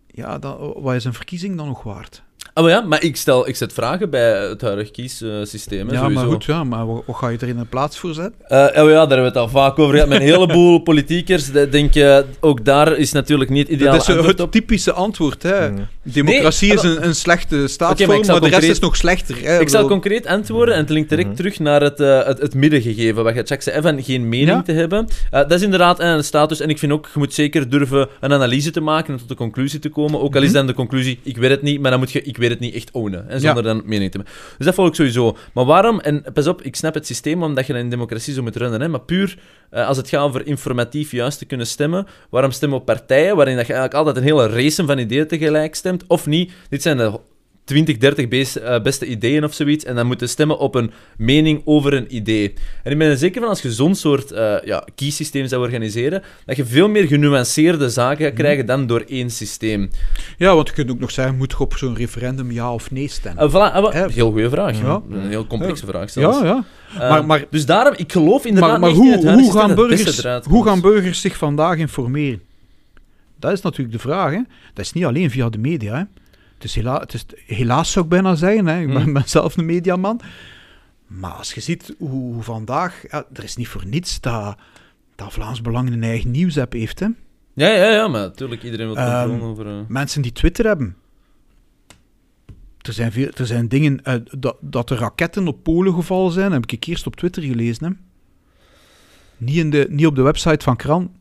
ja, 0.07 0.39
dan, 0.39 0.73
wat 0.83 0.95
is 0.95 1.05
een 1.05 1.15
verkiezing 1.15 1.57
dan 1.57 1.67
nog 1.67 1.83
waard? 1.83 2.23
Ah, 2.57 2.63
maar 2.65 2.73
ja, 2.73 2.81
maar 2.81 3.03
ik, 3.03 3.17
stel, 3.17 3.49
ik 3.49 3.57
zet 3.57 3.73
vragen 3.73 4.11
bij 4.11 4.49
het 4.49 4.61
huidige 4.61 4.91
kiessysteem. 4.91 5.89
hè, 5.89 5.95
ja, 5.95 6.01
sowieso. 6.01 6.21
maar 6.23 6.33
goed, 6.33 6.45
ja, 6.45 6.65
maar 6.65 6.87
wat, 6.87 7.03
wat 7.07 7.17
ga 7.17 7.29
je 7.29 7.39
er 7.39 7.49
in 7.49 7.57
de 7.59 7.65
plaats 7.65 7.99
voor 7.99 8.15
zetten? 8.15 8.35
Eh, 8.49 8.59
ja, 8.59 8.83
maar 8.83 8.85
ja, 8.85 8.93
daar 8.93 8.99
hebben 8.99 9.17
we 9.19 9.23
het 9.23 9.37
al 9.37 9.49
vaak 9.49 9.79
over 9.79 9.95
gehad. 9.95 10.09
Met 10.09 10.21
een 10.21 10.27
heleboel 10.27 10.79
politiekers. 10.91 11.51
de- 11.53 11.69
Denk 11.69 11.95
je, 11.95 12.25
ook 12.41 12.65
daar 12.65 12.97
is 12.97 13.13
natuurlijk 13.13 13.51
niet 13.51 13.67
het 13.69 13.77
ideale 13.77 13.91
Dat 13.97 14.01
is 14.01 14.09
antwoord 14.15 14.31
het 14.31 14.41
op. 14.41 14.53
typische 14.53 14.93
antwoord. 14.93 15.43
Hè. 15.43 15.71
Mhm. 15.71 15.83
Democratie 16.03 16.69
Nee, 16.69 16.77
is 16.77 16.83
een, 16.83 17.07
een 17.07 17.15
slechte 17.15 17.69
staatsvorm, 17.69 17.93
Oké, 17.93 18.07
maar 18.07 18.17
ik 18.19 18.25
zal 18.25 18.33
maar, 18.41 18.43
de 18.43 18.49
rest 18.49 18.53
concreet- 18.59 18.71
is 18.71 18.79
nog 18.79 18.97
slechter. 18.97 19.37
Hè. 19.43 19.61
Ik 19.61 19.69
zal 19.69 19.87
concreet 19.89 20.27
antwoorden 20.27 20.75
en 20.75 20.81
het 20.81 20.91
linkt 20.91 21.09
direct 21.09 21.29
Mhm. 21.29 21.37
terug 21.37 21.59
naar 21.59 21.81
het, 21.81 22.01
eh, 22.01 22.25
het, 22.27 22.39
het 22.41 22.55
middengegeven, 22.55 23.25
wat 23.25 23.35
je 23.35 23.43
Jack 23.43 23.63
zei, 23.63 23.83
van 23.83 24.03
geen 24.03 24.29
mening 24.29 24.49
Ja. 24.49 24.63
te 24.63 24.73
hebben. 24.73 25.07
Eh, 25.31 25.41
dat 25.41 25.53
is 25.53 25.63
inderdaad 25.63 26.01
een 26.01 26.25
status 26.25 26.61
en 26.61 26.69
ik 26.69 26.79
vind 26.79 26.93
ook, 26.93 27.05
je 27.13 27.19
moet 27.19 27.35
zeker 27.35 27.69
durven 27.71 28.09
een 28.21 28.33
analyse 28.33 28.71
te 28.71 28.81
maken 28.81 29.13
en 29.13 29.19
tot 29.19 29.29
de 29.29 29.35
conclusie 29.35 29.79
te 29.79 29.89
komen. 29.89 30.21
Ook 30.21 30.35
al 30.37 30.41
is 30.43 30.47
Mhm. 30.49 30.57
dan 30.57 30.67
de 30.67 30.75
conclusie, 30.75 31.19
ik 31.23 31.37
weet 31.37 31.51
het 31.51 31.63
niet, 31.63 31.81
maar 31.81 31.91
dan 31.91 32.01
moet 32.01 32.13
je, 32.13 32.23
ik 32.23 32.37
weet 32.37 32.46
het 32.51 32.61
niet, 32.61 32.75
echt 32.75 32.91
ownen, 32.91 33.25
Ja. 33.29 33.39
zonder 33.39 33.63
dan 33.63 33.83
mening 33.85 34.11
te 34.11 34.17
hebben. 34.17 34.35
Dus 34.57 34.67
dat 34.67 34.75
volg 34.75 34.89
ik 34.89 34.95
sowieso. 34.95 35.37
Maar 35.55 35.65
waarom, 35.65 36.01
en 36.01 36.25
pas 36.33 36.47
op, 36.47 36.63
ik 36.63 36.77
snap 36.77 36.95
het 36.95 37.07
systeem 37.07 37.43
omdat 37.43 37.67
je 37.67 37.73
in 37.73 37.79
een 37.79 37.89
democratie 37.89 38.35
zo 38.35 38.43
moet 38.43 38.57
runnen, 38.57 38.81
hè, 38.81 38.89
maar 38.89 39.01
puur 39.01 39.39
eh, 39.71 39.89
als 39.89 39.97
het 39.97 40.09
gaat 40.09 40.23
over 40.23 40.47
informatief 40.47 41.11
juist 41.11 41.39
te 41.39 41.45
kunnen 41.45 41.67
stemmen, 41.67 42.07
waarom 42.31 42.51
stemmen 42.51 42.79
op 42.79 42.85
partijen 42.87 43.37
waarin 43.37 43.57
dat 43.57 43.67
je 43.67 43.73
eigenlijk 43.73 44.07
altijd 44.07 44.25
een 44.25 44.33
hele 44.33 44.49
race 44.63 44.85
van 44.85 44.99
ideeën 44.99 45.27
tegelijk 45.27 45.75
stemt, 45.75 46.05
of 46.07 46.27
niet? 46.27 46.53
Dit 46.69 46.83
zijn 46.83 46.97
de 46.97 47.21
20, 47.67 47.97
30 47.99 48.29
bes- 48.29 48.59
eh, 48.59 48.83
beste 48.83 49.07
ideeën 49.07 49.45
of 49.45 49.55
zoiets. 49.55 49.85
En 49.85 49.95
dan 49.95 50.07
moeten 50.07 50.29
stemmen 50.29 50.59
op 50.59 50.75
een 50.75 50.91
mening 51.17 51.63
over 51.65 51.93
een 51.95 52.17
idee. 52.17 52.55
En 52.83 52.93
ik 52.93 52.99
ben 52.99 53.09
er 53.09 53.17
zeker 53.17 53.41
van 53.41 53.51
als 53.51 53.63
je 53.63 53.73
zo'n 53.73 53.95
soort 53.95 54.31
eh 54.31 54.55
ja, 54.65 54.85
kiesysteem 54.95 55.47
zou 55.47 55.63
organiseren, 55.63 56.23
dat 56.45 56.57
je 56.57 56.65
veel 56.65 56.89
meer 56.89 57.07
genuanceerde 57.07 57.91
zaken 57.91 58.25
gaat 58.25 58.35
krijgen 58.35 58.67
dan 58.67 58.87
door 58.87 59.05
één 59.09 59.31
systeem. 59.31 59.91
Ja, 60.39 60.55
want 60.55 60.69
je 60.69 60.75
kunt 60.75 60.91
ook 60.91 60.99
nog 60.99 61.11
zeggen, 61.11 61.37
moet 61.37 61.51
je 61.51 61.59
op 61.59 61.77
zo'n 61.77 61.97
referendum 61.97 62.51
ja 62.53 62.73
of 62.73 62.91
nee 62.91 63.09
stemmen? 63.09 63.43
Eh, 63.45 63.51
voilà, 63.51 64.13
heel 64.13 64.31
goede 64.31 64.51
vraag. 64.51 64.81
Ja. 64.81 65.03
Een 65.11 65.29
heel 65.29 65.47
complexe 65.47 65.87
vraag 65.87 66.11
zelfs. 66.11 66.39
ja, 66.41 66.45
ja. 66.45 66.65
Maar- 67.09 67.27
maar- 67.27 67.45
dus 67.51 67.67
daarom, 67.67 67.95
ik 67.97 68.13
geloof 68.13 68.45
inderdaad 68.45 68.71
Maar, 68.71 68.81
maar 68.81 68.91
niet 68.91 68.99
in 68.99 69.05
hoe, 69.05 69.13
het 69.13 69.41
hoe, 69.41 69.53
gaan 69.53 69.75
burgers, 69.75 70.23
hoe 70.45 70.65
gaan 70.65 70.81
burgers 70.81 71.21
zich 71.21 71.37
vandaag 71.37 71.77
informeren? 71.77 72.41
Dat 73.39 73.53
is 73.53 73.61
natuurlijk 73.61 73.93
de 73.97 74.03
vraag. 74.03 74.31
Hè? 74.33 74.41
Dat 74.75 74.85
is 74.85 74.93
niet 74.93 75.05
alleen 75.05 75.31
via 75.31 75.49
de 75.49 75.59
media. 75.59 75.97
Hè? 75.97 76.03
Het, 76.57 76.65
is 76.65 76.75
hela 76.75 77.01
het 77.01 77.15
is 77.15 77.25
helaas, 77.47 77.93
zou 77.93 78.05
ik 78.05 78.11
bijna 78.11 78.35
zeggen. 78.35 78.67
Hè? 78.67 78.81
Ik 78.81 78.87
ben, 78.93 79.03
Hmm. 79.03 79.13
ben 79.13 79.29
zelf 79.29 79.57
een 79.57 79.67
mediaman. 79.67 80.21
Maar 81.07 81.31
als 81.33 81.55
je 81.55 81.61
ziet 81.61 81.95
hoe, 81.99 82.11
hoe 82.11 82.43
vandaag... 82.43 83.03
Ja, 83.11 83.25
er 83.33 83.45
is 83.45 83.57
niet 83.57 83.69
voor 83.69 83.87
niets 83.87 84.21
dat, 84.21 84.57
dat 85.15 85.33
Vlaams 85.33 85.61
Belang 85.61 85.93
een 85.93 86.03
eigen 86.03 86.31
nieuwsapp 86.31 86.73
heeft. 86.73 87.01
Hè? 87.01 87.07
Ja, 87.55 87.69
ja, 87.69 87.91
ja, 87.91 88.09
maar 88.09 88.21
natuurlijk, 88.21 88.63
iedereen 88.63 88.87
wil 88.87 88.97
Ehm, 88.97 89.29
controle 89.29 89.51
over... 89.51 89.67
eh, 89.67 89.81
Mensen 89.89 90.23
die 90.23 90.33
Twitter 90.33 90.67
hebben. 90.67 90.97
Er 92.81 92.93
zijn, 92.93 93.13
veel, 93.13 93.29
er 93.37 93.47
zijn 93.47 93.69
dingen... 93.69 94.05
eh, 94.05 94.15
dat, 94.39 94.57
dat 94.61 94.91
er 94.91 94.99
raketten 94.99 95.49
op 95.49 95.63
Polen 95.63 95.95
gevallen 95.95 96.33
zijn, 96.33 96.53
heb 96.53 96.67
ik 96.73 96.85
eerst 96.87 97.07
op 97.07 97.17
Twitter 97.17 97.43
gelezen. 97.43 97.85
Hè? 97.87 97.91
Niet, 99.37 99.57
in 99.57 99.71
de, 99.71 99.87
niet 99.91 100.07
op 100.07 100.15
de 100.17 100.23
website 100.23 100.65
van 100.65 100.77
Kran. 100.77 101.13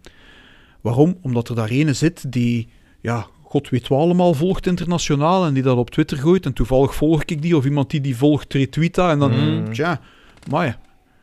Waarom? 0.82 1.18
Omdat 1.22 1.50
er 1.50 1.56
daar 1.56 1.70
ene 1.70 1.94
zit 1.94 2.32
die... 2.32 2.68
Ja, 3.02 3.28
god 3.56 3.70
weet 3.70 3.88
wat 3.88 4.00
allemaal 4.00 4.34
volgt 4.34 4.68
internationaal 4.68 5.46
en 5.46 5.54
die 5.54 5.64
dat 5.64 5.78
op 5.78 5.90
Twitter 5.90 6.18
gooit. 6.18 6.46
En 6.46 6.54
toevallig 6.54 6.96
volg 6.96 7.24
ik 7.24 7.42
die, 7.42 7.58
of 7.58 7.66
iemand 7.66 7.90
die 7.90 8.02
die 8.02 8.16
volgt 8.18 8.54
retweet 8.54 8.96
dat. 8.96 9.10
En 9.10 9.20
dan... 9.20 9.32
Mm. 9.32 9.74
Tja, 9.74 10.02
maar 10.50 10.80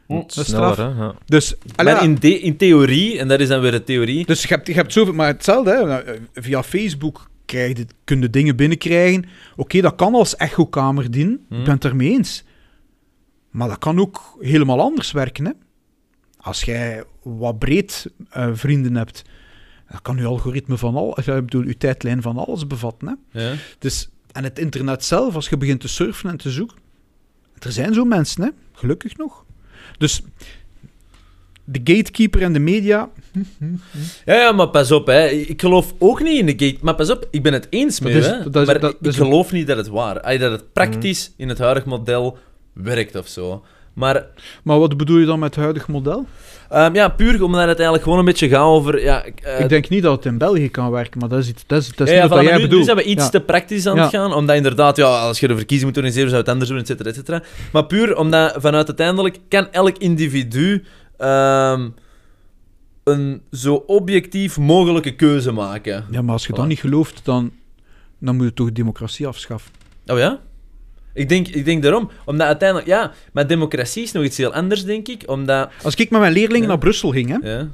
Moet 0.07 0.37
is 0.37 0.47
sneller, 0.47 0.73
straf. 0.73 0.97
Ja. 0.97 1.15
Dus... 1.27 1.55
Maar 1.77 1.87
ja, 1.87 2.01
in, 2.01 2.15
de- 2.15 2.41
in 2.41 2.57
theorie, 2.57 3.19
en 3.19 3.29
dat 3.29 3.41
is 3.41 3.49
dan 3.49 3.61
weer 3.61 3.71
de 3.71 3.85
theorie... 3.85 4.27
dus 4.27 4.43
je 4.43 4.49
hebt, 4.49 4.67
je 4.67 4.73
hebt 4.75 4.93
zoveel, 4.93 5.15
maar 5.15 5.27
hetzelfde, 5.27 5.71
hè. 5.71 5.85
Nou, 5.87 6.19
Via 6.35 6.63
Facebook 6.63 7.31
krijg 7.47 7.77
je, 7.79 7.87
kun 8.05 8.21
je 8.21 8.31
dingen 8.31 8.57
binnenkrijgen. 8.57 9.25
Oké, 9.57 9.81
dat 9.81 9.95
kan 9.95 10.15
als 10.15 10.37
echokamer 10.37 11.11
dienen, 11.11 11.45
Hmm. 11.49 11.59
ik 11.59 11.65
ben 11.65 11.75
het 11.75 11.85
ermee 11.85 12.11
eens. 12.11 12.45
Maar 13.51 13.69
dat 13.69 13.79
kan 13.79 14.01
ook 14.01 14.37
helemaal 14.41 14.81
anders 14.81 15.13
werken, 15.13 15.45
hè. 15.45 15.53
Als 16.37 16.63
jij 16.63 17.05
wat 17.23 17.59
breed 17.59 18.11
eh, 18.31 18.49
vrienden 18.53 18.97
hebt, 18.97 19.23
Dat 19.93 20.03
kan 20.03 20.19
uw 20.19 20.27
algoritme 20.27 20.77
van 20.79 20.95
al, 20.97 21.19
ik 21.19 21.25
bedoel, 21.25 21.63
uw 21.63 21.75
tijdlijn 21.79 22.23
van 22.23 22.37
alles 22.37 22.67
bevatten. 22.67 23.19
Hè? 23.33 23.43
Ja. 23.49 23.55
Dus, 23.79 24.09
en 24.33 24.45
het 24.45 24.59
internet 24.59 25.05
zelf, 25.05 25.35
als 25.35 25.49
je 25.49 25.57
begint 25.57 25.81
te 25.81 25.89
surfen 25.89 26.31
en 26.31 26.37
te 26.37 26.51
zoeken, 26.51 26.77
er 27.59 27.73
zijn 27.73 27.95
zo 27.95 28.05
mensen, 28.05 28.43
hè? 28.43 28.49
gelukkig 28.73 29.17
nog. 29.17 29.45
Dus 29.99 30.23
de 31.65 31.81
gatekeeper 31.85 32.43
en 32.43 32.53
de 32.53 32.59
media, 32.59 33.11
Ja, 34.25 34.35
ja, 34.35 34.53
maar 34.53 34.69
pas 34.69 34.91
op, 34.93 35.07
hè. 35.07 35.27
ik 35.29 35.61
geloof 35.61 35.95
ook 35.99 36.23
niet 36.23 36.39
in 36.39 36.47
de 36.47 36.67
gate. 36.67 36.79
Maar 36.81 36.95
pas 36.95 37.11
op, 37.11 37.29
ik 37.31 37.43
ben 37.43 37.53
het 37.53 37.67
eens 37.71 38.01
met 38.01 38.13
Dat 38.13 38.25
je, 38.25 38.29
is- 38.31 38.37
hè. 38.37 38.51
dat 38.51 38.63
is- 38.63 38.67
maar 38.69 38.81
dat- 38.81 38.95
ik, 39.01 39.07
is- 39.07 39.17
geloof 39.17 39.53
niet 39.53 39.67
dat 39.67 39.77
het 39.77 39.89
waar 39.89 40.21
ay, 40.21 40.39
dat 40.39 40.53
het 40.53 40.73
praktisch 40.73 41.33
in 41.37 41.49
het 41.49 41.59
huidige 41.59 41.89
model 41.89 42.39
werkt 42.73 43.15
of 43.17 43.29
zo. 43.29 43.65
Maar 43.95 44.27
maar 44.65 44.79
wat 44.79 44.97
bedoel 44.97 45.19
je 45.19 45.27
dan 45.27 45.39
met 45.39 45.55
het 45.55 45.65
huidige 45.65 45.91
model? 45.91 46.27
ehm, 46.71 46.95
ja, 46.95 47.09
puur 47.09 47.43
omdat 47.43 47.61
het 47.61 47.69
eigenlijk 47.69 48.03
gewoon 48.03 48.19
een 48.19 48.25
beetje 48.25 48.49
gaat 48.49 48.65
over. 48.65 49.03
Ja, 49.03 49.25
eh, 49.43 49.61
ik 49.61 49.69
denk 49.69 49.89
niet 49.89 50.03
dat 50.03 50.17
het 50.17 50.25
in 50.25 50.39
België 50.39 50.69
kan 50.71 50.91
werken, 50.91 51.21
maar 51.21 51.29
dat 51.29 51.39
is, 51.39 51.49
iets, 51.49 51.65
dat 51.67 51.83
is, 51.83 51.89
dat 51.95 52.07
is 52.07 52.13
ja, 52.13 52.17
ja, 52.19 52.23
niet 52.23 52.33
wat 52.33 52.41
voilà, 52.41 52.45
jij 52.47 52.53
nu, 52.57 52.63
nu 52.63 52.69
bedoelt. 52.69 52.85
zijn 52.85 52.97
we 52.97 53.03
iets 53.03 53.25
Ja. 53.25 53.29
te 53.31 53.41
praktisch 53.41 53.87
aan 53.87 53.97
Ja. 53.97 54.03
het 54.03 54.11
gaan, 54.11 54.33
omdat 54.35 54.57
inderdaad, 54.57 54.97
ja, 54.97 55.07
als 55.07 55.41
je 55.41 55.49
de 55.49 55.57
verkiezing 55.57 55.89
moet 55.89 55.97
organiseren, 55.99 56.29
zou 56.31 56.41
het 56.43 56.51
anders 56.51 56.71
doen, 56.71 56.79
et 56.79 56.87
cetera, 56.87 57.09
et 57.09 57.15
cetera. 57.15 57.43
Maar 57.73 57.85
puur 57.87 58.17
omdat 58.17 58.55
vanuit 58.59 58.87
uiteindelijk 58.87 59.39
kan 59.49 59.69
elk 59.73 59.99
individu 59.99 60.85
ehm, 61.19 61.89
een 63.05 63.43
zo 63.51 63.75
objectief 63.87 64.59
mogelijke 64.59 65.15
keuze 65.15 65.53
maken. 65.53 66.05
Ja, 66.11 66.23
maar 66.23 66.33
als 66.33 66.47
je 66.47 66.53
Voilà. 66.53 66.57
dat 66.57 66.67
niet 66.67 66.81
gelooft, 66.81 67.21
dan, 67.25 67.53
dan 68.19 68.37
moet 68.37 68.47
je 68.47 68.55
toch 68.55 68.73
democratie 68.73 69.27
afschaffen. 69.27 69.71
Oh 70.07 70.19
ja? 70.19 70.41
Ik 71.15 71.29
denk, 71.29 71.49
ik 71.49 71.65
denk 71.65 71.83
daarom. 71.83 72.11
Omdat 72.25 72.47
uiteindelijk... 72.47 72.89
Ja, 72.89 73.13
maar 73.33 73.47
democratie 73.47 74.03
is 74.03 74.13
nog 74.13 74.25
iets 74.25 74.37
heel 74.37 74.53
anders, 74.55 74.85
denk 74.85 75.09
ik. 75.09 75.23
Omdat... 75.27 75.71
Als 75.83 75.95
ik 75.95 76.11
met 76.11 76.21
mijn 76.21 76.33
leerlingen 76.33 76.63
Ja. 76.63 76.69
naar 76.69 76.79
Brussel 76.79 77.11
ging, 77.11 77.29
hè, 77.41 77.51
Ja. 77.53 77.69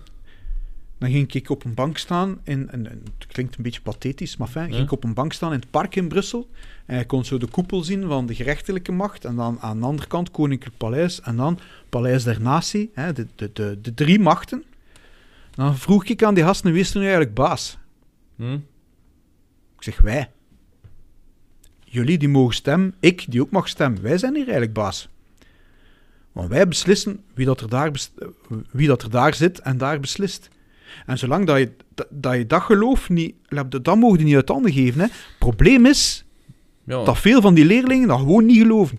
dan 0.99 1.11
ging 1.11 1.33
ik 1.33 1.51
op 1.51 1.65
een 1.65 1.75
bank 1.75 1.99
staan. 1.99 2.39
In, 2.45 2.71
en, 2.71 2.87
en 2.91 3.03
het 3.19 3.27
klinkt 3.27 3.57
een 3.57 3.63
beetje 3.63 3.81
pathetisch, 3.81 4.37
maar 4.37 4.49
fijn. 4.49 4.69
Ja. 4.69 4.73
Ging 4.75 4.85
ik 4.87 4.93
op 4.93 5.05
een 5.05 5.15
bank 5.15 5.33
staan 5.33 5.53
in 5.53 5.59
het 5.59 5.71
park 5.71 5.97
in 5.97 6.09
Brussel. 6.09 6.49
En 6.87 6.99
je 6.99 7.07
kon 7.07 7.25
zo 7.25 7.39
de 7.39 7.47
koepel 7.47 7.83
zien 7.83 8.07
van 8.07 8.27
de 8.27 8.35
gerechtelijke 8.35 8.93
macht. 8.93 9.25
En 9.25 9.37
dan 9.37 9.59
aan 9.61 9.81
de 9.81 9.87
andere 9.87 10.09
kant 10.09 10.31
Koninklijk 10.31 10.77
Paleis. 10.77 11.21
En 11.21 11.37
dan 11.37 11.59
Paleis 11.89 12.25
der 12.25 12.41
Natie. 12.41 12.91
Hè, 12.95 13.13
de, 13.13 13.27
de, 13.35 13.51
de, 13.53 13.79
de 13.83 13.95
drie 13.95 14.19
machten. 14.21 14.65
Dan 15.55 15.77
vroeg 15.77 16.05
ik 16.05 16.23
aan 16.23 16.35
die 16.35 16.45
gasten, 16.45 16.73
wie 16.73 16.81
is 16.81 16.91
er 16.91 16.97
nu 16.97 17.03
eigenlijk 17.03 17.35
baas? 17.35 17.79
Hm? 18.37 18.53
Ik 19.77 19.83
zeg, 19.85 20.01
wij. 20.01 20.31
Jullie 21.91 22.19
die 22.19 22.29
mogen 22.29 22.55
stemmen, 22.55 22.95
ik 23.01 23.25
die 23.29 23.41
ook 23.41 23.51
mag 23.51 23.69
stemmen. 23.69 24.03
Wij 24.03 24.19
zijn 24.19 24.35
hier 24.35 24.43
eigenlijk 24.43 24.73
baas. 24.73 25.09
Want 26.33 26.49
wij 26.49 26.69
beslissen 26.69 27.21
wie 27.35 27.47
dat 27.47 27.61
er 27.61 27.69
daar, 27.69 27.91
wie 28.71 28.87
dat 28.89 29.03
er 29.03 29.11
daar 29.11 29.35
zit 29.35 29.59
en 29.61 29.79
daar 29.79 30.01
beslist. 30.01 30.49
En 31.07 31.19
zolang 31.19 31.47
dat 31.47 31.59
je 31.59 31.71
dat, 32.11 32.35
je 32.35 32.47
dat 32.47 32.63
geloof 32.63 33.09
niet... 33.09 33.35
Dat 33.69 33.97
mogen 33.97 34.17
die 34.17 34.27
niet 34.27 34.35
uit 34.35 34.49
handen 34.49 34.73
geven. 34.73 35.01
Hè. 35.01 35.07
Het 35.07 35.39
probleem 35.39 35.87
is 35.87 36.25
Ja. 36.85 37.05
dat 37.05 37.19
veel 37.19 37.41
van 37.41 37.55
die 37.55 37.65
leerlingen 37.65 38.09
dat 38.09 38.19
gewoon 38.19 38.47
niet 38.47 38.59
geloven. 38.59 38.99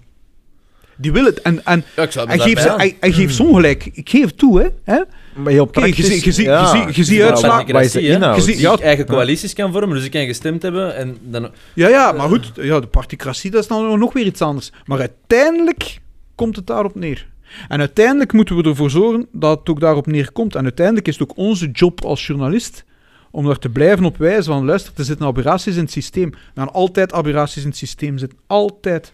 Die 0.95 1.11
willen 1.11 1.29
het. 1.33 1.41
En, 1.41 1.65
en 1.65 1.83
ja, 1.95 2.03
ik 2.03 2.13
hij, 2.13 2.39
geeft 2.39 2.61
ze, 2.61 2.71
hij, 2.71 2.97
hij 2.99 3.11
geeft 3.11 3.39
ongelijk. 3.39 3.85
Ik 3.85 4.09
geef 4.09 4.25
het 4.25 4.37
toe, 4.37 4.61
hè. 4.61 4.67
hè? 4.83 5.01
Maar 5.43 5.51
heel 5.51 5.65
praktisch... 5.65 6.05
ziet- 6.07 6.23
je 6.23 6.31
ziet- 6.31 6.45
ja. 6.45 6.87
je 6.91 7.13
Ja, 7.15 7.27
uitslag-? 7.29 7.67
Je 7.93 8.57
ja. 8.59 8.77
eigen 8.77 9.05
coalities 9.05 9.53
kan 9.53 9.71
vormen, 9.71 9.95
dus 9.95 10.05
ik 10.05 10.11
kan 10.11 10.25
gestemd 10.25 10.61
hebben 10.61 10.95
en 10.95 11.17
dan... 11.21 11.49
Ja, 11.73 11.87
ja, 11.87 12.11
maar 12.11 12.27
goed. 12.29 12.51
Ja, 12.55 12.79
de 12.79 12.87
particratie, 12.87 13.51
dat 13.51 13.61
is 13.61 13.67
dan 13.67 13.99
nog 13.99 14.13
weer 14.13 14.25
iets 14.25 14.41
anders. 14.41 14.71
Maar 14.85 14.99
uiteindelijk 14.99 15.99
komt 16.35 16.55
het 16.55 16.67
daarop 16.67 16.95
neer. 16.95 17.27
En 17.67 17.79
uiteindelijk 17.79 18.33
moeten 18.33 18.55
we 18.55 18.63
ervoor 18.63 18.89
zorgen 18.89 19.27
dat 19.31 19.59
het 19.59 19.69
ook 19.69 19.79
daarop 19.79 20.07
neerkomt. 20.07 20.55
En 20.55 20.63
uiteindelijk 20.63 21.07
is 21.07 21.17
het 21.19 21.29
ook 21.29 21.37
onze 21.37 21.69
job 21.71 22.05
als 22.05 22.27
journalist 22.27 22.83
om 23.31 23.45
daar 23.45 23.59
te 23.59 23.69
blijven 23.69 24.05
op 24.05 24.17
wijzen 24.17 24.53
van, 24.53 24.65
luister, 24.65 24.93
er 24.95 25.03
zitten 25.03 25.25
aberraties 25.25 25.75
in 25.75 25.81
het 25.81 25.91
systeem. 25.91 26.29
Er 26.33 26.39
gaan 26.55 26.73
altijd 26.73 27.13
aberraties 27.13 27.61
in 27.63 27.67
het 27.69 27.77
systeem 27.77 28.17
zitten. 28.17 28.37
Altijd. 28.47 29.13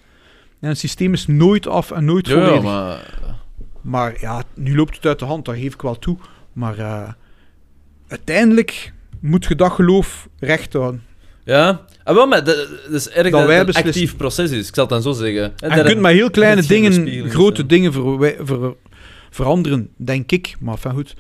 En 0.62 0.70
het 0.70 0.78
systeem 0.80 1.14
is 1.14 1.28
nooit 1.28 1.68
af 1.68 1.92
en 1.92 2.06
nooit 2.06 2.28
Ja, 2.28 2.34
volledig. 2.34 2.64
maar... 2.64 3.20
Maar 3.86 4.18
ja, 4.20 4.44
nu 4.54 4.76
loopt 4.76 4.96
het 4.96 5.06
uit 5.06 5.20
de 5.20 5.26
hand, 5.26 5.46
dat 5.46 5.56
geef 5.56 5.74
ik 5.74 5.82
wel 5.82 6.00
toe. 6.00 6.18
Maar 6.54 6.78
eh, 6.78 7.10
uiteindelijk 8.08 8.94
moet 9.20 9.46
je 9.46 9.56
dat 9.56 9.72
geloof 9.72 10.28
recht 10.40 10.74
houden. 10.74 11.04
Ja, 11.44 11.82
ah, 12.04 12.16
wel, 12.16 12.28
maar 12.28 12.44
dat, 12.44 12.68
is 12.92 13.10
erg 13.10 13.30
Dat 13.32 13.48
dat, 13.48 13.68
een 13.68 13.84
actief 13.84 14.16
proces 14.18 14.52
is. 14.52 14.68
Ik 14.68 14.74
zal 14.76 14.84
het 14.84 14.94
dan 14.94 15.02
zo 15.02 15.12
zeggen. 15.12 15.44
En 15.44 15.70
En 15.70 15.78
je 15.78 15.84
kunt 15.84 16.00
met 16.02 16.12
heel 16.12 16.30
kleine 16.32 16.66
dingen 16.66 17.30
grote 17.30 17.66
dingen 17.66 17.94
ver- 17.94 18.36
ver- 18.46 18.76
veranderen, 19.30 19.90
denk 19.98 20.32
ik. 20.32 20.56
Maar 20.60 20.74
enfin, 20.74 20.92
goed. 20.92 21.16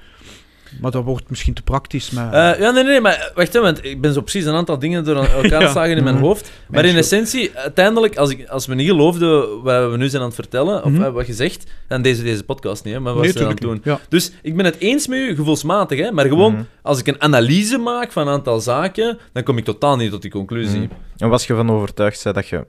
Maar 0.82 0.92
dat 0.92 1.04
wordt 1.04 1.30
misschien 1.30 1.54
te 1.54 1.62
praktisch. 1.62 2.10
Maar... 2.12 2.34
Eh, 2.54 2.60
ja, 2.60 2.72
nee, 2.72 2.84
nee, 2.84 3.02
maar 3.02 3.32
wacht 3.36 3.48
even, 3.48 3.62
want 3.62 3.86
ik 3.86 4.02
ben 4.02 4.14
zo 4.14 4.22
precies 4.22 4.46
een 4.46 4.54
aantal 4.54 4.80
dingen 4.80 5.04
door 5.04 5.16
elkaar 5.26 5.62
Ja. 5.62 5.66
geslagen 5.66 5.98
in 5.98 6.04
mijn 6.04 6.16
Mhm. 6.16 6.24
hoofd. 6.24 6.52
Maar 6.70 6.86
in 6.86 6.96
essentie, 6.96 7.56
uiteindelijk, 7.58 8.18
als, 8.18 8.30
ik, 8.30 8.48
als 8.48 8.66
we 8.66 8.76
niet 8.76 8.88
geloofden 8.90 9.62
wat 9.64 9.92
we 9.92 9.98
nu 9.98 10.10
zijn 10.10 10.22
aan 10.22 10.28
het 10.28 10.38
vertellen, 10.38 10.84
of 10.84 10.92
Mhm. 10.92 11.12
wat 11.12 11.28
je 11.28 11.34
zegt, 11.34 11.72
dan 11.88 12.02
deze, 12.02 12.24
deze 12.24 12.44
podcast 12.44 12.84
niet, 12.84 12.94
hè, 12.94 13.00
maar 13.00 13.14
wat 13.14 13.24
nee, 13.24 13.34
we 13.34 13.44
aan 13.44 13.50
het 13.50 13.60
doen. 13.62 13.82
Ja. 13.84 14.00
Dus 14.10 14.32
ik 14.42 14.56
ben 14.56 14.66
het 14.66 14.78
eens 14.80 15.08
met 15.08 15.20
u, 15.20 15.36
gevoelsmatig, 15.36 16.00
hè, 16.00 16.12
maar 16.12 16.26
gewoon, 16.26 16.54
Mhm. 16.54 16.64
als 16.82 17.00
ik 17.00 17.08
een 17.08 17.22
analyse 17.22 17.78
maak 17.78 18.12
van 18.12 18.28
een 18.28 18.34
aantal 18.34 18.60
zaken, 18.60 19.18
dan 19.34 19.44
kom 19.44 19.58
ik 19.58 19.64
totaal 19.64 19.96
niet 19.96 20.12
tot 20.12 20.22
die 20.22 20.32
conclusie. 20.32 20.90
En 21.18 21.30
was 21.30 21.48
je 21.48 21.56
van 21.56 21.70
overtuigd 21.72 22.20
zei 22.20 22.34
dat 22.34 22.48
je 22.48 22.66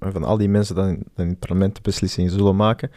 van 0.00 0.24
al 0.24 0.36
die 0.36 0.48
mensen 0.48 0.74
die 0.74 0.84
in, 0.84 1.28
het 1.28 1.38
parlement 1.38 1.74
de 1.74 1.80
beslissingen 1.82 2.30
zullen 2.30 2.56
maken, 2.56 2.90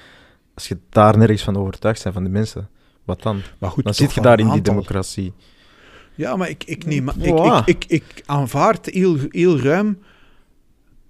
als 0.55 0.67
je 0.67 0.77
daar 0.89 1.17
nergens 1.17 1.43
van 1.43 1.57
overtuigd 1.57 2.03
bent 2.03 2.15
van 2.15 2.23
die 2.23 2.33
mensen, 2.33 2.69
wat 3.03 3.21
dan? 3.21 3.41
Maar 3.59 3.69
goed, 3.71 3.83
Dan 3.83 3.93
zit 3.93 4.13
je 4.13 4.21
daar 4.21 4.39
in 4.39 4.49
die 4.51 4.61
democratie. 4.61 5.33
Ja, 6.15 6.35
maar 6.35 6.49
ik, 6.49 6.63
ik, 6.63 6.85
neem, 6.85 7.09
ik, 7.09 7.15
Voilà. 7.15 7.65
ik, 7.65 7.85
ik, 7.85 8.01
ik 8.01 8.23
aanvaard 8.25 8.85
heel, 8.85 9.17
heel 9.29 9.59
ruim 9.59 9.99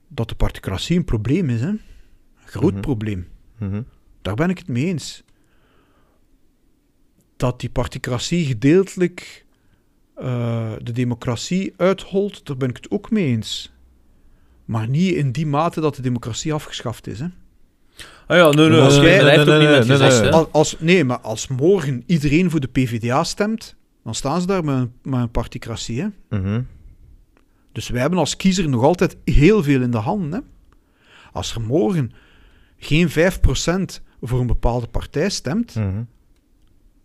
dat 0.08 0.30
de 0.30 0.36
particratie 0.36 0.98
een 0.98 1.06
probleem 1.06 1.50
is. 1.50 1.62
Hè? 1.62 1.68
Een 1.68 1.80
groot 2.46 2.72
Mhm. 2.72 2.82
probleem. 2.82 3.28
Mhm. 3.58 3.82
Daar 4.22 4.36
ben 4.36 4.50
ik 4.50 4.58
het 4.58 4.68
mee 4.68 4.86
eens. 4.86 5.24
Dat 7.38 7.60
die 7.60 7.70
particratie 7.70 8.46
gedeeltelijk 8.46 9.46
eh, 10.16 10.72
de 10.82 10.92
democratie 10.92 11.74
uitholt, 11.78 12.46
daar 12.46 12.58
ben 12.58 12.70
ik 12.70 12.76
het 12.76 12.92
ook 12.92 13.12
mee 13.12 13.26
eens. 13.26 13.72
Maar 14.66 14.88
niet 14.90 15.14
in 15.16 15.32
die 15.32 15.46
mate 15.48 15.82
dat 15.82 15.96
de 15.96 16.02
democratie 16.02 16.54
afgeschaft 16.54 17.08
is. 17.08 17.20
Hè? 17.20 17.28
Ah 18.28 18.38
ja, 18.38 18.50
nee, 18.50 18.70
nee, 18.70 18.80
Als 18.80 18.98
nee, 18.98 19.20
gezegd. 19.86 20.32
Als, 20.34 20.48
als, 20.52 20.76
nee, 20.80 21.04
maar 21.04 21.20
als 21.20 21.48
morgen 21.48 22.04
iedereen 22.06 22.50
voor 22.50 22.60
de 22.60 22.68
PvdA 22.68 23.24
stemt, 23.24 23.76
dan 24.04 24.16
staan 24.16 24.42
ze 24.42 24.48
daar 24.48 24.64
met 24.64 24.76
een, 24.76 24.92
met 25.04 25.20
een 25.20 25.32
particratie. 25.32 26.02
Hè? 26.02 26.08
Mhm. 26.40 26.62
Dus 27.72 27.90
wij 27.90 28.02
hebben 28.02 28.20
als 28.20 28.36
kiezer 28.36 28.70
nog 28.70 28.84
altijd 28.84 29.18
heel 29.26 29.64
veel 29.64 29.82
in 29.82 29.92
de 29.92 29.98
hand. 29.98 30.34
Hè? 30.34 30.40
Als 31.32 31.56
er 31.56 31.62
morgen 31.62 32.12
geen 32.78 33.10
5% 33.10 34.02
voor 34.22 34.40
een 34.40 34.48
bepaalde 34.48 34.88
partij 34.88 35.30
stemt, 35.30 35.76
Mhm. 35.76 36.04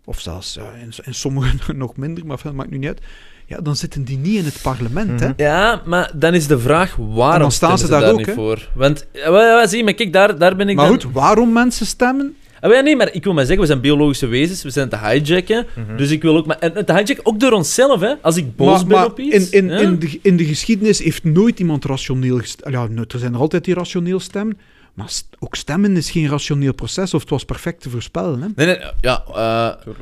of 0.04 0.20
zelfs 0.20 0.54
ja, 0.54 0.72
in, 0.72 0.92
in 1.04 1.14
sommigen 1.14 1.78
nog 1.78 1.96
minder, 1.96 2.26
maar 2.26 2.40
dat 2.42 2.54
maakt 2.54 2.70
nu 2.70 2.78
niet 2.78 2.88
uit, 2.88 3.02
ja, 3.48 3.60
dan 3.60 3.76
zitten 3.76 4.04
die 4.04 4.18
niet 4.18 4.36
in 4.36 4.44
het 4.44 4.58
parlement. 4.62 5.20
Hè? 5.20 5.30
Ja, 5.36 5.82
maar 5.84 6.10
dan 6.14 6.34
is 6.34 6.46
de 6.46 6.58
vraag 6.58 6.96
waarom 6.96 7.40
dan 7.40 7.52
staan 7.52 7.78
ze 7.78 7.88
daar 7.88 8.10
ook, 8.10 8.16
niet 8.16 8.26
hè? 8.26 8.32
voor. 8.34 8.68
Want, 8.74 9.06
ja, 9.12 9.66
zie, 9.66 9.84
maar 9.84 9.94
kijk, 9.94 10.12
daar, 10.12 10.38
daar 10.38 10.56
ben 10.56 10.68
ik 10.68 10.76
Maar 10.76 10.88
dan... 10.88 11.02
goed, 11.02 11.12
waarom 11.12 11.52
mensen 11.52 11.86
stemmen? 11.86 12.36
Ah, 12.60 12.82
nee, 12.82 12.96
maar 12.96 13.14
ik 13.14 13.24
wil 13.24 13.32
maar 13.32 13.44
zeggen, 13.44 13.60
we 13.60 13.66
zijn 13.66 13.80
biologische 13.80 14.26
wezens, 14.26 14.62
we 14.62 14.70
zijn 14.70 14.88
te 14.88 14.98
hijacken. 14.98 15.66
Mhm. 15.74 15.96
Dus 15.96 16.10
ik 16.10 16.22
wil 16.22 16.36
ook... 16.36 16.46
Maar, 16.46 16.58
en 16.58 16.84
te 16.86 16.92
hijacken 16.92 17.26
ook 17.26 17.40
door 17.40 17.52
onszelf, 17.52 18.00
hè. 18.00 18.14
Als 18.22 18.36
ik 18.36 18.56
boos 18.56 18.68
maar, 18.68 18.86
ben 18.86 18.96
maar 18.96 19.06
op 19.06 19.18
iets... 19.18 19.50
in, 19.50 19.64
in, 19.64 19.68
ja. 19.74 19.78
in, 19.78 19.98
de, 19.98 20.18
in 20.22 20.36
de 20.36 20.44
geschiedenis 20.44 20.98
heeft 20.98 21.24
nooit 21.24 21.58
iemand 21.58 21.84
rationeel 21.84 22.38
gestemd. 22.38 22.74
Ja, 22.74 22.86
nou, 22.86 23.04
er 23.08 23.18
zijn 23.18 23.34
er 23.34 23.40
altijd 23.40 23.64
die 23.64 23.74
rationeel 23.74 24.20
stemmen, 24.20 24.58
maar 24.94 25.08
st- 25.08 25.36
ook 25.38 25.54
stemmen 25.54 25.96
is 25.96 26.10
geen 26.10 26.28
rationeel 26.28 26.74
proces, 26.74 27.14
of 27.14 27.20
het 27.20 27.30
was 27.30 27.44
perfect 27.44 27.82
te 27.82 27.90
voorspellen. 27.90 28.40
Hè? 28.40 28.48
Nee, 28.54 28.66
nee, 28.66 28.78
ja... 29.00 29.24
eh, 29.34 29.92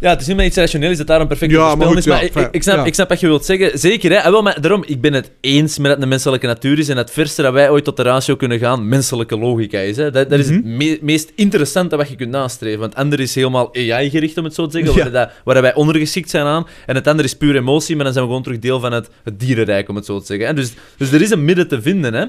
ja, 0.00 0.10
het 0.10 0.20
is 0.20 0.26
niet 0.26 0.36
meer 0.36 0.46
iets 0.46 0.56
rationeel 0.56 0.90
is 0.90 0.98
dat 0.98 1.06
daar 1.06 1.20
een 1.20 1.26
perfecte 1.26 1.54
Ja, 1.54 1.70
is. 1.70 1.76
Maar 1.76 2.02
ja, 2.02 2.20
ik, 2.20 2.48
ik, 2.50 2.62
snap, 2.62 2.76
ja. 2.76 2.84
ik 2.84 2.94
snap 2.94 3.08
wat 3.08 3.20
je 3.20 3.26
wilt 3.26 3.44
zeggen. 3.44 3.78
Zeker, 3.78 4.10
hè. 4.10 4.22
Ah, 4.22 4.30
wel, 4.30 4.42
maar 4.42 4.60
daarom, 4.60 4.82
ik 4.86 5.00
ben 5.00 5.12
het 5.12 5.30
eens 5.40 5.78
met 5.78 5.90
dat 5.92 6.02
een 6.02 6.08
menselijke 6.08 6.46
natuur 6.46 6.78
is 6.78 6.88
en 6.88 6.96
het 6.96 7.10
verste 7.10 7.42
dat 7.42 7.52
wij 7.52 7.70
ooit 7.70 7.84
tot 7.84 7.96
de 7.96 8.02
ratio 8.02 8.36
kunnen 8.36 8.58
gaan, 8.58 8.88
menselijke 8.88 9.38
logica 9.38 9.78
is. 9.78 9.96
Hè. 9.96 10.10
Dat, 10.10 10.30
dat 10.30 10.38
is 10.38 10.48
het 10.48 10.64
Mhm. 10.64 10.76
me- 10.76 10.98
meest 11.00 11.32
interessante 11.34 11.96
wat 11.96 12.08
je 12.08 12.14
kunt 12.16 12.30
nastreven. 12.30 12.78
Want 12.80 12.92
het 12.92 13.02
andere 13.02 13.22
is 13.22 13.34
helemaal 13.34 13.74
AI-gericht, 13.74 14.38
om 14.38 14.44
het 14.44 14.54
zo 14.54 14.66
te 14.66 14.78
zeggen, 14.78 15.02
waar, 15.02 15.12
dat, 15.12 15.30
waar 15.44 15.62
wij 15.62 15.74
ondergeschikt 15.74 16.30
zijn 16.30 16.44
aan. 16.46 16.66
En 16.86 16.94
het 16.94 17.06
andere 17.06 17.28
is 17.28 17.34
puur 17.36 17.56
emotie, 17.56 17.94
maar 17.96 18.04
dan 18.04 18.12
zijn 18.12 18.24
we 18.24 18.30
gewoon 18.30 18.46
terug 18.46 18.60
deel 18.60 18.80
van 18.80 18.92
het, 18.92 19.08
het 19.24 19.40
dierenrijk, 19.40 19.88
om 19.88 19.96
het 19.96 20.04
zo 20.04 20.18
te 20.20 20.26
zeggen. 20.26 20.46
hè. 20.46 20.54
Dus, 20.54 20.72
dus 20.96 21.12
er 21.12 21.22
is 21.22 21.30
een 21.30 21.44
midden 21.44 21.68
te 21.68 21.82
vinden. 21.82 22.14
Hè. 22.14 22.24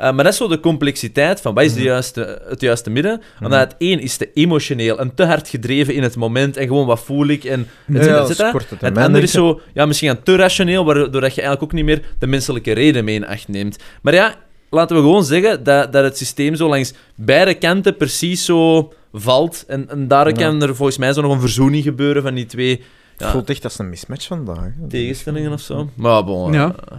Uh, 0.00 0.04
maar 0.04 0.24
dat 0.24 0.32
is 0.32 0.36
zo 0.38 0.48
de 0.48 0.60
complexiteit 0.60 1.40
van 1.40 1.54
wat 1.54 1.64
is 1.64 1.74
de 1.74 1.82
juiste, 1.82 2.42
het 2.48 2.60
juiste 2.60 2.90
midden. 2.90 3.20
Omdat 3.42 3.60
het 3.60 3.74
één 3.78 4.00
is 4.00 4.16
te 4.16 4.30
emotioneel 4.34 4.98
en 4.98 5.14
te 5.14 5.24
hard 5.24 5.48
gedreven 5.48 5.94
in 5.94 6.02
het 6.02 6.16
moment 6.16 6.56
en 6.56 6.66
gewoon 6.66 6.86
wat 6.86 7.00
voel 7.00 7.26
ik 7.26 7.44
en 7.44 7.60
et 7.94 8.04
cetera, 8.04 8.20
et 8.20 8.26
cetera. 8.26 8.52
Het 8.78 8.98
andere 8.98 9.24
is 9.24 9.30
zo, 9.32 9.60
ja, 9.74 9.86
misschien 9.86 10.10
aan 10.10 10.22
te 10.22 10.36
rationeel, 10.36 10.84
waardoor 10.84 11.10
dat 11.10 11.34
je 11.34 11.40
eigenlijk 11.40 11.62
ook 11.62 11.72
niet 11.72 11.84
meer 11.84 12.02
de 12.18 12.26
menselijke 12.26 12.72
reden 12.72 13.04
mee 13.04 13.14
in 13.14 13.26
acht 13.26 13.48
neemt. 13.48 13.76
Maar 14.02 14.14
ja, 14.14 14.34
laten 14.70 14.96
we 14.96 15.02
gewoon 15.02 15.24
zeggen 15.24 15.64
dat, 15.64 15.92
dat 15.92 16.04
het 16.04 16.16
systeem 16.18 16.54
zo 16.54 16.68
langs 16.68 16.92
beide 17.14 17.54
kanten 17.54 17.96
precies 17.96 18.44
zo 18.44 18.92
valt. 19.12 19.64
En, 19.66 19.88
en 19.90 20.08
daar 20.08 20.26
Ja. 20.28 20.32
kan 20.34 20.62
er 20.62 20.76
volgens 20.76 20.98
mij 20.98 21.12
zo 21.12 21.20
nog 21.20 21.32
een 21.32 21.40
verzoening 21.40 21.82
gebeuren 21.84 22.22
van 22.22 22.34
die 22.34 22.46
twee 22.46 22.70
Het 22.70 22.80
ja, 23.26 23.30
voelt 23.30 23.50
echt 23.50 23.64
als 23.64 23.78
een 23.78 23.88
mismatch 23.88 24.26
vandaag. 24.26 24.70
tegenstellingen 24.88 25.52
of 25.52 25.60
zo. 25.60 25.90
Maar 25.94 26.24
bon. 26.24 26.52
Ja. 26.52 26.74
eh, 26.90 26.96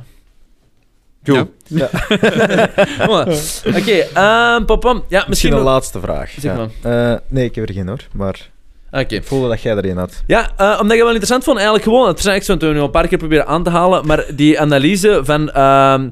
Goed. 1.26 1.48
Ja. 1.68 1.90
Maar, 3.08 3.28
Oké, 3.78 3.92
ehm, 4.14 4.66
papa. 4.66 5.02
Ja, 5.08 5.26
Misschien 5.28 5.54
een 5.54 5.60
laatste 5.60 6.00
vraag. 6.00 6.32
Zeg 6.40 6.56
ja. 6.56 6.68
Eh, 7.12 7.18
nee, 7.28 7.46
ik 7.46 7.56
heb 7.56 7.68
er 7.70 7.74
geen 7.76 7.88
hoor. 7.88 8.08
Maar 8.14 8.50
Oké. 8.92 9.16
ik 9.16 9.24
voelde 9.24 9.48
dat 9.48 9.62
jij 9.62 9.76
er 9.76 9.86
een 9.86 9.98
had. 9.98 10.24
Ja, 10.28 10.52
eh, 10.58 10.66
omdat 10.66 10.82
ik 10.82 10.90
het 10.90 10.98
wel 11.00 11.08
interessant 11.08 11.44
vond, 11.44 11.56
eigenlijk 11.58 11.86
gewoon, 11.88 12.08
het 12.08 12.20
is 12.20 12.26
eigenlijk 12.26 12.62
zo, 12.62 12.68
we 12.68 12.74
nu 12.74 12.80
al 12.80 12.86
een 12.86 12.92
paar 12.92 13.08
keer 13.08 13.18
proberen 13.18 13.48
aan 13.48 13.64
te 13.64 13.70
halen, 13.70 14.06
maar 14.06 14.26
die 14.36 14.60
analyse 14.60 15.20
van 15.24 15.52
ehm, 15.52 16.10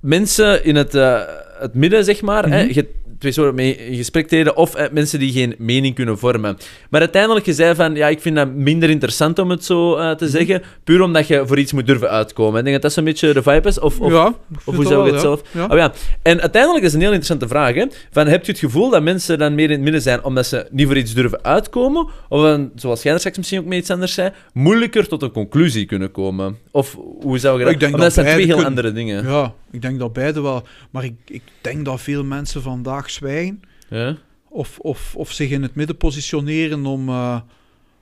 mensen 0.00 0.64
in 0.64 0.76
het, 0.76 0.94
eh, 0.94 1.20
het 1.58 1.74
midden, 1.74 2.04
zeg 2.04 2.22
maar, 2.22 2.48
hè, 2.48 2.62
Mhm. 2.64 2.82
Twee 3.22 3.32
soorten 3.34 3.54
mee 3.54 3.76
in 3.76 3.96
gesprek 3.96 4.28
treden, 4.28 4.56
of 4.56 4.74
eh, 4.74 4.90
mensen 4.92 5.18
die 5.18 5.32
geen 5.32 5.54
mening 5.58 5.94
kunnen 5.94 6.18
vormen. 6.18 6.56
Maar 6.90 7.00
uiteindelijk, 7.00 7.46
je 7.46 7.52
zei 7.54 7.74
van, 7.74 7.94
ja, 7.94 8.08
ik 8.08 8.20
vind 8.20 8.36
dat 8.36 8.52
minder 8.54 8.90
interessant 8.90 9.38
om 9.38 9.50
het 9.50 9.64
zo 9.64 9.96
eh, 9.96 10.00
Mhm. 10.06 10.16
te 10.16 10.28
zeggen, 10.28 10.62
puur 10.84 11.00
omdat 11.02 11.26
je 11.26 11.42
voor 11.46 11.58
iets 11.58 11.72
moet 11.72 11.86
durven 11.86 12.10
uitkomen. 12.10 12.58
Ik 12.58 12.62
denk 12.62 12.72
dat 12.74 12.82
dat 12.82 12.92
zo'n 12.92 13.04
beetje 13.04 13.32
de 13.32 13.42
vibe 13.42 13.68
is, 13.68 13.78
of... 13.80 14.00
of 14.00 14.12
ja, 14.12 14.34
of 14.64 14.74
hoe 14.74 14.84
zou 14.86 15.06
je 15.06 15.12
het 15.12 15.20
zelf... 15.20 15.42
Ja. 15.50 15.66
Oh 15.66 15.76
ja, 15.76 15.92
en 16.22 16.40
uiteindelijk 16.40 16.84
is 16.84 16.92
een 16.92 16.98
heel 17.00 17.08
interessante 17.08 17.48
vraag. 17.48 17.74
Hè? 17.74 17.86
Van, 18.10 18.26
heb 18.26 18.44
je 18.44 18.50
het 18.52 18.60
gevoel 18.60 18.90
dat 18.90 19.02
mensen 19.02 19.38
dan 19.38 19.54
meer 19.54 19.64
in 19.64 19.70
het 19.70 19.80
midden 19.80 20.02
zijn 20.02 20.24
omdat 20.24 20.46
ze 20.46 20.66
niet 20.70 20.86
voor 20.86 20.96
iets 20.96 21.14
durven 21.14 21.44
uitkomen? 21.44 22.06
Of 22.28 22.42
dan, 22.42 22.70
zoals 22.74 23.02
jij 23.02 23.12
er 23.12 23.18
straks 23.18 23.36
misschien 23.36 23.58
ook 23.58 23.66
mee 23.66 23.78
iets 23.78 23.90
anders 23.90 24.14
zei, 24.14 24.30
moeilijker 24.52 25.08
tot 25.08 25.22
een 25.22 25.32
conclusie 25.32 25.86
kunnen 25.86 26.10
komen? 26.10 26.58
Of 26.70 26.96
hoe 27.20 27.38
zou 27.38 27.58
je 27.58 27.64
dat... 27.64 27.72
Ik 27.72 27.80
denk 27.80 27.94
Omdat 27.94 28.14
dat 28.14 28.14
dat 28.14 28.24
zijn 28.24 28.36
twee 28.36 28.46
heel 28.46 28.54
kunnen. 28.62 28.66
andere 28.70 28.92
dingen. 28.92 29.26
Ja, 29.26 29.52
ik 29.70 29.82
denk 29.82 29.98
dat 29.98 30.12
beide 30.12 30.40
wel. 30.42 30.62
Maar 30.90 31.04
ik, 31.04 31.14
ik 31.26 31.42
denk 31.60 31.84
dat 31.84 32.00
veel 32.00 32.24
mensen 32.24 32.62
vandaag 32.62 33.10
zwijgen. 33.12 33.62
Ja? 33.88 34.16
Of, 34.48 34.78
of, 34.78 35.16
of 35.16 35.32
zich 35.32 35.50
in 35.50 35.62
het 35.62 35.74
midden 35.74 35.96
positioneren 35.96 36.86
om, 36.86 37.08
eh, 37.08 37.40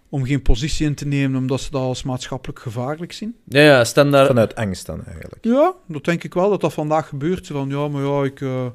om 0.09 0.25
geen 0.25 0.43
positie 0.43 0.87
in 0.87 0.95
te 0.95 1.07
nemen, 1.07 1.41
omdat 1.41 1.61
ze 1.61 1.71
dat 1.71 1.83
als 1.83 2.03
maatschappelijk 2.03 2.59
gevaarlijk 2.59 3.13
zien. 3.13 3.37
Ja, 3.45 3.61
ja, 3.61 3.85
standaard... 3.85 4.27
Vanuit 4.27 4.55
angst 4.55 4.87
dan 4.87 5.05
eigenlijk. 5.05 5.45
Ja, 5.45 5.75
dat 5.87 6.05
denk 6.05 6.25
ik 6.25 6.35
wel 6.35 6.51
dat 6.51 6.61
dat 6.61 6.73
vandaag 6.73 7.09
gebeurt. 7.09 7.47
Van 7.47 7.69
ja, 7.69 7.89
maar 7.89 8.03
ja, 8.03 8.25
ik, 8.25 8.41
eh, 8.41 8.67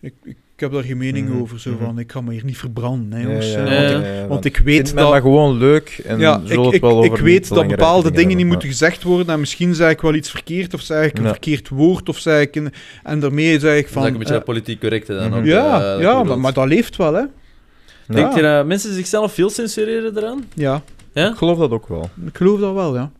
ik, 0.00 0.14
ik 0.22 0.36
heb 0.64 0.72
daar 0.72 0.82
geen 0.82 0.96
mening 0.96 1.28
Mhm, 1.28 1.40
over. 1.40 1.60
Zo 1.60 1.70
mhm. 1.70 1.84
van, 1.84 1.98
ik 1.98 2.12
ga 2.12 2.20
me 2.20 2.32
hier 2.32 2.44
niet 2.44 2.58
verbranden, 2.58 3.12
hè, 3.12 3.18
Ja, 3.18 3.24
jongens. 3.28 3.52
ja, 3.52 3.66
Eh, 3.66 3.66
ja, 3.66 3.88
want, 3.88 3.90
ja, 3.90 3.98
ik, 3.98 4.04
ja, 4.04 4.18
want 4.18 4.28
want 4.28 4.44
ik 4.44 4.56
weet 4.56 4.94
dat... 4.94 5.12
dat 5.12 5.20
gewoon 5.20 5.56
leuk 5.58 6.00
en 6.04 6.18
Ja, 6.18 6.40
ik, 6.44 6.58
het 6.58 6.74
ik, 6.74 6.80
wel 6.80 7.04
ik 7.04 7.12
over 7.12 7.24
weet 7.24 7.48
dat 7.48 7.66
bepaalde 7.66 8.10
dingen 8.10 8.36
niet 8.36 8.46
moeten 8.46 8.68
gezegd 8.68 9.02
worden 9.02 9.28
en 9.34 9.40
misschien 9.40 9.74
zeg 9.74 9.90
ik 9.90 10.00
wel 10.00 10.14
iets 10.14 10.30
verkeerd 10.30 10.74
of 10.74 10.80
zeg 10.80 11.04
ik 11.04 11.18
een 11.18 11.24
Ja. 11.24 11.30
verkeerd 11.30 11.68
woord 11.68 12.08
of 12.08 12.18
zeg 12.18 12.40
ik 12.40 12.56
een, 12.56 12.72
en 13.02 13.20
daarmee 13.20 13.60
zeg 13.60 13.76
ik 13.76 13.80
Dat 13.82 13.86
is 13.86 13.92
van... 13.92 14.04
een 14.04 14.12
beetje 14.12 14.24
eh, 14.28 14.34
dat 14.34 14.44
politiek 14.44 14.80
correcte 14.80 15.14
dan 15.14 15.28
mhm. 15.28 15.38
ook. 15.38 15.44
ja, 15.44 15.94
eh, 15.94 16.00
ja 16.02 16.22
maar, 16.22 16.38
maar 16.40 16.52
dat 16.52 16.66
leeft 16.66 16.96
wel, 16.96 17.14
hè. 17.14 17.20
Ja. 17.20 18.14
Denk 18.14 18.34
je 18.34 18.42
dat 18.42 18.66
mensen 18.66 18.94
zichzelf 18.94 19.32
veel 19.32 19.50
censureren 19.50 20.16
eraan? 20.16 20.44
Ja, 20.54 20.82
Ja? 21.12 21.28
Ik 21.30 21.36
geloof 21.36 21.58
dat 21.58 21.70
ook 21.70 21.88
wel. 21.88 22.10
ik 22.26 22.36
geloof 22.36 22.60
dat 22.60 22.74
wel, 22.74 22.94
ja. 22.94 23.10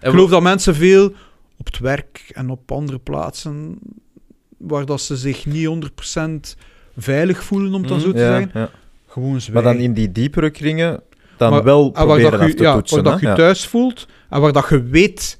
En 0.00 0.08
Ik 0.08 0.10
geloof 0.10 0.30
dat 0.30 0.42
mensen 0.42 0.74
veel 0.74 1.12
op 1.56 1.66
het 1.66 1.78
werk 1.78 2.30
en 2.34 2.50
op 2.50 2.72
andere 2.72 2.98
plaatsen 2.98 3.78
waar 4.60 4.86
dat 4.86 5.00
ze 5.00 5.16
zich 5.16 5.46
niet 5.46 5.66
100% 5.66 6.56
veilig 6.96 7.42
voelen, 7.44 7.74
om 7.74 7.80
het 7.80 7.88
dan 7.88 7.98
Mhm. 7.98 8.06
zo 8.06 8.12
te 8.12 8.18
Ja, 8.18 8.26
zeggen, 8.38 8.50
ja. 8.54 8.70
gewoon 9.08 9.30
Maar 9.30 9.40
zwijgen. 9.40 9.72
dan 9.72 9.82
in 9.82 9.92
die 9.92 10.12
diepere 10.12 10.50
kringen 10.50 11.00
dan 11.36 11.50
Maar- 11.50 11.64
wel 11.64 11.90
proberen 11.90 12.30
dat 12.30 12.40
af 12.40 12.46
je, 12.46 12.54
te 12.54 12.62
ja, 12.62 12.74
toetsen. 12.74 13.02
waar 13.02 13.12
dat 13.12 13.20
je 13.20 13.32
thuis 13.32 13.66
voelt 13.66 14.06
en 14.28 14.40
waar 14.40 14.52
dat 14.52 14.66
je 14.68 14.82
weet 14.82 15.38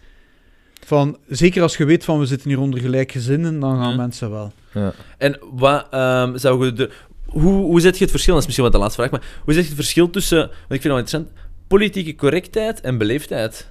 van, 0.85 1.16
zeker 1.29 1.62
als 1.62 1.77
je 1.77 1.85
weet 1.85 2.05
van 2.05 2.18
we 2.18 2.27
zitten 2.27 2.49
hier 2.49 2.61
onder 2.61 2.81
gelijkgezinnen, 2.81 3.61
dan 3.61 3.77
gaan 3.77 3.91
Ja. 3.91 3.97
mensen 3.97 4.31
wel. 4.31 4.53
Ja. 4.75 4.93
En 5.18 5.39
wat 5.53 5.87
ehm, 5.91 6.37
zou 6.37 6.64
je 6.64 6.73
de, 6.73 6.91
hoe, 7.27 7.53
hoe 7.64 7.81
zet 7.81 7.95
je 7.97 8.01
het 8.03 8.11
verschil? 8.11 8.33
Dat 8.33 8.41
is 8.43 8.47
misschien 8.49 8.64
wat 8.68 8.75
de 8.77 8.81
laatste 8.83 9.01
vraag, 9.01 9.11
maar 9.21 9.41
hoe 9.45 9.53
zet 9.55 9.62
je 9.62 9.68
het 9.68 9.79
verschil 9.79 10.11
tussen, 10.11 10.39
want 10.39 10.51
ik 10.51 10.57
vind 10.68 10.83
het 10.83 10.93
wel 10.93 10.99
interessant, 10.99 11.29
politieke 11.68 12.14
correctheid 12.14 12.81
en 12.81 12.99
beleefdheid? 12.99 13.71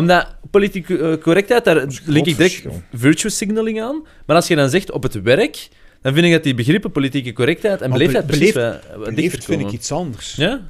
Omdat 0.00 0.36
politieke 0.50 0.98
eh, 0.98 1.22
correctheid, 1.22 1.64
daar 1.64 1.76
link 1.76 2.26
ik 2.26 2.36
direct 2.36 2.36
verschil. 2.36 2.82
virtue 2.92 3.30
signaling 3.30 3.82
aan. 3.82 4.02
Maar 4.26 4.36
als 4.36 4.48
je 4.48 4.56
dan 4.56 4.70
zegt 4.70 4.90
op 4.90 5.02
het 5.02 5.22
werk, 5.22 5.68
dan 6.02 6.14
vind 6.14 6.26
ik 6.26 6.32
dat 6.32 6.42
die 6.42 6.54
begrippen 6.54 6.90
politieke 6.90 7.32
correctheid 7.32 7.80
en 7.80 7.88
Maar 7.88 7.98
beleefdheid 7.98 8.26
be- 8.26 8.36
precies 8.36 8.52
beleefd- 8.54 9.04
Beleefd 9.14 9.44
vind 9.44 9.60
ik 9.60 9.70
iets 9.70 9.92
anders. 9.92 10.34
Ja? 10.34 10.60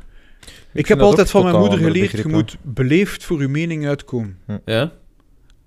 Ik, 0.73 0.87
heb 0.89 1.01
altijd 1.01 1.31
van 1.31 1.43
mijn 1.43 1.55
moeder 1.59 1.79
geleerd, 1.79 2.11
je 2.11 2.29
moet 2.29 2.57
beleefd 2.63 3.25
voor 3.25 3.41
je 3.41 3.49
mening 3.49 3.87
uitkomen. 3.87 4.39
Ja? 4.65 4.93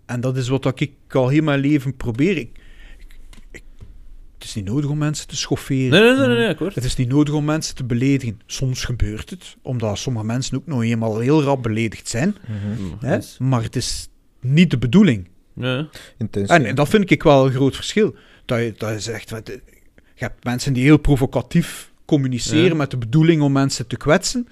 En 0.05 0.22
dat 0.22 0.38
is 0.38 0.47
wat 0.47 0.80
ik 0.80 0.91
al 1.09 1.28
heel 1.28 1.43
mijn 1.43 1.59
leven 1.59 1.95
probeer. 1.95 2.38
Ik- 2.38 2.59
het 4.44 4.52
is 4.56 4.56
niet 4.64 4.74
nodig 4.74 4.89
om 4.89 4.98
mensen 4.98 5.28
te 5.28 5.36
schofferen. 5.36 5.89
Nee, 5.89 6.02
nee, 6.02 6.16
nee, 6.18 6.28
nee, 6.28 6.38
nee, 6.38 6.48
akkoord. 6.50 6.76
Het 6.76 6.84
is 6.84 6.96
niet 6.96 7.08
nodig 7.10 7.34
om 7.34 7.46
mensen 7.46 7.76
te 7.76 7.84
beledigen. 7.84 8.39
Soms 8.46 8.86
gebeurt 8.86 9.30
het, 9.30 9.56
omdat 9.62 9.98
sommige 9.98 10.26
mensen 10.26 10.58
ook 10.58 10.68
nog 10.68 10.84
eenmaal 10.84 11.20
heel 11.20 11.44
rap 11.44 11.64
beledigd 11.64 12.08
zijn. 12.10 12.36
Mhm. 12.48 13.06
Hè? 13.06 13.16
yes. 13.16 13.36
Maar 13.39 13.62
het 13.64 13.76
is 13.76 14.08
niet 14.41 14.70
de 14.72 14.78
bedoeling. 14.78 15.28
Ja. 15.56 15.88
Intentie. 16.18 16.54
En, 16.56 16.66
en 16.66 16.76
dat 16.76 16.89
vind 16.89 17.10
ik 17.12 17.24
wel 17.24 17.46
een 17.46 17.52
groot 17.52 17.76
verschil. 17.76 18.16
Dat 18.46 18.60
je, 18.60 18.74
dat 18.78 18.91
je 18.94 19.00
zegt, 19.00 19.30
wat, 19.30 19.50
eh, 19.50 19.56
je 20.16 20.24
hebt 20.24 20.44
mensen 20.44 20.74
die 20.74 20.84
heel 20.84 20.98
provocatief 20.98 21.91
communiceren 22.06 22.64
Ja. 22.70 22.76
met 22.76 22.91
de 22.91 22.98
bedoeling 22.98 23.41
om 23.41 23.52
mensen 23.52 23.88
te 23.88 23.98
kwetsen. 23.98 24.48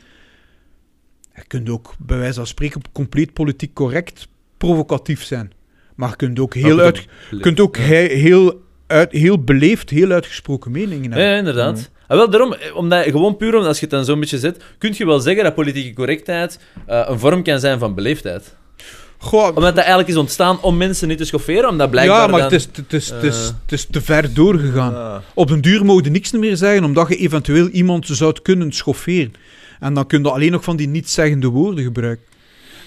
Je 1.35 1.43
kunt 1.47 1.69
ook, 1.69 1.93
bij 1.99 2.17
wijze 2.17 2.33
van 2.33 2.47
spreken, 2.47 2.81
compleet 2.91 3.33
politiek 3.33 3.73
correct 3.73 4.27
provocatief 4.57 5.23
zijn. 5.23 5.51
Maar 5.95 6.09
je 6.09 6.15
kunt 6.15 6.39
ook 6.39 6.53
heel, 6.53 6.75
Maar 6.75 6.85
uit, 6.85 7.07
je 7.31 7.39
kunt 7.39 7.59
ook 7.59 7.75
Ja. 7.75 7.81
he- 7.83 8.13
heel, 8.15 8.63
uit, 8.91 9.11
heel 9.11 9.43
beleefd, 9.43 9.89
heel 9.89 10.11
uitgesproken 10.11 10.71
meningen 10.71 11.03
Ja, 11.03 11.09
hebben. 11.09 11.25
ja, 11.31 11.37
inderdaad. 11.37 11.75
Mhm. 11.75 11.85
Ah, 12.07 12.17
wel, 12.17 12.29
daarom, 12.29 12.53
eh, 12.53 12.75
omdat, 12.75 13.03
gewoon 13.03 13.37
puur 13.37 13.51
omdat 13.53 13.67
als 13.67 13.79
je 13.79 13.85
het 13.85 13.93
dan 13.93 14.05
zo'n 14.05 14.19
beetje 14.19 14.39
zet, 14.39 14.63
kun 14.77 14.93
je 14.97 15.05
wel 15.05 15.19
zeggen 15.19 15.43
dat 15.43 15.55
politieke 15.55 15.93
correctheid 15.93 16.59
eh, 16.85 17.05
een 17.07 17.19
vorm 17.19 17.43
kan 17.43 17.59
zijn 17.59 17.79
van 17.79 17.95
beleefdheid. 17.95 18.55
Goh, 19.17 19.47
Omdat 19.47 19.63
dat 19.63 19.77
eigenlijk 19.77 20.07
is 20.07 20.15
ontstaan 20.15 20.61
om 20.61 20.77
mensen 20.77 21.07
niet 21.07 21.17
te 21.17 21.25
schofferen, 21.25 21.69
omdat 21.69 21.89
blijkbaar 21.89 22.21
ja, 22.21 22.27
maar 22.27 22.39
dan... 22.39 22.51
het, 22.51 22.59
is, 22.59 22.67
het, 22.75 22.93
is, 22.93 23.09
het, 23.09 23.23
is, 23.23 23.47
eh, 23.47 23.53
het 23.61 23.71
is 23.71 23.85
te 23.85 24.01
ver 24.01 24.33
doorgegaan. 24.33 25.21
Op 25.33 25.47
den 25.47 25.61
duur 25.61 25.85
mogen 25.85 26.11
niks 26.11 26.31
meer 26.31 26.57
zeggen, 26.57 26.83
omdat 26.83 27.07
je 27.07 27.15
eventueel 27.15 27.67
iemand 27.67 28.07
zou 28.07 28.35
kunnen 28.41 28.71
schofferen. 28.71 29.33
En 29.79 29.93
dan 29.93 30.07
kun 30.07 30.23
je 30.23 30.31
alleen 30.31 30.51
nog 30.51 30.63
van 30.63 30.75
die 30.75 30.87
niet-zeggende 30.87 31.47
woorden 31.47 31.83
gebruiken. 31.83 32.25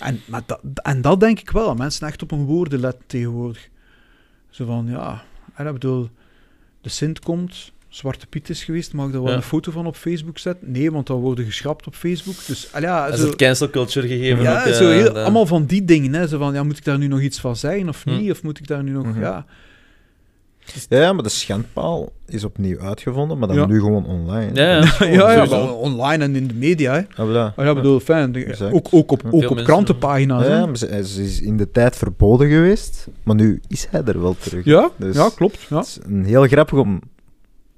En, 0.00 0.20
maar 0.24 0.42
dat, 0.46 0.60
en 0.82 1.00
dat 1.00 1.20
denk 1.20 1.40
ik 1.40 1.50
wel, 1.50 1.66
dat 1.66 1.78
mensen 1.78 2.06
echt 2.06 2.22
op 2.22 2.30
hun 2.30 2.44
woorden 2.44 2.80
letten 2.80 3.02
tegenwoordig. 3.06 3.68
Zo 4.50 4.64
van, 4.64 4.86
ja, 4.90 5.22
en 5.54 5.66
ik 5.66 5.72
bedoel, 5.72 6.08
de 6.80 6.88
Sint 6.88 7.18
komt, 7.20 7.72
Zwarte 7.88 8.26
Piet 8.26 8.48
is 8.50 8.64
geweest, 8.64 8.92
mag 8.92 9.06
ik 9.06 9.12
daar 9.12 9.20
wel 9.22 9.30
Ja. 9.30 9.36
een 9.36 9.42
foto 9.42 9.70
van 9.72 9.86
op 9.86 9.96
Facebook 9.96 10.38
zetten? 10.38 10.70
Nee, 10.70 10.90
want 10.90 11.06
dan 11.06 11.20
worden 11.20 11.44
geschrapt 11.44 11.86
op 11.86 11.94
Facebook. 11.94 12.34
Dus, 12.46 12.68
al 12.72 12.80
ja, 12.80 13.04
Dat 13.04 13.14
is 13.14 13.20
zo, 13.20 13.26
het 13.26 13.36
cancel 13.36 13.70
culture 13.70 14.08
gegeven. 14.08 14.42
ja, 14.42 14.60
ook, 14.60 14.66
eh, 14.66 14.72
zo 14.72 14.88
heel, 14.90 15.18
allemaal 15.18 15.46
van 15.46 15.64
die 15.66 15.84
dingen. 15.84 16.12
Hè, 16.14 16.26
zo 16.28 16.38
van, 16.38 16.54
ja, 16.54 16.62
moet 16.62 16.78
ik 16.78 16.84
daar 16.84 16.98
nu 16.98 17.06
nog 17.06 17.20
iets 17.20 17.40
van 17.40 17.56
zeggen 17.56 17.88
of 17.88 18.02
Hm. 18.02 18.16
niet? 18.16 18.30
Of 18.30 18.42
moet 18.42 18.58
ik 18.58 18.66
daar 18.66 18.82
nu 18.82 18.90
nog, 18.92 19.06
Mhm. 19.06 19.20
ja... 19.20 19.46
Ja, 20.88 21.12
maar 21.12 21.22
de 21.22 21.28
schandpaal 21.28 22.12
is 22.26 22.44
opnieuw 22.44 22.80
uitgevonden, 22.80 23.38
maar 23.38 23.48
dan 23.48 23.56
Ja. 23.56 23.66
nu 23.66 23.78
gewoon 23.80 24.06
online. 24.06 24.50
Ja, 24.54 24.62
ja. 24.64 24.74
Ja, 24.98 25.06
ja, 25.06 25.34
sowieso. 25.34 25.64
maar 25.64 25.74
online 25.74 26.24
en 26.24 26.36
in 26.36 26.46
de 26.46 26.54
media, 26.54 26.92
hè. 26.92 27.00
Ah, 27.22 27.28
voilà. 27.28 27.54
Maar 27.56 27.66
ja, 27.66 27.74
bedoel, 27.74 28.00
fijn. 28.00 28.34
Exact. 28.34 28.72
ook, 28.74 28.86
ook 28.90 29.10
op, 29.10 29.22
ook 29.26 29.32
op 29.32 29.40
mensen- 29.40 29.64
krantenpagina's. 29.64 30.46
hè. 30.46 30.56
Ja, 30.56 30.66
maar 30.66 30.76
ze, 30.76 31.00
ze 31.06 31.22
is 31.22 31.40
in 31.40 31.56
de 31.56 31.70
tijd 31.70 31.96
verboden 31.96 32.48
geweest, 32.48 33.06
maar 33.22 33.34
nu 33.34 33.60
is 33.68 33.86
hij 33.90 34.02
er 34.04 34.22
wel 34.22 34.36
terug. 34.38 34.64
Ja, 34.64 34.90
Dus- 34.96 35.16
ja, 35.16 35.30
klopt. 35.36 35.58
Ja. 35.68 35.76
Het 35.76 35.86
is 35.86 35.98
een 36.06 36.24
heel 36.24 36.46
grappig 36.46 36.78
om 36.78 37.00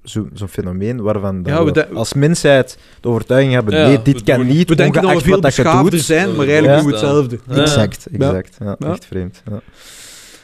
zo- 0.04 0.28
zo'n 0.32 0.48
fenomeen 0.48 1.02
waarvan 1.02 1.42
dat 1.42 1.52
Ja, 1.52 1.58
we 1.58 1.64
we 1.64 1.72
de- 1.72 1.88
als 1.88 2.12
mensheid 2.14 2.78
de 3.00 3.08
overtuiging 3.08 3.52
hebben, 3.54 3.74
Ja, 3.78 3.86
nee, 3.86 3.96
we 3.96 4.02
dit 4.02 4.22
kan 4.22 4.36
doen- 4.36 4.46
niet, 4.46 4.68
We 4.68 4.74
denken 4.74 4.92
dat 4.94 5.02
we 5.02 5.06
ongeacht 5.08 5.22
veel 5.24 5.32
wat 5.32 5.42
dat 5.42 5.54
je 5.54 5.62
beschaafder 5.62 5.90
doet. 5.90 6.00
zijn, 6.00 6.28
maar 6.36 6.46
eigenlijk 6.46 6.66
Ja. 6.76 6.76
doen 6.76 6.86
we 6.86 6.90
hetzelfde. 6.96 7.38
Ja. 7.48 7.54
Exact, 7.60 8.06
exact. 8.12 8.56
Ja, 8.58 8.76
Ja. 8.78 8.88
Echt 8.92 9.04
vreemd. 9.04 9.42
Ja. 9.50 9.60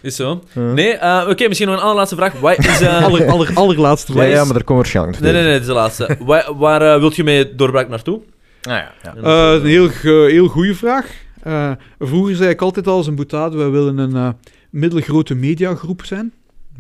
Is 0.03 0.17
zo. 0.17 0.43
Ja. 0.55 0.61
Nee, 0.73 0.93
eh, 0.93 1.27
oké, 1.29 1.49
misschien 1.49 1.69
nog 1.69 1.77
een 1.77 1.83
allerlaatste 1.83 2.17
vraag. 2.17 2.33
Wat 2.41 2.59
is... 2.59 2.81
eh, 2.81 3.05
Aller, 3.07 3.31
aller, 3.31 3.51
allerlaatste 3.55 4.13
Ja, 4.13 4.19
vraag. 4.19 4.45
maar 4.45 4.53
daar 4.55 4.65
komen 4.65 4.83
waarschijnlijk 4.83 5.21
Nee, 5.21 5.33
nee, 5.33 5.43
nee, 5.43 5.53
dit 5.53 5.61
is 5.61 5.67
de 5.67 5.73
laatste. 5.73 6.17
waar 6.21 6.57
waar 6.57 6.95
eh, 6.95 6.99
wilt 7.01 7.17
je 7.17 7.25
mee 7.25 7.55
doorbraak 7.55 7.89
naartoe? 7.89 8.21
Ah, 8.63 8.73
ja, 8.73 8.93
ja. 9.03 9.15
Eh, 9.23 9.61
een 9.63 9.67
heel, 9.67 9.89
heel 10.27 10.47
goede 10.49 10.75
vraag. 10.75 11.07
Eh, 11.43 11.71
vroeger 11.99 12.37
zei 12.37 12.51
ik 12.51 12.61
altijd 12.63 12.87
al 12.87 12.97
als 12.97 13.07
een 13.07 13.15
boetade, 13.15 13.57
wij 13.57 13.71
willen 13.71 13.99
een 13.99 14.17
eh, 14.17 14.29
middelgrote 14.71 15.35
mediagroep 15.35 16.05
zijn. 16.05 16.33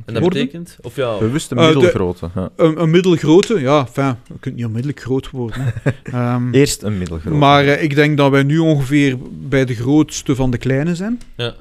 En 0.06 0.12
dat 0.14 0.22
Worden? 0.22 0.38
betekent? 0.44 0.76
Of 0.80 0.96
ja... 0.96 1.18
Bewust 1.18 1.50
een 1.50 1.56
de- 1.56 1.62
middelgrote. 1.62 2.28
ja. 2.34 2.48
Een, 2.56 2.82
een 2.82 2.90
middelgrote, 2.90 3.60
ja, 3.60 3.86
fijn, 3.86 4.18
je 4.28 4.34
kunt 4.40 4.54
niet 4.56 4.64
onmiddellijk 4.64 5.00
groot 5.00 5.30
worden. 5.30 5.72
Ehm, 6.02 6.52
Eerst 6.52 6.82
een 6.82 6.98
middelgrote. 6.98 7.36
maar 7.36 7.64
eh, 7.64 7.82
ik 7.82 7.94
denk 7.94 8.16
dat 8.16 8.30
wij 8.30 8.42
nu 8.42 8.58
ongeveer 8.58 9.16
bij 9.32 9.64
de 9.64 9.74
grootste 9.74 10.34
van 10.34 10.50
de 10.50 10.58
kleine 10.58 10.94
zijn. 10.94 11.20
Ja. 11.36 11.54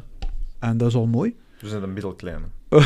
En 0.59 0.77
dat 0.77 0.88
is 0.88 0.95
al 0.95 1.05
mooi. 1.05 1.35
We 1.61 1.67
zijn 1.67 1.83
een 1.83 1.93
middelkleine. 1.93 2.45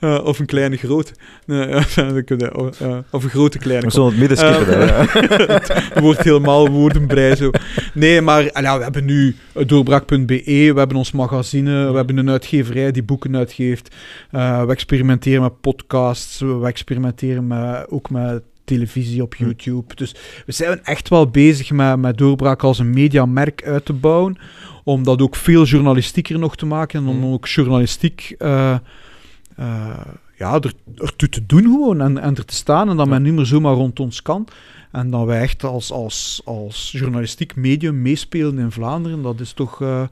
Eh, 0.00 0.24
of 0.24 0.38
een 0.38 0.46
kleine 0.46 0.76
grote. 0.76 1.12
Nee, 1.46 1.66
je- 1.68 2.50
oh, 2.58 2.68
eh, 2.80 2.98
of 3.10 3.24
een 3.24 3.30
grote 3.30 3.58
kleine. 3.58 3.86
We 3.86 3.92
zullen 3.92 4.08
het 4.08 4.18
midden 4.18 4.36
skippen. 4.38 4.88
Eh. 4.88 5.14
Het 5.94 6.00
wordt 6.00 6.22
helemaal 6.22 6.68
woordenbrei 6.68 7.34
zo. 7.36 7.50
Nee, 7.94 8.20
maar 8.20 8.50
ah 8.52 8.62
ja, 8.62 8.76
we 8.76 8.82
hebben 8.82 9.04
nu 9.04 9.36
eh, 9.52 9.66
doorbraak.be, 9.66 10.42
we 10.44 10.78
hebben 10.78 10.96
ons 10.96 11.12
magazine, 11.12 11.90
we 11.90 11.96
hebben 11.96 12.16
een 12.16 12.30
uitgeverij 12.30 12.90
die 12.92 13.02
boeken 13.02 13.36
uitgeeft. 13.36 13.94
Eh, 14.30 14.64
we 14.64 14.72
experimenteren 14.72 15.42
met 15.42 15.60
podcasts, 15.60 16.40
we 16.40 16.66
experimenteren 16.66 17.46
met, 17.46 17.86
ook 17.90 18.10
met 18.10 18.42
televisie, 18.76 19.22
op 19.22 19.34
YouTube. 19.34 19.94
Dus 19.94 20.14
we 20.46 20.52
zijn 20.52 20.84
echt 20.84 21.08
wel 21.08 21.26
bezig 21.26 21.70
met, 21.70 21.98
met 21.98 22.18
doorbraak 22.18 22.62
als 22.62 22.78
een 22.78 22.90
mediamerk 22.90 23.64
uit 23.64 23.84
te 23.84 23.92
bouwen. 23.92 24.36
Om 24.84 25.02
dat 25.04 25.22
ook 25.22 25.36
veel 25.36 25.64
journalistieker 25.64 26.38
nog 26.38 26.56
te 26.56 26.66
maken. 26.66 27.00
En 27.00 27.08
om 27.08 27.16
Mhm. 27.18 27.32
ook 27.32 27.46
journalistiek 27.48 28.34
eh, 28.38 28.76
eh, 29.56 30.06
ja, 30.38 30.54
er, 30.60 30.72
ertoe 30.96 31.28
te 31.28 31.46
doen 31.46 31.62
gewoon. 31.62 32.00
En, 32.00 32.18
en 32.18 32.36
er 32.36 32.44
te 32.44 32.54
staan. 32.54 32.88
En 32.88 32.96
dat 32.96 33.08
men 33.08 33.22
niet 33.22 33.32
meer 33.32 33.46
zomaar 33.46 33.74
rond 33.74 34.00
ons 34.00 34.22
kan. 34.22 34.46
En 34.92 35.10
dat 35.10 35.26
wij 35.26 35.40
echt 35.40 35.64
als, 35.64 35.92
als, 35.92 36.40
als 36.44 36.92
journalistiek 36.92 37.56
medium 37.56 38.02
meespelen 38.02 38.58
in 38.58 38.70
Vlaanderen. 38.70 39.22
Dat 39.22 39.40
is 39.40 39.52
toch... 39.52 39.80
eh, 39.82 40.02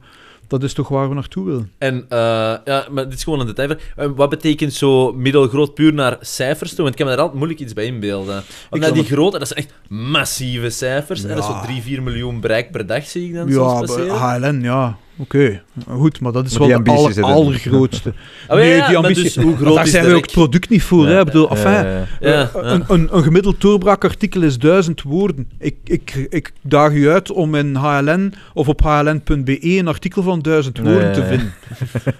dat 0.51 0.63
is 0.63 0.73
toch 0.73 0.87
waar 0.87 1.07
we 1.09 1.13
naartoe 1.15 1.45
willen. 1.45 1.71
En, 1.77 2.05
eh, 2.09 2.17
ja, 2.65 2.85
maar 2.91 3.03
dit 3.03 3.13
is 3.13 3.23
gewoon 3.23 3.39
een 3.39 3.45
detail. 3.45 3.75
Eh, 3.95 4.07
wat 4.15 4.29
betekent 4.29 4.73
zo 4.73 5.13
middelgroot 5.13 5.73
puur 5.73 5.93
naar 5.93 6.17
cijfers 6.21 6.69
toe? 6.69 6.77
Want 6.83 6.89
ik 6.89 6.95
kan 6.95 7.05
me 7.05 7.11
daar 7.11 7.19
altijd 7.21 7.37
moeilijk 7.39 7.59
iets 7.61 7.73
bij 7.73 7.85
inbeelden. 7.85 8.43
Want 8.69 8.83
die 8.93 8.93
het- 9.03 9.11
grote, 9.11 9.39
dat 9.39 9.47
zijn 9.47 9.59
echt 9.59 9.73
massieve 9.89 10.69
cijfers. 10.69 11.21
hè. 11.21 11.27
Dat 11.27 11.37
is 11.37 11.45
zo 11.45 11.51
Ja. 11.51 11.61
3, 11.61 11.81
4 11.81 12.01
miljoen 12.03 12.39
bereik 12.39 12.71
per 12.71 12.85
dag, 12.85 13.05
zie 13.05 13.27
ik 13.27 13.33
dan 13.33 13.47
Ja, 13.49 14.39
HLN, 14.39 14.61
ja. 14.61 14.97
Oké, 15.21 15.61
goed, 15.89 16.19
maar 16.19 16.31
dat 16.31 16.45
is 16.45 16.57
Maar 16.57 16.67
die 16.67 16.75
wel 16.75 16.83
de 16.83 16.91
ambitie 16.91 17.23
aller, 17.23 17.31
er 17.31 17.35
allergrootste. 17.35 18.13
Oh, 18.49 18.59
ja, 18.59 18.91
ja, 18.91 19.01
maar 19.01 19.13
dus 19.13 19.35
hoe 19.35 19.55
groot 19.55 19.75
daar 19.75 19.85
is 19.85 19.91
zijn 19.91 20.05
we 20.05 20.13
ook 20.13 20.21
het 20.21 20.31
product 20.31 20.69
niet 20.69 20.83
voor. 20.83 21.05
Ja, 21.05 21.11
hè. 21.11 21.19
Ik 21.19 21.25
bedoel, 21.25 21.49
Ja, 21.49 21.55
enfin, 21.55 21.71
ja, 21.71 21.81
ja. 21.91 22.05
Ja, 22.19 22.49
eh, 22.53 22.53
ja. 22.53 22.71
Een, 22.71 22.83
een, 22.87 23.07
een 23.15 23.23
gemiddeld 23.23 23.61
doorbraakartikel 23.61 24.41
is 24.41 24.59
duizend 24.59 25.01
woorden. 25.01 25.49
Ik, 25.59 25.75
ik, 25.83 26.27
ik 26.29 26.51
daag 26.61 26.91
u 26.93 27.09
uit 27.09 27.31
om 27.31 27.55
in 27.55 27.75
HLN 27.75 28.33
of 28.53 28.67
op 28.67 28.81
hln.be 28.81 29.57
een 29.77 29.87
artikel 29.87 30.23
van 30.23 30.41
duizend 30.41 30.81
Nee, 30.81 30.93
woorden 30.93 31.13
te 31.13 31.19
ja, 31.19 31.25
ja. 31.25 31.31
vinden. 31.31 31.53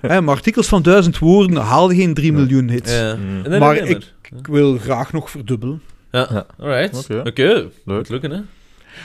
Hè, 0.12 0.22
maar 0.22 0.36
artikels 0.36 0.68
van 0.68 0.82
duizend 0.82 1.20
woorden 1.20 1.56
halen 1.58 1.96
geen 1.96 2.14
3 2.14 2.32
Nee. 2.32 2.42
miljoen 2.42 2.70
hits. 2.70 2.94
Ja. 2.96 3.16
Mm. 3.48 3.58
Maar. 3.60 3.76
Ik 3.76 4.48
wil 4.48 4.78
graag 4.78 5.14
nog 5.14 5.30
verdubbelen. 5.30 5.82
Ja, 6.12 6.28
Ja. 6.32 6.46
alright. 6.60 7.10
Oké, 7.10 7.22
Oké. 7.30 7.66
moet 7.84 8.10
lukken, 8.10 8.32
hè? 8.32 8.40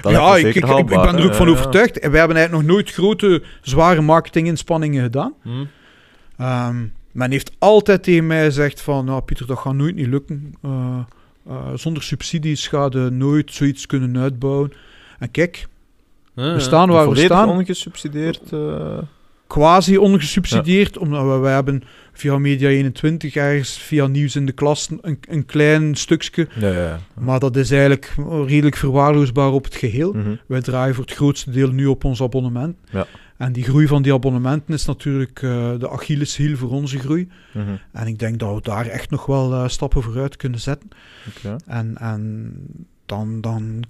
Dat 0.00 0.12
ja, 0.12 0.36
ik, 0.36 0.54
ik, 0.54 0.66
ben 0.86 1.16
er 1.16 1.24
ook 1.24 1.34
van 1.34 1.48
overtuigd. 1.48 1.98
En 1.98 2.10
wij 2.10 2.18
hebben 2.18 2.36
eigenlijk 2.36 2.66
nog 2.66 2.76
nooit 2.76 2.92
grote, 2.92 3.42
zware 3.62 4.00
marketinginspanningen 4.00 5.02
gedaan. 5.02 5.34
Hm. 5.42 5.50
Ehm, 6.36 6.84
men 7.12 7.30
heeft 7.30 7.52
altijd 7.58 8.02
tegen 8.02 8.26
mij 8.26 8.44
gezegd 8.44 8.80
van, 8.80 9.04
nou 9.04 9.22
Pieter, 9.22 9.46
dat 9.46 9.58
gaat 9.58 9.74
nooit 9.74 9.94
niet 9.94 10.06
lukken. 10.06 10.54
Eh, 10.62 10.98
eh, 11.48 11.56
zonder 11.74 12.02
subsidies 12.02 12.68
ga 12.68 12.88
je 12.90 12.98
nooit 12.98 13.52
zoiets 13.52 13.86
kunnen 13.86 14.18
uitbouwen. 14.18 14.72
En 15.18 15.30
kijk, 15.30 15.66
we 16.34 16.60
staan 16.60 16.88
waar 16.88 16.98
we 16.98 17.14
Volledig 17.14 17.36
staan, 17.36 17.48
ongesubsidieerd. 17.48 18.52
eh, 18.52 18.98
quasi 19.46 19.96
ongesubsidieerd, 19.96 20.98
omdat 20.98 21.22
we, 21.22 21.38
wij 21.38 21.54
hebben 21.54 21.82
via 22.12 22.38
Media 22.38 22.68
21 22.68 23.34
ergens, 23.34 23.78
via 23.78 24.06
Nieuws 24.06 24.36
in 24.36 24.46
de 24.46 24.52
Klas, 24.52 24.88
een, 25.00 25.18
een 25.28 25.46
klein 25.46 25.94
stukje. 25.94 26.48
ja, 26.54 26.72
ja. 26.72 27.00
Maar 27.14 27.38
dat 27.38 27.56
is 27.56 27.70
eigenlijk 27.70 28.14
redelijk 28.46 28.76
verwaarloosbaar 28.76 29.52
op 29.52 29.64
het 29.64 29.74
geheel. 29.74 30.12
Mhm. 30.12 30.34
Wij 30.46 30.60
draaien 30.60 30.94
voor 30.94 31.04
het 31.04 31.14
grootste 31.14 31.50
deel 31.50 31.70
nu 31.70 31.86
op 31.86 32.04
ons 32.04 32.22
abonnement. 32.22 32.76
Ja. 32.90 33.06
En 33.36 33.52
die 33.52 33.64
groei 33.64 33.86
van 33.86 34.02
die 34.02 34.12
abonnementen 34.12 34.74
is 34.74 34.84
natuurlijk 34.84 35.42
eh, 35.42 35.78
de 35.78 35.88
Achilleshiel 35.88 36.56
voor 36.56 36.70
onze 36.70 36.98
groei. 36.98 37.28
Mhm. 37.52 37.64
En 37.92 38.06
ik 38.06 38.18
denk 38.18 38.38
dat 38.38 38.54
we 38.54 38.60
daar 38.62 38.86
echt 38.86 39.10
nog 39.10 39.26
wel 39.26 39.52
eh, 39.52 39.68
stappen 39.68 40.02
vooruit 40.02 40.36
kunnen 40.36 40.60
zetten. 40.60 40.88
En, 41.66 41.96
en 41.96 42.52
dan, 43.06 43.40
dan, 43.40 43.84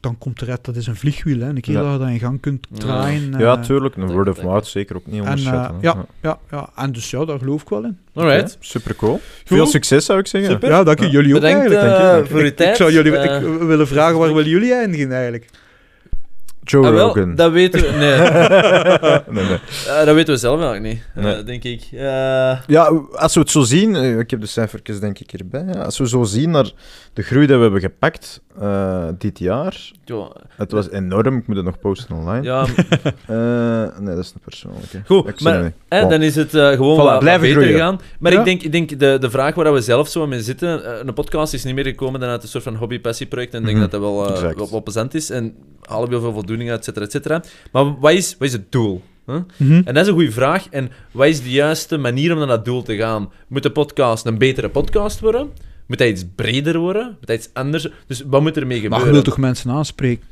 dan 0.00 0.18
komt 0.18 0.42
eruit, 0.42 0.64
dat 0.64 0.76
is 0.76 0.86
een 0.86 0.96
vliegwiel. 0.96 1.40
Hè. 1.40 1.48
Een 1.48 1.60
keer 1.60 1.74
Ja. 1.74 1.82
dat 1.82 1.92
je 1.92 1.98
dat 1.98 2.08
in 2.08 2.18
gang 2.18 2.40
kunt 2.40 2.66
Ja. 2.70 2.78
draaien. 2.78 3.34
Ja, 3.38 3.56
eh, 3.56 3.62
tuurlijk. 3.62 3.96
Een 3.96 4.12
word 4.12 4.28
of 4.28 4.42
mouth 4.42 4.66
zeker 4.66 4.96
ook 4.96 5.06
niet 5.06 5.14
En, 5.14 5.20
onderschatten. 5.28 5.74
eh, 5.80 5.80
hè. 5.80 5.98
ja, 5.98 6.06
ja, 6.22 6.38
ja, 6.50 6.68
en 6.76 6.92
dus 6.92 7.10
ja, 7.10 7.24
daar 7.24 7.38
geloof 7.38 7.62
ik 7.62 7.68
wel 7.68 7.84
in. 7.84 7.98
Alright. 8.14 8.56
Super 8.60 8.96
cool. 8.96 9.20
Veel 9.44 9.66
succes 9.66 10.04
zou 10.04 10.18
ik 10.18 10.26
zeggen. 10.26 10.50
Super. 10.50 10.68
Ja, 10.68 10.82
dank 10.82 11.00
u. 11.00 11.06
Jullie 11.06 11.34
ook 11.34 11.40
Bedankt 11.40 11.58
eigenlijk. 11.58 11.80
eh, 11.82 11.88
dank 11.88 12.00
je, 12.02 12.12
dank 12.12 12.24
je. 12.26 12.30
voor 12.30 12.40
uw 12.40 12.46
Ik- 12.46 12.56
tijd. 12.56 12.70
Ik 12.70 12.76
zou 12.76 12.92
jullie 12.92 13.16
Eh, 13.16 13.36
ik 13.42 13.58
willen 13.58 13.86
vragen, 13.88 14.18
waar 14.18 14.34
willen 14.34 14.50
jullie 14.50 14.72
eindigen 14.74 15.12
eigenlijk? 15.12 15.46
Joe 16.70 16.86
ah, 16.86 16.92
wel, 16.92 17.06
Rogan. 17.06 17.34
dat 17.34 17.52
weten 17.52 17.80
we... 17.80 17.88
Nee, 17.88 18.18
nee, 19.36 19.44
nee. 19.48 19.58
eh, 19.98 20.04
dat 20.06 20.14
weten 20.14 20.34
we 20.34 20.40
zelf 20.40 20.60
eigenlijk 20.62 20.94
niet, 21.14 21.24
eh, 21.26 21.44
denk 21.44 21.64
ik. 21.64 21.82
Eh, 21.92 21.98
Ja, 22.66 23.02
als 23.12 23.34
we 23.34 23.40
het 23.40 23.50
zo 23.50 23.62
zien, 23.62 23.94
ik 24.18 24.30
heb 24.30 24.40
de 24.40 24.46
cijfertjes 24.46 25.00
denk 25.00 25.18
ik 25.18 25.30
hierbij. 25.30 25.64
ja. 25.72 25.80
Als 25.82 25.98
we 25.98 26.08
zo 26.08 26.22
zien 26.22 26.50
naar 26.50 26.70
de 27.12 27.22
groei 27.22 27.46
die 27.46 27.56
we 27.56 27.62
hebben 27.62 27.80
gepakt 27.80 28.40
dit 29.18 29.38
jaar, 29.38 29.90
ja, 30.04 30.28
het 30.56 30.72
was 30.72 30.90
enorm. 30.90 31.36
Ik 31.36 31.46
moet 31.46 31.56
het 31.56 31.64
nog 31.64 31.78
posten 31.78 32.16
online. 32.16 32.42
ja, 32.42 32.66
nee, 34.00 34.14
dat 34.14 34.24
is 34.24 34.32
een 34.34 34.40
persoonlijke. 34.44 35.02
Goed, 35.06 35.40
maar 35.40 35.72
hè, 35.88 36.06
dan 36.08 36.22
is 36.22 36.34
het 36.36 36.50
gewoon 36.50 36.94
Voilà, 36.96 37.00
wat, 37.02 37.10
wat 37.10 37.18
blijven 37.18 37.40
beter 37.42 37.56
groeien. 37.62 37.78
gegaan. 37.78 38.00
Maar 38.18 38.32
Ja. 38.32 38.38
ik 38.38 38.44
denk, 38.44 38.62
ik 38.62 38.72
denk 38.72 38.98
de, 38.98 39.16
de 39.20 39.30
vraag 39.30 39.54
waar 39.54 39.72
we 39.72 39.80
zelf 39.80 40.08
zo 40.08 40.26
mee 40.26 40.40
zitten, 40.42 41.06
een 41.08 41.14
podcast 41.14 41.54
is 41.54 41.64
niet 41.64 41.74
meer 41.74 41.84
gekomen 41.84 42.20
dan 42.20 42.28
uit 42.28 42.42
een 42.42 42.48
soort 42.48 42.64
van 42.64 42.74
hobby-passieproject. 42.74 43.54
En 43.54 43.60
ik 43.60 43.64
denk 43.66 43.78
Mhm. 43.78 43.90
dat 43.90 44.00
dat 44.00 44.10
wel, 44.10 44.54
wel, 44.56 44.70
wel 44.70 44.82
plezant 44.82 45.14
is. 45.14 45.30
En 45.30 45.54
halen 45.82 46.08
we 46.08 46.14
heel 46.14 46.22
veel 46.22 46.32
voldoening 46.32 46.59
uit, 46.68 46.78
et 46.78 46.84
cetera, 46.84 47.04
et 47.04 47.10
cetera. 47.12 47.42
Maar 47.72 47.98
wat 48.00 48.12
is, 48.12 48.36
wat 48.38 48.48
is 48.48 48.52
het 48.52 48.72
doel? 48.72 49.02
Huh? 49.26 49.36
Mhm. 49.56 49.72
En 49.84 49.94
dat 49.94 49.96
is 49.96 50.06
een 50.08 50.14
goede 50.14 50.32
vraag. 50.32 50.66
En 50.70 50.90
wat 51.10 51.26
is 51.26 51.42
de 51.42 51.50
juiste 51.50 51.96
manier 51.96 52.32
om 52.32 52.38
naar 52.38 52.46
dat 52.46 52.64
doel 52.64 52.82
te 52.82 52.96
gaan? 52.96 53.32
Moet 53.48 53.62
de 53.62 53.70
podcast 53.70 54.26
een 54.26 54.38
betere 54.38 54.68
podcast 54.68 55.20
worden? 55.20 55.48
Moet 55.86 55.98
dat 55.98 56.08
iets 56.08 56.24
breder 56.34 56.78
worden? 56.78 57.06
Moet 57.18 57.26
dat 57.26 57.36
iets 57.36 57.50
anders? 57.52 57.88
Dus 58.06 58.22
wat 58.26 58.40
moet 58.40 58.56
er 58.56 58.66
mee 58.66 58.76
Maar 58.76 58.82
gebeuren? 58.82 59.06
je 59.06 59.12
wilt 59.12 59.24
toch 59.24 59.38
mensen 59.38 59.70
aanspreken? 59.70 60.24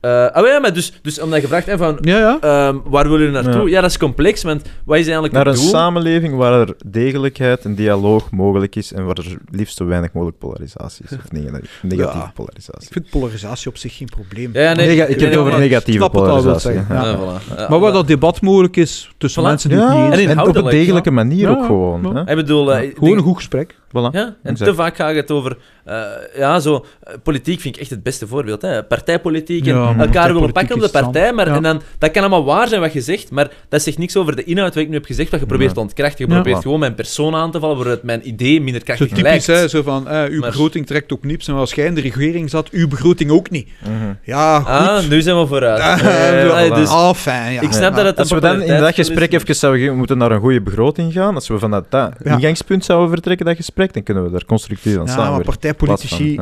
Eh, 0.00 0.26
ah, 0.26 0.46
ja, 0.46 0.58
maar 0.58 0.72
dus, 0.72 0.92
dus 1.02 1.20
omdat 1.20 1.40
je 1.40 1.46
vraagt 1.46 1.66
hè, 1.66 1.76
van... 1.76 1.98
Ja, 2.00 2.18
ja. 2.18 2.38
ehm, 2.40 2.76
waar 2.84 3.04
willen 3.08 3.18
jullie 3.26 3.42
naartoe? 3.42 3.62
Ja. 3.64 3.68
Ja. 3.74 3.80
dat 3.80 3.90
is 3.90 3.98
complex, 3.98 4.42
want 4.42 4.62
wat 4.84 4.96
is 4.96 5.02
eigenlijk 5.04 5.34
Naar 5.34 5.46
een 5.46 5.54
doel? 5.54 5.62
samenleving 5.68 6.36
waar 6.36 6.60
er 6.60 6.74
degelijkheid 6.86 7.64
en 7.64 7.74
dialoog 7.74 8.30
mogelijk 8.30 8.76
is 8.76 8.92
en 8.92 9.04
waar 9.04 9.16
er 9.16 9.36
liefst 9.50 9.76
zo 9.76 9.86
weinig 9.86 10.12
mogelijk 10.12 10.38
polarisatie 10.38 11.04
is. 11.08 11.16
Of 11.16 11.32
neg- 11.32 11.42
negatieve 11.82 12.18
Ja. 12.18 12.32
polarisatie. 12.34 12.86
Ik 12.86 12.92
vind 12.92 13.10
polarisatie 13.10 13.68
op 13.70 13.76
zich 13.76 13.96
geen 13.96 14.08
probleem. 14.08 14.50
Ja, 14.52 14.60
ja, 14.60 14.72
nee, 14.74 14.86
Nega- 14.86 15.04
ik 15.04 15.20
heb 15.20 15.30
het 15.30 15.38
over 15.38 15.58
negatieve 15.58 15.98
wil 15.98 16.08
polarisatie. 16.08 16.72
zeggen, 16.72 16.94
ja. 16.94 17.02
ja. 17.04 17.10
Ja, 17.10 17.16
voilà. 17.18 17.56
Ja, 17.56 17.66
Maar 17.68 17.78
waar 17.78 17.92
dat 17.92 18.06
debat 18.06 18.40
mogelijk 18.40 18.76
is 18.76 19.10
tussen 19.18 19.42
Voilà. 19.42 19.46
mensen 19.46 19.68
die 19.70 19.78
het 19.78 19.88
niet 19.88 20.12
eens 20.18 20.30
En 20.30 20.38
en 20.38 20.46
op 20.48 20.56
een 20.56 20.64
degelijke 20.64 21.10
manier 21.10 21.38
Ja, 21.40 21.50
ook 21.50 21.64
gewoon. 21.66 22.02
ja. 22.02 22.12
Hè? 22.24 22.30
Ik 22.30 22.36
bedoel, 22.36 22.72
eh, 22.74 22.90
Gewoon 22.98 23.16
een 23.16 23.22
goed 23.22 23.36
gesprek. 23.36 23.74
Voilà. 23.88 23.90
Ja, 23.92 24.10
en 24.12 24.36
Exact. 24.42 24.70
te 24.70 24.76
vaak 24.76 24.96
gaat 24.96 25.14
het 25.14 25.30
over... 25.30 25.56
eh, 25.84 26.00
ja, 26.36 26.60
zo... 26.60 26.84
politiek 27.22 27.60
vind 27.60 27.74
ik 27.74 27.80
echt 27.80 27.90
het 27.90 28.02
beste 28.02 28.26
voorbeeld. 28.26 28.62
Hè. 28.62 28.82
Partijpolitiek 28.84 29.66
en 29.66 29.74
Elkaar 29.98 30.32
willen 30.34 30.52
pakken 30.52 30.74
op 30.74 30.80
de 30.80 30.88
partij. 30.88 31.32
Maar, 31.32 31.48
ja. 31.48 31.54
en 31.54 31.62
dan, 31.62 31.82
dat 31.98 32.10
kan 32.10 32.20
allemaal 32.20 32.44
waar 32.44 32.68
zijn 32.68 32.80
wat 32.80 32.92
je 32.92 33.00
zegt, 33.00 33.30
maar 33.30 33.48
dat 33.68 33.82
zegt 33.82 33.98
niks 33.98 34.16
over 34.16 34.36
de 34.36 34.44
inhoud 34.44 34.74
wat 34.74 34.82
ik 34.82 34.88
nu 34.88 34.94
heb 34.94 35.04
gezegd, 35.04 35.30
wat 35.30 35.40
je 35.40 35.46
probeert 35.46 35.66
Nee. 35.68 35.74
te 35.78 35.82
ontkrachten. 35.84 36.24
Je 36.26 36.32
probeert 36.32 36.56
Ja. 36.56 36.62
gewoon 36.62 36.78
mijn 36.78 36.94
persoon 36.94 37.34
aan 37.34 37.50
te 37.50 37.60
vallen, 37.60 37.76
waaruit 37.76 38.02
mijn 38.02 38.28
idee 38.28 38.60
minder 38.60 38.80
Zo 38.80 38.84
krachtig 38.84 39.08
typisch, 39.08 39.22
lijkt. 39.22 39.46
hè, 39.46 39.68
zo 39.68 39.82
van, 39.82 40.08
eh, 40.08 40.22
uw 40.28 40.40
Maar- 40.40 40.50
begroting 40.50 40.86
trekt 40.86 41.12
ook 41.12 41.24
niets. 41.24 41.48
En 41.48 41.54
als 41.54 41.72
jij 41.74 41.86
in 41.86 41.94
de 41.94 42.00
regering 42.00 42.50
zat, 42.50 42.70
uw 42.70 42.88
begroting 42.88 43.30
ook 43.30 43.50
niet. 43.50 43.68
Mhm. 43.82 43.92
Ja, 44.24 44.58
goed. 44.58 44.68
Ah, 44.68 45.08
nu 45.08 45.22
zijn 45.22 45.38
we 45.40 45.46
vooruit. 45.46 45.80
Ah, 45.88 45.98
zo- 46.68 46.74
dus 46.74 46.88
ah, 46.88 47.14
fijn, 47.14 47.52
ja. 47.52 47.60
ik 47.60 47.72
snap 47.72 47.94
dat 47.96 48.04
het 48.04 48.18
Als 48.18 48.30
we 48.30 48.40
dan 48.40 48.62
in 48.62 48.80
dat 48.80 48.94
gesprek 48.94 49.32
is. 49.32 49.42
even 49.42 49.54
zouden 49.54 49.96
moeten 49.96 50.18
naar 50.18 50.30
een 50.30 50.40
goede 50.40 50.60
begroting 50.60 51.12
gaan, 51.12 51.34
als 51.34 51.48
we 51.48 51.58
vanuit 51.58 51.84
dat 51.88 52.12
Ja. 52.24 52.32
ingangspunt 52.36 52.84
zouden 52.84 53.08
vertrekken, 53.10 53.46
dat 53.46 53.56
gesprek, 53.56 53.92
dan 53.92 54.02
kunnen 54.02 54.24
we 54.24 54.30
daar 54.30 54.44
constructief 54.44 54.86
aan 54.86 54.92
Ja, 54.92 55.04
maar 55.04 55.14
samenwerken. 55.14 55.44
partijpolitici 55.44 56.40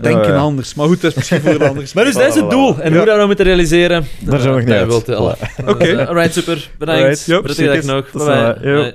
denken 0.00 0.36
anders. 0.36 0.74
Maar 0.74 0.86
goed, 0.86 1.00
dat 1.00 1.10
is 1.10 1.16
misschien 1.16 1.40
voor 1.40 1.50
een 1.54 1.68
ander 1.68 1.82
gesprek. 1.82 1.94
Maar 2.04 2.12
dus 2.12 2.22
dat 2.22 2.34
is 2.36 2.40
het 2.40 2.47
doel. 2.50 2.80
En 2.80 2.96
hoe 2.96 3.04
dat 3.06 3.18
we 3.20 3.26
moeten 3.26 3.44
realiseren, 3.44 4.06
Daar 4.18 4.40
zijn 4.40 4.54
we 4.54 4.58
nog 4.60 4.68
niet 4.68 4.76
uit. 4.76 4.88
Oké. 5.66 6.06
Alright, 6.08 6.32
super. 6.32 6.70
Bedankt. 6.78 7.00
Prettige 7.42 7.68
dag 7.86 7.94
nog. 7.94 8.10
Bye. 8.64 8.94